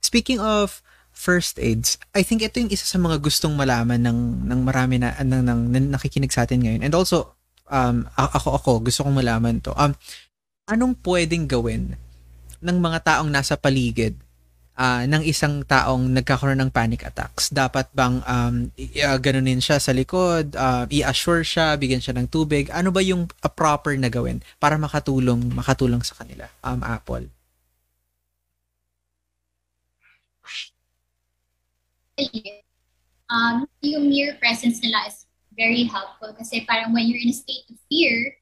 Speaking 0.03 0.43
of 0.43 0.83
first 1.15 1.59
aids, 1.63 1.99
I 2.11 2.27
think 2.27 2.43
ito 2.43 2.59
yung 2.59 2.75
isa 2.75 2.87
sa 2.87 2.99
mga 2.99 3.23
gustong 3.23 3.55
malaman 3.55 4.03
ng 4.03 4.51
ng 4.51 4.61
marami 4.67 4.99
na 4.99 5.15
ng, 5.23 5.43
ng, 5.47 5.61
ng 5.71 5.87
nakikinig 5.95 6.35
sa 6.35 6.43
atin 6.43 6.67
ngayon. 6.67 6.83
And 6.83 6.95
also 6.95 7.39
um 7.71 8.11
ako 8.19 8.59
ako 8.59 8.71
gusto 8.83 9.07
kong 9.07 9.15
malaman 9.15 9.63
to. 9.63 9.71
Um 9.79 9.95
anong 10.67 10.99
pwedeng 11.07 11.47
gawin 11.47 11.95
ng 12.59 12.77
mga 12.79 12.99
taong 13.07 13.31
nasa 13.31 13.55
paligid 13.55 14.19
ah, 14.81 15.05
ng 15.05 15.21
isang 15.29 15.61
taong 15.69 16.09
nagkakaroon 16.17 16.57
ng 16.65 16.73
panic 16.73 17.05
attacks? 17.05 17.53
Dapat 17.53 17.93
bang 17.93 18.25
um 18.25 18.73
uh, 18.73 19.19
ganunin 19.21 19.61
siya 19.61 19.77
sa 19.77 19.93
likod, 19.93 20.57
uh, 20.57 20.89
i-assure 20.89 21.45
siya, 21.45 21.77
bigyan 21.77 22.01
siya 22.01 22.17
ng 22.17 22.33
tubig? 22.33 22.73
Ano 22.73 22.89
ba 22.89 23.05
yung 23.05 23.29
uh, 23.29 23.53
proper 23.53 23.93
na 24.01 24.09
gawin 24.09 24.41
para 24.57 24.81
makatulong 24.81 25.53
makatulong 25.53 26.01
sa 26.01 26.17
kanila? 26.17 26.49
Um 26.65 26.81
Apple. 26.81 27.29
um, 33.31 33.69
yung 33.81 34.09
mere 34.09 34.37
presence 34.41 34.81
nila 34.81 35.09
is 35.09 35.25
very 35.57 35.85
helpful 35.85 36.33
kasi 36.37 36.65
parang 36.69 36.93
when 36.93 37.09
you're 37.09 37.21
in 37.21 37.33
a 37.33 37.37
state 37.37 37.65
of 37.71 37.77
fear, 37.89 38.37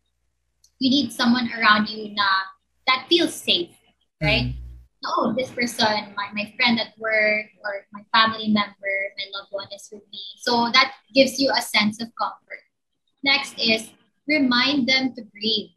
you 0.79 0.91
need 0.91 1.11
someone 1.11 1.51
around 1.55 1.91
you 1.91 2.15
na 2.15 2.27
that 2.87 3.07
feels 3.11 3.35
safe, 3.35 3.75
right? 4.23 4.55
Mm. 4.55 4.68
Oh, 5.05 5.35
this 5.37 5.51
person, 5.51 6.13
my, 6.17 6.27
my 6.35 6.53
friend 6.57 6.81
at 6.81 6.99
work 6.99 7.47
or 7.63 7.87
my 7.93 8.03
family 8.13 8.49
member, 8.49 8.97
my 9.17 9.27
loved 9.33 9.51
one 9.51 9.69
is 9.75 9.89
with 9.93 10.03
me. 10.11 10.23
So 10.39 10.71
that 10.73 10.95
gives 11.15 11.39
you 11.39 11.53
a 11.55 11.63
sense 11.63 12.03
of 12.03 12.09
comfort. 12.19 12.67
Next 13.23 13.55
is 13.59 13.91
remind 14.27 14.89
them 14.89 15.15
to 15.15 15.23
breathe. 15.33 15.71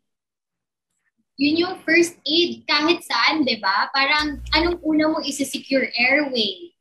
Yun 1.38 1.58
yung 1.58 1.76
first 1.86 2.18
aid 2.26 2.66
kahit 2.70 3.02
saan, 3.06 3.46
di 3.46 3.58
ba? 3.58 3.90
Parang 3.94 4.42
anong 4.54 4.78
una 4.86 5.10
mo 5.10 5.18
isa-secure 5.26 5.90
airway? 5.98 6.74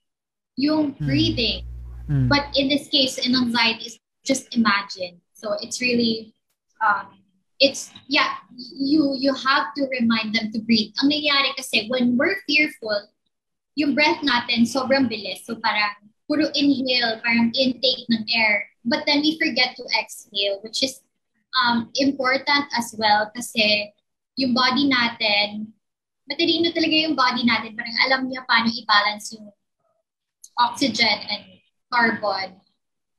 Yung 0.56 0.92
hmm. 0.92 1.06
breathing. 1.06 1.64
Mm. 2.10 2.28
But 2.28 2.50
in 2.58 2.68
this 2.68 2.88
case, 2.88 3.16
in 3.16 3.38
anxiety, 3.38 3.86
it's 3.86 3.98
just 4.26 4.52
imagine. 4.52 5.22
So 5.32 5.56
it's 5.62 5.80
really 5.80 6.34
um, 6.82 7.19
it's 7.60 7.92
yeah 8.08 8.40
you 8.56 9.14
you 9.20 9.32
have 9.36 9.70
to 9.76 9.84
remind 9.92 10.34
them 10.34 10.50
to 10.50 10.58
breathe. 10.64 10.96
Ang 11.04 11.12
nangyayari 11.12 11.52
kasi 11.54 11.86
when 11.92 12.16
we're 12.16 12.40
fearful 12.48 13.12
yung 13.76 13.94
breath 13.94 14.24
natin 14.24 14.64
sobrang 14.64 15.06
bilis. 15.06 15.44
So 15.44 15.60
parang 15.60 16.08
puro 16.24 16.48
inhale 16.56 17.20
parang 17.20 17.52
intake 17.52 18.08
ng 18.08 18.24
air. 18.32 18.66
But 18.82 19.04
then 19.04 19.20
we 19.20 19.36
forget 19.36 19.76
to 19.76 19.84
exhale 19.92 20.64
which 20.64 20.80
is 20.80 21.04
um, 21.60 21.92
important 22.00 22.66
as 22.74 22.96
well. 22.96 23.28
Kasi 23.36 23.92
yung 24.40 24.56
body 24.56 24.88
natin 24.88 25.76
matalino 26.24 26.72
talaga 26.72 26.96
yung 26.96 27.18
body 27.18 27.44
natin. 27.44 27.76
Parang 27.76 27.96
alam 28.08 28.20
niya 28.26 28.46
paano 28.48 28.72
i-balance 28.72 29.36
yung 29.36 29.52
oxygen 30.56 31.18
and 31.28 31.44
carbon. 31.92 32.56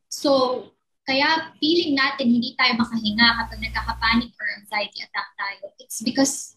So 0.07 0.70
kaya 1.05 1.53
feeling 1.57 1.97
natin 1.97 2.29
hindi 2.29 2.53
tayo 2.53 2.77
makahinga 2.77 3.27
kapag 3.41 3.59
nagkakapanik 3.59 4.31
or 4.37 4.47
anxiety 4.61 5.01
attack 5.01 5.29
tayo. 5.33 5.73
It's 5.81 6.05
because 6.05 6.55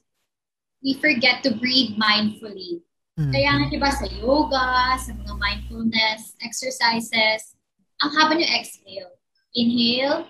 we 0.85 1.01
forget 1.01 1.41
to 1.49 1.57
breathe 1.57 1.97
mindfully. 1.97 2.85
Mm-hmm. 3.17 3.33
Kaya 3.33 3.51
nga 3.57 3.67
diba 3.73 3.91
sa 3.91 4.07
yoga, 4.11 5.01
sa 5.01 5.11
mga 5.17 5.35
mindfulness 5.41 6.37
exercises, 6.45 7.57
ang 8.05 8.11
haba 8.13 8.37
nyo 8.37 8.45
exhale. 8.53 9.17
Inhale, 9.55 10.29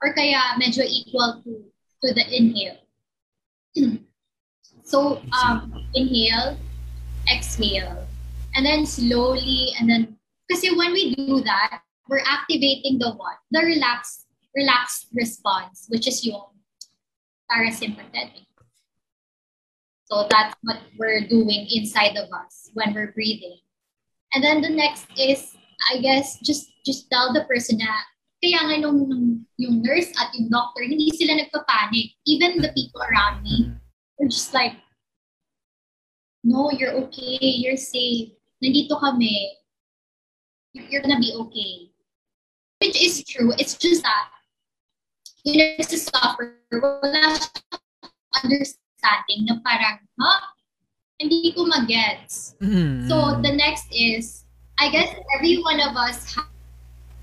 or 0.00 0.14
kaya 0.14 0.56
medyo 0.56 0.86
equal 0.86 1.42
to 1.44 1.68
to 2.00 2.14
the 2.16 2.24
inhale. 2.32 2.80
so, 4.86 5.20
um, 5.36 5.84
inhale, 5.92 6.56
exhale, 7.28 8.06
and 8.54 8.64
then 8.64 8.86
slowly, 8.86 9.74
and 9.78 9.90
then, 9.90 10.16
kasi 10.48 10.72
when 10.72 10.94
we 10.94 11.14
do 11.14 11.42
that, 11.42 11.82
we're 12.10 12.26
activating 12.26 12.98
the 12.98 13.14
what? 13.14 13.38
The 13.52 13.60
relaxed, 13.60 14.26
relaxed 14.54 15.06
response, 15.14 15.86
which 15.88 16.08
is 16.08 16.26
yung 16.26 16.50
parasympathetic. 17.46 18.50
So 20.10 20.26
that's 20.28 20.56
what 20.62 20.82
we're 20.98 21.22
doing 21.28 21.70
inside 21.70 22.18
of 22.18 22.28
us 22.34 22.68
when 22.74 22.92
we're 22.92 23.12
breathing. 23.12 23.58
And 24.34 24.42
then 24.42 24.60
the 24.60 24.68
next 24.68 25.06
is, 25.16 25.54
I 25.94 25.98
guess, 25.98 26.38
just 26.42 26.66
just 26.84 27.06
tell 27.10 27.32
the 27.32 27.46
person 27.46 27.78
na 27.78 27.94
kaya 28.42 28.58
nga 28.66 28.76
nung, 28.82 29.06
nung 29.06 29.46
yung 29.54 29.82
nurse 29.82 30.10
at 30.18 30.34
yung 30.34 30.50
doctor, 30.50 30.82
hindi 30.82 31.14
sila 31.14 31.38
nagpa-panic. 31.38 32.18
Even 32.26 32.58
the 32.58 32.74
people 32.74 33.02
around 33.06 33.44
me, 33.46 33.70
they're 34.18 34.32
just 34.32 34.50
like, 34.50 34.74
no, 36.42 36.72
you're 36.74 36.96
okay, 37.06 37.38
you're 37.38 37.78
safe. 37.78 38.34
Nandito 38.58 38.98
kami. 38.98 39.54
You're 40.74 41.02
gonna 41.02 41.22
be 41.22 41.34
okay 41.34 41.89
which 42.80 42.96
is 42.96 43.22
true. 43.24 43.52
It's 43.60 43.76
just 43.76 44.02
that 44.02 44.28
you 45.44 45.56
know, 45.56 45.68
as 45.78 45.92
a 45.92 45.98
sufferer, 45.98 46.56
wala 46.72 47.38
understanding 48.44 49.48
na 49.48 49.60
parang, 49.64 49.98
huh? 50.20 50.40
Hindi 51.20 51.52
ko 51.52 51.68
magets. 51.68 52.56
Mm-hmm. 52.60 53.08
So 53.08 53.40
the 53.40 53.52
next 53.52 53.88
is, 53.92 54.44
I 54.80 54.88
guess 54.88 55.12
every 55.36 55.60
one 55.60 55.80
of 55.80 55.92
us 55.96 56.36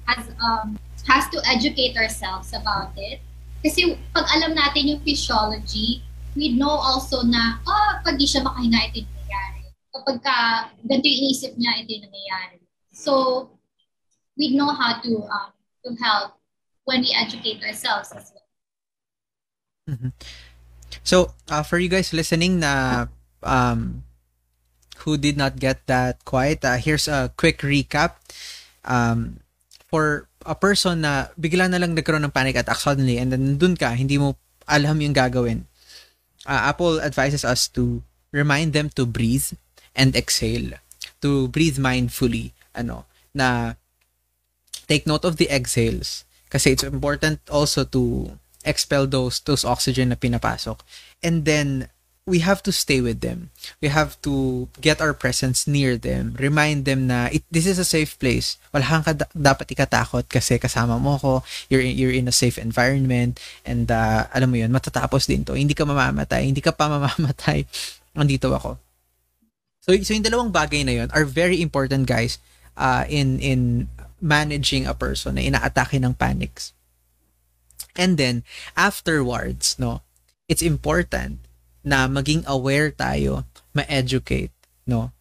has 0.05 0.29
um 0.38 0.77
has 1.09 1.25
to 1.34 1.41
educate 1.49 1.97
ourselves 1.97 2.53
about 2.53 2.93
it. 2.97 3.21
Kasi 3.65 3.97
pag 4.13 4.29
alam 4.38 4.53
natin 4.53 4.93
yung 4.93 5.01
physiology, 5.01 6.05
we 6.38 6.53
know 6.53 6.69
also 6.69 7.25
na, 7.25 7.57
oh, 7.65 7.91
pag 8.05 8.21
di 8.21 8.29
siya 8.29 8.45
makahinga, 8.45 8.93
ito 8.93 9.01
yung 9.01 9.09
nangyayari. 9.09 9.61
Kapag 9.89 10.17
ka, 10.21 10.38
ganito 10.85 11.05
yung 11.09 11.19
inisip 11.25 11.51
niya, 11.57 11.71
ito 11.81 11.89
yung 11.97 12.05
nangyayari. 12.05 12.57
So, 12.93 13.13
we 14.38 14.55
know 14.55 14.69
how 14.69 15.01
to 15.01 15.11
um, 15.27 15.51
to 15.84 15.97
help 16.01 16.38
when 16.85 17.01
we 17.01 17.11
educate 17.18 17.59
ourselves 17.65 18.14
as 18.14 18.31
well. 18.31 18.47
Mm-hmm. 19.89 20.11
So, 21.03 21.34
uh, 21.49 21.64
for 21.64 21.80
you 21.80 21.89
guys 21.89 22.14
listening 22.14 22.59
na 22.59 23.07
um, 23.43 24.03
who 25.03 25.18
did 25.18 25.35
not 25.35 25.59
get 25.59 25.85
that 25.88 26.23
quite, 26.23 26.64
uh, 26.64 26.77
here's 26.77 27.07
a 27.07 27.31
quick 27.35 27.59
recap. 27.59 28.19
Um, 28.88 29.43
for 29.88 30.27
a 30.47 30.55
person 30.55 31.03
na 31.03 31.31
bigla 31.39 31.68
na 31.68 31.80
lang 31.80 31.95
nagkaroon 31.95 32.23
ng 32.23 32.35
panic 32.35 32.55
attack 32.55 32.80
suddenly 32.80 33.19
and 33.19 33.31
then 33.31 33.59
dun 33.59 33.76
ka, 33.76 33.91
hindi 33.95 34.19
mo 34.19 34.35
alam 34.68 34.99
yung 34.99 35.15
gagawin. 35.15 35.68
Uh, 36.47 36.72
Apple 36.72 36.99
advises 36.99 37.43
us 37.43 37.68
to 37.68 38.03
remind 38.31 38.72
them 38.72 38.91
to 38.95 39.07
breathe 39.07 39.55
and 39.95 40.15
exhale. 40.15 40.76
To 41.23 41.47
breathe 41.47 41.80
mindfully. 41.80 42.51
Ano, 42.76 43.07
na 43.34 43.76
take 44.88 45.05
note 45.05 45.27
of 45.27 45.35
the 45.38 45.51
exhales 45.51 46.23
kasi 46.47 46.72
it's 46.72 46.84
important 46.84 47.43
also 47.51 47.84
to 47.84 48.31
expel 48.64 49.07
those 49.07 49.39
those 49.43 49.68
oxygen 49.68 50.11
na 50.11 50.18
pinapasok. 50.19 50.80
And 51.23 51.43
then 51.43 51.91
we 52.27 52.43
have 52.43 52.59
to 52.68 52.76
stay 52.76 52.99
with 52.99 53.23
them. 53.23 53.51
We 53.80 53.88
have 53.88 54.19
to 54.27 54.68
get 54.84 54.99
our 54.99 55.15
presence 55.15 55.64
near 55.64 55.95
them 55.95 56.35
remind 56.35 56.84
them 56.84 57.07
na 57.07 57.31
it, 57.31 57.47
this 57.47 57.64
is 57.64 57.80
a 57.80 57.88
safe 57.88 58.19
place. 58.19 58.59
Wala 58.76 58.84
kang 58.84 59.03
ka 59.03 59.15
dapat 59.31 59.72
ikatakot 59.72 60.27
kasi 60.27 60.59
kasama 60.59 60.99
mo 60.99 61.15
ko 61.15 61.43
you're 61.72 61.84
in, 61.84 61.95
you're 61.95 62.15
in 62.15 62.27
a 62.27 62.35
safe 62.35 62.59
environment 62.59 63.39
and 63.64 63.88
uh, 63.88 64.27
alam 64.35 64.51
mo 64.51 64.59
yun 64.59 64.76
matatapos 64.76 65.27
din 65.27 65.47
to. 65.47 65.55
Hindi 65.55 65.76
ka 65.76 65.88
mamamatay 65.88 66.43
hindi 66.43 66.59
ka 66.59 66.76
pa 66.76 66.91
mamamatay. 66.91 67.64
Andito 68.19 68.51
ako. 68.51 68.76
So 69.80 69.95
so 70.03 70.11
yung 70.11 70.27
dalawang 70.27 70.51
bagay 70.51 70.84
na 70.84 70.93
yun 71.03 71.09
are 71.15 71.23
very 71.23 71.64
important 71.64 72.11
guys 72.11 72.43
uh, 72.76 73.07
in 73.07 73.39
in 73.39 73.88
managing 74.22 74.85
a 74.85 74.98
person 74.98 75.35
na 75.38 75.45
inaatake 75.45 76.02
ng 76.02 76.14
panics. 76.18 76.73
And 77.98 78.18
then, 78.18 78.45
afterwards, 78.77 79.77
no, 79.77 80.06
it's 80.48 80.61
important 80.61 81.41
na 81.81 82.06
maging 82.06 82.45
aware 82.45 82.91
tayo, 82.94 83.45
ma-educate, 83.73 84.53
no? 84.85 85.11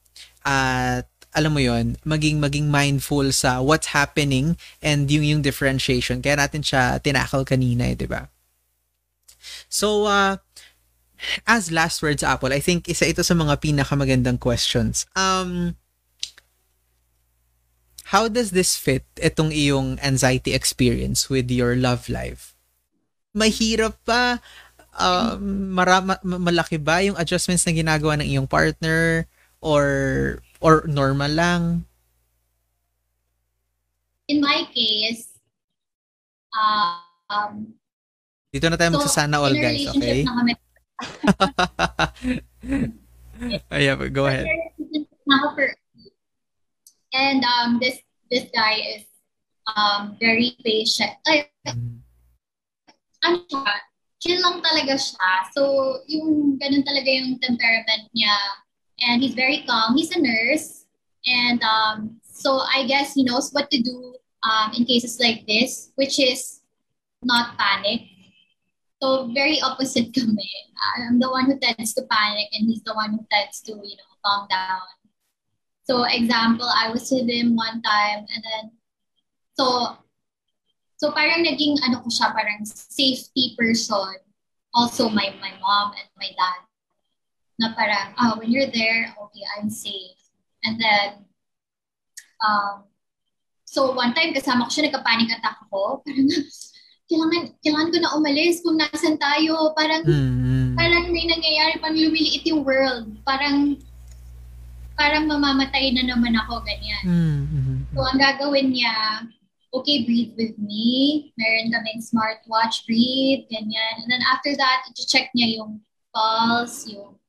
At 0.44 1.08
alam 1.36 1.52
mo 1.52 1.60
yon 1.60 2.00
maging 2.00 2.40
maging 2.40 2.72
mindful 2.72 3.28
sa 3.28 3.60
what's 3.60 3.92
happening 3.92 4.56
and 4.80 5.04
yung 5.12 5.20
yung 5.20 5.42
differentiation. 5.44 6.24
Kaya 6.24 6.40
natin 6.40 6.64
siya 6.64 6.96
tinakal 6.96 7.44
kanina, 7.44 7.92
eh, 7.92 7.96
'di 7.96 8.08
ba? 8.08 8.32
So, 9.68 10.08
uh, 10.08 10.40
as 11.44 11.68
last 11.68 12.00
words, 12.00 12.24
Apple, 12.24 12.56
I 12.56 12.60
think 12.64 12.88
isa 12.88 13.04
ito 13.04 13.20
sa 13.20 13.36
mga 13.36 13.60
pinakamagandang 13.60 14.40
questions. 14.40 15.04
Um, 15.12 15.76
how 18.14 18.30
does 18.30 18.54
this 18.54 18.78
fit 18.78 19.02
itong 19.18 19.50
iyong 19.50 19.98
anxiety 19.98 20.54
experience 20.54 21.26
with 21.26 21.50
your 21.50 21.74
love 21.74 22.06
life? 22.06 22.54
Mahirap 23.34 23.98
pa? 24.06 24.38
Um, 24.96 25.74
marama, 25.74 26.16
malaki 26.22 26.78
ba 26.78 27.02
yung 27.02 27.18
adjustments 27.18 27.66
na 27.66 27.74
ginagawa 27.74 28.22
ng 28.22 28.30
iyong 28.30 28.46
partner? 28.46 29.26
Or, 29.58 30.38
or 30.62 30.86
normal 30.86 31.34
lang? 31.34 31.62
In 34.30 34.38
my 34.38 34.70
case, 34.70 35.34
uh, 36.54 37.02
um, 37.30 37.74
dito 38.54 38.70
na 38.70 38.78
tayo 38.78 38.94
so, 38.94 39.02
magsasana 39.02 39.42
all 39.42 39.54
guys, 39.54 39.86
okay? 39.90 40.22
Ayan, 43.74 43.98
go 44.14 44.30
ahead. 44.30 44.46
And 47.16 47.40
um, 47.48 47.80
this 47.80 47.96
this 48.28 48.44
guy 48.52 48.76
is 48.92 49.08
um, 49.72 50.20
very 50.20 50.52
patient. 50.60 51.16
Ay, 51.24 51.48
ano 53.24 53.40
siya, 53.48 53.64
chill 54.20 54.40
lang 54.44 54.60
talaga 54.60 55.00
siya. 55.00 55.30
So, 55.56 55.62
yung 56.06 56.60
ganun 56.60 56.84
talaga 56.84 57.08
yung 57.08 57.40
temperament 57.40 58.12
niya. 58.12 58.36
And 59.08 59.24
he's 59.24 59.36
very 59.36 59.64
calm. 59.64 59.96
He's 59.96 60.12
a 60.12 60.20
nurse. 60.20 60.84
And 61.26 61.60
um, 61.64 62.20
so, 62.22 62.60
I 62.68 62.84
guess 62.84 63.16
he 63.16 63.24
knows 63.24 63.50
what 63.52 63.72
to 63.72 63.80
do 63.80 64.16
um, 64.44 64.76
in 64.76 64.84
cases 64.84 65.16
like 65.16 65.48
this, 65.48 65.92
which 65.96 66.20
is 66.20 66.60
not 67.24 67.56
panic. 67.56 68.12
So, 69.02 69.32
very 69.32 69.60
opposite 69.60 70.12
kami. 70.16 70.52
I'm 70.96 71.18
the 71.18 71.32
one 71.32 71.48
who 71.48 71.56
tends 71.56 71.92
to 71.96 72.04
panic 72.08 72.48
and 72.52 72.68
he's 72.68 72.84
the 72.84 72.94
one 72.94 73.16
who 73.16 73.22
tends 73.32 73.60
to, 73.68 73.72
you 73.72 73.96
know, 73.96 74.12
calm 74.24 74.48
down. 74.48 74.95
So 75.86 76.02
example, 76.02 76.66
I 76.66 76.90
was 76.90 77.06
with 77.14 77.30
him 77.30 77.54
one 77.54 77.78
time 77.78 78.26
and 78.26 78.42
then 78.42 78.64
so 79.54 79.94
so 80.98 81.14
parang 81.14 81.46
naging 81.46 81.78
ano 81.86 82.02
ko 82.02 82.10
siya 82.10 82.34
parang 82.34 82.66
safety 82.66 83.54
person. 83.54 84.18
Also 84.74 85.06
my 85.08 85.30
my 85.38 85.54
mom 85.62 85.94
and 85.94 86.10
my 86.18 86.28
dad. 86.34 86.60
Na 87.62 87.70
parang 87.72 88.12
ah 88.18 88.34
when 88.34 88.50
you're 88.50 88.68
there, 88.68 89.14
okay, 89.14 89.44
I'm 89.56 89.70
safe. 89.70 90.18
And 90.66 90.74
then 90.74 91.30
um 92.42 92.90
so 93.62 93.94
one 93.94 94.10
time 94.10 94.34
kasama 94.34 94.66
ko 94.66 94.70
siya 94.74 94.90
nagka-panic 94.90 95.38
attack 95.38 95.62
ako. 95.70 96.02
Parang 96.02 96.28
kailangan 97.08 97.42
kailangan 97.62 97.92
ko 97.94 97.98
na 98.02 98.14
umalis 98.18 98.58
kung 98.66 98.74
nasan 98.74 99.14
tayo. 99.22 99.70
Parang 99.78 100.02
Mm. 100.02 100.74
parang 100.74 101.04
may 101.14 101.24
nangyayari, 101.30 101.78
parang 101.78 101.96
lumiliit 101.96 102.42
yung 102.44 102.66
world. 102.66 103.06
Parang, 103.24 103.78
parang 104.96 105.28
mamamatay 105.28 105.92
na 105.92 106.08
naman 106.08 106.34
ako, 106.34 106.64
ganyan. 106.64 107.04
Mm, 107.04 107.40
mm, 107.46 107.78
So, 107.92 108.00
ang 108.02 108.18
gagawin 108.18 108.72
niya, 108.72 109.28
okay, 109.72 110.08
breathe 110.08 110.32
with 110.40 110.56
me. 110.56 111.30
Meron 111.36 111.72
kaming 111.72 112.00
smartwatch, 112.00 112.88
breathe, 112.88 113.44
ganyan. 113.52 113.94
And 114.02 114.08
then 114.08 114.24
after 114.24 114.56
that, 114.56 114.88
i-check 114.96 115.30
niya 115.36 115.60
yung 115.60 115.84
pulse, 116.16 116.88
yung 116.88 117.20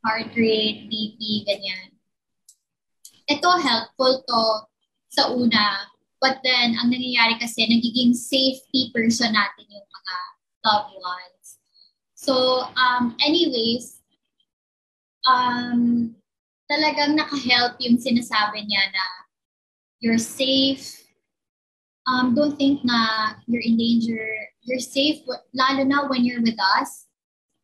heart 0.00 0.32
rate, 0.32 0.88
BP, 0.88 1.44
ganyan. 1.44 1.92
Ito, 3.28 3.60
helpful 3.60 4.24
to 4.26 4.44
sa 5.12 5.28
una. 5.28 5.86
But 6.20 6.40
then, 6.44 6.76
ang 6.76 6.92
nangyayari 6.92 7.40
kasi, 7.40 7.64
nagiging 7.64 8.16
safety 8.16 8.92
person 8.92 9.32
natin 9.32 9.64
yung 9.68 9.88
mga 9.88 10.16
loved 10.68 10.96
ones. 11.00 11.46
So, 12.12 12.64
um, 12.76 13.16
anyways, 13.24 14.04
um, 15.24 16.12
talagang 16.70 17.18
naka-help 17.18 17.82
yung 17.82 17.98
sinasabi 17.98 18.62
niya 18.62 18.82
na 18.94 19.04
you're 19.98 20.22
safe. 20.22 21.02
Um, 22.06 22.32
don't 22.34 22.54
think 22.54 22.86
na 22.86 23.34
you're 23.50 23.62
in 23.62 23.76
danger. 23.76 24.22
You're 24.62 24.80
safe, 24.80 25.26
lalo 25.52 25.82
na 25.82 26.06
when 26.06 26.24
you're 26.24 26.40
with 26.40 26.58
us. 26.78 27.10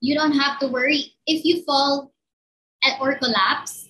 You 0.03 0.19
don't 0.19 0.35
have 0.35 0.59
to 0.61 0.67
worry. 0.67 1.15
If 1.25 1.47
you 1.47 1.63
fall 1.63 2.13
at, 2.85 2.99
or 3.01 3.15
collapse, 3.17 3.87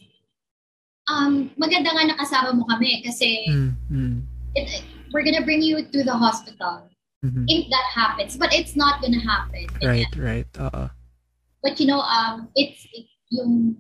um, 1.09 1.51
maganda 1.59 1.97
nga 1.97 2.13
nakasama 2.13 2.55
mo 2.55 2.65
kami 2.69 3.03
kasi 3.03 3.49
mm, 3.49 3.73
mm, 3.91 4.17
it, 4.55 4.69
Mm-hmm. 4.69 5.13
we're 5.13 5.25
gonna 5.25 5.45
bring 5.45 5.63
you 5.63 5.81
to 5.81 5.99
the 6.05 6.15
hospital 6.15 6.91
mhm. 7.25 7.45
if 7.49 7.71
that 7.71 7.87
happens. 7.95 8.37
But 8.37 8.53
it's 8.53 8.77
not 8.77 9.01
gonna 9.01 9.23
happen. 9.23 9.67
Right, 9.83 10.11
right. 10.17 10.51
Oo. 10.61 10.91
But 11.63 11.81
you 11.81 11.87
know, 11.87 12.01
um, 12.05 12.49
it's 12.55 12.87
it, 12.93 13.07
yung 13.31 13.75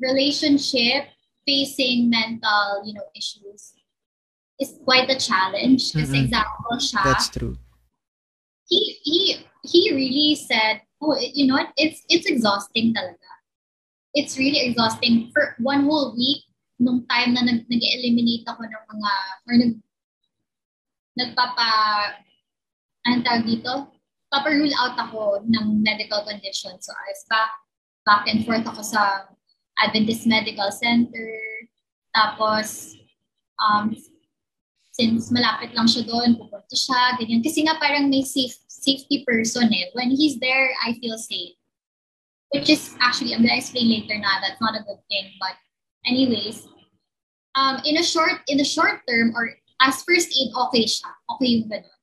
relationship 0.00 1.12
facing 1.46 2.10
mental, 2.10 2.82
you 2.84 2.92
know, 2.92 3.04
issues 3.14 3.74
is 4.60 4.76
quite 4.84 5.08
a 5.08 5.16
challenge. 5.16 5.92
Kasi 5.92 6.16
Mhm. 6.16 6.24
example 6.28 6.76
siya, 6.80 7.04
That's 7.04 7.28
true. 7.28 7.56
he 8.70 9.00
he 9.02 9.18
he 9.66 9.80
really 9.92 10.34
said, 10.38 10.80
"Oh, 11.02 11.16
you 11.18 11.46
know 11.46 11.58
what? 11.58 11.72
It's 11.76 12.04
it's 12.08 12.24
exhausting 12.28 12.94
talaga. 12.94 13.28
It's 14.14 14.38
really 14.38 14.62
exhausting 14.62 15.30
for 15.34 15.54
one 15.58 15.86
whole 15.86 16.14
week. 16.14 16.46
Nung 16.80 17.04
time 17.10 17.34
na 17.36 17.44
nag 17.44 17.68
nag-eliminate 17.68 18.46
ako 18.48 18.62
ng 18.64 18.84
mga 18.88 19.12
or 19.46 19.54
nag 19.58 19.72
nagpapa 21.18 21.68
anong 23.04 23.24
tawag 23.26 23.44
dito? 23.44 23.72
Papa-rule 24.30 24.72
out 24.78 24.94
ako 24.96 25.42
ng 25.44 25.82
medical 25.82 26.22
condition. 26.22 26.78
So 26.78 26.94
I 26.94 27.10
was 27.10 27.22
back 27.26 27.50
back 28.06 28.22
and 28.30 28.46
forth 28.46 28.64
ako 28.64 28.80
sa 28.86 29.26
Adventist 29.80 30.28
Medical 30.28 30.70
Center. 30.70 31.32
Tapos 32.14 32.96
um, 33.60 33.94
since 35.00 35.32
malapit 35.32 35.72
lang 35.72 35.88
siya 35.88 36.04
doon, 36.04 36.36
pupunta 36.36 36.76
siya, 36.76 37.16
ganyan. 37.16 37.40
Kasi 37.40 37.64
nga 37.64 37.80
parang 37.80 38.12
may 38.12 38.20
safe, 38.20 38.52
safety 38.68 39.24
person 39.24 39.72
eh. 39.72 39.88
When 39.96 40.12
he's 40.12 40.36
there, 40.36 40.68
I 40.84 41.00
feel 41.00 41.16
safe. 41.16 41.56
Which 42.52 42.68
is 42.68 42.92
actually, 43.00 43.32
I'm 43.32 43.40
gonna 43.40 43.56
explain 43.56 43.88
later 43.88 44.18
na, 44.18 44.42
that's 44.44 44.60
not 44.60 44.76
a 44.76 44.84
good 44.84 45.00
thing. 45.08 45.32
But 45.40 45.56
anyways, 46.04 46.68
um, 47.56 47.80
in 47.86 47.96
a 47.96 48.04
short, 48.04 48.44
in 48.50 48.58
the 48.58 48.66
short 48.66 49.00
term, 49.08 49.32
or 49.32 49.56
as 49.80 50.02
first 50.02 50.28
aid, 50.34 50.52
okay 50.68 50.84
siya. 50.84 51.08
Okay 51.36 51.48
yung 51.56 51.70
ganun. 51.70 51.98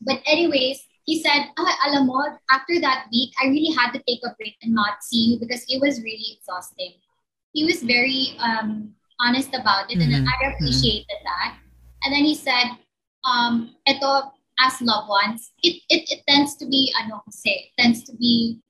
But 0.00 0.24
anyways, 0.24 0.80
he 1.10 1.18
said, 1.18 1.50
ah, 1.58 1.74
alam 1.90 2.06
mo, 2.06 2.22
after 2.54 2.78
that 2.78 3.10
week, 3.10 3.34
I 3.42 3.50
really 3.50 3.74
had 3.74 3.90
to 3.98 4.00
take 4.06 4.22
a 4.22 4.30
break 4.38 4.54
and 4.62 4.70
not 4.70 5.02
see 5.02 5.34
you 5.34 5.42
because 5.42 5.66
it 5.66 5.82
was 5.82 5.98
really 6.06 6.38
exhausting. 6.38 7.02
He 7.50 7.66
was 7.66 7.82
very 7.82 8.38
um, 8.38 8.94
honest 9.18 9.50
about 9.50 9.90
it, 9.90 9.98
Mhm. 9.98 10.06
and 10.06 10.30
I 10.30 10.54
appreciated 10.54 11.18
that. 11.26 11.58
And 12.06 12.14
then 12.14 12.22
he 12.22 12.38
said, 12.38 12.78
um, 13.26 13.74
ito, 13.90 14.30
as 14.62 14.78
loved 14.86 15.10
ones, 15.10 15.50
it, 15.66 15.82
it, 15.90 16.06
it 16.14 16.20
tends 16.30 16.54
to 16.62 16.64
be, 16.70 16.94
ano 16.94 17.26
kasi, 17.26 17.50
it 17.50 17.74
tends 17.74 18.06
to 18.06 18.14
be 18.14 18.62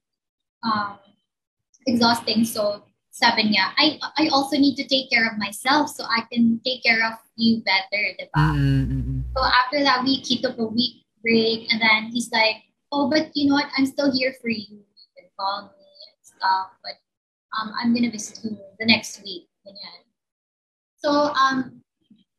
um, 0.64 0.96
exhausting. 1.84 2.48
So, 2.48 2.88
sabi 3.12 3.52
niya, 3.52 3.76
I, 3.76 4.00
I 4.16 4.32
also 4.32 4.56
need 4.56 4.80
to 4.80 4.88
take 4.88 5.12
care 5.12 5.28
of 5.28 5.36
myself 5.36 5.92
so 5.92 6.08
I 6.08 6.24
can 6.32 6.56
take 6.64 6.80
care 6.80 7.04
of 7.04 7.20
you 7.36 7.60
better, 7.60 8.04
di 8.16 8.26
ba? 8.32 8.56
Mm, 8.56 8.88
mm, 8.88 9.02
mm. 9.04 9.20
So 9.36 9.44
after 9.44 9.84
that 9.84 10.08
week, 10.08 10.24
he 10.24 10.40
took 10.40 10.56
a 10.56 10.64
week 10.64 11.04
break, 11.22 11.72
and 11.72 11.80
then 11.80 12.10
he's 12.12 12.30
like, 12.32 12.64
"Oh, 12.92 13.08
but 13.08 13.30
you 13.34 13.48
know 13.48 13.56
what? 13.56 13.70
I'm 13.76 13.86
still 13.86 14.12
here 14.12 14.34
for 14.40 14.48
you. 14.50 14.82
You 14.82 15.08
can 15.16 15.28
call 15.38 15.70
me 15.72 15.86
and 16.08 16.18
stuff, 16.22 16.74
but 16.82 16.96
um, 17.56 17.72
I'm 17.78 17.94
gonna 17.94 18.10
visit 18.10 18.40
you 18.44 18.58
the 18.78 18.86
next 18.86 19.22
week." 19.22 19.48
Ganyan. 19.66 20.00
So 20.98 21.32
um, 21.32 21.80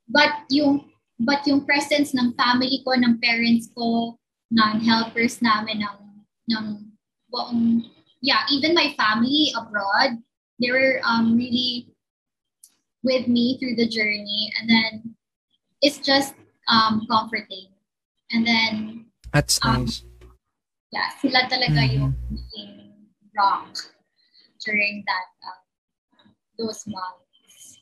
but 0.09 0.45
yung 0.49 0.91
but 1.21 1.45
yung 1.45 1.65
presence 1.65 2.13
ng 2.13 2.33
family 2.33 2.81
ko, 2.85 2.97
ng 2.97 3.21
parents 3.21 3.69
ko, 3.73 4.17
ng 4.51 4.81
helpers 4.81 5.41
namin, 5.41 5.85
ng 5.85 5.97
ng 6.51 6.65
buong 7.31 7.85
yeah, 8.21 8.45
even 8.51 8.77
my 8.77 8.93
family 8.97 9.49
abroad, 9.57 10.21
they 10.61 10.69
were 10.69 11.01
um 11.05 11.37
really 11.37 11.89
with 13.03 13.27
me 13.27 13.57
through 13.57 13.75
the 13.75 13.87
journey, 13.87 14.51
and 14.59 14.69
then 14.69 15.15
it's 15.81 15.97
just 15.97 16.35
um, 16.69 17.05
comforting. 17.09 17.70
And 18.33 18.47
then, 18.47 19.05
That's 19.31 19.59
Um, 19.63 19.85
nice. 19.85 20.03
yeah, 20.91 21.07
sila 21.23 21.47
talaga 21.47 21.79
Mhm. 21.87 21.95
yung 21.95 22.11
naging 22.31 22.73
rock 23.31 23.71
during 24.59 25.03
that, 25.07 25.27
uh, 25.43 26.27
those 26.59 26.83
months. 26.87 27.79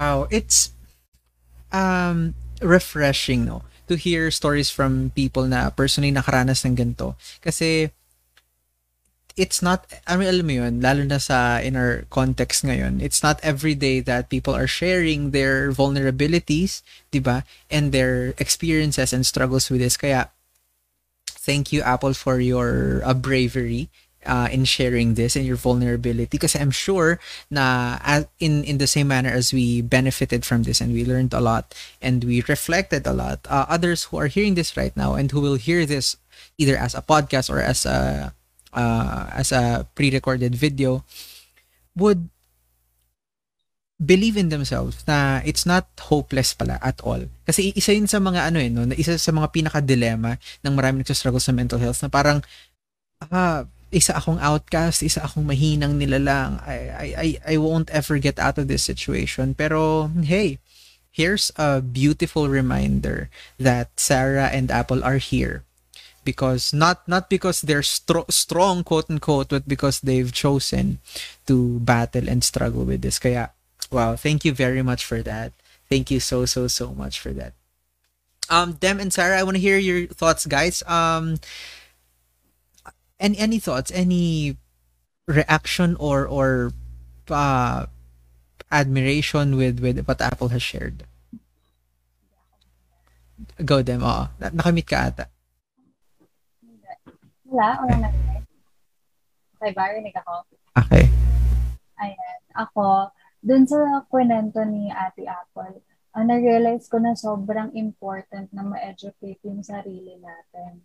Wow, 0.00 0.28
it's 0.28 0.72
um 1.72 2.32
refreshing 2.62 3.44
no 3.44 3.60
to 3.88 3.96
hear 3.96 4.30
stories 4.30 4.70
from 4.70 5.10
people 5.12 5.44
na 5.44 5.68
personally 5.68 6.12
nakaranas 6.12 6.64
ng 6.64 6.76
ganito 6.76 7.16
kasi 7.44 7.90
it's 9.36 9.60
not 9.60 9.84
I 10.08 10.16
mean 10.16 10.32
alam 10.32 10.48
mo 10.48 10.54
yun 10.64 10.80
lalo 10.80 11.04
na 11.04 11.20
sa 11.20 11.60
in 11.60 11.76
our 11.76 12.08
context 12.08 12.64
ngayon 12.64 13.04
it's 13.04 13.22
not 13.22 13.36
every 13.44 13.76
day 13.76 14.00
that 14.00 14.32
people 14.32 14.56
are 14.56 14.66
sharing 14.66 15.30
their 15.30 15.70
vulnerabilities 15.70 16.80
'di 17.12 17.20
and 17.70 17.92
their 17.92 18.32
experiences 18.40 19.12
and 19.12 19.28
struggles 19.28 19.68
with 19.68 19.84
this. 19.84 20.00
Kaya 20.00 20.32
thank 21.28 21.70
you 21.70 21.84
Apple 21.84 22.16
for 22.16 22.40
your 22.40 23.04
uh, 23.04 23.14
bravery 23.14 23.92
uh, 24.26 24.48
in 24.50 24.64
sharing 24.64 25.14
this 25.14 25.36
and 25.36 25.46
your 25.46 25.56
vulnerability. 25.56 26.26
Because 26.26 26.56
I'm 26.56 26.72
sure 26.72 27.20
na 27.52 28.00
in 28.40 28.64
in 28.64 28.78
the 28.78 28.88
same 28.88 29.08
manner 29.08 29.30
as 29.30 29.52
we 29.52 29.80
benefited 29.80 30.44
from 30.44 30.64
this 30.64 30.80
and 30.80 30.92
we 30.96 31.04
learned 31.04 31.32
a 31.36 31.40
lot 31.44 31.76
and 32.02 32.24
we 32.24 32.42
reflected 32.48 33.06
a 33.06 33.14
lot 33.14 33.44
uh, 33.52 33.68
others 33.68 34.10
who 34.10 34.16
are 34.16 34.32
hearing 34.32 34.56
this 34.56 34.76
right 34.76 34.96
now 34.96 35.14
and 35.14 35.30
who 35.30 35.40
will 35.40 35.60
hear 35.60 35.86
this 35.86 36.16
either 36.58 36.76
as 36.76 36.96
a 36.96 37.04
podcast 37.04 37.52
or 37.52 37.60
as 37.60 37.84
a 37.86 38.32
uh, 38.76 39.32
as 39.32 39.50
a 39.50 39.88
pre-recorded 39.96 40.54
video 40.54 41.02
would 41.96 42.28
believe 43.96 44.36
in 44.36 44.52
themselves 44.52 45.00
na 45.08 45.40
it's 45.48 45.64
not 45.64 45.88
hopeless 46.12 46.52
pala 46.52 46.76
at 46.84 47.00
all. 47.00 47.24
Kasi 47.48 47.72
isa 47.72 47.96
yun 47.96 48.04
sa 48.04 48.20
mga 48.20 48.52
ano 48.52 48.60
eh, 48.60 48.68
no, 48.68 48.84
isa 48.92 49.16
sa 49.16 49.32
mga 49.32 49.48
pinaka-dilemma 49.56 50.36
ng 50.60 50.74
marami 50.76 51.00
nagsastruggle 51.00 51.40
sa 51.40 51.56
mental 51.56 51.80
health 51.80 52.04
na 52.04 52.12
parang 52.12 52.44
ah, 53.32 53.64
isa 53.88 54.12
akong 54.12 54.36
outcast, 54.36 55.00
isa 55.00 55.24
akong 55.24 55.48
mahinang 55.48 55.96
nilalang. 55.96 56.60
I, 56.60 56.76
I, 56.76 57.06
I, 57.16 57.28
I 57.48 57.56
won't 57.56 57.88
ever 57.88 58.18
get 58.20 58.38
out 58.38 58.58
of 58.58 58.68
this 58.68 58.84
situation. 58.84 59.56
Pero, 59.56 60.12
hey, 60.12 60.58
here's 61.08 61.48
a 61.56 61.80
beautiful 61.80 62.52
reminder 62.52 63.30
that 63.56 63.88
Sarah 63.96 64.52
and 64.52 64.70
Apple 64.70 65.00
are 65.00 65.16
here. 65.16 65.64
Because 66.26 66.74
not 66.74 67.06
not 67.06 67.30
because 67.30 67.62
they're 67.62 67.86
stro- 67.86 68.26
strong 68.34 68.82
quote 68.82 69.06
unquote, 69.06 69.54
but 69.54 69.70
because 69.70 70.02
they've 70.02 70.34
chosen 70.34 70.98
to 71.46 71.78
battle 71.86 72.26
and 72.26 72.42
struggle 72.42 72.82
with 72.82 73.06
this. 73.06 73.22
Kaya, 73.22 73.54
wow, 73.94 74.18
thank 74.18 74.42
you 74.42 74.50
very 74.50 74.82
much 74.82 75.06
for 75.06 75.22
that. 75.22 75.54
Thank 75.86 76.10
you 76.10 76.18
so 76.18 76.42
so 76.50 76.66
so 76.66 76.90
much 76.90 77.22
for 77.22 77.30
that. 77.38 77.54
Um, 78.50 78.74
Dem 78.82 78.98
and 78.98 79.14
Sarah, 79.14 79.38
I 79.38 79.46
want 79.46 79.54
to 79.54 79.62
hear 79.62 79.78
your 79.78 80.10
thoughts, 80.10 80.46
guys. 80.46 80.82
Um, 80.90 81.38
any 83.18 83.38
any 83.38 83.58
thoughts 83.62 83.90
any 83.94 84.56
reaction 85.26 85.96
or 85.98 86.26
or 86.26 86.72
uh 87.30 87.86
admiration 88.70 89.56
with 89.56 89.78
with 89.80 90.02
what 90.06 90.20
Apple 90.20 90.50
has 90.50 90.62
shared? 90.62 91.06
Go 93.62 93.78
oo. 93.80 93.98
Na- 94.40 94.52
nakamit 94.52 94.86
ka 94.86 95.12
ata. 95.12 95.28
Wala, 97.50 97.68
wala 97.82 97.94
na 98.02 98.08
rin. 98.10 98.42
Okay, 99.56 99.72
ba? 99.72 99.88
Rinig 99.94 100.16
ako. 100.18 100.34
Okay. 100.76 101.04
Ayan. 102.02 102.38
Ako, 102.56 103.14
dun 103.40 103.64
sa 103.64 104.02
kwento 104.10 104.60
ni 104.66 104.90
Ate 104.90 105.24
Apple, 105.24 105.80
uh, 106.16 106.24
na-realize 106.24 106.90
ko 106.90 106.98
na 106.98 107.14
sobrang 107.14 107.70
important 107.78 108.50
na 108.50 108.66
ma-educate 108.66 109.40
yung 109.46 109.62
sarili 109.62 110.18
natin. 110.18 110.82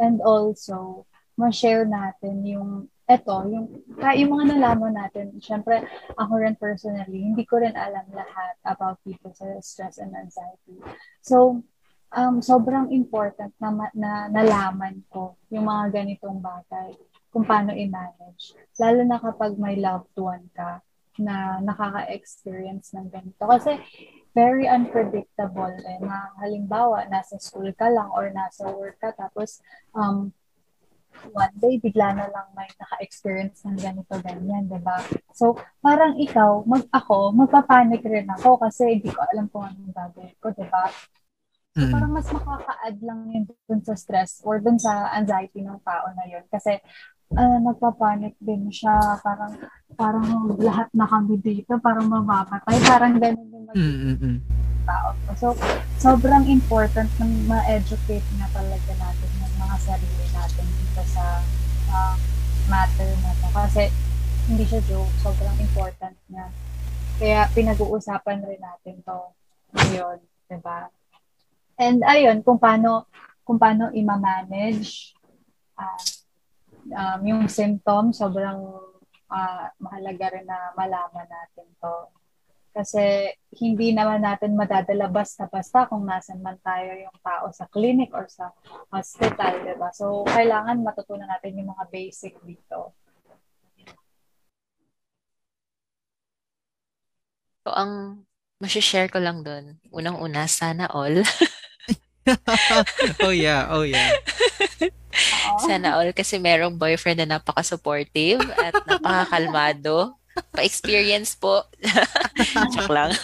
And 0.00 0.18
also, 0.20 1.06
ma-share 1.38 1.86
natin 1.86 2.42
yung 2.42 2.90
eto, 3.04 3.44
yung, 3.52 3.68
kaya 4.00 4.24
yung 4.24 4.32
mga 4.32 4.56
nalaman 4.56 4.96
natin, 4.96 5.36
syempre, 5.38 5.84
ako 6.16 6.40
rin 6.40 6.56
personally, 6.56 7.20
hindi 7.20 7.44
ko 7.44 7.60
rin 7.60 7.76
alam 7.76 8.08
lahat 8.10 8.56
about 8.64 8.96
people 9.04 9.30
sa 9.36 9.44
stress 9.60 10.00
and 10.00 10.16
anxiety. 10.16 10.80
So, 11.20 11.60
um, 12.12 12.44
sobrang 12.44 12.92
important 12.92 13.54
na, 13.56 13.70
na 13.96 14.28
nalaman 14.28 15.00
ko 15.08 15.38
yung 15.48 15.64
mga 15.64 16.02
ganitong 16.02 16.42
bagay, 16.42 16.92
kung 17.34 17.42
paano 17.42 17.74
i-manage. 17.74 18.54
Lalo 18.78 19.00
na 19.02 19.18
kapag 19.18 19.58
may 19.58 19.74
loved 19.74 20.14
one 20.14 20.46
ka 20.54 20.78
na 21.18 21.58
nakaka-experience 21.62 22.94
ng 22.94 23.10
ganito. 23.10 23.42
Kasi, 23.42 23.78
very 24.34 24.66
unpredictable 24.66 25.74
eh, 25.86 25.98
na 26.02 26.34
halimbawa, 26.42 27.06
nasa 27.06 27.38
school 27.38 27.70
ka 27.74 27.86
lang 27.86 28.10
or 28.10 28.30
nasa 28.34 28.66
work 28.66 28.98
ka, 28.98 29.14
tapos 29.14 29.62
um, 29.94 30.34
one 31.30 31.54
day, 31.62 31.78
bigla 31.78 32.18
na 32.18 32.26
lang 32.26 32.50
may 32.58 32.66
naka-experience 32.74 33.62
ng 33.62 33.78
ganito, 33.78 34.14
ganyan, 34.22 34.66
di 34.66 34.78
ba? 34.82 34.98
So, 35.30 35.54
parang 35.78 36.18
ikaw, 36.18 36.66
mag 36.66 36.86
ako, 36.90 37.30
magpapanik 37.30 38.02
rin 38.02 38.26
ako 38.34 38.58
kasi 38.58 38.98
hindi 38.98 39.10
ko 39.10 39.22
alam 39.22 39.46
kung 39.50 39.70
anong 39.70 39.94
gagawin 39.94 40.34
ko, 40.42 40.50
di 40.50 40.66
ba? 40.66 40.90
So, 41.74 41.82
Mm. 41.82 41.90
parang 41.90 42.12
mas 42.14 42.28
makaka-add 42.30 42.98
lang 43.02 43.20
yun 43.34 43.42
dun 43.66 43.82
sa 43.82 43.98
stress 43.98 44.38
or 44.46 44.62
dun 44.62 44.78
sa 44.78 45.10
anxiety 45.10 45.58
ng 45.58 45.74
tao 45.82 46.06
na 46.14 46.22
yun. 46.22 46.46
Kasi, 46.46 46.78
uh, 47.34 47.58
nagpapanik 47.58 48.38
din 48.38 48.70
siya. 48.70 48.94
Parang, 49.18 49.58
parang 49.98 50.26
lahat 50.54 50.86
na 50.94 51.02
kami 51.02 51.34
dito, 51.42 51.74
parang 51.82 52.06
mamamatay. 52.06 52.78
Parang 52.78 53.18
ganun 53.18 53.50
yung 53.50 53.64
mag- 53.66 53.74
Mm, 53.74 53.96
mm, 53.98 54.16
mm. 54.22 54.38
tao. 54.86 55.08
So, 55.34 55.46
sobrang 55.98 56.46
important 56.46 57.10
na 57.18 57.26
ma-educate 57.50 58.28
na 58.38 58.46
talaga 58.54 58.92
natin 58.94 59.28
yung 59.42 59.54
mga 59.58 59.76
sarili 59.82 60.26
natin 60.30 60.66
dito 60.78 61.02
sa 61.10 61.42
uh, 61.90 62.14
matter 62.70 63.10
na 63.18 63.34
to. 63.34 63.46
Kasi 63.50 63.82
hindi 64.46 64.62
siya 64.62 64.78
joke, 64.86 65.10
sobrang 65.18 65.58
important 65.58 66.14
niya. 66.30 66.46
Kaya 67.18 67.50
pinag-uusapan 67.50 68.46
rin 68.46 68.62
natin 68.62 69.02
to 69.02 69.18
ngayon, 69.74 70.22
di 70.46 70.58
ba? 70.62 70.86
And 71.78 72.06
ayun, 72.06 72.46
kung 72.46 72.62
paano 72.62 73.10
kung 73.44 73.60
paano 73.60 73.92
i-manage 73.92 75.12
uh, 75.76 76.00
um, 76.92 77.20
yung 77.26 77.42
symptoms, 77.50 78.18
sobrang 78.18 78.60
uh, 79.28 79.66
mahalaga 79.76 80.38
rin 80.38 80.46
na 80.48 80.72
malaman 80.72 81.28
natin 81.28 81.68
to. 81.76 81.96
Kasi 82.74 83.30
hindi 83.54 83.94
naman 83.94 84.26
natin 84.26 84.58
madadala 84.58 85.06
basta-basta 85.06 85.86
kung 85.86 86.02
nasan 86.02 86.42
man 86.42 86.58
tayo 86.58 86.90
yung 86.98 87.14
tao 87.22 87.46
sa 87.54 87.70
clinic 87.70 88.10
or 88.10 88.26
sa 88.26 88.50
hospital, 88.90 89.62
di 89.62 89.78
ba? 89.78 89.94
So, 89.94 90.26
kailangan 90.26 90.82
matutunan 90.82 91.30
natin 91.30 91.54
yung 91.54 91.70
mga 91.70 91.86
basic 91.86 92.34
dito. 92.42 92.98
So, 97.62 97.70
ang 97.70 98.26
share 98.66 99.06
ko 99.06 99.22
lang 99.22 99.46
doon, 99.46 99.78
unang-una, 99.94 100.50
sana 100.50 100.90
all. 100.90 101.22
oh 103.24 103.34
yeah, 103.34 103.68
oh 103.70 103.84
yeah. 103.84 104.16
Sana 105.66 106.00
all 106.00 106.10
kasi 106.10 106.40
merong 106.40 106.74
boyfriend 106.74 107.22
na 107.22 107.38
napaka-supportive 107.38 108.42
at 108.58 108.74
napakakalmado. 108.88 110.16
Pa-experience 110.50 111.38
po. 111.38 111.62
Joke 112.74 112.90
lang. 112.90 113.14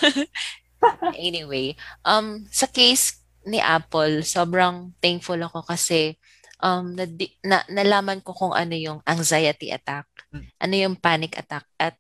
anyway, 1.19 1.75
um, 2.07 2.47
sa 2.55 2.71
case 2.71 3.19
ni 3.43 3.59
Apple, 3.59 4.23
sobrang 4.23 4.95
thankful 5.03 5.41
ako 5.41 5.67
kasi 5.67 6.15
um, 6.63 6.95
na, 6.95 7.05
na, 7.43 7.59
nalaman 7.67 8.21
ko 8.23 8.37
kung 8.37 8.55
ano 8.55 8.77
yung 8.77 9.01
anxiety 9.09 9.73
attack, 9.73 10.07
Mm. 10.31 10.47
ano 10.63 10.75
yung 10.79 10.95
panic 10.95 11.35
attack, 11.35 11.67
at 11.75 11.99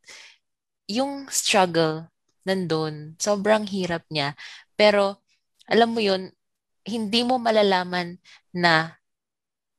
yung 0.87 1.27
struggle 1.35 2.07
nandun, 2.47 3.19
sobrang 3.19 3.67
hirap 3.67 4.07
niya. 4.07 4.39
Pero, 4.79 5.19
alam 5.67 5.91
mo 5.91 5.99
yun, 5.99 6.31
hindi 6.85 7.21
mo 7.23 7.37
malalaman 7.37 8.17
na 8.55 9.01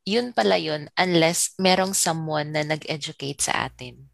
yun 0.05 0.33
pala 0.33 0.57
yun 0.57 0.89
unless 0.97 1.53
merong 1.61 1.93
someone 1.93 2.53
na 2.53 2.65
nag-educate 2.65 3.41
sa 3.41 3.69
atin. 3.69 4.09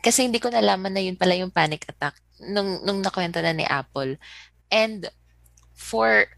Kasi 0.00 0.24
hindi 0.24 0.40
ko 0.40 0.48
nalaman 0.48 0.92
na 0.92 1.04
yun 1.04 1.16
pala 1.16 1.36
yung 1.36 1.52
panic 1.52 1.84
attack 1.88 2.16
nung, 2.40 2.80
nung 2.84 3.04
nakwento 3.04 3.40
na 3.40 3.52
ni 3.52 3.64
Apple. 3.68 4.16
And 4.72 5.08
for 5.76 6.28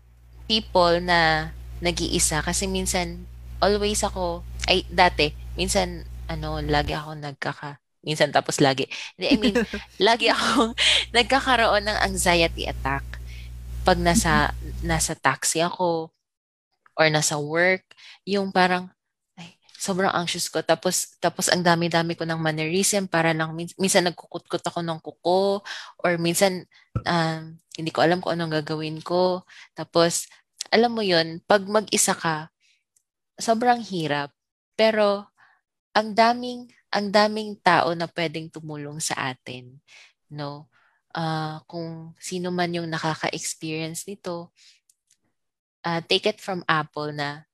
people 0.50 0.98
na 0.98 1.50
nag-iisa, 1.78 2.42
kasi 2.42 2.66
minsan, 2.66 3.26
always 3.62 4.02
ako, 4.02 4.42
ay 4.66 4.86
dati, 4.90 5.34
minsan, 5.54 6.06
ano, 6.26 6.58
lagi 6.62 6.94
ako 6.94 7.18
nagkaka, 7.18 7.78
minsan 8.02 8.34
tapos 8.34 8.58
lagi. 8.58 8.90
I 9.18 9.38
mean, 9.38 9.54
lagi 10.02 10.30
ako 10.30 10.74
nagkakaroon 11.16 11.86
ng 11.86 11.98
anxiety 12.02 12.66
attack 12.66 13.21
pag 13.82 13.98
nasa, 13.98 14.54
nasa 14.86 15.18
taxi 15.18 15.58
ako 15.58 16.14
or 16.94 17.06
nasa 17.10 17.34
work, 17.38 17.82
yung 18.22 18.54
parang, 18.54 18.86
ay, 19.34 19.58
sobrang 19.74 20.14
anxious 20.14 20.46
ko. 20.46 20.62
Tapos, 20.62 21.18
tapos 21.18 21.50
ang 21.50 21.66
dami-dami 21.66 22.14
ko 22.14 22.22
ng 22.22 22.38
mannerism 22.38 23.10
para 23.10 23.34
min- 23.34 23.74
minsan 23.74 24.06
nagkukutkot 24.06 24.62
ako 24.62 24.80
ng 24.86 24.98
kuko 25.02 25.66
or 25.98 26.12
minsan, 26.22 26.62
um, 27.02 27.58
hindi 27.74 27.90
ko 27.90 28.06
alam 28.06 28.22
kung 28.22 28.38
anong 28.38 28.62
gagawin 28.62 29.02
ko. 29.02 29.42
Tapos, 29.74 30.30
alam 30.70 30.94
mo 30.94 31.02
yun, 31.02 31.42
pag 31.44 31.66
mag-isa 31.66 32.14
ka, 32.14 32.54
sobrang 33.34 33.82
hirap. 33.82 34.30
Pero, 34.78 35.26
ang 35.92 36.14
daming, 36.14 36.70
ang 36.94 37.10
daming 37.10 37.58
tao 37.60 37.92
na 37.98 38.06
pwedeng 38.06 38.48
tumulong 38.48 39.02
sa 39.02 39.32
atin. 39.32 39.76
No? 40.32 40.71
Ah, 41.12 41.60
kung 41.68 42.16
sino 42.16 42.48
man 42.48 42.72
yung 42.72 42.88
nakaka-experience 42.88 44.08
nito, 44.08 44.48
uh, 45.84 46.00
take 46.08 46.26
it 46.26 46.38
from 46.40 46.64
Apple 46.68 47.12
na 47.12 47.44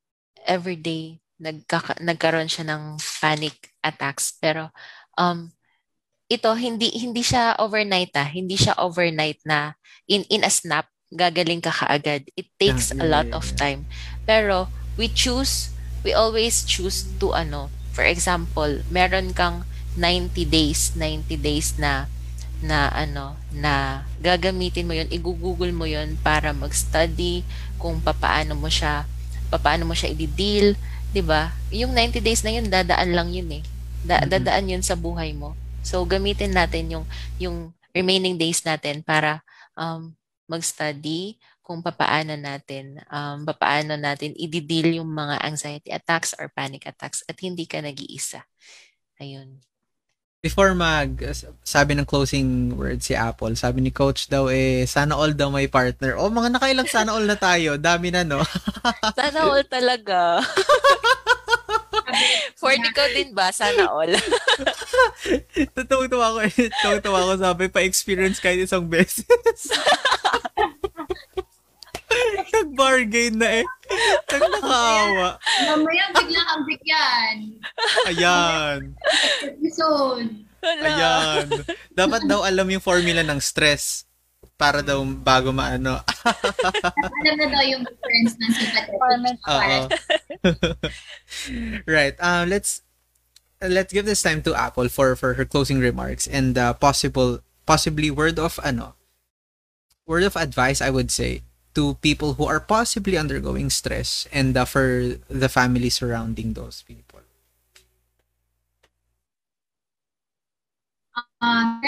everyday 0.47 1.19
nagkaka- 1.39 2.03
nagkaroon 2.03 2.51
siya 2.51 2.67
ng 2.67 2.99
panic 3.23 3.73
attacks. 3.83 4.35
Pero, 4.39 4.71
um, 5.15 5.51
ito, 6.29 6.51
hindi, 6.59 6.93
hindi 6.99 7.23
siya 7.25 7.57
overnight 7.59 8.13
ah. 8.19 8.29
Hindi 8.29 8.59
siya 8.59 8.77
overnight 8.77 9.41
na 9.49 9.79
in, 10.11 10.27
in 10.29 10.45
a 10.45 10.53
snap, 10.53 10.91
gagaling 11.15 11.63
ka 11.63 11.73
kaagad. 11.73 12.29
It 12.37 12.51
takes 12.61 12.93
Yeah, 12.93 13.03
a 13.03 13.07
lot 13.07 13.29
yeah, 13.31 13.39
of 13.39 13.47
time. 13.57 13.87
Pero, 14.29 14.69
we 14.99 15.09
choose, 15.09 15.73
we 16.05 16.13
always 16.13 16.67
choose 16.67 17.07
to 17.23 17.33
ano, 17.33 17.71
for 17.95 18.05
example, 18.05 18.83
meron 18.93 19.33
kang 19.33 19.65
90 19.97 20.45
days, 20.45 20.93
90 20.95 21.35
days 21.39 21.79
na 21.79 22.07
na 22.63 22.91
ano, 22.91 23.39
na 23.55 24.03
gagamitin 24.19 24.87
mo 24.89 24.95
yun, 24.97 25.07
igugugol 25.11 25.71
mo 25.71 25.87
yun 25.87 26.19
para 26.21 26.51
mag-study 26.51 27.47
kung 27.79 28.03
papaano 28.03 28.59
mo 28.59 28.67
siya, 28.71 29.07
papaano 29.53 29.87
mo 29.89 29.95
siya 29.95 30.11
i-deal, 30.11 30.75
'di 31.15 31.23
ba? 31.23 31.55
Yung 31.73 31.95
90 31.95 32.19
days 32.21 32.43
na 32.43 32.53
yun, 32.55 32.67
dadaan 32.69 33.15
lang 33.15 33.31
yun 33.33 33.49
eh. 33.63 33.63
Da- 34.05 34.23
Mhm. 34.27 34.31
dadaan 34.31 34.67
yun 34.71 34.83
sa 34.85 34.95
buhay 34.99 35.33
mo. 35.35 35.55
So 35.83 36.03
gamitin 36.05 36.53
natin 36.55 36.91
yung 36.93 37.05
yung 37.39 37.73
remaining 37.95 38.37
days 38.39 38.63
natin 38.67 39.03
para 39.07 39.41
um 39.79 40.13
mag-study 40.51 41.39
kung 41.63 41.85
papaano 41.85 42.35
natin 42.37 42.97
um 43.13 43.45
papaano 43.45 43.95
natin 44.01 44.33
i-deal 44.37 44.99
yung 45.01 45.11
mga 45.13 45.37
anxiety 45.45 45.91
attacks 45.93 46.33
or 46.41 46.49
panic 46.53 46.89
attacks 46.89 47.23
at 47.29 47.37
hindi 47.41 47.65
ka 47.69 47.81
nag-iisa. 47.85 48.43
Ayun. 49.21 49.61
Before 50.49 50.73
mag, 50.73 51.21
sabi 51.61 51.93
ng 51.93 52.09
closing 52.09 52.73
word 52.73 53.05
si 53.05 53.13
Apple, 53.13 53.53
sabi 53.53 53.85
ni 53.85 53.93
coach 53.93 54.33
daw 54.33 54.49
eh, 54.49 54.89
sana 54.89 55.13
all 55.13 55.37
daw 55.37 55.53
may 55.53 55.69
partner. 55.69 56.17
O 56.17 56.33
mga 56.33 56.57
nakailang 56.57 56.89
sana 56.89 57.13
all 57.13 57.29
na 57.29 57.37
tayo. 57.37 57.77
Dami 57.77 58.09
na, 58.09 58.25
no? 58.25 58.41
Sana 59.21 59.45
all 59.45 59.61
talaga. 59.69 60.41
For 62.57 62.73
ikaw 62.73 63.13
din 63.13 63.37
ba? 63.37 63.53
Sana 63.53 63.93
all. 63.93 64.09
Tutuwa 65.85 66.41
ko. 66.41 66.41
Tutuwa 66.65 67.29
ko 67.29 67.33
sabi 67.37 67.69
pa 67.69 67.85
experience 67.85 68.41
kahit 68.41 68.65
isang 68.65 68.89
beses. 68.89 69.29
Nag-bargain 72.55 73.35
na 73.39 73.63
eh. 73.63 73.67
Nagnakaawa. 74.29 75.29
Mamaya 75.69 76.05
biglang 76.15 76.49
ang 76.49 76.63
bigyan. 76.67 77.37
Ayan. 78.11 78.79
Episode. 79.45 80.29
Ayan. 80.63 81.47
Dapat 81.95 82.23
daw 82.27 82.43
alam 82.43 82.67
yung 82.69 82.83
formula 82.83 83.23
ng 83.23 83.41
stress 83.41 84.09
para 84.59 84.83
daw 84.83 85.03
bago 85.07 85.55
maano. 85.55 86.03
Alam 86.03 87.35
na 87.39 87.47
daw 87.47 87.63
yung 87.63 87.83
difference 87.87 88.35
ng 88.43 88.53
sympathetic. 88.53 89.39
Oo. 89.47 89.79
right. 91.87 92.19
Uh, 92.19 92.43
let's 92.47 92.83
let's 93.63 93.95
give 93.95 94.07
this 94.07 94.23
time 94.23 94.43
to 94.43 94.55
Apple 94.55 94.91
for 94.91 95.15
for 95.15 95.35
her 95.35 95.47
closing 95.47 95.79
remarks 95.79 96.27
and 96.27 96.59
uh, 96.59 96.75
possible 96.75 97.43
possibly 97.67 98.11
word 98.11 98.39
of 98.39 98.59
ano 98.63 98.95
word 100.07 100.23
of 100.23 100.39
advice 100.39 100.81
I 100.81 100.91
would 100.95 101.11
say 101.11 101.43
to 101.75 101.95
people 102.01 102.35
who 102.35 102.47
are 102.47 102.61
possibly 102.61 103.17
undergoing 103.17 103.71
stress 103.71 104.27
and 104.33 104.57
uh, 104.57 104.65
for 104.65 105.19
the 105.29 105.49
family 105.49 105.91
surrounding 105.91 106.55
those 106.55 106.83
people. 106.83 107.21
Um, 111.41 111.83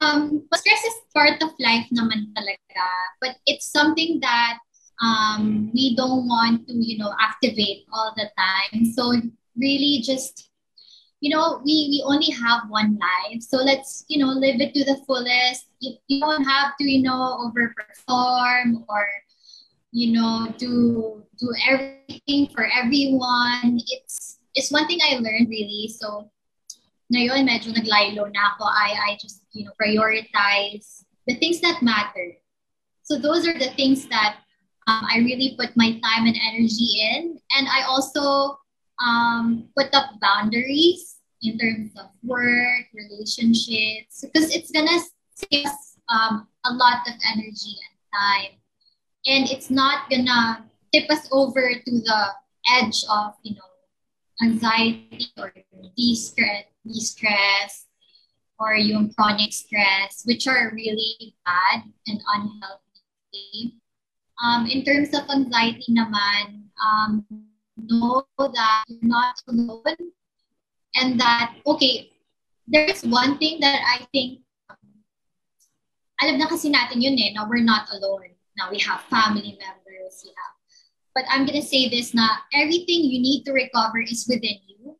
um, 0.00 0.48
stress 0.54 0.84
is 0.84 0.94
part 1.14 1.42
of 1.42 1.50
life 1.58 1.86
naman 1.92 2.32
talaga. 2.32 2.86
But 3.20 3.36
it's 3.46 3.70
something 3.70 4.20
that 4.20 4.58
um, 5.02 5.70
we 5.72 5.94
don't 5.96 6.26
want 6.28 6.66
to, 6.68 6.74
you 6.74 6.98
know, 6.98 7.14
activate 7.20 7.86
all 7.92 8.14
the 8.16 8.30
time. 8.38 8.92
So 8.94 9.12
really 9.56 10.00
just, 10.02 10.47
you 11.20 11.34
know, 11.34 11.60
we, 11.64 11.88
we 11.90 12.02
only 12.06 12.30
have 12.30 12.68
one 12.68 12.98
life. 12.98 13.42
So 13.42 13.58
let's, 13.58 14.04
you 14.08 14.18
know, 14.18 14.30
live 14.32 14.60
it 14.60 14.72
to 14.74 14.84
the 14.84 14.96
fullest. 15.06 15.66
You, 15.80 15.94
you 16.06 16.20
don't 16.20 16.44
have 16.44 16.76
to, 16.78 16.84
you 16.84 17.02
know, 17.02 17.50
overperform 17.50 18.84
or, 18.88 19.06
you 19.90 20.12
know, 20.12 20.54
do 20.58 21.22
do 21.38 21.52
everything 21.68 22.48
for 22.54 22.68
everyone. 22.72 23.80
It's 23.88 24.38
it's 24.54 24.70
one 24.70 24.86
thing 24.86 24.98
I 25.02 25.16
learned 25.16 25.48
really. 25.48 25.90
So 25.90 26.30
ngayon 27.12 27.48
medyo 27.48 27.72
naglaylo 27.74 28.30
na 28.30 28.54
ako. 28.54 28.64
I, 28.64 29.10
I 29.10 29.18
just, 29.20 29.42
you 29.52 29.64
know, 29.64 29.72
prioritize 29.80 31.04
the 31.26 31.34
things 31.34 31.60
that 31.60 31.82
matter. 31.82 32.36
So 33.02 33.18
those 33.18 33.48
are 33.48 33.58
the 33.58 33.72
things 33.74 34.06
that 34.08 34.36
um, 34.86 35.02
I 35.08 35.18
really 35.18 35.56
put 35.58 35.76
my 35.76 35.98
time 35.98 36.26
and 36.28 36.36
energy 36.36 37.00
in. 37.00 37.40
And 37.56 37.66
I 37.66 37.88
also 37.88 38.58
um, 39.04 39.68
put 39.76 39.92
up 39.94 40.18
boundaries 40.20 41.16
in 41.42 41.58
terms 41.58 41.92
of 41.96 42.10
work, 42.22 42.86
relationships, 42.94 44.24
because 44.24 44.54
it's 44.54 44.70
gonna 44.70 44.98
save 45.34 45.66
us 45.66 45.96
um, 46.08 46.48
a 46.66 46.72
lot 46.72 47.06
of 47.06 47.14
energy 47.32 47.76
and 47.78 47.96
time. 48.12 48.52
And 49.26 49.50
it's 49.50 49.70
not 49.70 50.10
gonna 50.10 50.64
tip 50.92 51.10
us 51.10 51.28
over 51.30 51.70
to 51.74 51.90
the 51.90 52.26
edge 52.80 53.04
of, 53.10 53.34
you 53.42 53.54
know, 53.54 53.62
anxiety 54.42 55.26
or 55.36 55.52
de-stress 55.96 56.64
stress 56.94 57.86
or 58.58 58.74
yung 58.74 59.12
chronic 59.14 59.52
stress, 59.52 60.22
which 60.24 60.46
are 60.46 60.72
really 60.74 61.34
bad 61.44 61.82
and 62.06 62.20
unhealthy. 62.34 63.74
Um, 64.42 64.66
in 64.66 64.84
terms 64.84 65.14
of 65.14 65.28
anxiety 65.30 65.92
naman, 65.92 66.70
um, 66.80 67.26
know 67.86 68.26
that 68.38 68.84
you're 68.88 68.98
not 69.02 69.36
alone 69.48 70.12
and 70.94 71.20
that, 71.20 71.54
okay, 71.66 72.10
there's 72.66 73.02
one 73.02 73.38
thing 73.38 73.60
that 73.60 73.80
I 73.86 74.06
think, 74.12 74.40
alam 76.20 76.38
na 76.38 76.50
kasi 76.50 76.70
natin 76.70 76.98
yun 76.98 77.14
eh, 77.14 77.30
now 77.32 77.46
we're 77.46 77.62
not 77.62 77.86
alone. 77.94 78.34
Now 78.58 78.74
we 78.74 78.82
have 78.82 79.06
family 79.06 79.54
members, 79.54 80.26
have, 80.26 80.54
but 81.14 81.22
I'm 81.30 81.46
gonna 81.46 81.62
say 81.62 81.88
this 81.88 82.10
na 82.12 82.42
everything 82.52 83.06
you 83.06 83.22
need 83.22 83.46
to 83.46 83.54
recover 83.54 84.02
is 84.02 84.26
within 84.26 84.58
you 84.66 84.98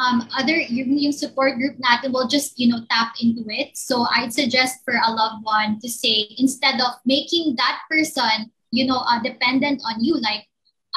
um, 0.00 0.28
other 0.36 0.56
yung, 0.56 0.98
yung 0.98 1.12
support 1.12 1.56
group 1.56 1.76
natin 1.78 2.12
will 2.12 2.28
just 2.28 2.58
you 2.58 2.68
know 2.68 2.80
tap 2.90 3.14
into 3.20 3.44
it 3.48 3.76
so 3.76 4.06
i'd 4.16 4.32
suggest 4.32 4.84
for 4.84 4.94
a 4.94 5.10
loved 5.10 5.44
one 5.44 5.78
to 5.80 5.88
say 5.88 6.30
instead 6.38 6.80
of 6.80 6.94
making 7.04 7.56
that 7.56 7.80
person 7.90 8.50
you 8.70 8.86
know 8.86 9.02
uh, 9.08 9.20
dependent 9.22 9.82
on 9.84 10.02
you 10.02 10.14
like 10.20 10.46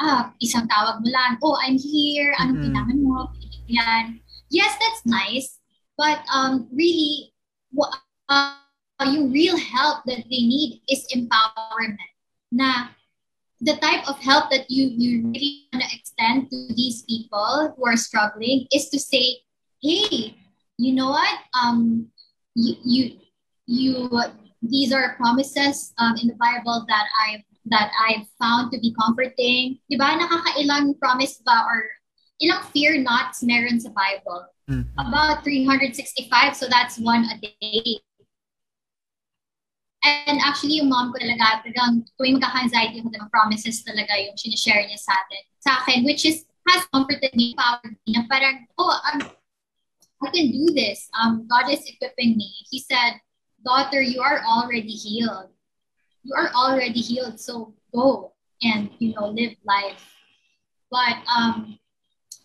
ah 0.02 0.34
isang 0.42 0.66
tawag 0.66 0.98
mo 1.02 1.08
lang 1.10 1.38
oh 1.42 1.58
i'm 1.62 1.78
here 1.78 2.34
anong 2.42 2.58
mm-hmm. 2.58 2.74
kailangan 2.74 2.98
mo 2.98 3.30
yan 3.70 4.04
yes 4.50 4.74
that's 4.78 5.02
nice 5.06 5.62
but 5.94 6.22
um 6.30 6.66
really 6.74 7.30
what 7.70 7.94
uh, 8.28 8.54
yung 9.02 9.32
real 9.32 9.56
help 9.56 10.04
that 10.06 10.22
they 10.30 10.42
need 10.46 10.80
is 10.88 11.06
empowerment 11.14 11.98
na 12.52 12.94
the 13.60 13.76
type 13.78 14.06
of 14.08 14.18
help 14.20 14.50
that 14.50 14.70
you 14.70 14.92
you 14.92 15.24
really 15.32 15.66
want 15.72 15.82
to 15.82 15.90
extend 15.96 16.50
to 16.50 16.68
these 16.74 17.02
people 17.02 17.74
who 17.74 17.82
are 17.86 17.96
struggling 17.96 18.66
is 18.72 18.88
to 18.90 18.98
say, 18.98 19.40
hey, 19.82 20.36
you 20.78 20.92
know 20.92 21.10
what? 21.10 21.38
Um, 21.56 22.08
you 22.54 22.76
you 22.84 23.02
you 23.66 24.10
these 24.62 24.92
are 24.92 25.16
promises 25.16 25.92
um, 25.98 26.14
in 26.20 26.28
the 26.28 26.38
Bible 26.38 26.84
that 26.88 27.06
I 27.26 27.44
that 27.66 27.90
I've 27.96 28.26
found 28.40 28.72
to 28.72 28.78
be 28.78 28.94
comforting. 28.94 29.80
Di 29.88 29.96
ba? 29.96 30.16
Nakakailang 30.20 30.98
promise 31.00 31.40
ba 31.44 31.64
or 31.64 31.88
ilang 32.42 32.62
fear 32.72 33.00
nots 33.00 33.42
meron 33.42 33.80
sa 33.80 33.90
Bible? 33.90 34.44
Mm-hmm. 34.68 34.96
About 34.96 35.44
365, 35.44 36.56
so 36.56 36.66
that's 36.68 36.98
one 36.98 37.24
a 37.28 37.36
day. 37.40 38.00
And 40.04 40.36
actually, 40.44 40.84
yung 40.84 40.92
mom 40.92 41.12
ko 41.12 41.20
talaga, 41.20 41.64
talagang 41.64 42.04
tuwing 42.20 42.36
magkaka-anxiety 42.36 43.00
ako, 43.00 43.08
talagang 43.08 43.32
promises 43.32 43.80
talaga 43.80 44.12
yung 44.20 44.36
sinishare 44.36 44.84
niya 44.84 45.00
sa 45.00 45.16
atin, 45.16 45.42
sa 45.64 45.70
akin, 45.80 46.04
which 46.04 46.28
is, 46.28 46.44
has 46.68 46.84
comforted 46.92 47.32
me, 47.32 47.56
empowered 47.56 47.96
me, 48.04 48.12
na 48.12 48.28
parang, 48.28 48.68
oh, 48.76 48.92
um, 48.92 49.24
I 50.20 50.28
can 50.28 50.52
do 50.52 50.76
this. 50.76 51.08
Um, 51.16 51.48
God 51.48 51.72
is 51.72 51.84
equipping 51.88 52.36
me. 52.36 52.52
He 52.68 52.80
said, 52.80 53.20
daughter, 53.64 54.00
you 54.00 54.20
are 54.20 54.44
already 54.44 54.92
healed. 54.92 55.53
You 56.24 56.34
are 56.34 56.50
already 56.56 57.00
healed, 57.00 57.38
so 57.38 57.74
go 57.94 58.32
and, 58.62 58.90
you 58.98 59.14
know, 59.14 59.28
live 59.28 59.54
life. 59.64 60.00
But, 60.90 61.20
um, 61.28 61.78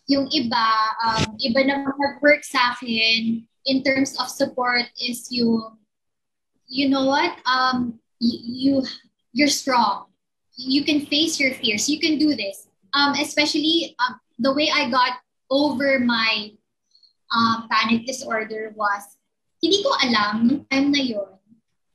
yung 0.07 0.27
iba, 0.30 0.68
um, 1.06 1.38
iba 1.39 1.65
na 1.65 1.88
mag-work 1.88 2.43
sa 2.43 2.76
akin 2.76 3.45
in 3.65 3.84
terms 3.84 4.19
of 4.19 4.27
support 4.27 4.89
is 4.99 5.30
you 5.30 5.80
you 6.69 6.88
know 6.88 7.06
what? 7.06 7.35
Um, 7.45 7.99
you, 8.19 8.84
you're 9.34 9.49
strong. 9.49 10.06
You 10.56 10.84
can 10.85 11.06
face 11.07 11.39
your 11.39 11.53
fears. 11.56 11.89
You 11.89 11.99
can 11.99 12.18
do 12.18 12.35
this. 12.35 12.68
Um, 12.93 13.14
especially 13.14 13.95
um, 13.99 14.19
the 14.38 14.53
way 14.53 14.69
I 14.73 14.89
got 14.89 15.18
over 15.49 15.99
my 15.99 16.51
um, 17.35 17.68
panic 17.69 18.06
disorder 18.06 18.72
was, 18.76 19.18
hindi 19.61 19.84
ko 19.84 19.91
alam 20.07 20.65
time 20.72 20.91
na 20.91 21.03
yon 21.03 21.35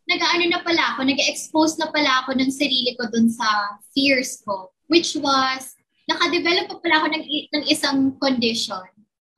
nag-ano 0.05 0.45
na 0.53 0.61
pala 0.61 0.83
ako, 0.95 1.09
nag-expose 1.09 1.81
na 1.81 1.89
pala 1.89 2.25
ako 2.25 2.37
ng 2.37 2.51
sarili 2.53 2.93
ko 2.97 3.09
dun 3.09 3.29
sa 3.33 3.79
fears 3.97 4.45
ko, 4.45 4.73
which 4.93 5.17
was, 5.17 5.75
nakadevelop 6.05 6.69
pa 6.69 6.77
pala 6.85 6.95
ako 7.01 7.07
ng, 7.17 7.25
ng 7.25 7.65
isang 7.73 8.13
condition. 8.21 8.85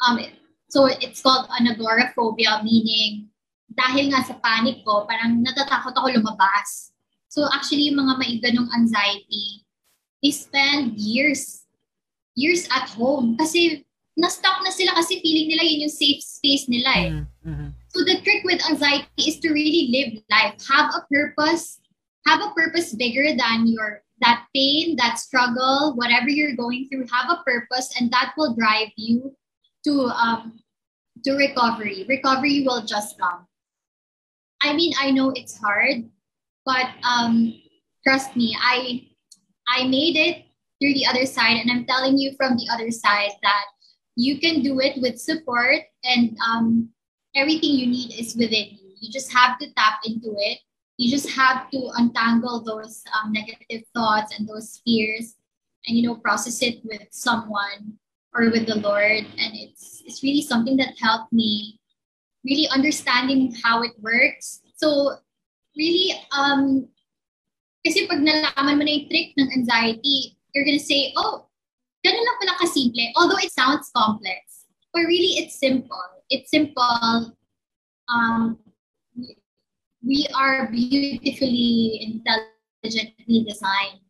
Um, 0.03 0.19
so 0.67 0.91
it's 0.91 1.23
called 1.23 1.47
anagoraphobia, 1.55 2.67
meaning 2.67 3.31
dahil 3.71 4.11
nga 4.11 4.27
sa 4.27 4.35
panic 4.43 4.83
ko, 4.83 5.07
parang 5.07 5.39
natatakot 5.43 5.95
ako 5.95 6.11
lumabas. 6.11 6.91
So 7.31 7.47
actually, 7.53 7.93
yung 7.93 8.03
mga 8.03 8.15
may 8.19 8.33
ganong 8.43 8.71
anxiety, 8.75 9.63
they 10.25 10.33
spend 10.33 10.97
years, 10.97 11.69
years 12.35 12.67
at 12.73 12.89
home. 12.97 13.37
Kasi 13.37 13.85
na-stuck 14.17 14.65
na 14.65 14.73
sila 14.73 14.97
kasi 14.97 15.21
feeling 15.21 15.53
nila 15.53 15.63
yun 15.63 15.87
yung 15.87 15.95
safe 15.95 16.25
space 16.25 16.67
nila 16.67 16.91
eh. 16.97 17.11
Mm-hmm. 17.45 17.71
So 17.97 18.05
the 18.05 18.20
trick 18.20 18.44
with 18.44 18.60
anxiety 18.68 19.09
is 19.16 19.40
to 19.40 19.48
really 19.48 19.89
live 19.89 20.23
life. 20.28 20.60
Have 20.68 20.93
a 20.93 21.06
purpose. 21.10 21.81
Have 22.27 22.43
a 22.43 22.52
purpose 22.52 22.93
bigger 22.93 23.24
than 23.32 23.66
your 23.66 24.02
that 24.20 24.44
pain, 24.55 24.97
that 24.97 25.18
struggle, 25.18 25.94
whatever 25.97 26.28
you're 26.28 26.56
going 26.56 26.89
through. 26.89 27.06
Have 27.10 27.31
a 27.31 27.43
purpose, 27.43 27.98
and 27.98 28.10
that 28.12 28.35
will 28.36 28.55
drive 28.55 28.93
you 28.97 29.35
to 29.85 30.12
um 30.12 30.60
to 31.24 31.36
recovery. 31.36 32.05
Recovery 32.06 32.64
will 32.66 32.85
just 32.85 33.18
come. 33.18 33.47
I 34.60 34.74
mean, 34.74 34.93
I 35.01 35.10
know 35.10 35.32
it's 35.35 35.56
hard, 35.56 36.05
but 36.66 36.93
um, 37.02 37.55
trust 38.06 38.36
me, 38.36 38.55
I 38.60 39.09
I 39.68 39.89
made 39.89 40.16
it 40.16 40.44
through 40.82 40.93
the 40.93 41.06
other 41.06 41.24
side, 41.24 41.64
and 41.64 41.70
I'm 41.70 41.86
telling 41.86 42.18
you 42.18 42.36
from 42.36 42.59
the 42.59 42.68
other 42.70 42.90
side 42.90 43.32
that 43.43 43.64
you 44.16 44.39
can 44.39 44.60
do 44.60 44.81
it 44.81 45.01
with 45.01 45.18
support, 45.18 45.81
and 46.05 46.36
um, 46.44 46.90
everything 47.37 47.77
you 47.77 47.87
need 47.87 48.19
is 48.19 48.35
within 48.35 48.81
you. 48.81 48.97
You 49.01 49.13
just 49.13 49.33
have 49.33 49.59
to 49.61 49.71
tap 49.77 50.01
into 50.05 50.35
it. 50.39 50.59
You 50.97 51.11
just 51.11 51.29
have 51.31 51.71
to 51.71 51.91
untangle 51.97 52.65
those 52.65 53.05
um, 53.13 53.33
negative 53.33 53.87
thoughts 53.95 54.33
and 54.37 54.49
those 54.49 54.81
fears, 54.85 55.37
and 55.87 55.97
you 55.97 56.03
know, 56.03 56.17
process 56.17 56.63
it 56.63 56.81
with 56.85 57.07
someone 57.11 58.01
or 58.35 58.51
with 58.51 58.67
the 58.67 58.77
Lord. 58.81 59.29
And 59.39 59.53
it's 59.55 60.03
it's 60.07 60.23
really 60.23 60.43
something 60.43 60.77
that 60.79 60.97
helped 60.99 61.33
me 61.33 61.79
really 62.45 62.69
understanding 62.73 63.55
how 63.63 63.83
it 63.83 63.93
works. 64.01 64.63
So, 64.77 65.21
really, 65.77 66.15
um, 66.33 66.89
kasi 67.85 68.09
pag 68.09 68.25
nalaman 68.25 68.81
mo 68.81 68.83
na 68.83 68.93
yung 68.97 69.09
trick 69.13 69.37
ng 69.37 69.53
anxiety, 69.53 70.35
you're 70.55 70.65
gonna 70.65 70.81
say, 70.81 71.13
oh, 71.21 71.45
ganun 72.01 72.25
lang 72.25 72.39
pala 72.41 72.57
kasimple. 72.65 73.13
Although 73.21 73.39
it 73.45 73.53
sounds 73.53 73.93
complex. 73.93 74.47
but 74.97 75.05
really 75.05 75.45
it's 75.45 75.61
simple. 75.61 76.16
It's 76.31 76.51
simple. 76.51 77.36
Um, 78.09 78.59
we 80.07 80.27
are 80.35 80.70
beautifully 80.70 81.98
intelligently 82.03 83.44
designed. 83.47 84.01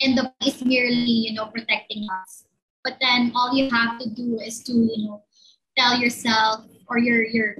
And 0.00 0.18
the 0.18 0.32
is 0.44 0.64
merely 0.64 1.28
you 1.28 1.34
know 1.34 1.46
protecting 1.46 2.06
us. 2.10 2.44
But 2.82 2.96
then 3.00 3.32
all 3.34 3.54
you 3.56 3.70
have 3.70 3.98
to 4.00 4.10
do 4.10 4.40
is 4.40 4.62
to 4.64 4.72
you 4.72 5.06
know 5.08 5.22
tell 5.76 5.96
yourself 5.96 6.64
or 6.88 6.98
your 6.98 7.24
your 7.24 7.56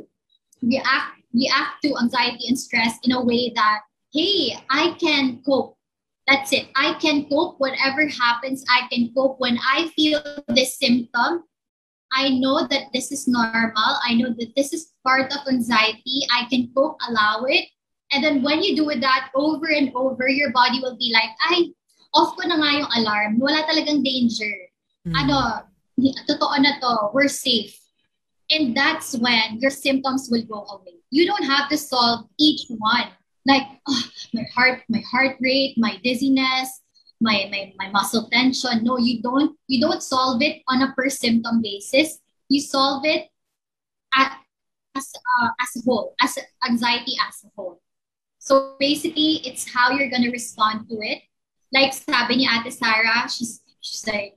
react 0.62 1.20
react 1.32 1.82
to 1.82 1.97
anxiety 2.01 2.48
and 2.48 2.59
stress 2.59 2.98
in 3.05 3.12
a 3.12 3.22
way 3.22 3.52
that 3.55 3.81
hey 4.12 4.56
i 4.70 4.97
can 5.01 5.40
cope. 5.47 5.76
That's 6.26 6.55
it. 6.55 6.68
I 6.74 6.94
can 6.94 7.28
cope. 7.28 7.60
Whatever 7.60 8.09
happens 8.09 8.64
i 8.68 8.89
can 8.90 9.12
cope. 9.14 9.39
When 9.39 9.59
i 9.62 9.89
feel 9.94 10.20
this 10.48 10.78
symptom 10.78 11.44
i 12.15 12.31
know 12.31 12.66
that 12.66 12.89
this 12.93 13.11
is 13.11 13.27
normal. 13.27 13.99
I 14.07 14.15
know 14.15 14.31
that 14.39 14.55
this 14.57 14.73
is 14.73 14.95
part 15.05 15.32
of 15.35 15.47
anxiety. 15.51 16.23
I 16.31 16.47
can 16.49 16.70
cope 16.74 16.97
allow 17.09 17.45
it. 17.45 17.69
And 18.12 18.23
then 18.23 18.43
when 18.43 18.62
you 18.62 18.77
do 18.77 18.86
that 19.01 19.31
over 19.35 19.66
and 19.66 19.91
over 19.95 20.28
your 20.28 20.53
body 20.53 20.78
will 20.81 20.97
be 20.97 21.11
like 21.12 21.35
i 21.51 21.74
off 22.15 22.39
ko 22.39 22.47
na 22.47 22.57
nga 22.62 22.70
yung 22.78 22.91
alarm. 23.03 23.32
Wala 23.43 23.66
talagang 23.66 24.07
danger. 24.07 24.55
Mm. 25.05 25.15
ano 25.19 25.66
totoo 26.31 26.57
na 26.62 26.78
to. 26.81 27.11
We're 27.12 27.28
safe. 27.28 27.74
And 28.51 28.77
that's 28.77 29.16
when 29.19 29.59
your 29.59 29.74
symptoms 29.74 30.28
will 30.31 30.47
go 30.47 30.62
away. 30.70 31.03
You 31.11 31.27
don't 31.27 31.45
have 31.45 31.69
to 31.70 31.78
solve 31.78 32.31
each 32.39 32.70
one. 32.70 33.11
Like 33.45 33.66
oh, 33.89 34.05
my 34.32 34.47
heart, 34.55 34.86
my 34.89 35.03
heart 35.05 35.36
rate, 35.41 35.77
my 35.77 36.01
dizziness, 36.01 36.81
my, 37.24 37.48
my 37.48 37.72
my 37.80 37.88
muscle 37.88 38.28
tension. 38.28 38.84
No, 38.84 39.01
you 39.01 39.24
don't. 39.24 39.56
You 39.66 39.80
don't 39.80 40.05
solve 40.05 40.44
it 40.44 40.60
on 40.68 40.84
a 40.84 40.92
per 40.92 41.09
symptom 41.09 41.64
basis. 41.64 42.20
You 42.52 42.60
solve 42.60 43.09
it 43.09 43.32
at, 44.12 44.36
as 44.92 45.09
uh, 45.16 45.48
as 45.56 45.70
a 45.76 45.80
whole, 45.88 46.12
as 46.20 46.36
anxiety 46.68 47.16
as 47.16 47.40
a 47.42 47.51
whole. 47.56 47.80
So 48.36 48.76
basically, 48.78 49.40
it's 49.48 49.64
how 49.64 49.96
you're 49.96 50.12
gonna 50.12 50.28
respond 50.28 50.84
to 50.92 51.01
it. 51.01 51.24
Like 51.72 51.96
sabi 51.96 52.36
ni 52.36 52.46
Ate 52.46 52.68
Sarah, 52.68 53.24
she's 53.32 53.64
she's 53.80 54.05
like 54.05 54.36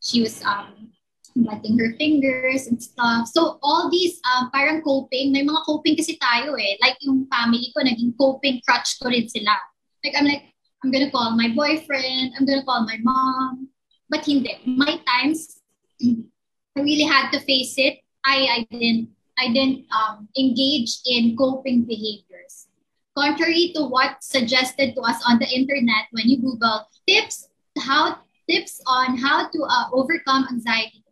she 0.00 0.24
was 0.24 0.40
um 0.42 0.96
biting 1.36 1.78
her 1.78 1.92
fingers 1.96 2.66
and 2.66 2.82
stuff. 2.82 3.28
So 3.28 3.60
all 3.62 3.88
these 3.88 4.20
um, 4.24 4.50
parang 4.50 4.82
coping, 4.82 5.32
may 5.32 5.44
mga 5.44 5.64
coping 5.64 5.96
kasi 5.96 6.20
tayo 6.20 6.56
eh. 6.60 6.76
Like 6.80 6.96
yung 7.00 7.28
family 7.28 7.72
ko, 7.72 7.84
naging 7.84 8.16
coping 8.16 8.60
crutch 8.64 9.00
ko 9.00 9.08
rin 9.08 9.28
sila. 9.28 9.56
Like 10.04 10.16
I'm 10.16 10.28
like, 10.28 10.51
I'm 10.82 10.90
gonna 10.90 11.10
call 11.10 11.36
my 11.36 11.48
boyfriend, 11.54 12.32
I'm 12.38 12.46
gonna 12.46 12.64
call 12.64 12.84
my 12.84 12.98
mom. 13.02 13.68
But 14.10 14.24
hindi. 14.24 14.60
My 14.66 15.00
times, 15.06 15.62
I 16.02 16.80
really 16.80 17.04
had 17.04 17.30
to 17.30 17.40
face 17.40 17.74
it. 17.78 18.00
I, 18.24 18.46
I 18.50 18.66
didn't 18.70 19.08
I 19.38 19.48
didn't 19.48 19.86
um, 19.90 20.28
engage 20.36 21.00
in 21.06 21.36
coping 21.36 21.84
behaviors. 21.84 22.68
Contrary 23.16 23.72
to 23.76 23.84
what 23.88 24.22
suggested 24.22 24.94
to 24.94 25.00
us 25.02 25.22
on 25.26 25.38
the 25.38 25.48
internet 25.48 26.12
when 26.12 26.28
you 26.28 26.38
Google 26.40 26.86
tips 27.08 27.48
how 27.78 28.18
tips 28.48 28.82
on 28.86 29.16
how 29.16 29.48
to 29.48 29.58
uh, 29.64 29.88
overcome 29.92 30.46
anxiety 30.50 31.02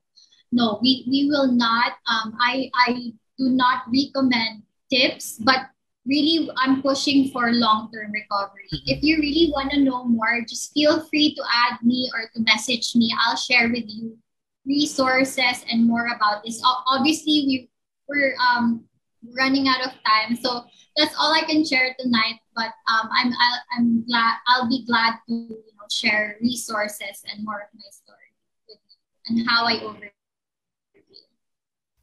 no, 0.53 0.79
we, 0.83 1.05
we 1.09 1.29
will 1.29 1.51
not. 1.51 1.93
Um, 2.11 2.37
I, 2.41 2.71
I 2.75 3.13
do 3.39 3.51
not 3.51 3.85
recommend 3.87 4.63
tips, 4.91 5.39
but 5.39 5.70
really 6.07 6.49
I'm 6.57 6.83
pushing 6.83 7.31
for 7.31 7.53
long-term 7.53 8.13
recovery. 8.13 8.67
Mm-hmm. 8.73 8.87
If 8.87 9.03
you 9.03 9.19
really 9.19 9.51
want 9.53 9.71
to 9.73 9.81
know 9.81 10.05
more, 10.05 10.41
just 10.49 10.73
feel 10.73 11.07
free 11.09 11.35
to 11.35 11.43
add 11.53 11.79
me 11.83 12.11
or 12.15 12.31
to 12.35 12.41
message 12.43 12.95
me. 12.95 13.15
I'll 13.21 13.37
share 13.37 13.69
with 13.69 13.85
you 13.87 14.17
resources 14.67 15.65
and 15.71 15.87
more 15.87 16.09
about 16.15 16.45
this. 16.45 16.63
Obviously, 16.65 17.45
we, 17.47 17.71
we're 18.09 18.35
um, 18.41 18.85
running 19.37 19.69
out 19.69 19.85
of 19.85 19.93
time, 20.05 20.37
so 20.37 20.65
that's 20.97 21.15
all 21.19 21.33
I 21.33 21.43
can 21.43 21.65
share 21.65 21.95
tonight. 21.99 22.41
But 22.55 22.73
um, 22.89 23.09
I'm 23.13 23.29
I'll, 23.29 23.61
I'm 23.77 24.07
glad 24.07 24.35
I'll 24.47 24.69
be 24.69 24.85
glad 24.87 25.15
to 25.29 25.35
you 25.35 25.73
know 25.77 25.87
share 25.91 26.37
resources 26.41 27.23
and 27.31 27.45
more 27.45 27.61
of 27.61 27.69
my 27.75 27.89
story 27.91 28.33
with 28.69 28.79
you 28.89 29.39
and 29.39 29.49
how 29.49 29.67
I 29.67 29.81
overcame 29.81 30.11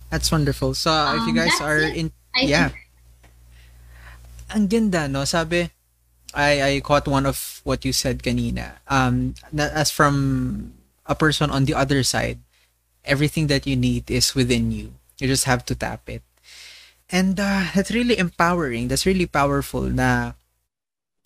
That's 0.09 0.31
wonderful. 0.31 0.73
So, 0.73 0.91
um, 0.91 1.17
if 1.17 1.23
you 1.23 1.41
um, 1.41 1.47
guys 1.47 1.61
are 1.61 1.79
it. 1.79 1.97
in... 1.97 2.11
I 2.35 2.41
yeah. 2.41 2.69
Think. 2.69 2.86
Ang 4.49 4.67
ganda, 4.67 5.07
no? 5.07 5.25
Sabi, 5.25 5.69
I, 6.33 6.61
I 6.61 6.79
caught 6.79 7.07
one 7.07 7.25
of 7.25 7.61
what 7.63 7.83
you 7.85 7.93
said 7.93 8.23
kanina. 8.23 8.79
Um, 8.87 9.35
as 9.57 9.91
from 9.91 10.73
a 11.05 11.15
person 11.15 11.49
on 11.49 11.65
the 11.65 11.73
other 11.73 12.03
side, 12.03 12.39
everything 13.05 13.47
that 13.47 13.65
you 13.65 13.75
need 13.75 14.11
is 14.11 14.35
within 14.35 14.71
you. 14.71 14.93
You 15.19 15.27
just 15.27 15.45
have 15.45 15.65
to 15.65 15.75
tap 15.75 16.07
it. 16.07 16.21
And 17.09 17.39
uh, 17.39 17.71
that's 17.73 17.91
really 17.91 18.17
empowering. 18.17 18.89
That's 18.89 19.05
really 19.05 19.25
powerful 19.25 19.83
na 19.83 20.33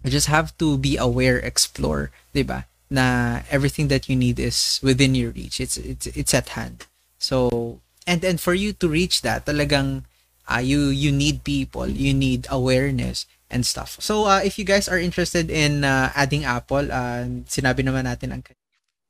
you 0.04 0.12
just 0.12 0.28
have 0.28 0.56
to 0.58 0.78
be 0.78 0.98
aware, 0.98 1.38
explore, 1.40 2.12
'di 2.34 2.46
ba? 2.46 2.70
Na 2.90 3.42
everything 3.50 3.88
that 3.90 4.10
you 4.10 4.16
need 4.16 4.38
is 4.38 4.80
within 4.84 5.16
your 5.16 5.32
reach. 5.32 5.60
It's 5.60 5.78
it's 5.78 6.06
it's 6.14 6.34
at 6.34 6.54
hand. 6.54 6.86
So 7.18 7.82
and 8.06 8.22
and 8.24 8.38
for 8.38 8.54
you 8.54 8.74
to 8.78 8.86
reach 8.88 9.26
that 9.26 9.46
talagang 9.50 10.06
uh, 10.52 10.60
you 10.60 10.92
you 10.92 11.12
need 11.12 11.44
people 11.48 11.88
you 11.88 12.14
need 12.14 12.48
awareness 12.52 13.26
and 13.48 13.66
stuff. 13.66 13.96
So 14.00 14.28
uh, 14.28 14.42
if 14.44 14.60
you 14.60 14.66
guys 14.68 14.88
are 14.88 15.00
interested 15.00 15.50
in 15.52 15.84
uh, 15.84 16.12
adding 16.16 16.44
apple 16.44 16.92
uh, 16.92 17.24
sinabi 17.48 17.88
naman 17.88 18.04
natin 18.04 18.36
ang 18.36 18.44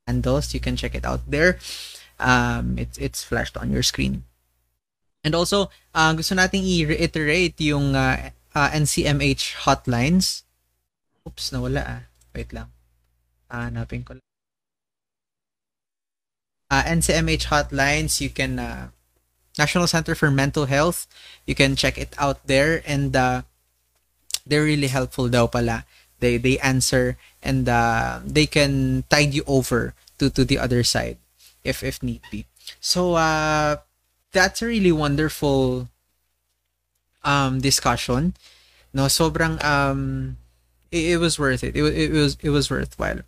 handles 0.06 0.54
you 0.54 0.60
can 0.62 0.78
check 0.78 0.94
it 0.94 1.04
out 1.04 1.26
there. 1.26 1.58
Um 2.22 2.78
it's 2.78 2.98
it's 3.02 3.26
flashed 3.26 3.58
on 3.58 3.74
your 3.74 3.82
screen. 3.82 4.22
And 5.22 5.34
also 5.34 5.70
uh, 5.94 6.14
gusto 6.14 6.34
nating 6.38 6.62
i-reiterate 6.62 7.58
yung 7.62 7.94
uh, 7.94 8.30
uh, 8.54 8.68
NCMH 8.70 9.66
hotlines. 9.66 10.46
Oops 11.26 11.42
nawala 11.50 11.82
ah. 11.82 12.02
Wait 12.34 12.50
lang. 12.50 12.72
Uh, 13.52 13.68
hanapin 13.68 14.02
ko 14.02 14.16
lang. 14.16 14.26
Uh, 16.72 16.84
NCMH 16.88 17.52
hotlines. 17.52 18.18
You 18.24 18.32
can 18.32 18.56
uh, 18.56 18.88
National 19.58 19.86
Center 19.86 20.14
for 20.14 20.30
Mental 20.30 20.66
Health. 20.66 21.06
You 21.46 21.54
can 21.54 21.76
check 21.76 21.98
it 21.98 22.14
out 22.18 22.46
there, 22.46 22.82
and 22.86 23.14
uh, 23.14 23.42
they're 24.46 24.64
really 24.64 24.88
helpful. 24.88 25.28
Daw 25.28 25.46
pala. 25.46 25.84
They 26.20 26.38
they 26.38 26.58
answer 26.62 27.18
and 27.42 27.68
uh, 27.68 28.22
they 28.24 28.46
can 28.46 29.02
tide 29.10 29.34
you 29.34 29.42
over 29.46 29.94
to 30.22 30.30
to 30.30 30.44
the 30.46 30.58
other 30.58 30.86
side 30.86 31.18
if 31.66 31.82
if 31.82 31.98
need 31.98 32.22
be. 32.30 32.46
So 32.78 33.18
uh, 33.18 33.82
that's 34.30 34.62
a 34.62 34.70
really 34.70 34.94
wonderful 34.94 35.90
um 37.26 37.58
discussion. 37.58 38.38
No, 38.94 39.10
sobrang 39.10 39.58
um 39.66 40.36
it, 40.94 41.14
it 41.14 41.18
was 41.18 41.42
worth 41.42 41.66
it. 41.66 41.74
It, 41.74 41.82
it 41.82 42.12
was 42.14 42.38
it 42.38 42.50
was 42.54 42.70
worthwhile 42.70 43.26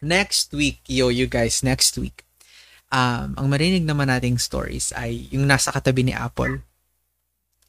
next 0.00 0.52
week, 0.52 0.80
yo, 0.86 1.08
you 1.08 1.26
guys, 1.26 1.62
next 1.62 1.98
week, 1.98 2.24
um, 2.92 3.36
ang 3.36 3.46
marinig 3.48 3.84
naman 3.84 4.08
nating 4.08 4.40
stories 4.40 4.92
ay 4.96 5.28
yung 5.32 5.44
nasa 5.44 5.72
katabi 5.72 6.04
ni 6.04 6.14
Apple. 6.16 6.60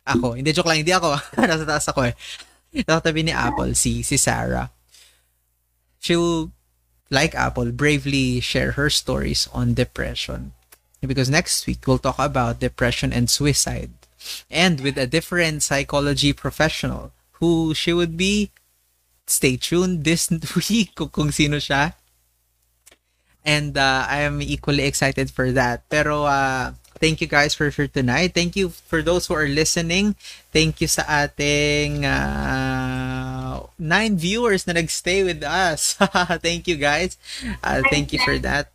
Ako, 0.07 0.39
hindi 0.39 0.55
joke 0.55 0.67
lang, 0.71 0.81
hindi 0.81 0.95
ako. 0.95 1.19
nasa 1.37 1.65
taas 1.67 1.85
ako 1.91 2.09
eh. 2.09 2.15
Nasa 2.73 3.03
katabi 3.03 3.27
ni 3.27 3.33
Apple, 3.35 3.75
si, 3.75 4.01
si 4.01 4.17
Sarah. 4.17 4.71
She'll, 5.99 6.51
like 7.11 7.35
Apple, 7.35 7.71
bravely 7.75 8.39
share 8.39 8.79
her 8.79 8.89
stories 8.89 9.51
on 9.51 9.75
depression. 9.75 10.55
Because 10.99 11.29
next 11.29 11.67
week, 11.67 11.85
we'll 11.87 12.01
talk 12.01 12.19
about 12.19 12.59
depression 12.59 13.13
and 13.13 13.29
suicide. 13.29 13.91
And 14.51 14.81
with 14.81 14.97
a 14.97 15.07
different 15.07 15.63
psychology 15.63 16.33
professional 16.33 17.11
who 17.39 17.73
she 17.73 17.93
would 17.93 18.17
be, 18.17 18.51
stay 19.27 19.55
tuned 19.55 20.03
this 20.03 20.27
week 20.69 20.95
kung, 20.95 21.09
kung 21.09 21.31
sino 21.31 21.57
siya 21.57 21.93
and 23.45 23.77
uh, 23.77 24.05
I 24.07 24.21
am 24.21 24.41
equally 24.41 24.83
excited 24.83 25.29
for 25.31 25.51
that. 25.51 25.87
Pero 25.89 26.23
uh, 26.23 26.73
thank 26.99 27.21
you 27.21 27.27
guys 27.27 27.55
for 27.55 27.71
for 27.71 27.87
tonight. 27.87 28.33
Thank 28.35 28.55
you 28.55 28.69
for 28.69 29.01
those 29.01 29.27
who 29.27 29.33
are 29.33 29.47
listening. 29.47 30.15
Thank 30.51 30.81
you 30.81 30.87
sa 30.87 31.03
ating 31.07 32.03
uh, 32.05 33.65
nine 33.79 34.17
viewers 34.19 34.67
na 34.67 34.73
nagstay 34.75 35.23
with 35.25 35.41
us. 35.43 35.95
thank 36.45 36.67
you 36.67 36.75
guys. 36.75 37.17
Uh, 37.63 37.81
thank 37.89 38.11
you 38.13 38.19
for 38.19 38.37
that. 38.39 38.69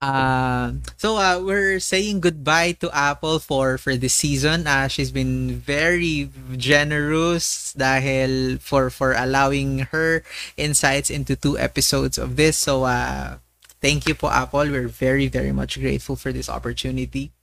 Uh, 0.00 0.80
so 0.96 1.20
uh, 1.20 1.36
we're 1.44 1.78
saying 1.78 2.20
goodbye 2.20 2.72
to 2.72 2.88
Apple 2.96 3.38
for 3.38 3.76
for 3.76 3.96
this 4.00 4.16
season. 4.16 4.66
Uh, 4.66 4.88
she's 4.88 5.12
been 5.12 5.60
very 5.60 6.32
generous 6.56 7.76
dahil 7.76 8.56
for 8.64 8.88
for 8.88 9.12
allowing 9.12 9.92
her 9.92 10.24
insights 10.56 11.12
into 11.12 11.36
two 11.36 11.60
episodes 11.60 12.16
of 12.16 12.40
this. 12.40 12.56
So 12.56 12.88
uh, 12.88 13.44
thank 13.84 14.08
you 14.08 14.16
po 14.16 14.32
Apple. 14.32 14.72
We're 14.72 14.88
very 14.88 15.28
very 15.28 15.52
much 15.52 15.76
grateful 15.76 16.16
for 16.16 16.32
this 16.32 16.48
opportunity. 16.48 17.36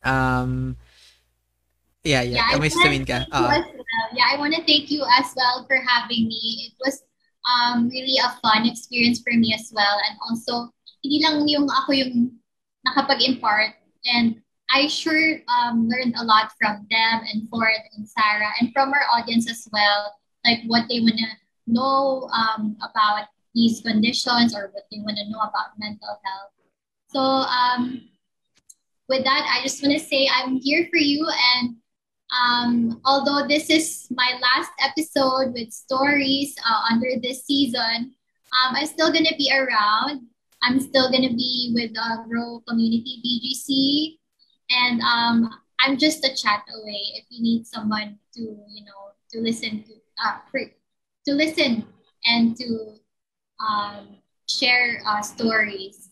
Um, 0.00 0.80
yeah, 2.00 2.24
yeah. 2.24 2.56
yeah 2.56 2.64
I 2.64 3.04
ka. 3.04 3.28
Uh, 3.28 3.60
yeah, 4.16 4.32
I 4.32 4.40
want 4.40 4.56
to 4.56 4.64
thank 4.64 4.88
you 4.88 5.04
as 5.04 5.36
well 5.36 5.68
for 5.68 5.76
having 5.84 6.32
me. 6.32 6.72
It 6.72 6.80
was 6.80 7.04
um 7.44 7.92
really 7.92 8.16
a 8.24 8.32
fun 8.40 8.64
experience 8.64 9.20
for 9.20 9.36
me 9.36 9.52
as 9.52 9.68
well, 9.68 10.00
and 10.00 10.16
also 10.24 10.72
hindi 11.06 11.22
lang 11.22 11.46
yung 11.46 11.70
ako 11.70 11.94
yung 11.94 12.34
nakapag-impart. 12.82 13.78
And 14.10 14.42
I 14.74 14.90
sure 14.90 15.38
um, 15.46 15.86
learned 15.86 16.18
a 16.18 16.26
lot 16.26 16.50
from 16.58 16.82
them 16.90 17.16
and 17.30 17.46
Ford 17.46 17.78
and 17.94 18.02
Sarah 18.02 18.50
and 18.58 18.74
from 18.74 18.90
our 18.90 19.06
audience 19.14 19.46
as 19.46 19.70
well, 19.70 20.18
like 20.44 20.66
what 20.66 20.90
they 20.90 20.98
want 20.98 21.22
to 21.22 21.30
know 21.70 22.26
um, 22.34 22.76
about 22.82 23.30
these 23.54 23.80
conditions 23.80 24.54
or 24.54 24.74
what 24.74 24.90
they 24.90 24.98
want 24.98 25.16
to 25.18 25.30
know 25.30 25.38
about 25.38 25.78
mental 25.78 26.18
health. 26.26 26.52
So 27.08 27.20
um, 27.22 28.10
with 29.08 29.22
that, 29.22 29.46
I 29.46 29.62
just 29.62 29.82
want 29.82 29.94
to 29.94 30.02
say 30.02 30.28
I'm 30.28 30.58
here 30.58 30.88
for 30.90 30.98
you. 30.98 31.26
And 31.54 31.76
um, 32.34 33.00
although 33.04 33.46
this 33.46 33.70
is 33.70 34.08
my 34.10 34.34
last 34.42 34.70
episode 34.82 35.54
with 35.54 35.72
stories 35.72 36.54
uh, 36.66 36.82
under 36.90 37.08
this 37.22 37.46
season, 37.46 38.12
um, 38.50 38.74
I'm 38.74 38.86
still 38.86 39.12
going 39.12 39.26
to 39.26 39.34
be 39.38 39.50
around. 39.54 40.26
I'm 40.62 40.80
still 40.80 41.10
going 41.10 41.28
to 41.28 41.34
be 41.34 41.72
with 41.74 41.94
the 41.94 42.00
uh, 42.00 42.24
Grow 42.26 42.62
Community 42.68 43.20
BGC. 43.24 44.18
And 44.70 45.00
um, 45.02 45.50
I'm 45.80 45.96
just 45.96 46.24
a 46.24 46.34
chat 46.34 46.64
away 46.74 47.00
if 47.14 47.26
you 47.30 47.42
need 47.42 47.66
someone 47.66 48.18
to, 48.34 48.40
you 48.40 48.84
know, 48.84 49.14
to 49.32 49.40
listen 49.40 49.84
to, 49.84 49.92
uh, 50.24 50.38
for, 50.50 50.60
to 50.60 51.32
listen 51.32 51.84
and 52.24 52.56
to 52.56 52.94
um, 53.60 54.16
share 54.48 55.02
uh, 55.06 55.22
stories 55.22 56.10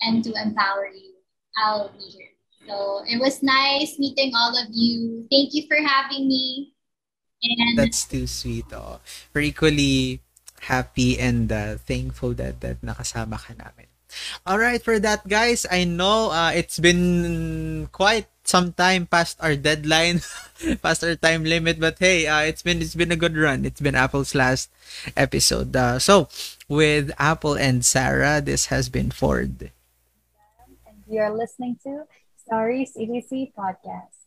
and 0.00 0.24
to 0.24 0.32
empower 0.42 0.86
you. 0.86 1.14
I'll 1.56 1.92
be 1.96 2.04
here. 2.04 2.34
So 2.66 3.02
it 3.06 3.20
was 3.20 3.42
nice 3.42 3.98
meeting 3.98 4.32
all 4.34 4.56
of 4.56 4.68
you. 4.72 5.26
Thank 5.30 5.54
you 5.54 5.66
for 5.68 5.76
having 5.76 6.26
me. 6.26 6.72
And 7.42 7.78
That's 7.78 8.06
too 8.06 8.26
sweet. 8.26 8.64
Oh. 8.72 9.00
We're 9.34 9.42
equally 9.42 10.23
happy 10.66 11.18
and 11.18 11.50
uh, 11.52 11.76
thankful 11.76 12.34
that 12.34 12.60
that 12.60 12.80
nakasama 12.80 13.38
ka 13.38 13.54
namin. 13.54 13.88
All 14.46 14.58
right, 14.58 14.78
for 14.78 14.98
that 15.02 15.26
guys, 15.26 15.66
I 15.66 15.84
know 15.84 16.30
uh, 16.30 16.52
it's 16.54 16.78
been 16.78 17.88
quite 17.90 18.30
some 18.44 18.72
time 18.72 19.06
past 19.06 19.40
our 19.40 19.56
deadline, 19.56 20.20
past 20.84 21.02
our 21.02 21.16
time 21.16 21.44
limit, 21.44 21.80
but 21.80 21.98
hey, 21.98 22.26
uh, 22.26 22.46
it's 22.46 22.62
been 22.62 22.80
it's 22.80 22.94
been 22.94 23.12
a 23.12 23.18
good 23.18 23.36
run. 23.36 23.64
It's 23.64 23.80
been 23.80 23.98
Apple's 23.98 24.34
last 24.34 24.70
episode. 25.16 25.74
Uh, 25.74 25.98
so, 25.98 26.28
with 26.68 27.10
Apple 27.18 27.54
and 27.54 27.84
Sarah, 27.84 28.40
this 28.40 28.66
has 28.70 28.88
been 28.88 29.10
Ford. 29.10 29.72
And 30.86 30.98
you're 31.08 31.34
listening 31.34 31.76
to 31.82 32.04
Stories 32.46 32.92
EDC 32.94 33.52
podcast. 33.58 34.23